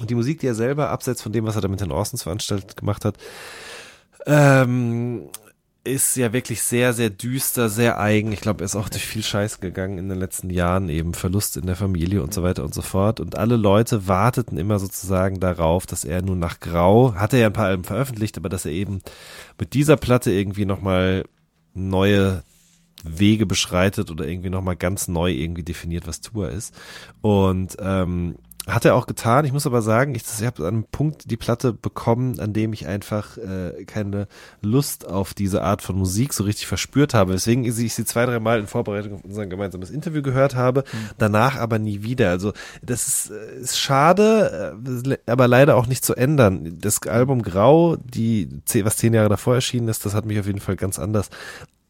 und 0.00 0.10
die 0.10 0.14
Musik, 0.14 0.40
die 0.40 0.46
er 0.46 0.54
selber, 0.54 0.90
abseits 0.90 1.22
von 1.22 1.32
dem, 1.32 1.46
was 1.46 1.56
er 1.56 1.62
da 1.62 1.68
mit 1.68 1.80
den 1.80 1.92
Orsons 1.92 2.22
veranstaltet 2.24 2.76
gemacht 2.76 3.04
hat, 3.04 3.16
ähm, 4.26 5.28
ist 5.84 6.16
ja 6.16 6.32
wirklich 6.32 6.62
sehr, 6.62 6.94
sehr 6.94 7.10
düster, 7.10 7.68
sehr 7.68 8.00
eigen. 8.00 8.32
Ich 8.32 8.40
glaube, 8.40 8.64
er 8.64 8.64
ist 8.64 8.74
auch 8.74 8.88
durch 8.88 9.04
viel 9.04 9.22
Scheiß 9.22 9.60
gegangen 9.60 9.98
in 9.98 10.08
den 10.08 10.18
letzten 10.18 10.48
Jahren, 10.48 10.88
eben 10.88 11.12
Verlust 11.12 11.58
in 11.58 11.66
der 11.66 11.76
Familie 11.76 12.22
und 12.22 12.32
so 12.32 12.42
weiter 12.42 12.64
und 12.64 12.72
so 12.74 12.80
fort. 12.80 13.20
Und 13.20 13.36
alle 13.36 13.56
Leute 13.56 14.08
warteten 14.08 14.56
immer 14.56 14.78
sozusagen 14.78 15.40
darauf, 15.40 15.84
dass 15.84 16.04
er 16.04 16.22
nun 16.22 16.38
nach 16.38 16.58
Grau, 16.58 17.14
hat 17.14 17.34
er 17.34 17.40
ja 17.40 17.46
ein 17.48 17.52
paar 17.52 17.66
Alben 17.66 17.84
veröffentlicht, 17.84 18.38
aber 18.38 18.48
dass 18.48 18.64
er 18.64 18.72
eben 18.72 19.00
mit 19.58 19.74
dieser 19.74 19.98
Platte 19.98 20.32
irgendwie 20.32 20.64
nochmal 20.64 21.24
neue 21.74 22.42
Wege 23.04 23.44
beschreitet 23.44 24.10
oder 24.10 24.26
irgendwie 24.26 24.50
nochmal 24.50 24.76
ganz 24.76 25.08
neu 25.08 25.30
irgendwie 25.30 25.64
definiert, 25.64 26.06
was 26.06 26.22
Tour 26.22 26.48
ist. 26.48 26.74
Und 27.20 27.76
ähm, 27.78 28.36
hat 28.66 28.84
er 28.84 28.94
auch 28.94 29.06
getan. 29.06 29.44
Ich 29.44 29.52
muss 29.52 29.66
aber 29.66 29.82
sagen, 29.82 30.14
ich, 30.14 30.22
ich 30.22 30.46
habe 30.46 30.62
an 30.62 30.74
einem 30.74 30.84
Punkt 30.84 31.30
die 31.30 31.36
Platte 31.36 31.72
bekommen, 31.72 32.40
an 32.40 32.52
dem 32.52 32.72
ich 32.72 32.86
einfach 32.86 33.36
äh, 33.36 33.84
keine 33.84 34.26
Lust 34.62 35.06
auf 35.06 35.34
diese 35.34 35.62
Art 35.62 35.82
von 35.82 35.96
Musik 35.96 36.32
so 36.32 36.44
richtig 36.44 36.66
verspürt 36.66 37.12
habe. 37.12 37.32
Deswegen 37.32 37.64
ich 37.64 37.74
sie 37.94 38.04
zwei, 38.04 38.24
drei 38.24 38.40
Mal 38.40 38.60
in 38.60 38.66
Vorbereitung 38.66 39.14
auf 39.14 39.24
unser 39.24 39.46
gemeinsames 39.46 39.90
Interview 39.90 40.22
gehört 40.22 40.54
habe, 40.54 40.84
mhm. 40.90 41.10
danach 41.18 41.56
aber 41.56 41.78
nie 41.78 42.02
wieder. 42.02 42.30
Also 42.30 42.52
das 42.82 43.06
ist, 43.06 43.30
äh, 43.30 43.60
ist 43.60 43.78
schade, 43.78 44.78
äh, 45.06 45.30
aber 45.30 45.46
leider 45.46 45.76
auch 45.76 45.86
nicht 45.86 46.04
zu 46.04 46.14
ändern. 46.14 46.78
Das 46.80 47.02
Album 47.02 47.42
Grau, 47.42 47.96
die 47.96 48.48
was 48.82 48.96
zehn 48.96 49.12
Jahre 49.12 49.28
davor 49.28 49.56
erschienen 49.56 49.88
ist, 49.88 50.06
das 50.06 50.14
hat 50.14 50.24
mich 50.24 50.38
auf 50.40 50.46
jeden 50.46 50.60
Fall 50.60 50.76
ganz 50.76 50.98
anders 50.98 51.28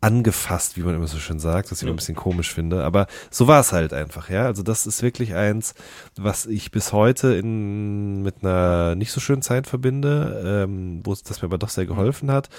angefasst, 0.04 0.76
wie 0.76 0.82
man 0.82 0.94
immer 0.94 1.06
so 1.06 1.16
schön 1.16 1.38
sagt, 1.38 1.72
was 1.72 1.80
ich 1.80 1.86
ja. 1.86 1.92
ein 1.92 1.96
bisschen 1.96 2.14
komisch 2.14 2.52
finde. 2.52 2.84
Aber 2.84 3.06
so 3.30 3.46
war 3.46 3.60
es 3.60 3.72
halt 3.72 3.94
einfach, 3.94 4.28
ja. 4.28 4.44
Also 4.44 4.62
das 4.62 4.86
ist 4.86 5.02
wirklich 5.02 5.34
eins, 5.34 5.74
was 6.16 6.44
ich 6.44 6.70
bis 6.70 6.92
heute 6.92 7.32
in, 7.32 8.22
mit 8.22 8.42
einer 8.42 8.96
nicht 8.96 9.12
so 9.12 9.20
schönen 9.20 9.40
Zeit 9.40 9.66
verbinde, 9.66 10.66
ähm, 10.66 11.00
wo 11.04 11.12
es 11.14 11.22
das 11.22 11.40
mir 11.40 11.46
aber 11.46 11.56
doch 11.56 11.70
sehr 11.70 11.86
geholfen 11.86 12.30
hat. 12.30 12.50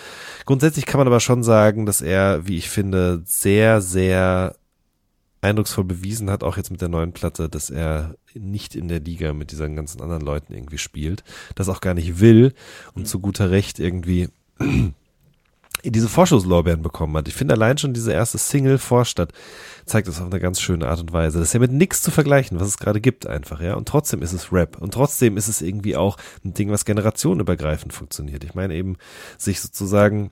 Grundsätzlich 0.45 0.87
kann 0.87 0.97
man 0.97 1.05
aber 1.05 1.19
schon 1.19 1.43
sagen, 1.43 1.85
dass 1.85 2.01
er, 2.01 2.47
wie 2.47 2.57
ich 2.57 2.67
finde, 2.67 3.21
sehr, 3.25 3.79
sehr 3.79 4.55
eindrucksvoll 5.41 5.83
bewiesen 5.83 6.31
hat, 6.31 6.43
auch 6.43 6.57
jetzt 6.57 6.71
mit 6.71 6.81
der 6.81 6.89
neuen 6.89 7.13
Platte, 7.13 7.47
dass 7.47 7.69
er 7.69 8.15
nicht 8.33 8.73
in 8.73 8.87
der 8.87 9.01
Liga 9.01 9.33
mit 9.33 9.51
diesen 9.51 9.75
ganzen 9.75 10.01
anderen 10.01 10.23
Leuten 10.23 10.51
irgendwie 10.51 10.79
spielt, 10.79 11.23
das 11.53 11.69
auch 11.69 11.79
gar 11.79 11.93
nicht 11.93 12.19
will 12.19 12.55
und 12.95 13.07
zu 13.07 13.19
guter 13.19 13.51
Recht 13.51 13.77
irgendwie 13.77 14.29
diese 15.91 16.09
Vorschusslorbeeren 16.09 16.81
bekommen 16.81 17.15
hat. 17.17 17.27
Ich 17.27 17.33
finde 17.33 17.53
allein 17.53 17.77
schon 17.77 17.93
diese 17.93 18.11
erste 18.11 18.37
Single 18.37 18.77
Vorstadt 18.77 19.31
zeigt 19.85 20.07
das 20.07 20.19
auf 20.19 20.27
eine 20.27 20.39
ganz 20.39 20.59
schöne 20.59 20.87
Art 20.87 20.99
und 20.99 21.13
Weise. 21.13 21.39
Das 21.39 21.49
ist 21.49 21.53
ja 21.53 21.59
mit 21.59 21.71
nichts 21.71 22.01
zu 22.01 22.11
vergleichen, 22.11 22.59
was 22.59 22.67
es 22.67 22.77
gerade 22.77 23.01
gibt 23.01 23.27
einfach, 23.27 23.61
ja. 23.61 23.75
Und 23.75 23.87
trotzdem 23.87 24.21
ist 24.21 24.33
es 24.33 24.51
Rap. 24.51 24.81
Und 24.81 24.93
trotzdem 24.93 25.37
ist 25.37 25.47
es 25.47 25.61
irgendwie 25.61 25.95
auch 25.95 26.17
ein 26.43 26.53
Ding, 26.53 26.71
was 26.71 26.85
generationenübergreifend 26.85 27.93
funktioniert. 27.93 28.43
Ich 28.43 28.55
meine 28.55 28.73
eben, 28.73 28.97
sich 29.37 29.61
sozusagen 29.61 30.31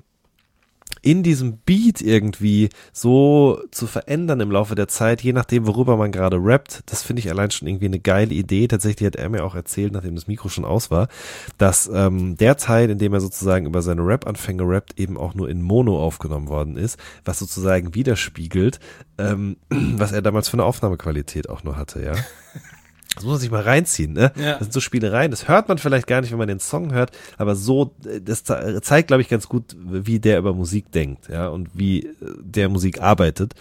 in 1.04 1.22
diesem 1.22 1.58
Beat 1.58 2.02
irgendwie 2.02 2.70
so 2.94 3.62
zu 3.72 3.88
verändern 3.88 4.40
im 4.40 4.52
Laufe 4.52 4.74
der 4.74 4.88
Zeit, 4.88 5.22
je 5.22 5.34
nachdem, 5.34 5.68
worüber 5.68 5.98
man 5.98 6.14
gerade 6.14 6.38
rappt, 6.40 6.82
das 6.86 7.04
finde 7.04 7.20
ich 7.20 7.30
allein 7.30 7.52
schon 7.52 7.68
irgendwie 7.68 7.86
eine 7.86 8.00
geile 8.00 8.34
Idee. 8.34 8.68
Tatsächlich 8.68 9.06
hat 9.06 9.18
er 9.18 9.30
mir 9.30 9.44
auch 9.44 9.54
erzählt, 9.54 9.92
nachdem 9.92 10.16
das 10.16 10.28
Mikro 10.28 10.48
schon 10.48 10.64
aus 10.64 10.90
war, 10.90 11.10
dass 11.58 11.90
ähm, 11.94 12.38
der 12.38 12.56
Teil, 12.56 12.90
in 12.90 12.98
dem 12.98 13.14
er 13.14 13.20
sozusagen 13.20 13.66
über 13.66 13.82
seine 13.82 14.02
Rap-Anfänge 14.02 14.64
rappt, 14.64 14.98
eben 14.98 15.18
auch 15.18 15.36
nur 15.36 15.50
in 15.50 15.62
Mono 15.62 16.02
aufgenommen 16.02 16.48
worden 16.48 16.78
ist, 16.78 16.98
was 17.26 17.38
sozusagen 17.38 17.94
widerspiegelt, 17.94 18.80
ähm, 19.18 19.58
was 19.70 20.14
er 20.14 20.22
damals 20.22 20.48
für 20.48 20.56
eine 20.56 20.64
Aufnahmequalität 20.64 21.50
auch 21.50 21.64
nur 21.66 21.76
hatte, 21.76 22.02
ja. 22.02 22.14
Das 23.16 23.24
muss 23.24 23.34
man 23.34 23.40
sich 23.42 23.52
mal 23.52 23.62
reinziehen, 23.62 24.14
ne? 24.14 24.32
Ja. 24.36 24.54
Das 24.54 24.62
sind 24.62 24.74
so 24.74 24.80
Spielereien. 24.80 25.30
Das 25.30 25.48
hört 25.48 25.68
man 25.70 25.78
vielleicht 25.78 26.08
gar 26.08 26.22
nicht, 26.22 26.32
wenn 26.32 26.40
man 26.40 26.48
den 26.48 26.60
Song 26.60 26.94
hört, 26.94 27.12
aber 27.38 27.56
so, 27.56 27.94
äh, 28.06 28.20
das 28.22 28.44
ze- 28.44 28.80
zeigt, 28.82 29.08
glaube 29.08 29.22
ich, 29.22 29.30
ganz 29.30 29.48
gut, 29.48 29.76
wie 29.78 30.20
der 30.20 30.40
über 30.40 30.54
Musik 30.54 30.92
denkt, 30.92 31.30
ja, 31.30 31.48
und 31.48 31.70
wie 31.74 32.08
äh, 32.08 32.12
der 32.42 32.70
Musik 32.70 33.02
arbeitet. 33.02 33.54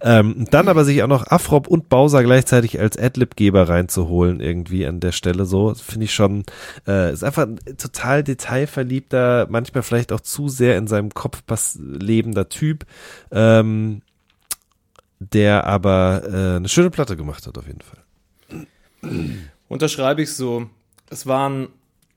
Ähm, 0.00 0.46
dann 0.50 0.68
aber 0.68 0.84
sich 0.84 1.02
auch 1.02 1.08
noch 1.08 1.26
Afrop 1.26 1.66
und 1.68 1.88
Bowser 1.90 2.22
gleichzeitig 2.22 2.80
als 2.80 2.96
Adlib-Geber 2.98 3.68
reinzuholen, 3.68 4.40
irgendwie 4.40 4.86
an 4.86 5.00
der 5.00 5.12
Stelle 5.12 5.44
so, 5.44 5.74
finde 5.74 6.04
ich 6.04 6.14
schon, 6.14 6.44
äh, 6.86 7.12
ist 7.12 7.22
einfach 7.24 7.42
ein 7.42 7.60
total 7.76 8.24
detailverliebter, 8.24 9.46
manchmal 9.50 9.82
vielleicht 9.82 10.10
auch 10.12 10.20
zu 10.20 10.48
sehr 10.48 10.78
in 10.78 10.86
seinem 10.86 11.10
Kopf 11.10 11.42
lebender 11.78 12.48
Typ, 12.48 12.86
ähm, 13.30 14.00
der 15.18 15.66
aber 15.66 16.22
äh, 16.24 16.56
eine 16.56 16.68
schöne 16.68 16.90
Platte 16.90 17.16
gemacht 17.16 17.46
hat, 17.46 17.58
auf 17.58 17.66
jeden 17.66 17.80
Fall. 17.82 17.98
Unterschreibe 19.68 20.22
ich 20.22 20.32
so. 20.32 20.68
Es 21.10 21.26
waren, 21.26 21.68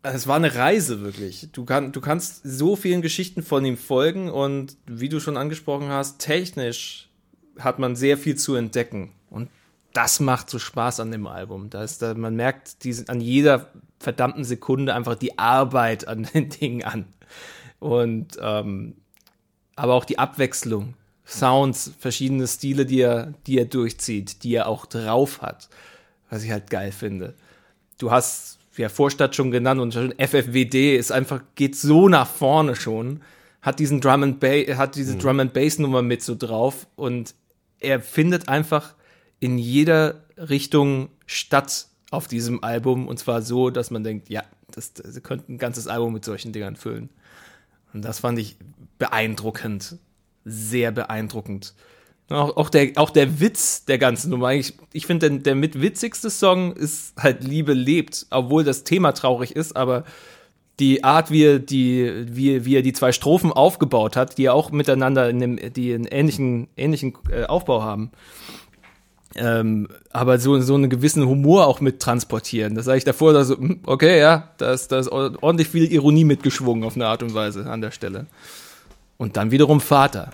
es 0.04 0.28
war 0.28 0.36
eine 0.36 0.56
Reise 0.56 1.02
wirklich. 1.02 1.50
Du, 1.52 1.66
kann, 1.66 1.92
du 1.92 2.02
kannst 2.02 2.42
so 2.44 2.76
vielen 2.76 3.02
Geschichten 3.02 3.44
von 3.44 3.66
ihm 3.66 3.78
folgen 3.78 4.30
und 4.30 4.78
wie 4.86 5.10
du 5.10 5.20
schon 5.20 5.38
angesprochen 5.38 5.90
hast, 5.90 6.20
technisch 6.20 7.10
hat 7.58 7.80
man 7.80 7.96
sehr 7.96 8.18
viel 8.18 8.36
zu 8.36 8.56
entdecken. 8.56 9.12
Und 9.30 9.50
das 9.94 10.20
macht 10.20 10.50
so 10.50 10.60
Spaß 10.60 11.00
an 11.00 11.12
dem 11.12 11.28
Album. 11.28 11.70
Da 11.70 11.84
ist, 11.84 12.02
da, 12.02 12.14
man 12.14 12.36
merkt 12.36 12.84
diesen, 12.84 13.10
an 13.10 13.22
jeder 13.22 13.72
verdammten 14.00 14.44
Sekunde 14.44 14.94
einfach 14.94 15.16
die 15.16 15.38
Arbeit 15.38 16.08
an 16.08 16.24
den 16.34 16.50
Dingen 16.50 16.84
an. 16.84 17.06
Und 17.80 18.38
ähm, 18.42 18.96
aber 19.76 19.94
auch 19.94 20.06
die 20.06 20.20
Abwechslung, 20.20 20.96
Sounds, 21.26 21.92
verschiedene 22.00 22.48
Stile, 22.48 22.86
die 22.86 23.02
er, 23.02 23.34
die 23.46 23.58
er 23.58 23.66
durchzieht, 23.66 24.44
die 24.44 24.56
er 24.56 24.68
auch 24.68 24.86
drauf 24.86 25.42
hat, 25.42 25.70
was 26.30 26.44
ich 26.44 26.52
halt 26.52 26.70
geil 26.70 26.92
finde. 26.92 27.36
Du 27.98 28.12
hast 28.12 28.60
ja 28.78 28.90
Vorstadt 28.90 29.36
schon 29.36 29.52
genannt 29.52 29.82
und 29.82 29.94
FFWD 29.94 30.96
ist 30.96 31.12
einfach 31.12 31.42
geht 31.56 31.76
so 31.76 32.08
nach 32.08 32.28
vorne 32.28 32.76
schon, 32.76 33.22
hat 33.62 33.80
diesen 33.80 34.00
Drum 34.00 34.24
and 34.24 34.40
Bass, 34.40 34.78
hat 34.78 34.96
diese 34.96 35.18
Drum 35.18 35.40
and 35.42 35.54
Bass 35.54 35.80
Nummer 35.80 36.02
mit 36.02 36.24
so 36.24 36.36
drauf 36.36 36.88
und 36.96 37.36
er 37.80 38.00
findet 38.00 38.48
einfach 38.48 38.96
in 39.42 39.58
jeder 39.58 40.24
Richtung 40.38 41.10
statt 41.26 41.88
auf 42.12 42.28
diesem 42.28 42.64
Album 42.64 43.08
und 43.08 43.20
zwar 43.20 43.42
so, 43.42 43.70
dass 43.70 43.92
man 43.92 44.04
denkt, 44.04 44.30
ja, 44.30 44.44
das, 44.72 44.94
das 44.94 45.22
könnte 45.24 45.52
ein 45.52 45.58
ganzes 45.58 45.88
Album 45.88 46.14
mit 46.14 46.26
solchen 46.26 46.54
Dingern 46.54 46.76
füllen. 46.76 47.10
Und 47.94 48.04
das 48.04 48.20
fand 48.20 48.40
ich 48.40 48.58
beeindruckend. 48.98 49.98
Sehr 50.46 50.92
beeindruckend. 50.92 51.74
Auch, 52.30 52.58
auch, 52.58 52.70
der, 52.70 52.92
auch 52.96 53.10
der 53.10 53.40
Witz 53.40 53.86
der 53.86 53.98
ganzen 53.98 54.30
Nummer. 54.30 54.54
Ich, 54.54 54.74
ich 54.94 55.08
finde, 55.08 55.30
der, 55.30 55.40
der 55.40 55.56
mit 55.56 55.82
witzigste 55.82 56.30
Song 56.30 56.74
ist 56.74 57.14
halt 57.18 57.44
Liebe 57.44 57.74
lebt, 57.74 58.28
obwohl 58.30 58.64
das 58.64 58.84
Thema 58.84 59.14
traurig 59.14 59.56
ist, 59.56 59.76
aber 59.76 60.04
die 60.80 61.04
Art, 61.04 61.32
wie 61.32 61.44
er 61.44 61.60
die, 61.60 62.26
wie, 62.28 62.66
wie 62.66 62.76
er 62.76 62.82
die 62.82 62.94
zwei 62.94 63.12
Strophen 63.12 63.52
aufgebaut 63.52 64.16
hat, 64.16 64.38
die 64.38 64.50
auch 64.50 64.72
miteinander 64.72 65.30
in 65.30 65.40
dem, 65.40 65.74
die 65.74 65.94
einen 65.94 66.06
ähnlichen, 66.06 66.68
ähnlichen 66.78 67.14
äh, 67.32 67.46
Aufbau 67.46 67.84
haben. 67.84 68.12
Ähm, 69.36 69.88
aber 70.12 70.40
so, 70.40 70.60
so 70.62 70.76
einen 70.76 70.90
gewissen 70.90 71.26
Humor 71.26 71.68
auch 71.68 71.82
mit 71.82 72.00
transportieren. 72.00 72.76
Das 72.76 72.86
sage 72.86 72.98
ich 72.98 73.04
davor, 73.04 73.34
da 73.34 73.44
so, 73.44 73.58
hm, 73.58 73.82
okay, 73.86 74.20
ja, 74.20 74.50
da 74.58 74.72
ist, 74.72 74.92
da 74.92 75.00
ist 75.00 75.10
ordentlich 75.10 75.68
viel 75.68 75.92
Ironie 75.92 76.24
mitgeschwungen 76.24 76.84
auf 76.84 76.96
eine 76.96 77.08
Art 77.08 77.22
und 77.22 77.34
Weise 77.34 77.70
an 77.70 77.82
der 77.82 77.92
Stelle. 77.92 78.26
Und 79.18 79.38
dann 79.38 79.52
wiederum 79.52 79.82
Vater. 79.82 80.32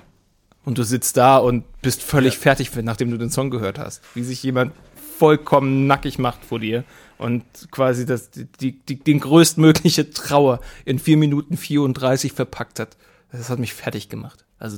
Und 0.65 0.77
du 0.77 0.83
sitzt 0.83 1.15
da 1.15 1.37
und 1.37 1.63
bist 1.81 2.01
völlig 2.01 2.37
fertig, 2.37 2.71
nachdem 2.75 3.11
du 3.11 3.17
den 3.17 3.29
Song 3.29 3.51
gehört 3.51 3.77
hast. 3.77 4.01
Wie 4.15 4.23
sich 4.23 4.41
jemand 4.43 4.73
vollkommen 5.17 5.87
nackig 5.87 6.19
macht 6.19 6.43
vor 6.43 6.59
dir 6.59 6.83
und 7.17 7.45
quasi 7.71 8.05
das, 8.05 8.31
die, 8.31 8.73
die, 8.73 8.99
den 8.99 9.19
größtmögliche 9.19 10.11
Trauer 10.11 10.59
in 10.83 10.99
4 10.99 11.17
Minuten 11.17 11.55
34 11.55 12.33
verpackt 12.33 12.79
hat. 12.79 12.97
Das 13.31 13.49
hat 13.49 13.59
mich 13.59 13.73
fertig 13.73 14.09
gemacht. 14.09 14.45
Also 14.59 14.77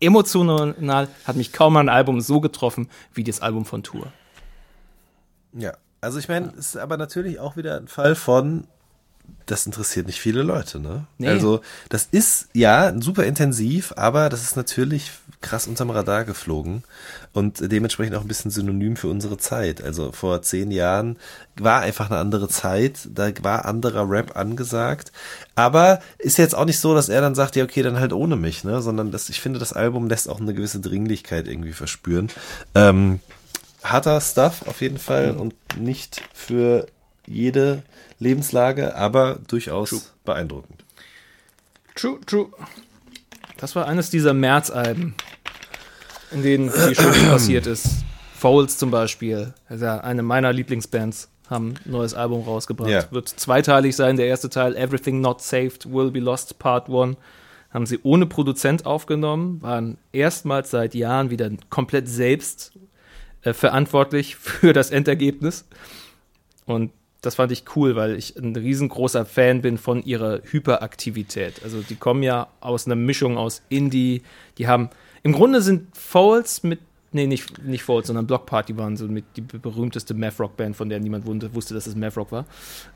emotional 0.00 1.08
hat 1.24 1.36
mich 1.36 1.52
kaum 1.52 1.76
ein 1.76 1.88
Album 1.88 2.20
so 2.20 2.40
getroffen 2.40 2.88
wie 3.12 3.24
das 3.24 3.40
Album 3.40 3.64
von 3.64 3.82
Tour. 3.82 4.12
Ja, 5.52 5.74
also 6.00 6.18
ich 6.18 6.28
meine, 6.28 6.52
es 6.58 6.68
ist 6.68 6.76
aber 6.76 6.96
natürlich 6.96 7.38
auch 7.38 7.56
wieder 7.56 7.76
ein 7.76 7.88
Fall 7.88 8.14
von, 8.14 8.66
das 9.46 9.66
interessiert 9.66 10.06
nicht 10.06 10.20
viele 10.20 10.42
Leute, 10.42 10.80
ne? 10.80 11.06
Nee. 11.18 11.28
Also 11.28 11.60
das 11.90 12.08
ist 12.10 12.48
ja 12.54 12.94
super 12.98 13.24
intensiv, 13.24 13.92
aber 13.96 14.28
das 14.28 14.42
ist 14.42 14.56
natürlich 14.56 15.10
krass 15.42 15.66
unterm 15.66 15.90
Radar 15.90 16.24
geflogen 16.24 16.82
und 17.34 17.60
dementsprechend 17.70 18.16
auch 18.16 18.22
ein 18.22 18.28
bisschen 18.28 18.50
synonym 18.50 18.96
für 18.96 19.08
unsere 19.08 19.36
Zeit. 19.36 19.82
Also 19.82 20.12
vor 20.12 20.40
zehn 20.40 20.70
Jahren 20.70 21.18
war 21.56 21.82
einfach 21.82 22.10
eine 22.10 22.18
andere 22.18 22.48
Zeit, 22.48 23.08
da 23.12 23.30
war 23.42 23.66
anderer 23.66 24.08
Rap 24.08 24.36
angesagt, 24.36 25.12
aber 25.54 26.00
ist 26.18 26.38
jetzt 26.38 26.54
auch 26.54 26.64
nicht 26.64 26.80
so, 26.80 26.94
dass 26.94 27.10
er 27.10 27.20
dann 27.20 27.34
sagt, 27.34 27.56
ja 27.56 27.64
okay, 27.64 27.82
dann 27.82 28.00
halt 28.00 28.14
ohne 28.14 28.36
mich, 28.36 28.64
ne? 28.64 28.80
Sondern 28.80 29.10
das, 29.10 29.28
ich 29.28 29.40
finde, 29.40 29.58
das 29.58 29.74
Album 29.74 30.08
lässt 30.08 30.28
auch 30.28 30.40
eine 30.40 30.54
gewisse 30.54 30.80
Dringlichkeit 30.80 31.46
irgendwie 31.46 31.72
verspüren. 31.72 32.30
Ähm, 32.74 33.20
harter 33.82 34.20
Stuff 34.22 34.62
auf 34.66 34.80
jeden 34.80 34.98
Fall 34.98 35.32
und 35.36 35.54
nicht 35.78 36.22
für 36.32 36.86
jede 37.26 37.82
Lebenslage, 38.18 38.94
aber 38.96 39.38
durchaus 39.46 40.14
beeindruckend. 40.24 40.84
True, 41.94 42.18
true. 42.26 42.48
Das 43.56 43.76
war 43.76 43.86
eines 43.86 44.10
dieser 44.10 44.34
März-Alben, 44.34 45.14
in 46.32 46.42
denen 46.42 46.70
viel 46.70 46.94
Schönes 46.94 47.24
passiert 47.28 47.66
ist. 47.66 48.04
Fouls 48.36 48.76
zum 48.78 48.90
Beispiel, 48.90 49.54
also 49.68 49.86
eine 49.86 50.22
meiner 50.22 50.52
Lieblingsbands, 50.52 51.28
haben 51.48 51.74
ein 51.84 51.90
neues 51.90 52.14
Album 52.14 52.42
rausgebracht. 52.42 52.90
Ja. 52.90 53.10
Wird 53.10 53.28
zweiteilig 53.28 53.96
sein. 53.96 54.16
Der 54.16 54.26
erste 54.26 54.50
Teil, 54.50 54.76
Everything 54.76 55.20
Not 55.20 55.42
Saved 55.42 55.92
Will 55.92 56.10
Be 56.10 56.20
Lost, 56.20 56.58
Part 56.58 56.88
1, 56.88 57.16
haben 57.70 57.86
sie 57.86 57.98
ohne 58.02 58.26
Produzent 58.26 58.86
aufgenommen, 58.86 59.60
waren 59.62 59.98
erstmals 60.12 60.70
seit 60.70 60.94
Jahren 60.94 61.30
wieder 61.30 61.50
komplett 61.70 62.08
selbst 62.08 62.72
äh, 63.42 63.52
verantwortlich 63.52 64.36
für 64.36 64.72
das 64.72 64.90
Endergebnis. 64.90 65.66
Und 66.66 66.92
das 67.24 67.36
fand 67.36 67.52
ich 67.52 67.64
cool, 67.74 67.96
weil 67.96 68.16
ich 68.16 68.36
ein 68.36 68.54
riesengroßer 68.54 69.24
Fan 69.24 69.62
bin 69.62 69.78
von 69.78 70.02
ihrer 70.02 70.40
Hyperaktivität. 70.42 71.62
Also 71.62 71.80
die 71.80 71.96
kommen 71.96 72.22
ja 72.22 72.48
aus 72.60 72.86
einer 72.86 72.96
Mischung 72.96 73.38
aus 73.38 73.62
Indie, 73.68 74.22
die 74.58 74.68
haben, 74.68 74.90
im 75.22 75.32
Grunde 75.32 75.62
sind 75.62 75.96
Foles 75.96 76.62
mit, 76.62 76.80
nee, 77.12 77.26
nicht, 77.26 77.64
nicht 77.64 77.82
Foles, 77.82 78.06
sondern 78.06 78.26
Block 78.26 78.46
Party 78.46 78.76
waren 78.76 78.96
so 78.96 79.06
mit 79.06 79.24
die 79.36 79.40
berühmteste 79.40 80.14
Math-Rock-Band, 80.14 80.76
von 80.76 80.88
der 80.88 81.00
niemand 81.00 81.26
wusste, 81.26 81.54
wusste 81.54 81.74
dass 81.74 81.86
es 81.86 81.96
Math-Rock 81.96 82.32
war. 82.32 82.44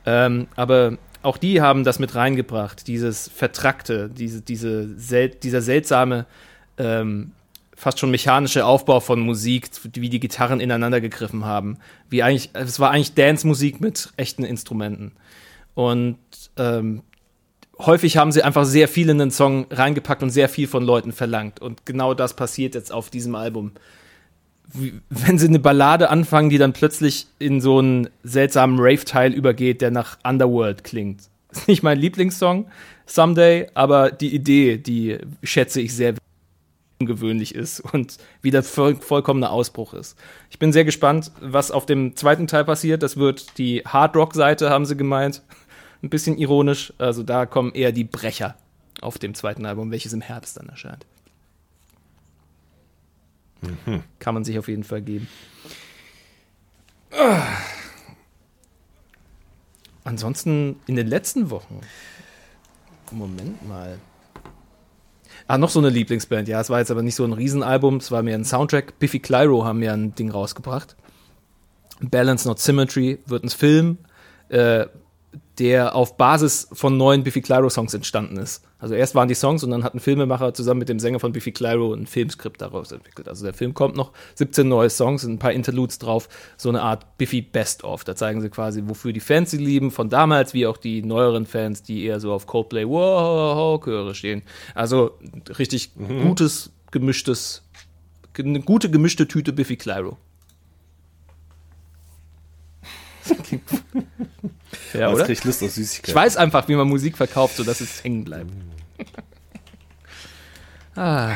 Ähm, 0.05 0.49
aber 0.57 0.99
auch 1.23 1.37
die 1.37 1.61
haben 1.61 1.85
das 1.85 1.99
mit 1.99 2.15
reingebracht, 2.15 2.87
dieses 2.87 3.29
Vertrackte, 3.29 4.09
diese, 4.09 4.41
diese 4.43 4.99
sel 4.99 5.31
dieser 5.31 5.63
seltsame, 5.63 6.27
ähm, 6.77 7.33
fast 7.79 8.01
schon 8.01 8.11
mechanische 8.11 8.67
Aufbau 8.67 8.99
von 8.99 9.21
Musik, 9.21 9.71
wie 9.95 10.09
die 10.09 10.19
Gitarren 10.19 10.59
ineinander 10.59 11.01
gegriffen 11.01 11.45
haben. 11.45 11.79
Wie 12.11 12.25
eigentlich, 12.25 12.51
es 12.53 12.81
war 12.81 12.91
eigentlich 12.91 13.15
Dance-Musik 13.15 13.81
mit 13.81 14.13
echten 14.17 14.43
Instrumenten. 14.43 15.13
Und 15.75 16.19
ähm, 16.57 17.03
häufig 17.79 18.17
haben 18.17 18.33
sie 18.33 18.43
einfach 18.43 18.65
sehr 18.65 18.89
viel 18.89 19.09
in 19.11 19.19
den 19.19 19.31
Song 19.31 19.67
reingepackt 19.71 20.25
und 20.25 20.31
sehr 20.31 20.49
viel 20.49 20.67
von 20.67 20.83
Leuten 20.83 21.13
verlangt. 21.13 21.61
Und 21.61 21.87
genau 21.87 22.15
das 22.15 22.35
passiert 22.35 22.75
jetzt 22.75 22.93
auf 22.93 23.11
diesem 23.11 23.37
Album. 23.37 23.71
Wie, 24.73 24.95
wenn 25.09 25.39
sie 25.39 25.47
eine 25.47 25.61
Ballade 25.61 26.11
anfangen, 26.11 26.51
die 26.51 26.59
dann 26.59 26.73
plötzlich 26.73 27.29
in 27.39 27.61
so 27.61 27.79
einen 27.79 28.11
seltsamen 28.25 28.81
Rave-Teil 28.81 29.33
übergeht, 29.33 29.83
der 29.83 29.93
nach 29.93 30.19
Underworld 30.25 30.83
klingt. 30.83 31.21
Ist 31.53 31.69
nicht 31.69 31.85
mein 31.85 31.99
Lieblingssong, 31.99 32.67
Someday, 33.07 33.69
aber 33.73 34.11
die 34.11 34.35
Idee, 34.35 34.79
die 34.79 35.19
schätze 35.45 35.81
ich 35.81 35.95
sehr. 35.95 36.15
Ungewöhnlich 37.01 37.55
ist 37.55 37.81
und 37.81 38.19
wieder 38.43 38.63
voll, 38.63 38.97
vollkommener 38.97 39.51
Ausbruch 39.51 39.95
ist. 39.95 40.19
Ich 40.51 40.59
bin 40.59 40.73
sehr 40.73 40.85
gespannt, 40.85 41.31
was 41.41 41.71
auf 41.71 41.87
dem 41.87 42.17
zweiten 42.17 42.47
Teil 42.47 42.65
passiert. 42.65 43.03
Das 43.03 43.17
wird 43.17 43.59
die 43.59 43.83
Hard 43.85 44.17
Rock 44.17 44.35
Seite, 44.35 44.71
haben 44.71 44.87
sie 44.87 44.97
gemeint. 44.97 45.43
Ein 46.03 46.11
bisschen 46.11 46.39
ironisch. 46.39 46.93
Also 46.99 47.23
da 47.23 47.47
kommen 47.47 47.73
eher 47.73 47.93
die 47.93 48.05
Brecher 48.05 48.57
auf 49.01 49.19
dem 49.19 49.35
zweiten 49.35 49.67
Album, 49.67 49.91
welches 49.91 50.13
im 50.13 50.21
Herbst 50.21 50.57
dann 50.57 50.69
erscheint. 50.69 51.07
Kann 54.19 54.35
man 54.35 54.45
sich 54.45 54.59
auf 54.59 54.69
jeden 54.69 54.85
Fall 54.85 55.03
geben. 55.03 55.29
Ah. 57.11 57.43
Ansonsten 60.05 60.81
in 60.87 60.97
den 60.97 61.07
letzten 61.07 61.51
Wochen. 61.51 61.81
Moment 63.11 63.67
mal. 63.67 63.99
Ah, 65.49 65.57
noch 65.57 65.71
so 65.71 65.79
eine 65.79 65.89
Lieblingsband. 65.89 66.47
Ja, 66.47 66.61
es 66.61 66.69
war 66.69 66.79
jetzt 66.79 66.91
aber 66.91 67.03
nicht 67.03 67.15
so 67.15 67.25
ein 67.25 67.33
Riesenalbum, 67.33 67.97
es 67.97 68.11
war 68.11 68.23
mehr 68.23 68.37
ein 68.37 68.45
Soundtrack. 68.45 68.99
Biffy 68.99 69.19
Clyro 69.19 69.65
haben 69.65 69.83
ja 69.83 69.95
ein 69.95 70.15
Ding 70.15 70.31
rausgebracht. 70.31 70.95
Balance 72.01 72.47
Not 72.47 72.59
Symmetry 72.59 73.21
wird 73.27 73.45
ein 73.45 73.49
Film, 73.49 73.97
äh, 74.51 74.87
der 75.59 75.95
auf 75.95 76.17
Basis 76.17 76.69
von 76.73 76.97
neuen 76.97 77.25
Biffy 77.25 77.41
Clyro 77.41 77.69
Songs 77.69 77.93
entstanden 77.93 78.37
ist. 78.37 78.65
Also 78.79 78.95
erst 78.95 79.17
waren 79.17 79.27
die 79.27 79.35
Songs 79.35 79.65
und 79.65 79.73
dann 79.73 79.83
hat 79.83 79.93
ein 79.93 79.99
Filmemacher 79.99 80.55
zusammen 80.55 80.79
mit 80.79 80.89
dem 80.89 81.01
Sänger 81.01 81.19
von 81.19 81.33
Biffy 81.33 81.51
Clyro 81.51 81.93
ein 81.93 82.07
Filmskript 82.07 82.61
daraus 82.61 82.93
entwickelt. 82.93 83.29
Also 83.29 83.45
der 83.45 83.55
Film 83.55 83.75
kommt 83.75 83.97
noch, 83.97 84.13
17 84.37 84.69
neue 84.69 84.89
Songs, 84.89 85.25
ein 85.25 85.41
paar 85.41 85.53
Interludes 85.53 85.99
drauf, 85.99 86.29
so 86.57 86.69
eine 86.69 86.83
Art 86.83 87.19
Biffy 87.19 87.43
Best-of. 87.43 88.05
Da 88.05 88.15
zeigen 88.15 88.41
sie 88.41 88.51
quasi, 88.51 88.85
wofür 88.87 89.13
die 89.13 89.21
Fans 89.21 89.51
sie 89.51 89.59
lieben, 89.59 89.91
von 89.91 90.09
damals, 90.09 90.55
wie 90.55 90.67
auch 90.67 90.77
die 90.77 91.03
neueren 91.03 91.45
Fans, 91.45 91.83
die 91.83 92.05
eher 92.05 92.21
so 92.21 92.33
auf 92.33 92.47
Coldplay 92.47 92.87
Wow 92.87 93.83
Chöre 93.83 94.15
stehen. 94.15 94.43
Also 94.75 95.19
richtig 95.59 95.91
gutes, 95.97 96.71
gemischtes, 96.93 97.65
eine 98.39 98.61
gute 98.61 98.91
gemischte 98.91 99.27
Tüte 99.27 99.53
Biffy 99.53 99.77
Clyro. 99.77 100.19
ja, 104.95 105.11
oder? 105.11 105.25
krieg 105.25 105.39
ich 105.39 105.45
Lust 105.45 105.63
auf 105.63 105.69
Ich 105.69 105.75
Süßigkeiten. 105.75 106.15
weiß 106.15 106.37
einfach, 106.37 106.69
wie 106.69 106.75
man 106.77 106.89
Musik 106.89 107.17
verkauft, 107.17 107.57
sodass 107.57 107.81
es 107.81 108.03
hängen 108.05 108.25
bleibt. 108.25 108.51
ah, 110.97 111.35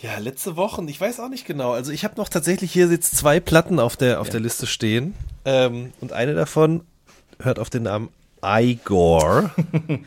Ja, 0.00 0.18
letzte 0.18 0.56
Wochen, 0.56 0.88
ich 0.88 1.00
weiß 1.00 1.20
auch 1.20 1.28
nicht 1.28 1.46
genau. 1.46 1.72
Also 1.72 1.92
ich 1.92 2.04
habe 2.04 2.14
noch 2.16 2.28
tatsächlich 2.28 2.72
hier 2.72 2.88
jetzt 2.88 3.16
zwei 3.16 3.38
Platten 3.38 3.78
auf 3.78 3.96
der, 3.96 4.20
auf 4.20 4.28
der 4.30 4.40
Liste 4.40 4.66
stehen. 4.66 5.14
Ähm, 5.44 5.92
und 6.00 6.12
eine 6.12 6.34
davon 6.34 6.82
hört 7.40 7.58
auf 7.60 7.70
den 7.70 7.84
Namen 7.84 8.08
Igor 8.44 9.50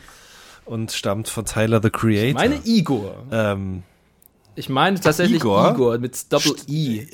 und 0.66 0.92
stammt 0.92 1.30
von 1.30 1.46
Tyler 1.46 1.80
the 1.82 1.90
Creator. 1.90 2.28
ich 2.28 2.34
meine 2.50 2.60
Igor. 2.66 3.16
ähm, 3.32 3.84
Ich 4.56 4.68
meine 4.68 5.00
tatsächlich 5.00 5.38
Igor, 5.38 5.72
Igor? 5.72 5.98
mit 5.98 6.32
Doppel 6.32 6.56
I. 6.68 7.08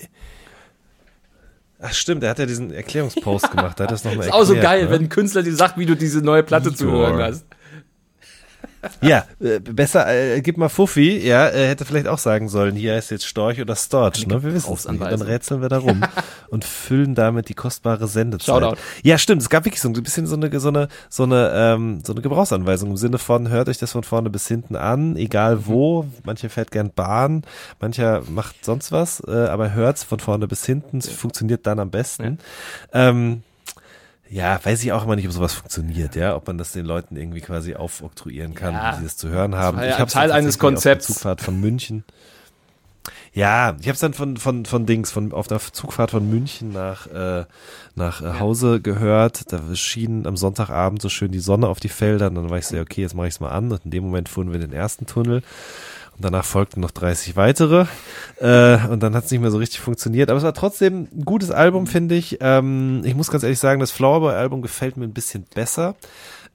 ach 1.81 1.93
stimmt, 1.93 2.23
er 2.23 2.29
hat 2.29 2.39
ja 2.39 2.45
diesen 2.45 2.71
Erklärungspost 2.71 3.51
gemacht. 3.51 3.79
Da 3.79 3.83
hat 3.83 3.91
er 3.91 3.95
das 3.95 4.03
nochmal 4.03 4.25
Ist 4.27 4.33
auch 4.33 4.43
so 4.43 4.53
erklärt, 4.53 4.73
geil, 4.73 4.85
ne? 4.85 4.91
wenn 4.91 5.01
ein 5.03 5.09
Künstler 5.09 5.43
dir 5.43 5.55
sagt, 5.55 5.77
wie 5.77 5.85
du 5.85 5.95
diese 5.95 6.21
neue 6.21 6.43
Platte 6.43 6.73
zu 6.73 6.85
Igor. 6.85 7.07
hören 7.07 7.21
hast. 7.21 7.45
Ja, 9.01 9.25
äh, 9.39 9.59
besser, 9.59 10.07
äh, 10.07 10.41
gib 10.41 10.57
mal 10.57 10.69
Fuffi. 10.69 11.17
Ja, 11.17 11.47
er 11.47 11.69
hätte 11.69 11.85
vielleicht 11.85 12.07
auch 12.07 12.17
sagen 12.17 12.49
sollen, 12.49 12.75
hier 12.75 12.97
ist 12.97 13.11
jetzt 13.11 13.25
Storch 13.25 13.61
oder 13.61 13.75
Storch. 13.75 14.25
Ne? 14.27 14.41
Wir 14.43 14.53
wissen 14.53 14.73
es 14.73 14.87
nicht. 14.87 15.01
Dann 15.01 15.21
rätseln 15.21 15.61
wir 15.61 15.69
da 15.69 15.77
rum 15.77 16.01
und 16.49 16.65
füllen 16.65 17.15
damit 17.15 17.49
die 17.49 17.53
kostbare 17.53 18.07
Sendezeit. 18.07 18.47
Shoutout. 18.47 18.77
Ja, 19.03 19.17
stimmt. 19.17 19.41
Es 19.41 19.49
gab 19.49 19.65
wirklich 19.65 19.81
so 19.81 19.89
ein 19.89 19.93
bisschen 19.93 20.27
so 20.27 20.35
eine, 20.35 20.59
so 20.59 20.69
eine, 20.69 20.87
so 21.09 21.23
eine, 21.23 21.51
ähm, 21.53 21.99
so 22.05 22.13
eine 22.13 22.21
Gebrauchsanweisung 22.21 22.91
im 22.91 22.97
Sinne 22.97 23.17
von, 23.17 23.49
hört 23.49 23.69
euch 23.69 23.77
das 23.77 23.91
von 23.91 24.03
vorne 24.03 24.29
bis 24.29 24.47
hinten 24.47 24.75
an, 24.75 25.15
egal 25.15 25.67
wo. 25.67 26.05
Mancher 26.23 26.49
fährt 26.49 26.71
gern 26.71 26.91
Bahn, 26.91 27.43
mancher 27.79 28.23
macht 28.29 28.65
sonst 28.65 28.91
was, 28.91 29.21
äh, 29.27 29.31
aber 29.31 29.73
hört's 29.73 30.03
von 30.03 30.19
vorne 30.19 30.47
bis 30.47 30.65
hinten. 30.65 30.97
Es 30.97 31.09
funktioniert 31.09 31.67
dann 31.67 31.79
am 31.79 31.91
besten. 31.91 32.39
Ähm, 32.93 33.43
ja, 34.31 34.59
weiß 34.63 34.83
ich 34.83 34.91
auch 34.93 35.03
immer 35.03 35.15
nicht, 35.17 35.27
ob 35.27 35.33
sowas 35.33 35.53
funktioniert, 35.53 36.15
ja, 36.15 36.35
ob 36.35 36.47
man 36.47 36.57
das 36.57 36.71
den 36.71 36.85
Leuten 36.85 37.17
irgendwie 37.17 37.41
quasi 37.41 37.75
aufoktroyieren 37.75 38.55
kann, 38.55 38.73
Ja. 38.73 38.93
wie 38.93 38.97
sie 38.99 39.03
das 39.03 39.17
zu 39.17 39.29
hören 39.29 39.55
haben. 39.55 39.77
ja 39.79 39.99
hab's 39.99 40.13
Teil 40.13 40.29
dann 40.29 40.37
eines 40.37 40.57
Konzepts. 40.57 41.05
Auf 41.05 41.07
der 41.09 41.15
Zugfahrt 41.15 41.41
von 41.41 41.59
München. 41.59 42.03
Ja, 43.33 43.75
ich 43.79 43.87
habe 43.87 43.93
es 43.93 43.99
dann 44.01 44.13
von 44.13 44.35
von 44.37 44.65
von 44.65 44.85
Dings 44.85 45.09
von 45.11 45.31
auf 45.31 45.47
der 45.47 45.59
Zugfahrt 45.59 46.11
von 46.11 46.29
München 46.29 46.71
nach 46.73 47.07
äh, 47.07 47.45
nach 47.95 48.21
äh, 48.21 48.39
Hause 48.39 48.81
gehört. 48.81 49.51
Da 49.53 49.61
schien 49.73 50.27
am 50.27 50.35
Sonntagabend 50.35 51.01
so 51.01 51.07
schön 51.09 51.31
die 51.31 51.39
Sonne 51.39 51.67
auf 51.67 51.79
die 51.79 51.89
Felder. 51.89 52.27
Und 52.27 52.35
dann 52.35 52.49
war 52.49 52.57
ich 52.57 52.67
so, 52.67 52.75
ja, 52.75 52.81
okay, 52.81 53.01
jetzt 53.01 53.15
mache 53.15 53.27
ich 53.27 53.35
es 53.35 53.39
mal 53.39 53.49
an. 53.51 53.71
Und 53.71 53.85
in 53.85 53.91
dem 53.91 54.03
Moment 54.03 54.27
fuhren 54.27 54.49
wir 54.49 54.55
in 54.55 54.61
den 54.69 54.73
ersten 54.73 55.05
Tunnel. 55.05 55.43
Und 56.21 56.25
danach 56.25 56.45
folgten 56.45 56.81
noch 56.81 56.91
30 56.91 57.35
weitere. 57.35 57.87
Äh, 58.39 58.87
und 58.89 59.01
dann 59.01 59.15
hat 59.15 59.25
es 59.25 59.31
nicht 59.31 59.41
mehr 59.41 59.49
so 59.49 59.57
richtig 59.57 59.79
funktioniert. 59.79 60.29
Aber 60.29 60.37
es 60.37 60.43
war 60.43 60.53
trotzdem 60.53 61.07
ein 61.11 61.25
gutes 61.25 61.49
Album, 61.49 61.87
finde 61.87 62.13
ich. 62.13 62.37
Ähm, 62.41 63.01
ich 63.03 63.15
muss 63.15 63.31
ganz 63.31 63.41
ehrlich 63.41 63.57
sagen, 63.57 63.79
das 63.79 63.89
Flowerboy-Album 63.89 64.61
gefällt 64.61 64.97
mir 64.97 65.05
ein 65.05 65.13
bisschen 65.13 65.45
besser. 65.55 65.95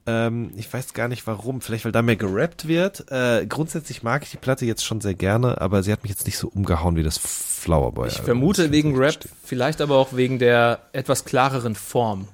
Ähm, 0.05 0.51
ich 0.55 0.71
weiß 0.71 0.93
gar 0.93 1.09
nicht 1.09 1.27
warum. 1.27 1.59
Vielleicht, 1.59 1.83
weil 1.83 1.91
da 1.91 2.01
mehr 2.01 2.15
gerappt 2.15 2.69
wird. 2.69 3.11
Äh, 3.11 3.45
grundsätzlich 3.45 4.03
mag 4.03 4.23
ich 4.23 4.31
die 4.31 4.37
Platte 4.37 4.65
jetzt 4.65 4.85
schon 4.85 5.01
sehr 5.01 5.15
gerne, 5.15 5.59
aber 5.59 5.83
sie 5.83 5.91
hat 5.91 6.01
mich 6.03 6.11
jetzt 6.11 6.27
nicht 6.27 6.37
so 6.37 6.47
umgehauen 6.47 6.95
wie 6.95 7.03
das 7.03 7.17
Flowerboy. 7.17 8.07
Ich 8.07 8.21
vermute 8.21 8.71
wegen 8.71 8.95
Rap, 8.95 9.17
vielleicht 9.43 9.81
aber 9.81 9.97
auch 9.97 10.15
wegen 10.15 10.39
der 10.39 10.79
etwas 10.93 11.25
klareren 11.25 11.75
Form, 11.75 12.29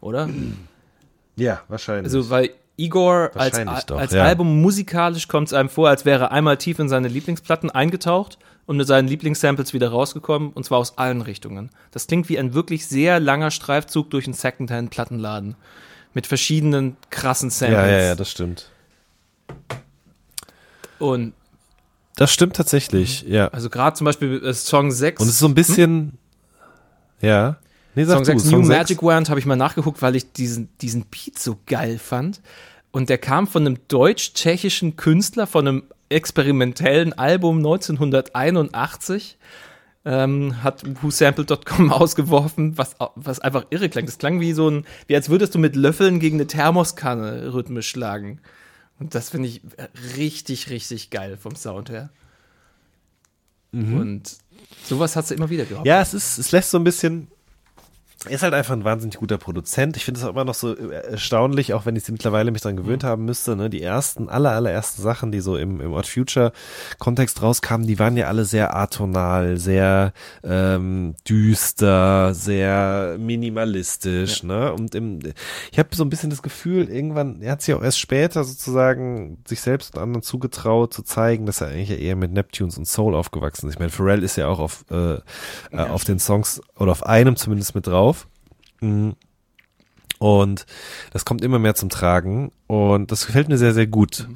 oder? 0.00 0.28
Ja, 1.36 1.62
wahrscheinlich. 1.68 2.12
Also, 2.12 2.30
weil 2.30 2.50
Igor 2.76 3.30
als, 3.34 3.86
doch, 3.86 3.98
als 3.98 4.12
ja. 4.12 4.24
Album 4.24 4.60
musikalisch 4.60 5.28
kommt 5.28 5.48
es 5.48 5.54
einem 5.54 5.68
vor, 5.68 5.88
als 5.88 6.04
wäre 6.04 6.24
er 6.24 6.32
einmal 6.32 6.56
tief 6.56 6.78
in 6.78 6.88
seine 6.88 7.08
Lieblingsplatten 7.08 7.70
eingetaucht 7.70 8.38
und 8.66 8.76
mit 8.76 8.86
seinen 8.86 9.06
Lieblingssamples 9.06 9.74
wieder 9.74 9.90
rausgekommen, 9.90 10.50
und 10.50 10.64
zwar 10.64 10.78
aus 10.78 10.98
allen 10.98 11.20
Richtungen. 11.20 11.70
Das 11.92 12.06
klingt 12.06 12.28
wie 12.28 12.38
ein 12.38 12.54
wirklich 12.54 12.86
sehr 12.86 13.20
langer 13.20 13.50
Streifzug 13.50 14.10
durch 14.10 14.26
einen 14.26 14.34
Secondhand-Plattenladen. 14.34 15.54
Mit 16.14 16.26
verschiedenen 16.26 16.96
krassen 17.10 17.50
Samples. 17.50 17.78
ja, 17.78 17.86
ja, 17.88 18.02
ja, 18.04 18.14
das 18.14 18.30
stimmt. 18.30 18.70
und 20.98 21.32
Das 22.16 22.32
stimmt 22.32 22.56
tatsächlich, 22.56 23.22
ja. 23.22 23.48
also 23.48 23.68
gerade 23.68 23.96
zum 23.96 24.04
Beispiel 24.04 24.40
äh, 24.44 24.54
Song 24.54 24.92
6. 24.92 25.20
Und 25.20 25.26
es 25.26 25.34
ist 25.34 25.40
so 25.40 25.46
ein 25.46 25.54
bisschen, 25.54 26.18
ja. 27.20 27.56
Nee, 27.94 28.04
sag 28.04 28.16
Song 28.16 28.24
du, 28.24 28.40
6 28.40 28.42
Song 28.42 28.60
New 28.60 28.66
sechs. 28.66 28.78
Magic 28.78 29.02
Wand 29.02 29.30
habe 29.30 29.40
ich 29.40 29.46
mal 29.46 29.56
nachgeguckt, 29.56 30.02
weil 30.02 30.16
ich 30.16 30.32
diesen, 30.32 30.68
diesen 30.78 31.04
Beat 31.06 31.38
so 31.38 31.58
geil 31.66 31.98
fand. 31.98 32.40
Und 32.90 33.08
der 33.08 33.18
kam 33.18 33.46
von 33.46 33.66
einem 33.66 33.78
deutsch-tschechischen 33.88 34.96
Künstler 34.96 35.46
von 35.46 35.66
einem 35.66 35.82
experimentellen 36.08 37.12
Album 37.12 37.58
1981. 37.58 39.36
Ähm, 40.06 40.62
hat 40.62 40.82
whosampled.com 41.02 41.90
ausgeworfen, 41.92 42.76
was, 42.76 42.94
was 43.14 43.40
einfach 43.40 43.66
irre 43.70 43.88
klang. 43.88 44.04
Das 44.04 44.18
klang 44.18 44.38
wie 44.40 44.52
so 44.52 44.68
ein, 44.70 44.84
wie 45.06 45.16
als 45.16 45.30
würdest 45.30 45.54
du 45.54 45.58
mit 45.58 45.76
Löffeln 45.76 46.20
gegen 46.20 46.36
eine 46.36 46.46
Thermoskanne 46.46 47.54
rhythmisch 47.54 47.88
schlagen. 47.88 48.40
Und 49.00 49.14
das 49.14 49.30
finde 49.30 49.48
ich 49.48 49.62
richtig, 50.16 50.68
richtig 50.70 51.10
geil 51.10 51.36
vom 51.36 51.56
Sound 51.56 51.90
her. 51.90 52.10
Und 53.74 54.36
sowas 54.84 55.16
hat 55.16 55.26
sie 55.26 55.34
immer 55.34 55.50
wieder 55.50 55.64
gehabt. 55.64 55.86
Ja, 55.86 56.00
es 56.00 56.14
ist, 56.14 56.38
es 56.38 56.52
lässt 56.52 56.70
so 56.70 56.78
ein 56.78 56.84
bisschen. 56.84 57.28
Er 58.26 58.32
ist 58.32 58.42
halt 58.42 58.54
einfach 58.54 58.72
ein 58.72 58.84
wahnsinnig 58.84 59.16
guter 59.16 59.36
Produzent. 59.36 59.96
Ich 59.96 60.04
finde 60.04 60.18
es 60.18 60.24
auch 60.26 60.30
immer 60.30 60.44
noch 60.44 60.54
so 60.54 60.74
äh, 60.74 61.10
erstaunlich, 61.10 61.74
auch 61.74 61.84
wenn 61.84 61.96
ich 61.96 62.08
mittlerweile 62.08 62.50
mich 62.50 62.62
dran 62.62 62.76
gewöhnt 62.76 63.04
haben 63.04 63.24
müsste. 63.24 63.54
Ne? 63.56 63.68
Die 63.68 63.82
ersten, 63.82 64.28
aller, 64.28 64.52
allerersten 64.52 65.02
Sachen, 65.02 65.30
die 65.30 65.40
so 65.40 65.56
im, 65.56 65.80
im 65.80 65.92
Odd 65.92 66.08
Future 66.08 66.52
Kontext 66.98 67.42
rauskamen, 67.42 67.86
die 67.86 67.98
waren 67.98 68.16
ja 68.16 68.26
alle 68.26 68.44
sehr 68.44 68.74
atonal, 68.74 69.58
sehr 69.58 70.12
ähm, 70.42 71.14
düster, 71.28 72.34
sehr 72.34 73.16
minimalistisch. 73.18 74.42
Ne? 74.42 74.72
Und 74.72 74.94
im, 74.94 75.18
ich 75.70 75.78
habe 75.78 75.94
so 75.94 76.04
ein 76.04 76.10
bisschen 76.10 76.30
das 76.30 76.42
Gefühl, 76.42 76.88
irgendwann, 76.88 77.42
er 77.42 77.52
hat 77.52 77.62
sich 77.62 77.74
auch 77.74 77.82
erst 77.82 78.00
später 78.00 78.44
sozusagen 78.44 79.38
sich 79.46 79.60
selbst 79.60 79.94
und 79.94 80.02
anderen 80.02 80.22
zugetraut, 80.22 80.94
zu 80.94 81.02
zeigen, 81.02 81.46
dass 81.46 81.60
er 81.60 81.68
eigentlich 81.68 81.90
ja 81.90 81.96
eher 81.96 82.16
mit 82.16 82.32
Neptunes 82.32 82.78
und 82.78 82.86
Soul 82.86 83.14
aufgewachsen 83.14 83.68
ist. 83.68 83.74
Ich 83.74 83.78
meine, 83.78 83.90
Pharrell 83.90 84.22
ist 84.22 84.36
ja 84.36 84.48
auch 84.48 84.58
auf, 84.58 84.84
äh, 84.90 85.14
äh, 85.14 85.20
auf 85.72 86.04
den 86.04 86.18
Songs 86.18 86.60
oder 86.76 86.92
auf 86.92 87.04
einem 87.04 87.36
zumindest 87.36 87.74
mit 87.74 87.86
drauf. 87.86 88.13
Mhm. 88.84 89.16
Und 90.18 90.66
das 91.12 91.24
kommt 91.24 91.42
immer 91.42 91.58
mehr 91.58 91.74
zum 91.74 91.88
Tragen 91.88 92.52
und 92.66 93.12
das 93.12 93.26
gefällt 93.26 93.48
mir 93.48 93.58
sehr, 93.58 93.74
sehr 93.74 93.86
gut. 93.86 94.26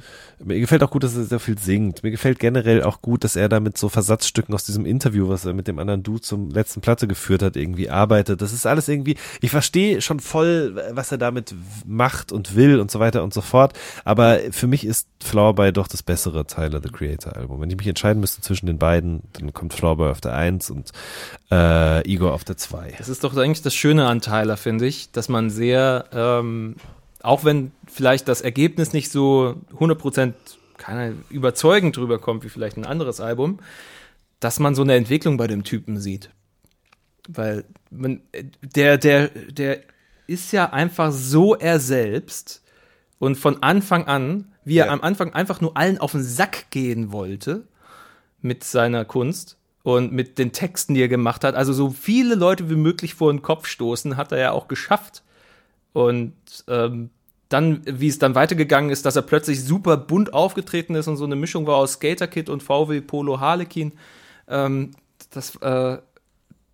Mir 0.41 0.59
gefällt 0.59 0.83
auch 0.83 0.91
gut, 0.91 1.03
dass 1.03 1.17
er 1.17 1.23
sehr 1.23 1.39
viel 1.39 1.57
singt. 1.57 2.03
Mir 2.03 2.11
gefällt 2.11 2.39
generell 2.39 2.83
auch 2.83 3.01
gut, 3.01 3.23
dass 3.23 3.35
er 3.35 3.49
da 3.49 3.59
mit 3.59 3.77
so 3.77 3.89
Versatzstücken 3.89 4.53
aus 4.53 4.63
diesem 4.63 4.85
Interview, 4.85 5.27
was 5.27 5.45
er 5.45 5.53
mit 5.53 5.67
dem 5.67 5.79
anderen 5.79 6.03
Dude 6.03 6.21
zum 6.21 6.49
letzten 6.51 6.79
Platte 6.79 7.07
geführt 7.07 7.41
hat, 7.41 7.57
irgendwie 7.57 7.89
arbeitet. 7.89 8.41
Das 8.41 8.53
ist 8.53 8.65
alles 8.65 8.87
irgendwie, 8.87 9.17
ich 9.41 9.49
verstehe 9.49 9.99
schon 10.01 10.19
voll, 10.19 10.81
was 10.91 11.11
er 11.11 11.17
damit 11.17 11.55
macht 11.85 12.31
und 12.31 12.55
will 12.55 12.79
und 12.79 12.91
so 12.91 12.99
weiter 12.99 13.23
und 13.23 13.33
so 13.33 13.41
fort. 13.41 13.73
Aber 14.05 14.39
für 14.51 14.67
mich 14.67 14.85
ist 14.85 15.07
Flowerboy 15.21 15.73
doch 15.73 15.87
das 15.87 16.03
bessere 16.03 16.45
Tyler, 16.45 16.81
The 16.81 16.89
Creator 16.89 17.35
Album. 17.35 17.59
Wenn 17.59 17.71
ich 17.71 17.77
mich 17.77 17.87
entscheiden 17.87 18.21
müsste 18.21 18.41
zwischen 18.41 18.67
den 18.67 18.77
beiden, 18.77 19.23
dann 19.33 19.53
kommt 19.53 19.73
Flowerboy 19.73 20.11
auf 20.11 20.21
der 20.21 20.35
1 20.35 20.69
und 20.69 20.91
äh, 21.51 22.07
Igor 22.09 22.33
auf 22.33 22.43
der 22.43 22.55
2. 22.55 22.93
Das 22.97 23.09
ist 23.09 23.23
doch 23.23 23.35
eigentlich 23.35 23.63
das 23.63 23.73
Schöne 23.73 24.05
an 24.07 24.21
Tyler, 24.21 24.55
finde 24.55 24.85
ich, 24.85 25.11
dass 25.11 25.27
man 25.27 25.49
sehr, 25.49 26.05
ähm, 26.13 26.75
auch 27.21 27.43
wenn 27.43 27.71
vielleicht 27.87 28.27
das 28.27 28.41
Ergebnis 28.41 28.93
nicht 28.93 29.11
so 29.11 29.55
100% 29.77 30.33
keine 30.77 31.15
überzeugend 31.29 31.97
drüber 31.97 32.19
kommt, 32.19 32.43
wie 32.43 32.49
vielleicht 32.49 32.77
ein 32.77 32.85
anderes 32.85 33.19
Album, 33.19 33.59
dass 34.39 34.59
man 34.59 34.75
so 34.75 34.81
eine 34.81 34.95
Entwicklung 34.95 35.35
bei 35.37 35.47
dem 35.47 35.63
Typen 35.63 35.99
sieht. 35.99 36.29
Weil 37.27 37.65
man, 37.91 38.21
der, 38.61 38.97
der, 38.97 39.27
der 39.27 39.81
ist 40.27 40.51
ja 40.53 40.71
einfach 40.71 41.11
so 41.11 41.55
er 41.55 41.79
selbst 41.79 42.63
und 43.19 43.35
von 43.35 43.61
Anfang 43.61 44.07
an, 44.07 44.53
wie 44.63 44.77
er 44.77 44.85
Ja. 44.87 44.93
am 44.93 45.01
Anfang 45.01 45.33
einfach 45.33 45.59
nur 45.61 45.75
allen 45.75 45.97
auf 45.97 46.13
den 46.13 46.23
Sack 46.23 46.69
gehen 46.71 47.11
wollte 47.11 47.67
mit 48.41 48.63
seiner 48.63 49.03
Kunst 49.03 49.57
und 49.83 50.13
mit 50.13 50.37
den 50.37 50.53
Texten, 50.53 50.93
die 50.93 51.01
er 51.01 51.07
gemacht 51.09 51.43
hat. 51.43 51.55
Also 51.55 51.73
so 51.73 51.89
viele 51.89 52.35
Leute 52.35 52.69
wie 52.69 52.75
möglich 52.75 53.15
vor 53.15 53.31
den 53.33 53.41
Kopf 53.41 53.67
stoßen, 53.67 54.15
hat 54.15 54.31
er 54.31 54.37
ja 54.39 54.51
auch 54.51 54.67
geschafft. 54.69 55.23
Und 55.93 56.33
ähm, 56.67 57.09
dann, 57.49 57.81
wie 57.85 58.07
es 58.07 58.19
dann 58.19 58.35
weitergegangen 58.35 58.91
ist, 58.91 59.05
dass 59.05 59.15
er 59.15 59.23
plötzlich 59.23 59.63
super 59.63 59.97
bunt 59.97 60.33
aufgetreten 60.33 60.95
ist 60.95 61.07
und 61.07 61.17
so 61.17 61.25
eine 61.25 61.35
Mischung 61.35 61.65
war 61.65 61.77
aus 61.77 61.93
Skater 61.93 62.27
Kid 62.27 62.47
und 62.47 62.61
VW 62.61 63.01
Polo 63.01 63.39
Harlequin. 63.39 63.93
Ähm, 64.47 64.91
das, 65.31 65.55
äh, 65.57 65.97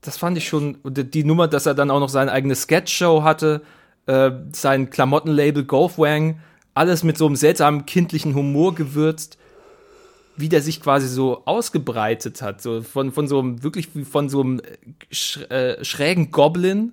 das 0.01 0.17
fand 0.17 0.37
ich 0.37 0.47
schon, 0.47 0.77
die 0.85 1.09
die 1.09 1.23
Nummer, 1.23 1.47
dass 1.47 1.65
er 1.65 1.73
dann 1.73 1.91
auch 1.91 2.01
noch 2.01 2.09
seine 2.09 2.31
eigene 2.31 2.55
Sketch-Show 2.55 3.23
hatte, 3.23 3.61
äh, 4.05 4.31
sein 4.51 4.89
Klamottenlabel 4.89 5.63
Golfwang, 5.63 6.39
alles 6.73 7.03
mit 7.03 7.17
so 7.17 7.25
einem 7.25 7.37
seltsamen 7.37 7.85
kindlichen 7.85 8.35
Humor 8.35 8.75
gewürzt, 8.75 9.37
wie 10.35 10.49
der 10.49 10.61
sich 10.61 10.81
quasi 10.81 11.07
so 11.07 11.43
ausgebreitet 11.45 12.41
hat, 12.41 12.61
so 12.61 12.81
von, 12.81 13.13
von 13.13 13.29
so 13.29 13.39
einem, 13.39 13.63
wirklich 13.63 13.95
wie 13.95 14.03
von 14.03 14.27
so 14.27 14.41
einem 14.41 14.61
sch 15.09 15.37
äh, 15.49 15.83
schrägen 15.85 16.31
Goblin 16.31 16.91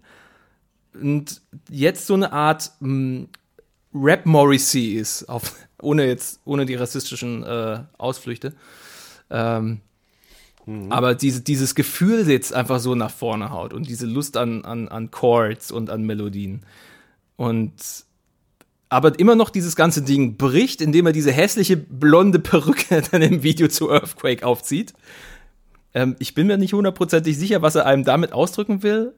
und 0.95 1.41
jetzt 1.71 2.07
so 2.07 2.15
eine 2.15 2.33
Art 2.33 2.73
mh, 2.81 3.27
Rap 3.95 4.27
Morrissey 4.27 4.95
ist, 4.95 5.29
auf, 5.29 5.55
ohne 5.83 6.07
jetzt, 6.07 6.41
ohne 6.45 6.67
die 6.67 6.75
rassistischen 6.75 7.43
äh, 7.43 7.81
Ausflüchte. 7.99 8.55
Ähm, 9.31 9.81
aber 10.91 11.17
diese, 11.17 11.41
dieses 11.41 11.75
Gefühl 11.75 12.29
jetzt 12.29 12.55
einfach 12.55 12.79
so 12.79 12.95
nach 12.95 13.11
vorne 13.11 13.51
haut 13.51 13.73
und 13.73 13.89
diese 13.89 14.07
Lust 14.07 14.37
an, 14.37 14.65
an, 14.65 14.87
an 14.89 15.11
Chords 15.11 15.73
und 15.73 15.91
an 15.91 16.05
Melodien. 16.05 16.65
Und 17.37 17.73
aber 18.89 19.19
immer 19.19 19.35
noch 19.35 19.51
dieses 19.51 19.75
ganze 19.75 20.03
Ding 20.03 20.37
bricht, 20.37 20.81
indem 20.81 21.07
er 21.07 21.13
diese 21.13 21.33
hässliche 21.33 21.77
blonde 21.77 22.39
Perücke 22.39 23.03
dann 23.11 23.23
im 23.23 23.43
Video 23.43 23.67
zu 23.69 23.91
Earthquake 23.91 24.47
aufzieht. 24.47 24.93
Ähm, 25.95 26.15
ich 26.21 26.35
bin 26.35 26.47
mir 26.47 26.59
nicht 26.59 26.75
hundertprozentig 26.75 27.37
sicher, 27.37 27.63
was 27.63 27.75
er 27.75 27.87
einem 27.87 28.05
damit 28.05 28.33
ausdrücken 28.33 28.83
will. 28.83 29.15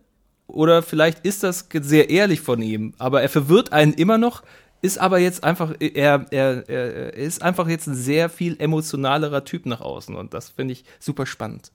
Oder 0.46 0.82
vielleicht 0.82 1.24
ist 1.24 1.42
das 1.42 1.68
sehr 1.72 2.10
ehrlich 2.10 2.40
von 2.40 2.60
ihm, 2.60 2.94
aber 2.98 3.22
er 3.22 3.28
verwirrt 3.28 3.72
einen 3.72 3.94
immer 3.94 4.18
noch, 4.18 4.42
ist 4.82 4.98
aber 4.98 5.18
jetzt 5.18 5.42
einfach, 5.42 5.72
er, 5.80 6.26
er, 6.30 6.68
er 6.68 7.14
ist 7.14 7.42
einfach 7.42 7.68
jetzt 7.68 7.86
ein 7.86 7.94
sehr 7.94 8.28
viel 8.28 8.60
emotionalerer 8.60 9.44
Typ 9.44 9.64
nach 9.64 9.80
außen 9.80 10.14
und 10.14 10.34
das 10.34 10.50
finde 10.50 10.72
ich 10.72 10.84
super 11.00 11.24
spannend. 11.24 11.72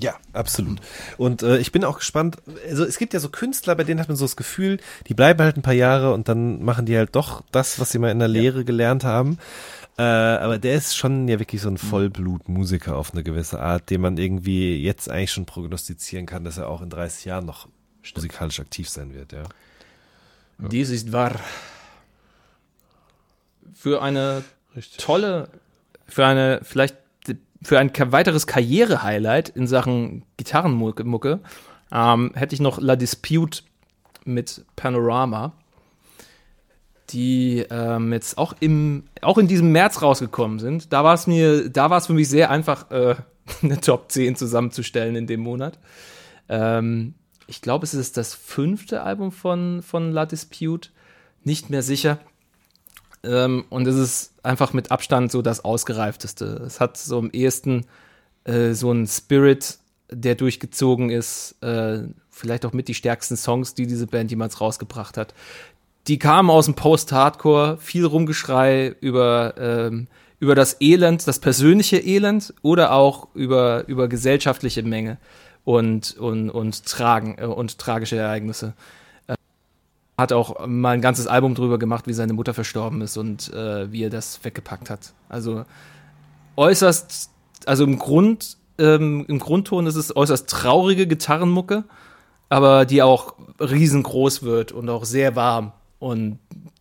Ja, 0.00 0.14
absolut. 0.32 0.78
Und 1.16 1.42
äh, 1.42 1.58
ich 1.58 1.72
bin 1.72 1.82
auch 1.84 1.98
gespannt. 1.98 2.36
Also 2.68 2.84
es 2.84 2.98
gibt 2.98 3.14
ja 3.14 3.20
so 3.20 3.30
Künstler, 3.30 3.74
bei 3.74 3.82
denen 3.82 3.98
hat 3.98 4.08
man 4.08 4.16
so 4.16 4.24
das 4.24 4.36
Gefühl, 4.36 4.78
die 5.08 5.14
bleiben 5.14 5.42
halt 5.42 5.56
ein 5.56 5.62
paar 5.62 5.74
Jahre 5.74 6.12
und 6.12 6.28
dann 6.28 6.62
machen 6.62 6.86
die 6.86 6.96
halt 6.96 7.16
doch 7.16 7.42
das, 7.50 7.80
was 7.80 7.90
sie 7.90 7.98
mal 7.98 8.12
in 8.12 8.20
der 8.20 8.28
Lehre 8.28 8.64
gelernt 8.64 9.02
haben. 9.02 9.38
Äh, 9.98 10.02
aber 10.02 10.58
der 10.58 10.76
ist 10.76 10.96
schon 10.96 11.26
ja 11.26 11.40
wirklich 11.40 11.60
so 11.60 11.68
ein 11.68 11.76
Vollblutmusiker 11.76 12.96
auf 12.96 13.12
eine 13.12 13.24
gewisse 13.24 13.60
Art, 13.60 13.90
den 13.90 14.00
man 14.00 14.16
irgendwie 14.16 14.80
jetzt 14.80 15.10
eigentlich 15.10 15.32
schon 15.32 15.44
prognostizieren 15.44 16.24
kann, 16.24 16.44
dass 16.44 16.56
er 16.56 16.68
auch 16.68 16.82
in 16.82 16.90
30 16.90 17.24
Jahren 17.24 17.46
noch 17.46 17.68
musikalisch 18.14 18.60
aktiv 18.60 18.88
sein 18.88 19.12
wird, 19.12 19.32
ja. 19.32 19.42
Dies 20.58 20.90
ist 20.90 21.12
wahr. 21.12 21.36
Für 23.74 24.02
eine 24.02 24.44
tolle, 24.96 25.48
für 26.06 26.26
eine, 26.26 26.60
vielleicht 26.62 26.96
für 27.62 27.78
ein 27.78 27.90
weiteres 27.96 28.46
Karriere-Highlight 28.46 29.48
in 29.50 29.66
Sachen 29.66 30.24
Gitarrenmucke 30.36 31.04
Mucke, 31.04 31.40
ähm, 31.92 32.32
hätte 32.34 32.54
ich 32.54 32.60
noch 32.60 32.80
La 32.80 32.96
Dispute 32.96 33.62
mit 34.24 34.64
Panorama, 34.76 35.52
die 37.10 37.64
ähm, 37.70 38.12
jetzt 38.12 38.38
auch 38.38 38.54
im, 38.60 39.04
auch 39.22 39.38
in 39.38 39.48
diesem 39.48 39.72
März 39.72 40.02
rausgekommen 40.02 40.58
sind. 40.58 40.92
Da 40.92 41.04
war 41.04 41.14
es 41.14 41.26
mir, 41.26 41.68
da 41.70 41.90
war 41.90 41.98
es 41.98 42.06
für 42.06 42.12
mich 42.12 42.28
sehr 42.28 42.50
einfach, 42.50 42.90
äh, 42.90 43.16
eine 43.62 43.80
Top 43.80 44.10
10 44.10 44.36
zusammenzustellen 44.36 45.16
in 45.16 45.26
dem 45.26 45.40
Monat. 45.40 45.78
Ähm, 46.48 47.14
ich 47.46 47.62
glaube, 47.62 47.84
es 47.84 47.94
ist 47.94 48.16
das 48.16 48.34
fünfte 48.34 49.02
Album 49.02 49.32
von, 49.32 49.82
von 49.82 50.12
La 50.12 50.26
Dispute. 50.26 50.90
Nicht 51.44 51.70
mehr 51.70 51.82
sicher. 51.82 52.18
Ähm, 53.22 53.64
und 53.70 53.86
es 53.86 53.96
ist 53.96 54.34
einfach 54.42 54.72
mit 54.72 54.90
Abstand 54.90 55.32
so 55.32 55.42
das 55.42 55.64
ausgereifteste. 55.64 56.62
Es 56.66 56.78
hat 56.78 56.96
so 56.98 57.18
am 57.18 57.30
ehesten 57.30 57.86
äh, 58.44 58.72
so 58.72 58.90
einen 58.90 59.06
Spirit, 59.06 59.78
der 60.10 60.34
durchgezogen 60.34 61.10
ist. 61.10 61.56
Äh, 61.62 62.02
vielleicht 62.30 62.64
auch 62.66 62.72
mit 62.72 62.88
die 62.88 62.94
stärksten 62.94 63.36
Songs, 63.36 63.74
die 63.74 63.86
diese 63.86 64.06
Band 64.06 64.30
jemals 64.30 64.60
rausgebracht 64.60 65.16
hat. 65.16 65.34
Die 66.08 66.18
kamen 66.18 66.50
aus 66.50 66.64
dem 66.64 66.74
Post-Hardcore, 66.74 67.76
viel 67.78 68.04
Rumgeschrei 68.04 68.96
über, 69.00 69.54
ähm, 69.58 70.08
über 70.40 70.54
das 70.54 70.80
Elend, 70.80 71.28
das 71.28 71.38
persönliche 71.38 71.98
Elend 71.98 72.54
oder 72.62 72.92
auch 72.92 73.28
über, 73.34 73.86
über 73.88 74.08
gesellschaftliche 74.08 74.82
Menge 74.82 75.18
und, 75.64 76.16
und, 76.16 76.50
und, 76.50 76.84
tragen, 76.86 77.36
äh, 77.38 77.44
und 77.44 77.78
tragische 77.78 78.16
Ereignisse 78.16 78.74
hat 80.18 80.32
auch 80.32 80.66
mal 80.66 80.90
ein 80.90 81.00
ganzes 81.00 81.28
Album 81.28 81.54
drüber 81.54 81.78
gemacht, 81.78 82.08
wie 82.08 82.12
seine 82.12 82.32
Mutter 82.32 82.52
verstorben 82.52 83.00
ist 83.02 83.16
und 83.16 83.52
äh, 83.54 83.90
wie 83.92 84.02
er 84.02 84.10
das 84.10 84.40
weggepackt 84.42 84.90
hat. 84.90 85.12
Also 85.28 85.64
äußerst, 86.56 87.30
also 87.66 87.84
im 87.84 88.00
Grund, 88.00 88.56
ähm, 88.78 89.24
im 89.28 89.38
Grundton 89.38 89.86
ist 89.86 89.94
es 89.94 90.14
äußerst 90.14 90.50
traurige 90.50 91.06
Gitarrenmucke, 91.06 91.84
aber 92.48 92.84
die 92.84 93.00
auch 93.00 93.34
riesengroß 93.60 94.42
wird 94.42 94.72
und 94.72 94.88
auch 94.88 95.04
sehr 95.04 95.36
warm. 95.36 95.72
Und 95.98 96.38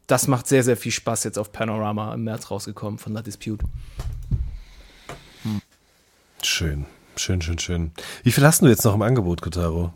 das 0.07 0.27
macht 0.27 0.47
sehr, 0.47 0.63
sehr 0.63 0.77
viel 0.77 0.91
Spaß 0.91 1.23
jetzt 1.23 1.37
auf 1.37 1.51
Panorama 1.51 2.13
im 2.13 2.23
März 2.23 2.51
rausgekommen 2.51 2.99
von 2.99 3.13
La 3.13 3.21
Dispute. 3.21 3.65
Schön, 6.41 6.85
schön, 7.15 7.41
schön, 7.41 7.59
schön. 7.59 7.91
Wie 8.23 8.31
viel 8.31 8.45
hast 8.45 8.61
du 8.61 8.67
jetzt 8.67 8.85
noch 8.85 8.93
im 8.93 9.01
Angebot, 9.01 9.41
Kotaro? 9.41 9.93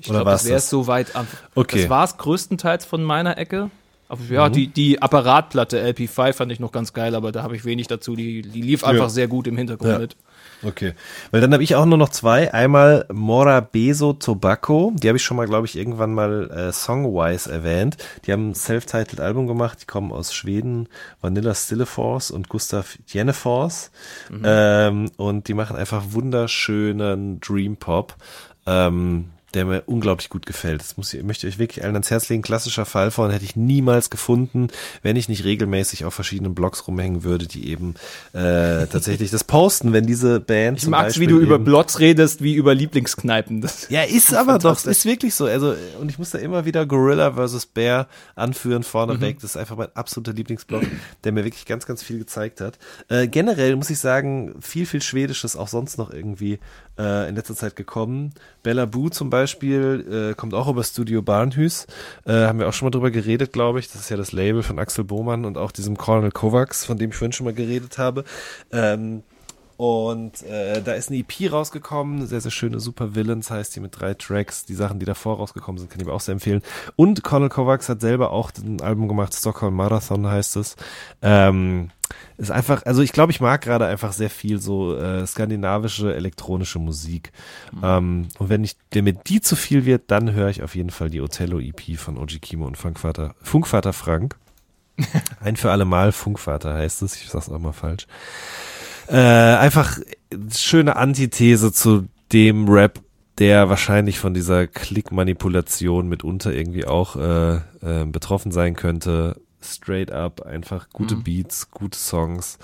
Ich 0.00 0.08
Oder 0.08 0.18
glaube, 0.20 0.30
das 0.30 0.44
wäre 0.44 0.58
es 0.58 0.68
soweit. 0.68 1.12
Okay. 1.54 1.82
Das 1.82 1.90
war 1.90 2.04
es 2.04 2.16
größtenteils 2.18 2.84
von 2.84 3.02
meiner 3.02 3.38
Ecke. 3.38 3.70
Aber 4.08 4.22
ja, 4.30 4.48
die, 4.48 4.68
die 4.68 5.02
Apparatplatte 5.02 5.78
LP5 5.86 6.32
fand 6.32 6.50
ich 6.52 6.60
noch 6.60 6.72
ganz 6.72 6.94
geil, 6.94 7.14
aber 7.14 7.30
da 7.30 7.42
habe 7.42 7.54
ich 7.56 7.64
wenig 7.66 7.88
dazu. 7.88 8.16
Die, 8.16 8.40
die 8.42 8.62
lief 8.62 8.82
einfach 8.84 9.10
sehr 9.10 9.28
gut 9.28 9.46
im 9.46 9.56
Hintergrund 9.58 9.92
Ja. 9.92 9.98
mit. 9.98 10.16
Okay. 10.62 10.94
Weil 11.30 11.40
dann 11.40 11.52
habe 11.52 11.62
ich 11.62 11.76
auch 11.76 11.84
nur 11.84 11.98
noch 11.98 12.08
zwei. 12.08 12.52
Einmal 12.52 13.06
Morabeso 13.12 14.14
Tobacco. 14.14 14.92
Die 14.96 15.08
habe 15.08 15.18
ich 15.18 15.22
schon 15.22 15.36
mal, 15.36 15.46
glaube 15.46 15.66
ich, 15.66 15.76
irgendwann 15.76 16.14
mal 16.14 16.50
äh, 16.50 16.72
Songwise 16.72 17.52
erwähnt. 17.52 17.96
Die 18.24 18.32
haben 18.32 18.50
ein 18.50 18.54
self-titled 18.54 19.20
Album 19.20 19.46
gemacht. 19.46 19.82
Die 19.82 19.86
kommen 19.86 20.10
aus 20.10 20.32
Schweden. 20.34 20.88
Vanilla 21.20 21.54
Stillefors 21.54 22.30
und 22.30 22.48
Gustav 22.48 22.98
Jennefors. 23.06 23.90
Ähm, 24.42 25.10
und 25.16 25.48
die 25.48 25.54
machen 25.54 25.76
einfach 25.76 26.04
wunderschönen 26.10 27.40
Dream 27.40 27.76
Pop. 27.76 28.16
Ähm, 28.66 29.30
der 29.58 29.64
mir 29.64 29.82
unglaublich 29.86 30.28
gut 30.28 30.46
gefällt. 30.46 30.80
Das 30.80 30.96
muss 30.96 31.12
ich, 31.12 31.24
möchte 31.24 31.48
ich 31.48 31.54
euch 31.54 31.58
wirklich 31.58 31.82
allen 31.84 31.96
ans 31.96 32.12
Herz 32.12 32.28
legen. 32.28 32.42
Klassischer 32.42 32.86
Fall 32.86 33.10
von 33.10 33.32
hätte 33.32 33.44
ich 33.44 33.56
niemals 33.56 34.08
gefunden, 34.08 34.68
wenn 35.02 35.16
ich 35.16 35.28
nicht 35.28 35.42
regelmäßig 35.42 36.04
auf 36.04 36.14
verschiedenen 36.14 36.54
Blogs 36.54 36.86
rumhängen 36.86 37.24
würde, 37.24 37.48
die 37.48 37.68
eben 37.68 37.94
äh, 38.34 38.86
tatsächlich 38.86 39.32
das 39.32 39.42
posten, 39.42 39.92
wenn 39.92 40.06
diese 40.06 40.38
Band 40.38 40.78
Ich 40.78 40.84
zum 40.84 40.92
mag's, 40.92 41.18
wie 41.18 41.26
du 41.26 41.40
über 41.40 41.58
Blogs 41.58 41.98
redest, 41.98 42.40
wie 42.40 42.54
über 42.54 42.72
Lieblingskneipen. 42.72 43.60
Das 43.60 43.88
ja, 43.90 44.04
ist 44.04 44.32
aber 44.32 44.58
doch, 44.58 44.84
ist 44.86 45.04
wirklich 45.04 45.34
so. 45.34 45.46
Also, 45.46 45.74
und 46.00 46.08
ich 46.08 46.20
muss 46.20 46.30
da 46.30 46.38
immer 46.38 46.64
wieder 46.64 46.86
Gorilla 46.86 47.32
vs. 47.32 47.66
Bear 47.66 48.06
anführen, 48.36 48.84
vorneweg. 48.84 49.38
Mhm. 49.38 49.40
Das 49.40 49.50
ist 49.50 49.56
einfach 49.56 49.76
mein 49.76 49.88
absoluter 49.96 50.34
Lieblingsblog, 50.34 50.84
der 51.24 51.32
mir 51.32 51.44
wirklich 51.44 51.66
ganz, 51.66 51.84
ganz 51.84 52.04
viel 52.04 52.20
gezeigt 52.20 52.60
hat. 52.60 52.78
Äh, 53.08 53.26
generell 53.26 53.74
muss 53.74 53.90
ich 53.90 53.98
sagen, 53.98 54.54
viel, 54.60 54.86
viel 54.86 55.02
Schwedisches 55.02 55.56
auch 55.56 55.66
sonst 55.66 55.98
noch 55.98 56.12
irgendwie 56.12 56.60
äh, 56.98 57.28
in 57.28 57.36
letzter 57.36 57.54
Zeit 57.54 57.76
gekommen. 57.76 58.32
Bella 58.62 58.84
Boo 58.86 59.08
zum 59.08 59.30
Beispiel 59.30 60.30
äh, 60.32 60.34
kommt 60.34 60.54
auch 60.54 60.68
über 60.68 60.82
Studio 60.84 61.22
Barnhus. 61.22 61.86
Äh, 62.26 62.32
haben 62.32 62.58
wir 62.58 62.68
auch 62.68 62.72
schon 62.72 62.86
mal 62.86 62.90
drüber 62.90 63.10
geredet, 63.10 63.52
glaube 63.52 63.78
ich. 63.78 63.90
Das 63.90 64.02
ist 64.02 64.10
ja 64.10 64.16
das 64.16 64.32
Label 64.32 64.62
von 64.62 64.78
Axel 64.78 65.04
Bohmann 65.04 65.44
und 65.44 65.56
auch 65.56 65.72
diesem 65.72 65.96
Colonel 65.96 66.32
Kovacs, 66.32 66.84
von 66.84 66.98
dem 66.98 67.10
ich 67.10 67.16
vorhin 67.16 67.32
schon 67.32 67.44
mal 67.44 67.54
geredet 67.54 67.98
habe. 67.98 68.24
Ähm, 68.72 69.22
und 69.78 70.42
äh, 70.42 70.82
da 70.82 70.94
ist 70.94 71.08
eine 71.08 71.18
EP 71.20 71.52
rausgekommen, 71.52 72.26
sehr, 72.26 72.40
sehr 72.40 72.50
schöne 72.50 72.80
Super 72.80 73.14
Villains 73.14 73.48
heißt 73.48 73.76
die 73.76 73.80
mit 73.80 74.00
drei 74.00 74.12
Tracks. 74.14 74.64
Die 74.64 74.74
Sachen, 74.74 74.98
die 74.98 75.06
davor 75.06 75.36
rausgekommen 75.36 75.78
sind, 75.78 75.88
kann 75.88 76.00
ich 76.00 76.06
mir 76.08 76.12
auch 76.12 76.20
sehr 76.20 76.32
empfehlen. 76.32 76.62
Und 76.96 77.22
Conal 77.22 77.48
Kovacs 77.48 77.88
hat 77.88 78.00
selber 78.00 78.32
auch 78.32 78.50
ein 78.58 78.80
Album 78.80 79.06
gemacht, 79.06 79.32
Stockholm 79.36 79.76
Marathon 79.76 80.26
heißt 80.26 80.56
es. 80.56 80.74
Ähm, 81.22 81.90
ist 82.38 82.50
einfach, 82.50 82.84
also 82.86 83.02
ich 83.02 83.12
glaube, 83.12 83.30
ich 83.30 83.40
mag 83.40 83.60
gerade 83.60 83.86
einfach 83.86 84.12
sehr 84.12 84.30
viel 84.30 84.58
so 84.58 84.96
äh, 84.96 85.24
skandinavische 85.24 86.12
elektronische 86.12 86.80
Musik. 86.80 87.30
Ähm, 87.80 88.26
und 88.40 88.48
wenn 88.48 88.64
ich, 88.64 88.76
wenn 88.90 89.04
mir 89.04 89.12
die 89.12 89.40
zu 89.40 89.54
viel 89.54 89.84
wird, 89.84 90.10
dann 90.10 90.32
höre 90.32 90.48
ich 90.48 90.64
auf 90.64 90.74
jeden 90.74 90.90
Fall 90.90 91.08
die 91.08 91.20
Othello 91.20 91.60
EP 91.60 91.96
von 91.96 92.18
OG 92.18 92.40
Kimo 92.40 92.66
und 92.66 92.76
Funkvater, 92.76 93.36
Funkvater 93.42 93.92
Frank. 93.92 94.34
Ein 95.40 95.54
für 95.54 95.70
alle 95.70 95.84
Mal 95.84 96.10
Funkvater 96.10 96.74
heißt 96.74 97.02
es, 97.02 97.14
ich 97.14 97.30
sag's 97.30 97.48
auch 97.48 97.60
mal 97.60 97.72
falsch. 97.72 98.08
Äh, 99.08 99.16
einfach 99.16 99.98
schöne 100.54 100.96
Antithese 100.96 101.72
zu 101.72 102.08
dem 102.32 102.68
Rap, 102.68 103.00
der 103.38 103.68
wahrscheinlich 103.68 104.18
von 104.18 104.34
dieser 104.34 104.66
Klickmanipulation 104.66 106.08
mitunter 106.08 106.52
irgendwie 106.52 106.84
auch 106.84 107.16
äh, 107.16 107.56
äh, 107.56 108.04
betroffen 108.06 108.52
sein 108.52 108.74
könnte. 108.74 109.40
Straight 109.60 110.12
up, 110.12 110.42
einfach 110.42 110.88
gute 110.90 111.16
Mhm. 111.16 111.22
Beats, 111.24 111.70
gute 111.70 111.98
Songs. 111.98 112.58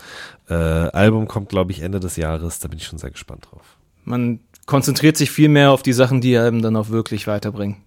Äh, 0.49 0.55
Album 0.55 1.27
kommt, 1.27 1.49
glaube 1.49 1.73
ich, 1.73 1.81
Ende 1.81 1.99
des 1.99 2.17
Jahres, 2.17 2.61
da 2.61 2.69
bin 2.69 2.79
ich 2.79 2.87
schon 2.87 2.99
sehr 2.99 3.11
gespannt 3.11 3.49
drauf. 3.51 3.77
Man 4.05 4.41
konzentriert 4.67 5.17
sich 5.17 5.31
viel 5.31 5.49
mehr 5.49 5.71
auf 5.73 5.83
die 5.83 5.93
Sachen, 5.93 6.21
die 6.21 6.37
einem 6.39 6.63
dann 6.63 6.77
auch 6.77 6.91
wirklich 6.91 7.27
weiterbringen. 7.27 7.79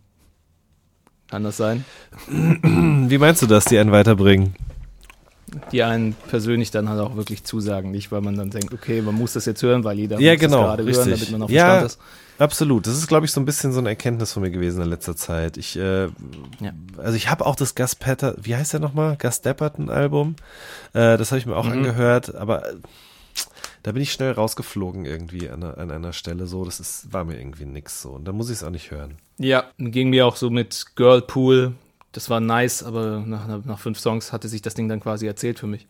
Kann 1.30 1.44
das 1.44 1.58
sein? 1.58 1.86
Wie 2.28 3.18
meinst 3.18 3.42
du 3.42 3.48
das, 3.48 3.66
die 3.66 3.78
einen 3.78 3.92
weiterbringen? 3.92 4.56
Die 5.72 5.82
einen 5.84 6.14
persönlich 6.14 6.72
dann 6.72 6.90
halt 6.90 7.00
auch 7.00 7.16
wirklich 7.16 7.44
zusagen, 7.46 7.92
nicht 7.92 8.12
weil 8.12 8.20
man 8.22 8.36
dann 8.36 8.50
denkt, 8.50 8.74
okay, 8.74 9.02
man 9.02 9.16
muss 9.16 9.34
das 9.34 9.46
jetzt 9.46 9.64
hören, 9.64 9.84
weil 9.86 9.98
jeder 9.98 10.20
Ja, 10.20 10.34
muss 10.34 10.42
genau, 10.42 10.58
das 10.58 10.66
gerade 10.68 10.84
hören, 10.84 10.96
richtig. 10.96 11.14
damit 11.14 11.32
man 11.32 11.42
auf 11.44 11.48
dem 11.50 11.56
Ja. 11.56 11.66
Stand 11.78 11.86
ist. 11.86 12.00
Absolut. 12.40 12.86
Das 12.86 12.96
ist, 12.98 13.08
glaube 13.08 13.26
ich, 13.26 13.32
so 13.32 13.40
ein 13.42 13.46
bisschen 13.46 13.72
so 13.72 13.80
eine 13.80 13.90
Erkenntnis 13.90 14.34
von 14.34 14.44
mir 14.44 14.52
gewesen 14.52 14.82
in 14.84 14.90
letzter 14.90 15.16
Zeit. 15.16 15.58
Ich, 15.58 15.76
äh, 15.78 16.04
Ja. 16.06 16.12
also 16.98 17.16
ich 17.16 17.32
habe 17.32 17.46
auch 17.46 17.56
das 17.56 17.74
Gus 17.76 17.96
Petter, 17.96 18.36
wie 18.42 18.56
heißt 18.56 18.74
der 18.74 18.80
nochmal? 18.80 19.16
Gus 19.20 19.42
Depperton 19.42 19.90
Album. 19.90 20.36
Äh, 20.94 21.18
das 21.18 21.32
habe 21.32 21.40
ich 21.40 21.46
mir 21.46 21.56
auch 21.56 21.66
Mhm. 21.66 21.72
angehört, 21.72 22.36
aber 22.36 22.70
äh, 22.70 22.76
da 23.84 23.92
bin 23.94 24.02
ich 24.04 24.12
schnell 24.12 24.34
rausgeflogen 24.34 25.06
irgendwie 25.06 25.50
an, 25.50 25.64
einer- 25.64 25.78
an 25.78 25.92
einer 25.92 26.14
Stelle 26.14 26.46
so. 26.46 26.66
Das 26.66 26.80
ist, 26.80 27.12
war 27.14 27.24
mir 27.24 27.40
irgendwie 27.40 27.66
nix 27.66 28.02
so. 28.02 28.10
Und 28.10 28.26
da 28.28 28.34
muss 28.34 28.50
ich 28.50 28.58
es 28.58 28.64
auch 28.64 28.70
nicht 28.70 28.92
hören. 28.92 29.16
Ja, 29.40 29.64
ging 29.80 30.10
mir 30.10 30.28
auch 30.28 30.36
so 30.36 30.50
mit 30.50 30.88
Girlpool. 30.96 31.74
Das 32.18 32.32
war 32.32 32.40
nice, 32.40 32.82
aber 32.82 33.24
nach, 33.24 33.64
nach, 33.64 33.78
fünf 33.78 34.00
Songs 34.00 34.34
hatte 34.34 34.48
sich 34.48 34.64
das 34.64 34.74
Ding 34.74 34.90
dann 34.90 35.00
quasi 35.00 35.28
erzählt 35.28 35.60
für 35.60 35.68
mich. 35.68 35.86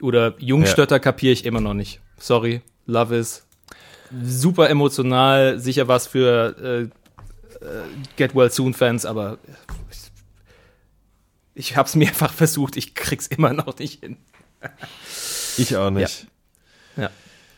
Oder 0.00 0.32
Jungstötter 0.38 0.98
kapiere 0.98 1.34
ich 1.34 1.44
immer 1.44 1.60
noch 1.60 1.74
nicht. 1.74 2.00
Sorry, 2.18 2.62
Love 2.86 3.14
is 3.14 3.44
super 4.22 4.70
emotional, 4.70 5.58
sicher 5.58 5.86
was 5.86 6.06
für 6.06 6.56
äh, 6.58 6.80
äh, 7.62 7.82
Get 8.16 8.34
Well 8.34 8.50
Soon 8.50 8.72
Fans, 8.72 9.04
aber 9.04 9.36
ich, 9.90 9.98
ich 11.52 11.76
habe 11.76 11.86
es 11.86 11.94
mehrfach 12.04 12.32
versucht, 12.32 12.78
ich 12.78 12.94
krieg's 12.94 13.26
immer 13.26 13.52
noch 13.52 13.78
nicht 13.78 14.00
hin. 14.00 14.16
Ich 15.58 15.76
auch 15.76 15.90
nicht. 15.90 16.26
Ja. 16.96 17.10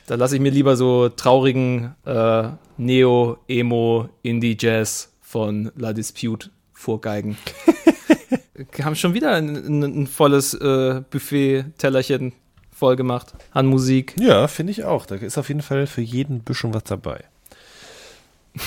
Da 0.09 0.17
lasse 0.17 0.35
ich 0.35 0.41
mir 0.41 0.51
lieber 0.51 0.77
so 0.77 1.09
traurigen 1.09 1.95
äh, 2.05 2.49
Neo, 2.79 3.39
Emo, 3.47 4.09
Indie-Jazz 4.23 5.13
von 5.21 5.71
La 5.77 5.93
Dispute 5.93 6.51
vorgeigen. 6.73 7.39
Haben 8.83 8.97
schon 8.97 9.15
wieder 9.15 9.35
ein, 9.35 9.57
ein, 9.57 9.83
ein 9.83 10.07
volles 10.07 10.55
äh, 10.55 11.03
Buffet-Tellerchen 11.11 12.33
voll 12.71 12.97
gemacht 12.97 13.33
an 13.53 13.67
Musik. 13.67 14.15
Ja, 14.19 14.49
finde 14.49 14.73
ich 14.73 14.85
auch. 14.85 15.07
Da 15.07 15.15
ist 15.15 15.39
auf 15.39 15.49
jeden 15.49 15.63
Fall 15.63 15.87
für 15.87 16.01
jeden 16.03 16.37
ein 16.37 16.43
bisschen 16.43 16.75
was 16.75 16.85
dabei. 16.85 17.25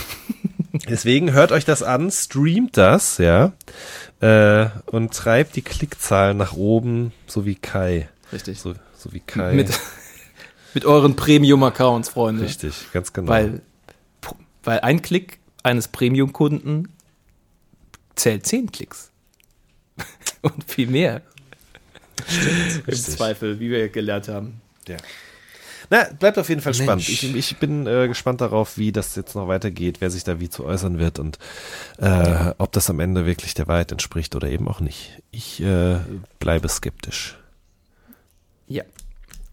Deswegen 0.90 1.34
hört 1.34 1.52
euch 1.52 1.66
das 1.66 1.84
an, 1.84 2.12
streamt 2.12 2.78
das, 2.78 3.18
ja, 3.18 3.54
äh, 4.20 4.68
und 4.88 5.14
treibt 5.14 5.56
die 5.56 5.62
Klickzahlen 5.62 6.38
nach 6.38 6.54
oben, 6.54 7.12
so 7.28 7.46
wie 7.46 7.56
Kai. 7.56 8.10
Richtig. 8.32 8.60
So, 8.60 8.74
so 8.98 9.14
wie 9.14 9.20
Kai. 9.20 9.54
Mit, 9.54 9.70
mit 10.74 10.86
euren 10.86 11.16
Premium-Accounts, 11.16 12.10
Freunde. 12.10 12.44
Richtig, 12.44 12.92
ganz 12.92 13.14
genau. 13.14 13.30
Weil, 13.30 13.62
weil 14.64 14.80
ein 14.80 15.02
Klick 15.02 15.40
eines 15.64 15.88
Premium-Kunden 15.88 16.90
zählt 18.16 18.46
zehn 18.46 18.72
Klicks. 18.72 19.12
Und 20.46 20.64
viel 20.66 20.88
mehr. 20.88 21.22
Im 22.28 22.82
richtig. 22.86 23.16
Zweifel, 23.16 23.60
wie 23.60 23.70
wir 23.70 23.90
gelernt 23.90 24.28
haben. 24.28 24.62
Ja. 24.88 24.98
Na, 25.90 26.08
bleibt 26.20 26.38
auf 26.38 26.50
jeden 26.50 26.62
Fall 26.62 26.74
spannend. 26.74 27.08
Mensch. 27.08 27.24
Ich, 27.24 27.36
ich 27.36 27.58
bin 27.58 27.86
äh, 27.86 28.08
gespannt 28.08 28.42
darauf, 28.42 28.78
wie 28.78 28.92
das 28.92 29.16
jetzt 29.16 29.36
noch 29.36 29.48
weitergeht, 29.48 29.98
wer 30.00 30.10
sich 30.10 30.24
da 30.24 30.40
wie 30.40 30.50
zu 30.50 30.66
äußern 30.66 31.00
wird 31.00 31.20
und 31.20 31.38
äh, 31.98 32.54
ob 32.58 32.72
das 32.72 32.90
am 32.90 33.00
Ende 33.00 33.26
wirklich 33.26 33.54
der 33.54 33.68
Wahrheit 33.68 33.92
entspricht 33.92 34.36
oder 34.36 34.50
eben 34.50 34.68
auch 34.68 34.80
nicht. 34.80 35.22
Ich 35.32 35.62
äh, 35.62 35.98
bleibe 36.40 36.70
skeptisch. 36.70 37.38
Ja. 38.68 38.84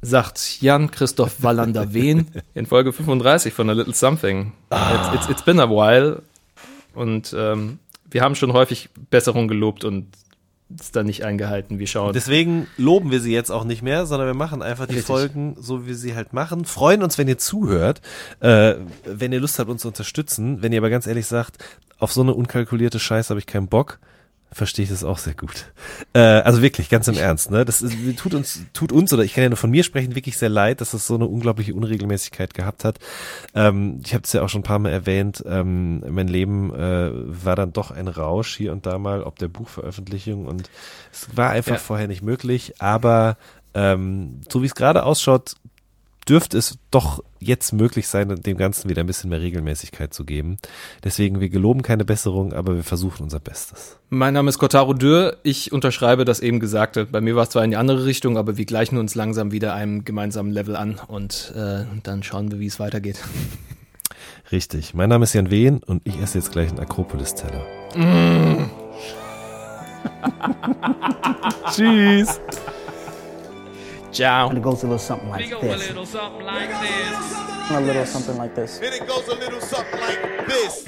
Sagt 0.01 0.61
Jan-Christoph 0.61 1.43
Wallander-Wehn 1.43 2.29
in 2.55 2.67
Folge 2.67 2.93
35 2.93 3.53
von 3.53 3.71
A 3.71 3.73
Little 3.73 3.95
Something. 3.95 4.53
It's, 4.71 5.15
it's, 5.15 5.29
it's 5.29 5.45
been 5.45 5.61
a 5.61 5.69
while. 5.69 6.23
Und 6.95 7.35
ähm, 7.37 7.79
wir 8.11 8.23
haben 8.23 8.35
schon 8.35 8.53
häufig 8.53 8.89
Besserung 9.11 9.49
gelobt 9.49 9.85
und 9.85 10.09
es 10.81 10.93
dann 10.93 11.07
nicht 11.07 11.25
eingehalten. 11.25 11.79
Wir 11.79 11.87
schauen. 11.87 12.13
Deswegen 12.13 12.67
loben 12.77 13.11
wir 13.11 13.21
sie 13.21 13.33
jetzt 13.33 13.51
auch 13.51 13.65
nicht 13.65 13.83
mehr, 13.83 14.07
sondern 14.07 14.29
wir 14.29 14.35
machen 14.35 14.63
einfach 14.63 14.87
die 14.87 14.95
Richtig. 14.95 15.07
Folgen 15.07 15.57
so, 15.59 15.83
wie 15.83 15.89
wir 15.89 15.95
sie 15.97 16.15
halt 16.15 16.33
machen. 16.33 16.65
Freuen 16.65 17.03
uns, 17.03 17.19
wenn 17.19 17.29
ihr 17.29 17.39
zuhört, 17.39 18.01
äh, 18.41 18.75
wenn 19.05 19.33
ihr 19.33 19.41
Lust 19.41 19.59
habt, 19.59 19.71
uns 19.71 19.83
zu 19.83 19.89
unterstützen. 19.89 20.63
Wenn 20.63 20.73
ihr 20.73 20.79
aber 20.79 20.91
ganz 20.91 21.07
ehrlich 21.07 21.27
sagt, 21.27 21.59
auf 21.99 22.13
so 22.13 22.23
eine 22.23 22.35
unkalkulierte 22.35 22.99
Scheiße 22.99 23.31
habe 23.31 23.41
ich 23.41 23.47
keinen 23.47 23.69
Bock, 23.69 23.99
verstehe 24.53 24.85
ich 24.85 24.91
das 24.91 25.03
auch 25.05 25.19
sehr 25.19 25.35
gut. 25.35 25.73
Äh, 26.13 26.19
also 26.21 26.63
wirklich, 26.63 26.89
ganz 26.89 27.09
im 27.09 27.17
Ernst, 27.17 27.51
ne? 27.51 27.65
Das 27.65 27.83
ist, 27.83 27.97
tut 28.17 28.35
uns, 28.35 28.61
tut 28.73 28.93
uns, 28.93 29.13
oder 29.13 29.25
ich 29.25 29.35
kann 29.35 29.43
ja 29.43 29.49
nur 29.49 29.57
von 29.57 29.71
mir 29.71 29.83
sprechen, 29.83 30.15
wirklich 30.15 30.37
sehr 30.37 30.49
leid, 30.49 30.81
dass 30.81 30.95
es 30.95 31.07
so 31.07 31.15
eine 31.15 31.27
unglaubliche 31.27 31.75
Unregelmäßigkeit 31.75 32.55
gehabt 32.55 32.85
hat. 32.85 32.99
Ähm, 33.55 34.01
ich 34.05 34.15
habe 34.15 34.25
es 34.25 34.33
ja 34.33 34.43
auch 34.43 34.49
schon 34.49 34.61
ein 34.61 34.65
paar 34.65 34.79
Mal 34.79 34.91
erwähnt, 34.91 35.43
ähm, 35.47 36.01
mein 36.09 36.29
Leben 36.29 36.73
äh, 36.75 37.11
war 37.45 37.57
dann 37.57 37.73
doch 37.73 37.91
ein 37.91 38.09
Rausch 38.09 38.57
hier 38.57 38.73
und 38.73 38.87
da 38.87 38.99
mal, 38.99 39.23
ob 39.23 39.39
der 39.39 39.49
Buchveröffentlichung 39.49 40.47
und 40.47 40.71
es 41.13 41.29
war 41.37 41.51
einfach 41.51 41.73
Ja. 41.73 41.79
vorher 41.79 42.09
nicht 42.09 42.23
möglich, 42.23 42.75
aber 42.81 43.37
ähm, 43.75 44.41
so 44.51 44.63
wie 44.63 44.67
es 44.67 44.75
gerade 44.75 45.05
ausschaut, 45.05 45.55
dürfte 46.29 46.57
es 46.59 46.79
doch 46.91 47.23
jetzt 47.41 47.73
möglich 47.73 48.07
sein, 48.07 48.29
dem 48.29 48.57
Ganzen 48.57 48.89
wieder 48.89 49.03
ein 49.03 49.07
bisschen 49.07 49.31
mehr 49.31 49.41
Regelmäßigkeit 49.41 50.15
zu 50.15 50.25
geben. 50.25 50.59
Deswegen, 51.03 51.41
wir 51.41 51.49
geloben 51.49 51.83
keine 51.83 52.05
Besserung, 52.05 52.53
aber 52.53 52.77
wir 52.77 52.85
versuchen 52.85 53.25
unser 53.25 53.41
Bestes. 53.41 53.99
Mein 54.09 54.35
Name 54.35 54.49
ist 54.49 54.59
Kotaro 54.59 54.95
Dürr. 54.95 55.39
Ich 55.43 55.73
unterschreibe 55.73 56.25
das 56.25 56.41
eben 56.41 56.61
Gesagte. 56.61 57.07
Bei 57.07 57.21
mir 57.21 57.35
war 57.35 57.45
es 57.45 57.51
zwar 57.51 57.65
in 57.65 57.71
die 57.71 57.77
andere 57.77 58.05
Richtung, 58.05 58.39
aber 58.39 58.57
wir 58.57 58.65
gleichen 58.65 58.99
uns 58.99 59.15
langsam 59.15 59.51
wieder 59.53 59.75
einem 59.75 60.05
gemeinsamen 60.05 60.53
Level 60.53 60.77
an 60.77 61.01
und 61.09 61.53
äh, 61.57 61.85
dann 62.03 62.23
schauen 62.23 62.53
wir, 62.53 62.61
wie 62.61 62.67
es 62.67 62.79
weitergeht. 62.79 63.19
Richtig. 64.53 64.95
Mein 64.95 65.09
Name 65.09 65.25
ist 65.25 65.33
Jan 65.33 65.51
Wehn 65.51 65.79
und 65.79 66.03
ich 66.05 66.21
esse 66.21 66.39
jetzt 66.39 66.53
gleich 66.53 66.69
einen 66.69 66.79
Akropolis-Teller. 66.79 67.65
Tschüss. 71.75 72.41
Ciao. 74.13 74.49
And 74.49 74.59
it 74.59 74.63
goes 74.63 74.83
a 74.83 74.87
little 74.87 74.99
something 74.99 75.27
We 75.29 75.33
like 75.33 75.51
go 75.51 75.59
a 75.59 75.63
this. 75.63 75.89
little 75.89 76.07
something 76.07 76.45
like 76.45 76.69
this. 76.69 77.71
A 77.71 77.81
little 77.81 78.07
something 78.07 78.37
like 78.37 78.55
this. 78.55 78.79
And 78.81 78.95
it 78.95 79.07
goes 79.07 79.27
a 79.29 79.35
little 79.35 79.61
something 79.61 80.01
like 80.01 80.47
this. 80.47 80.85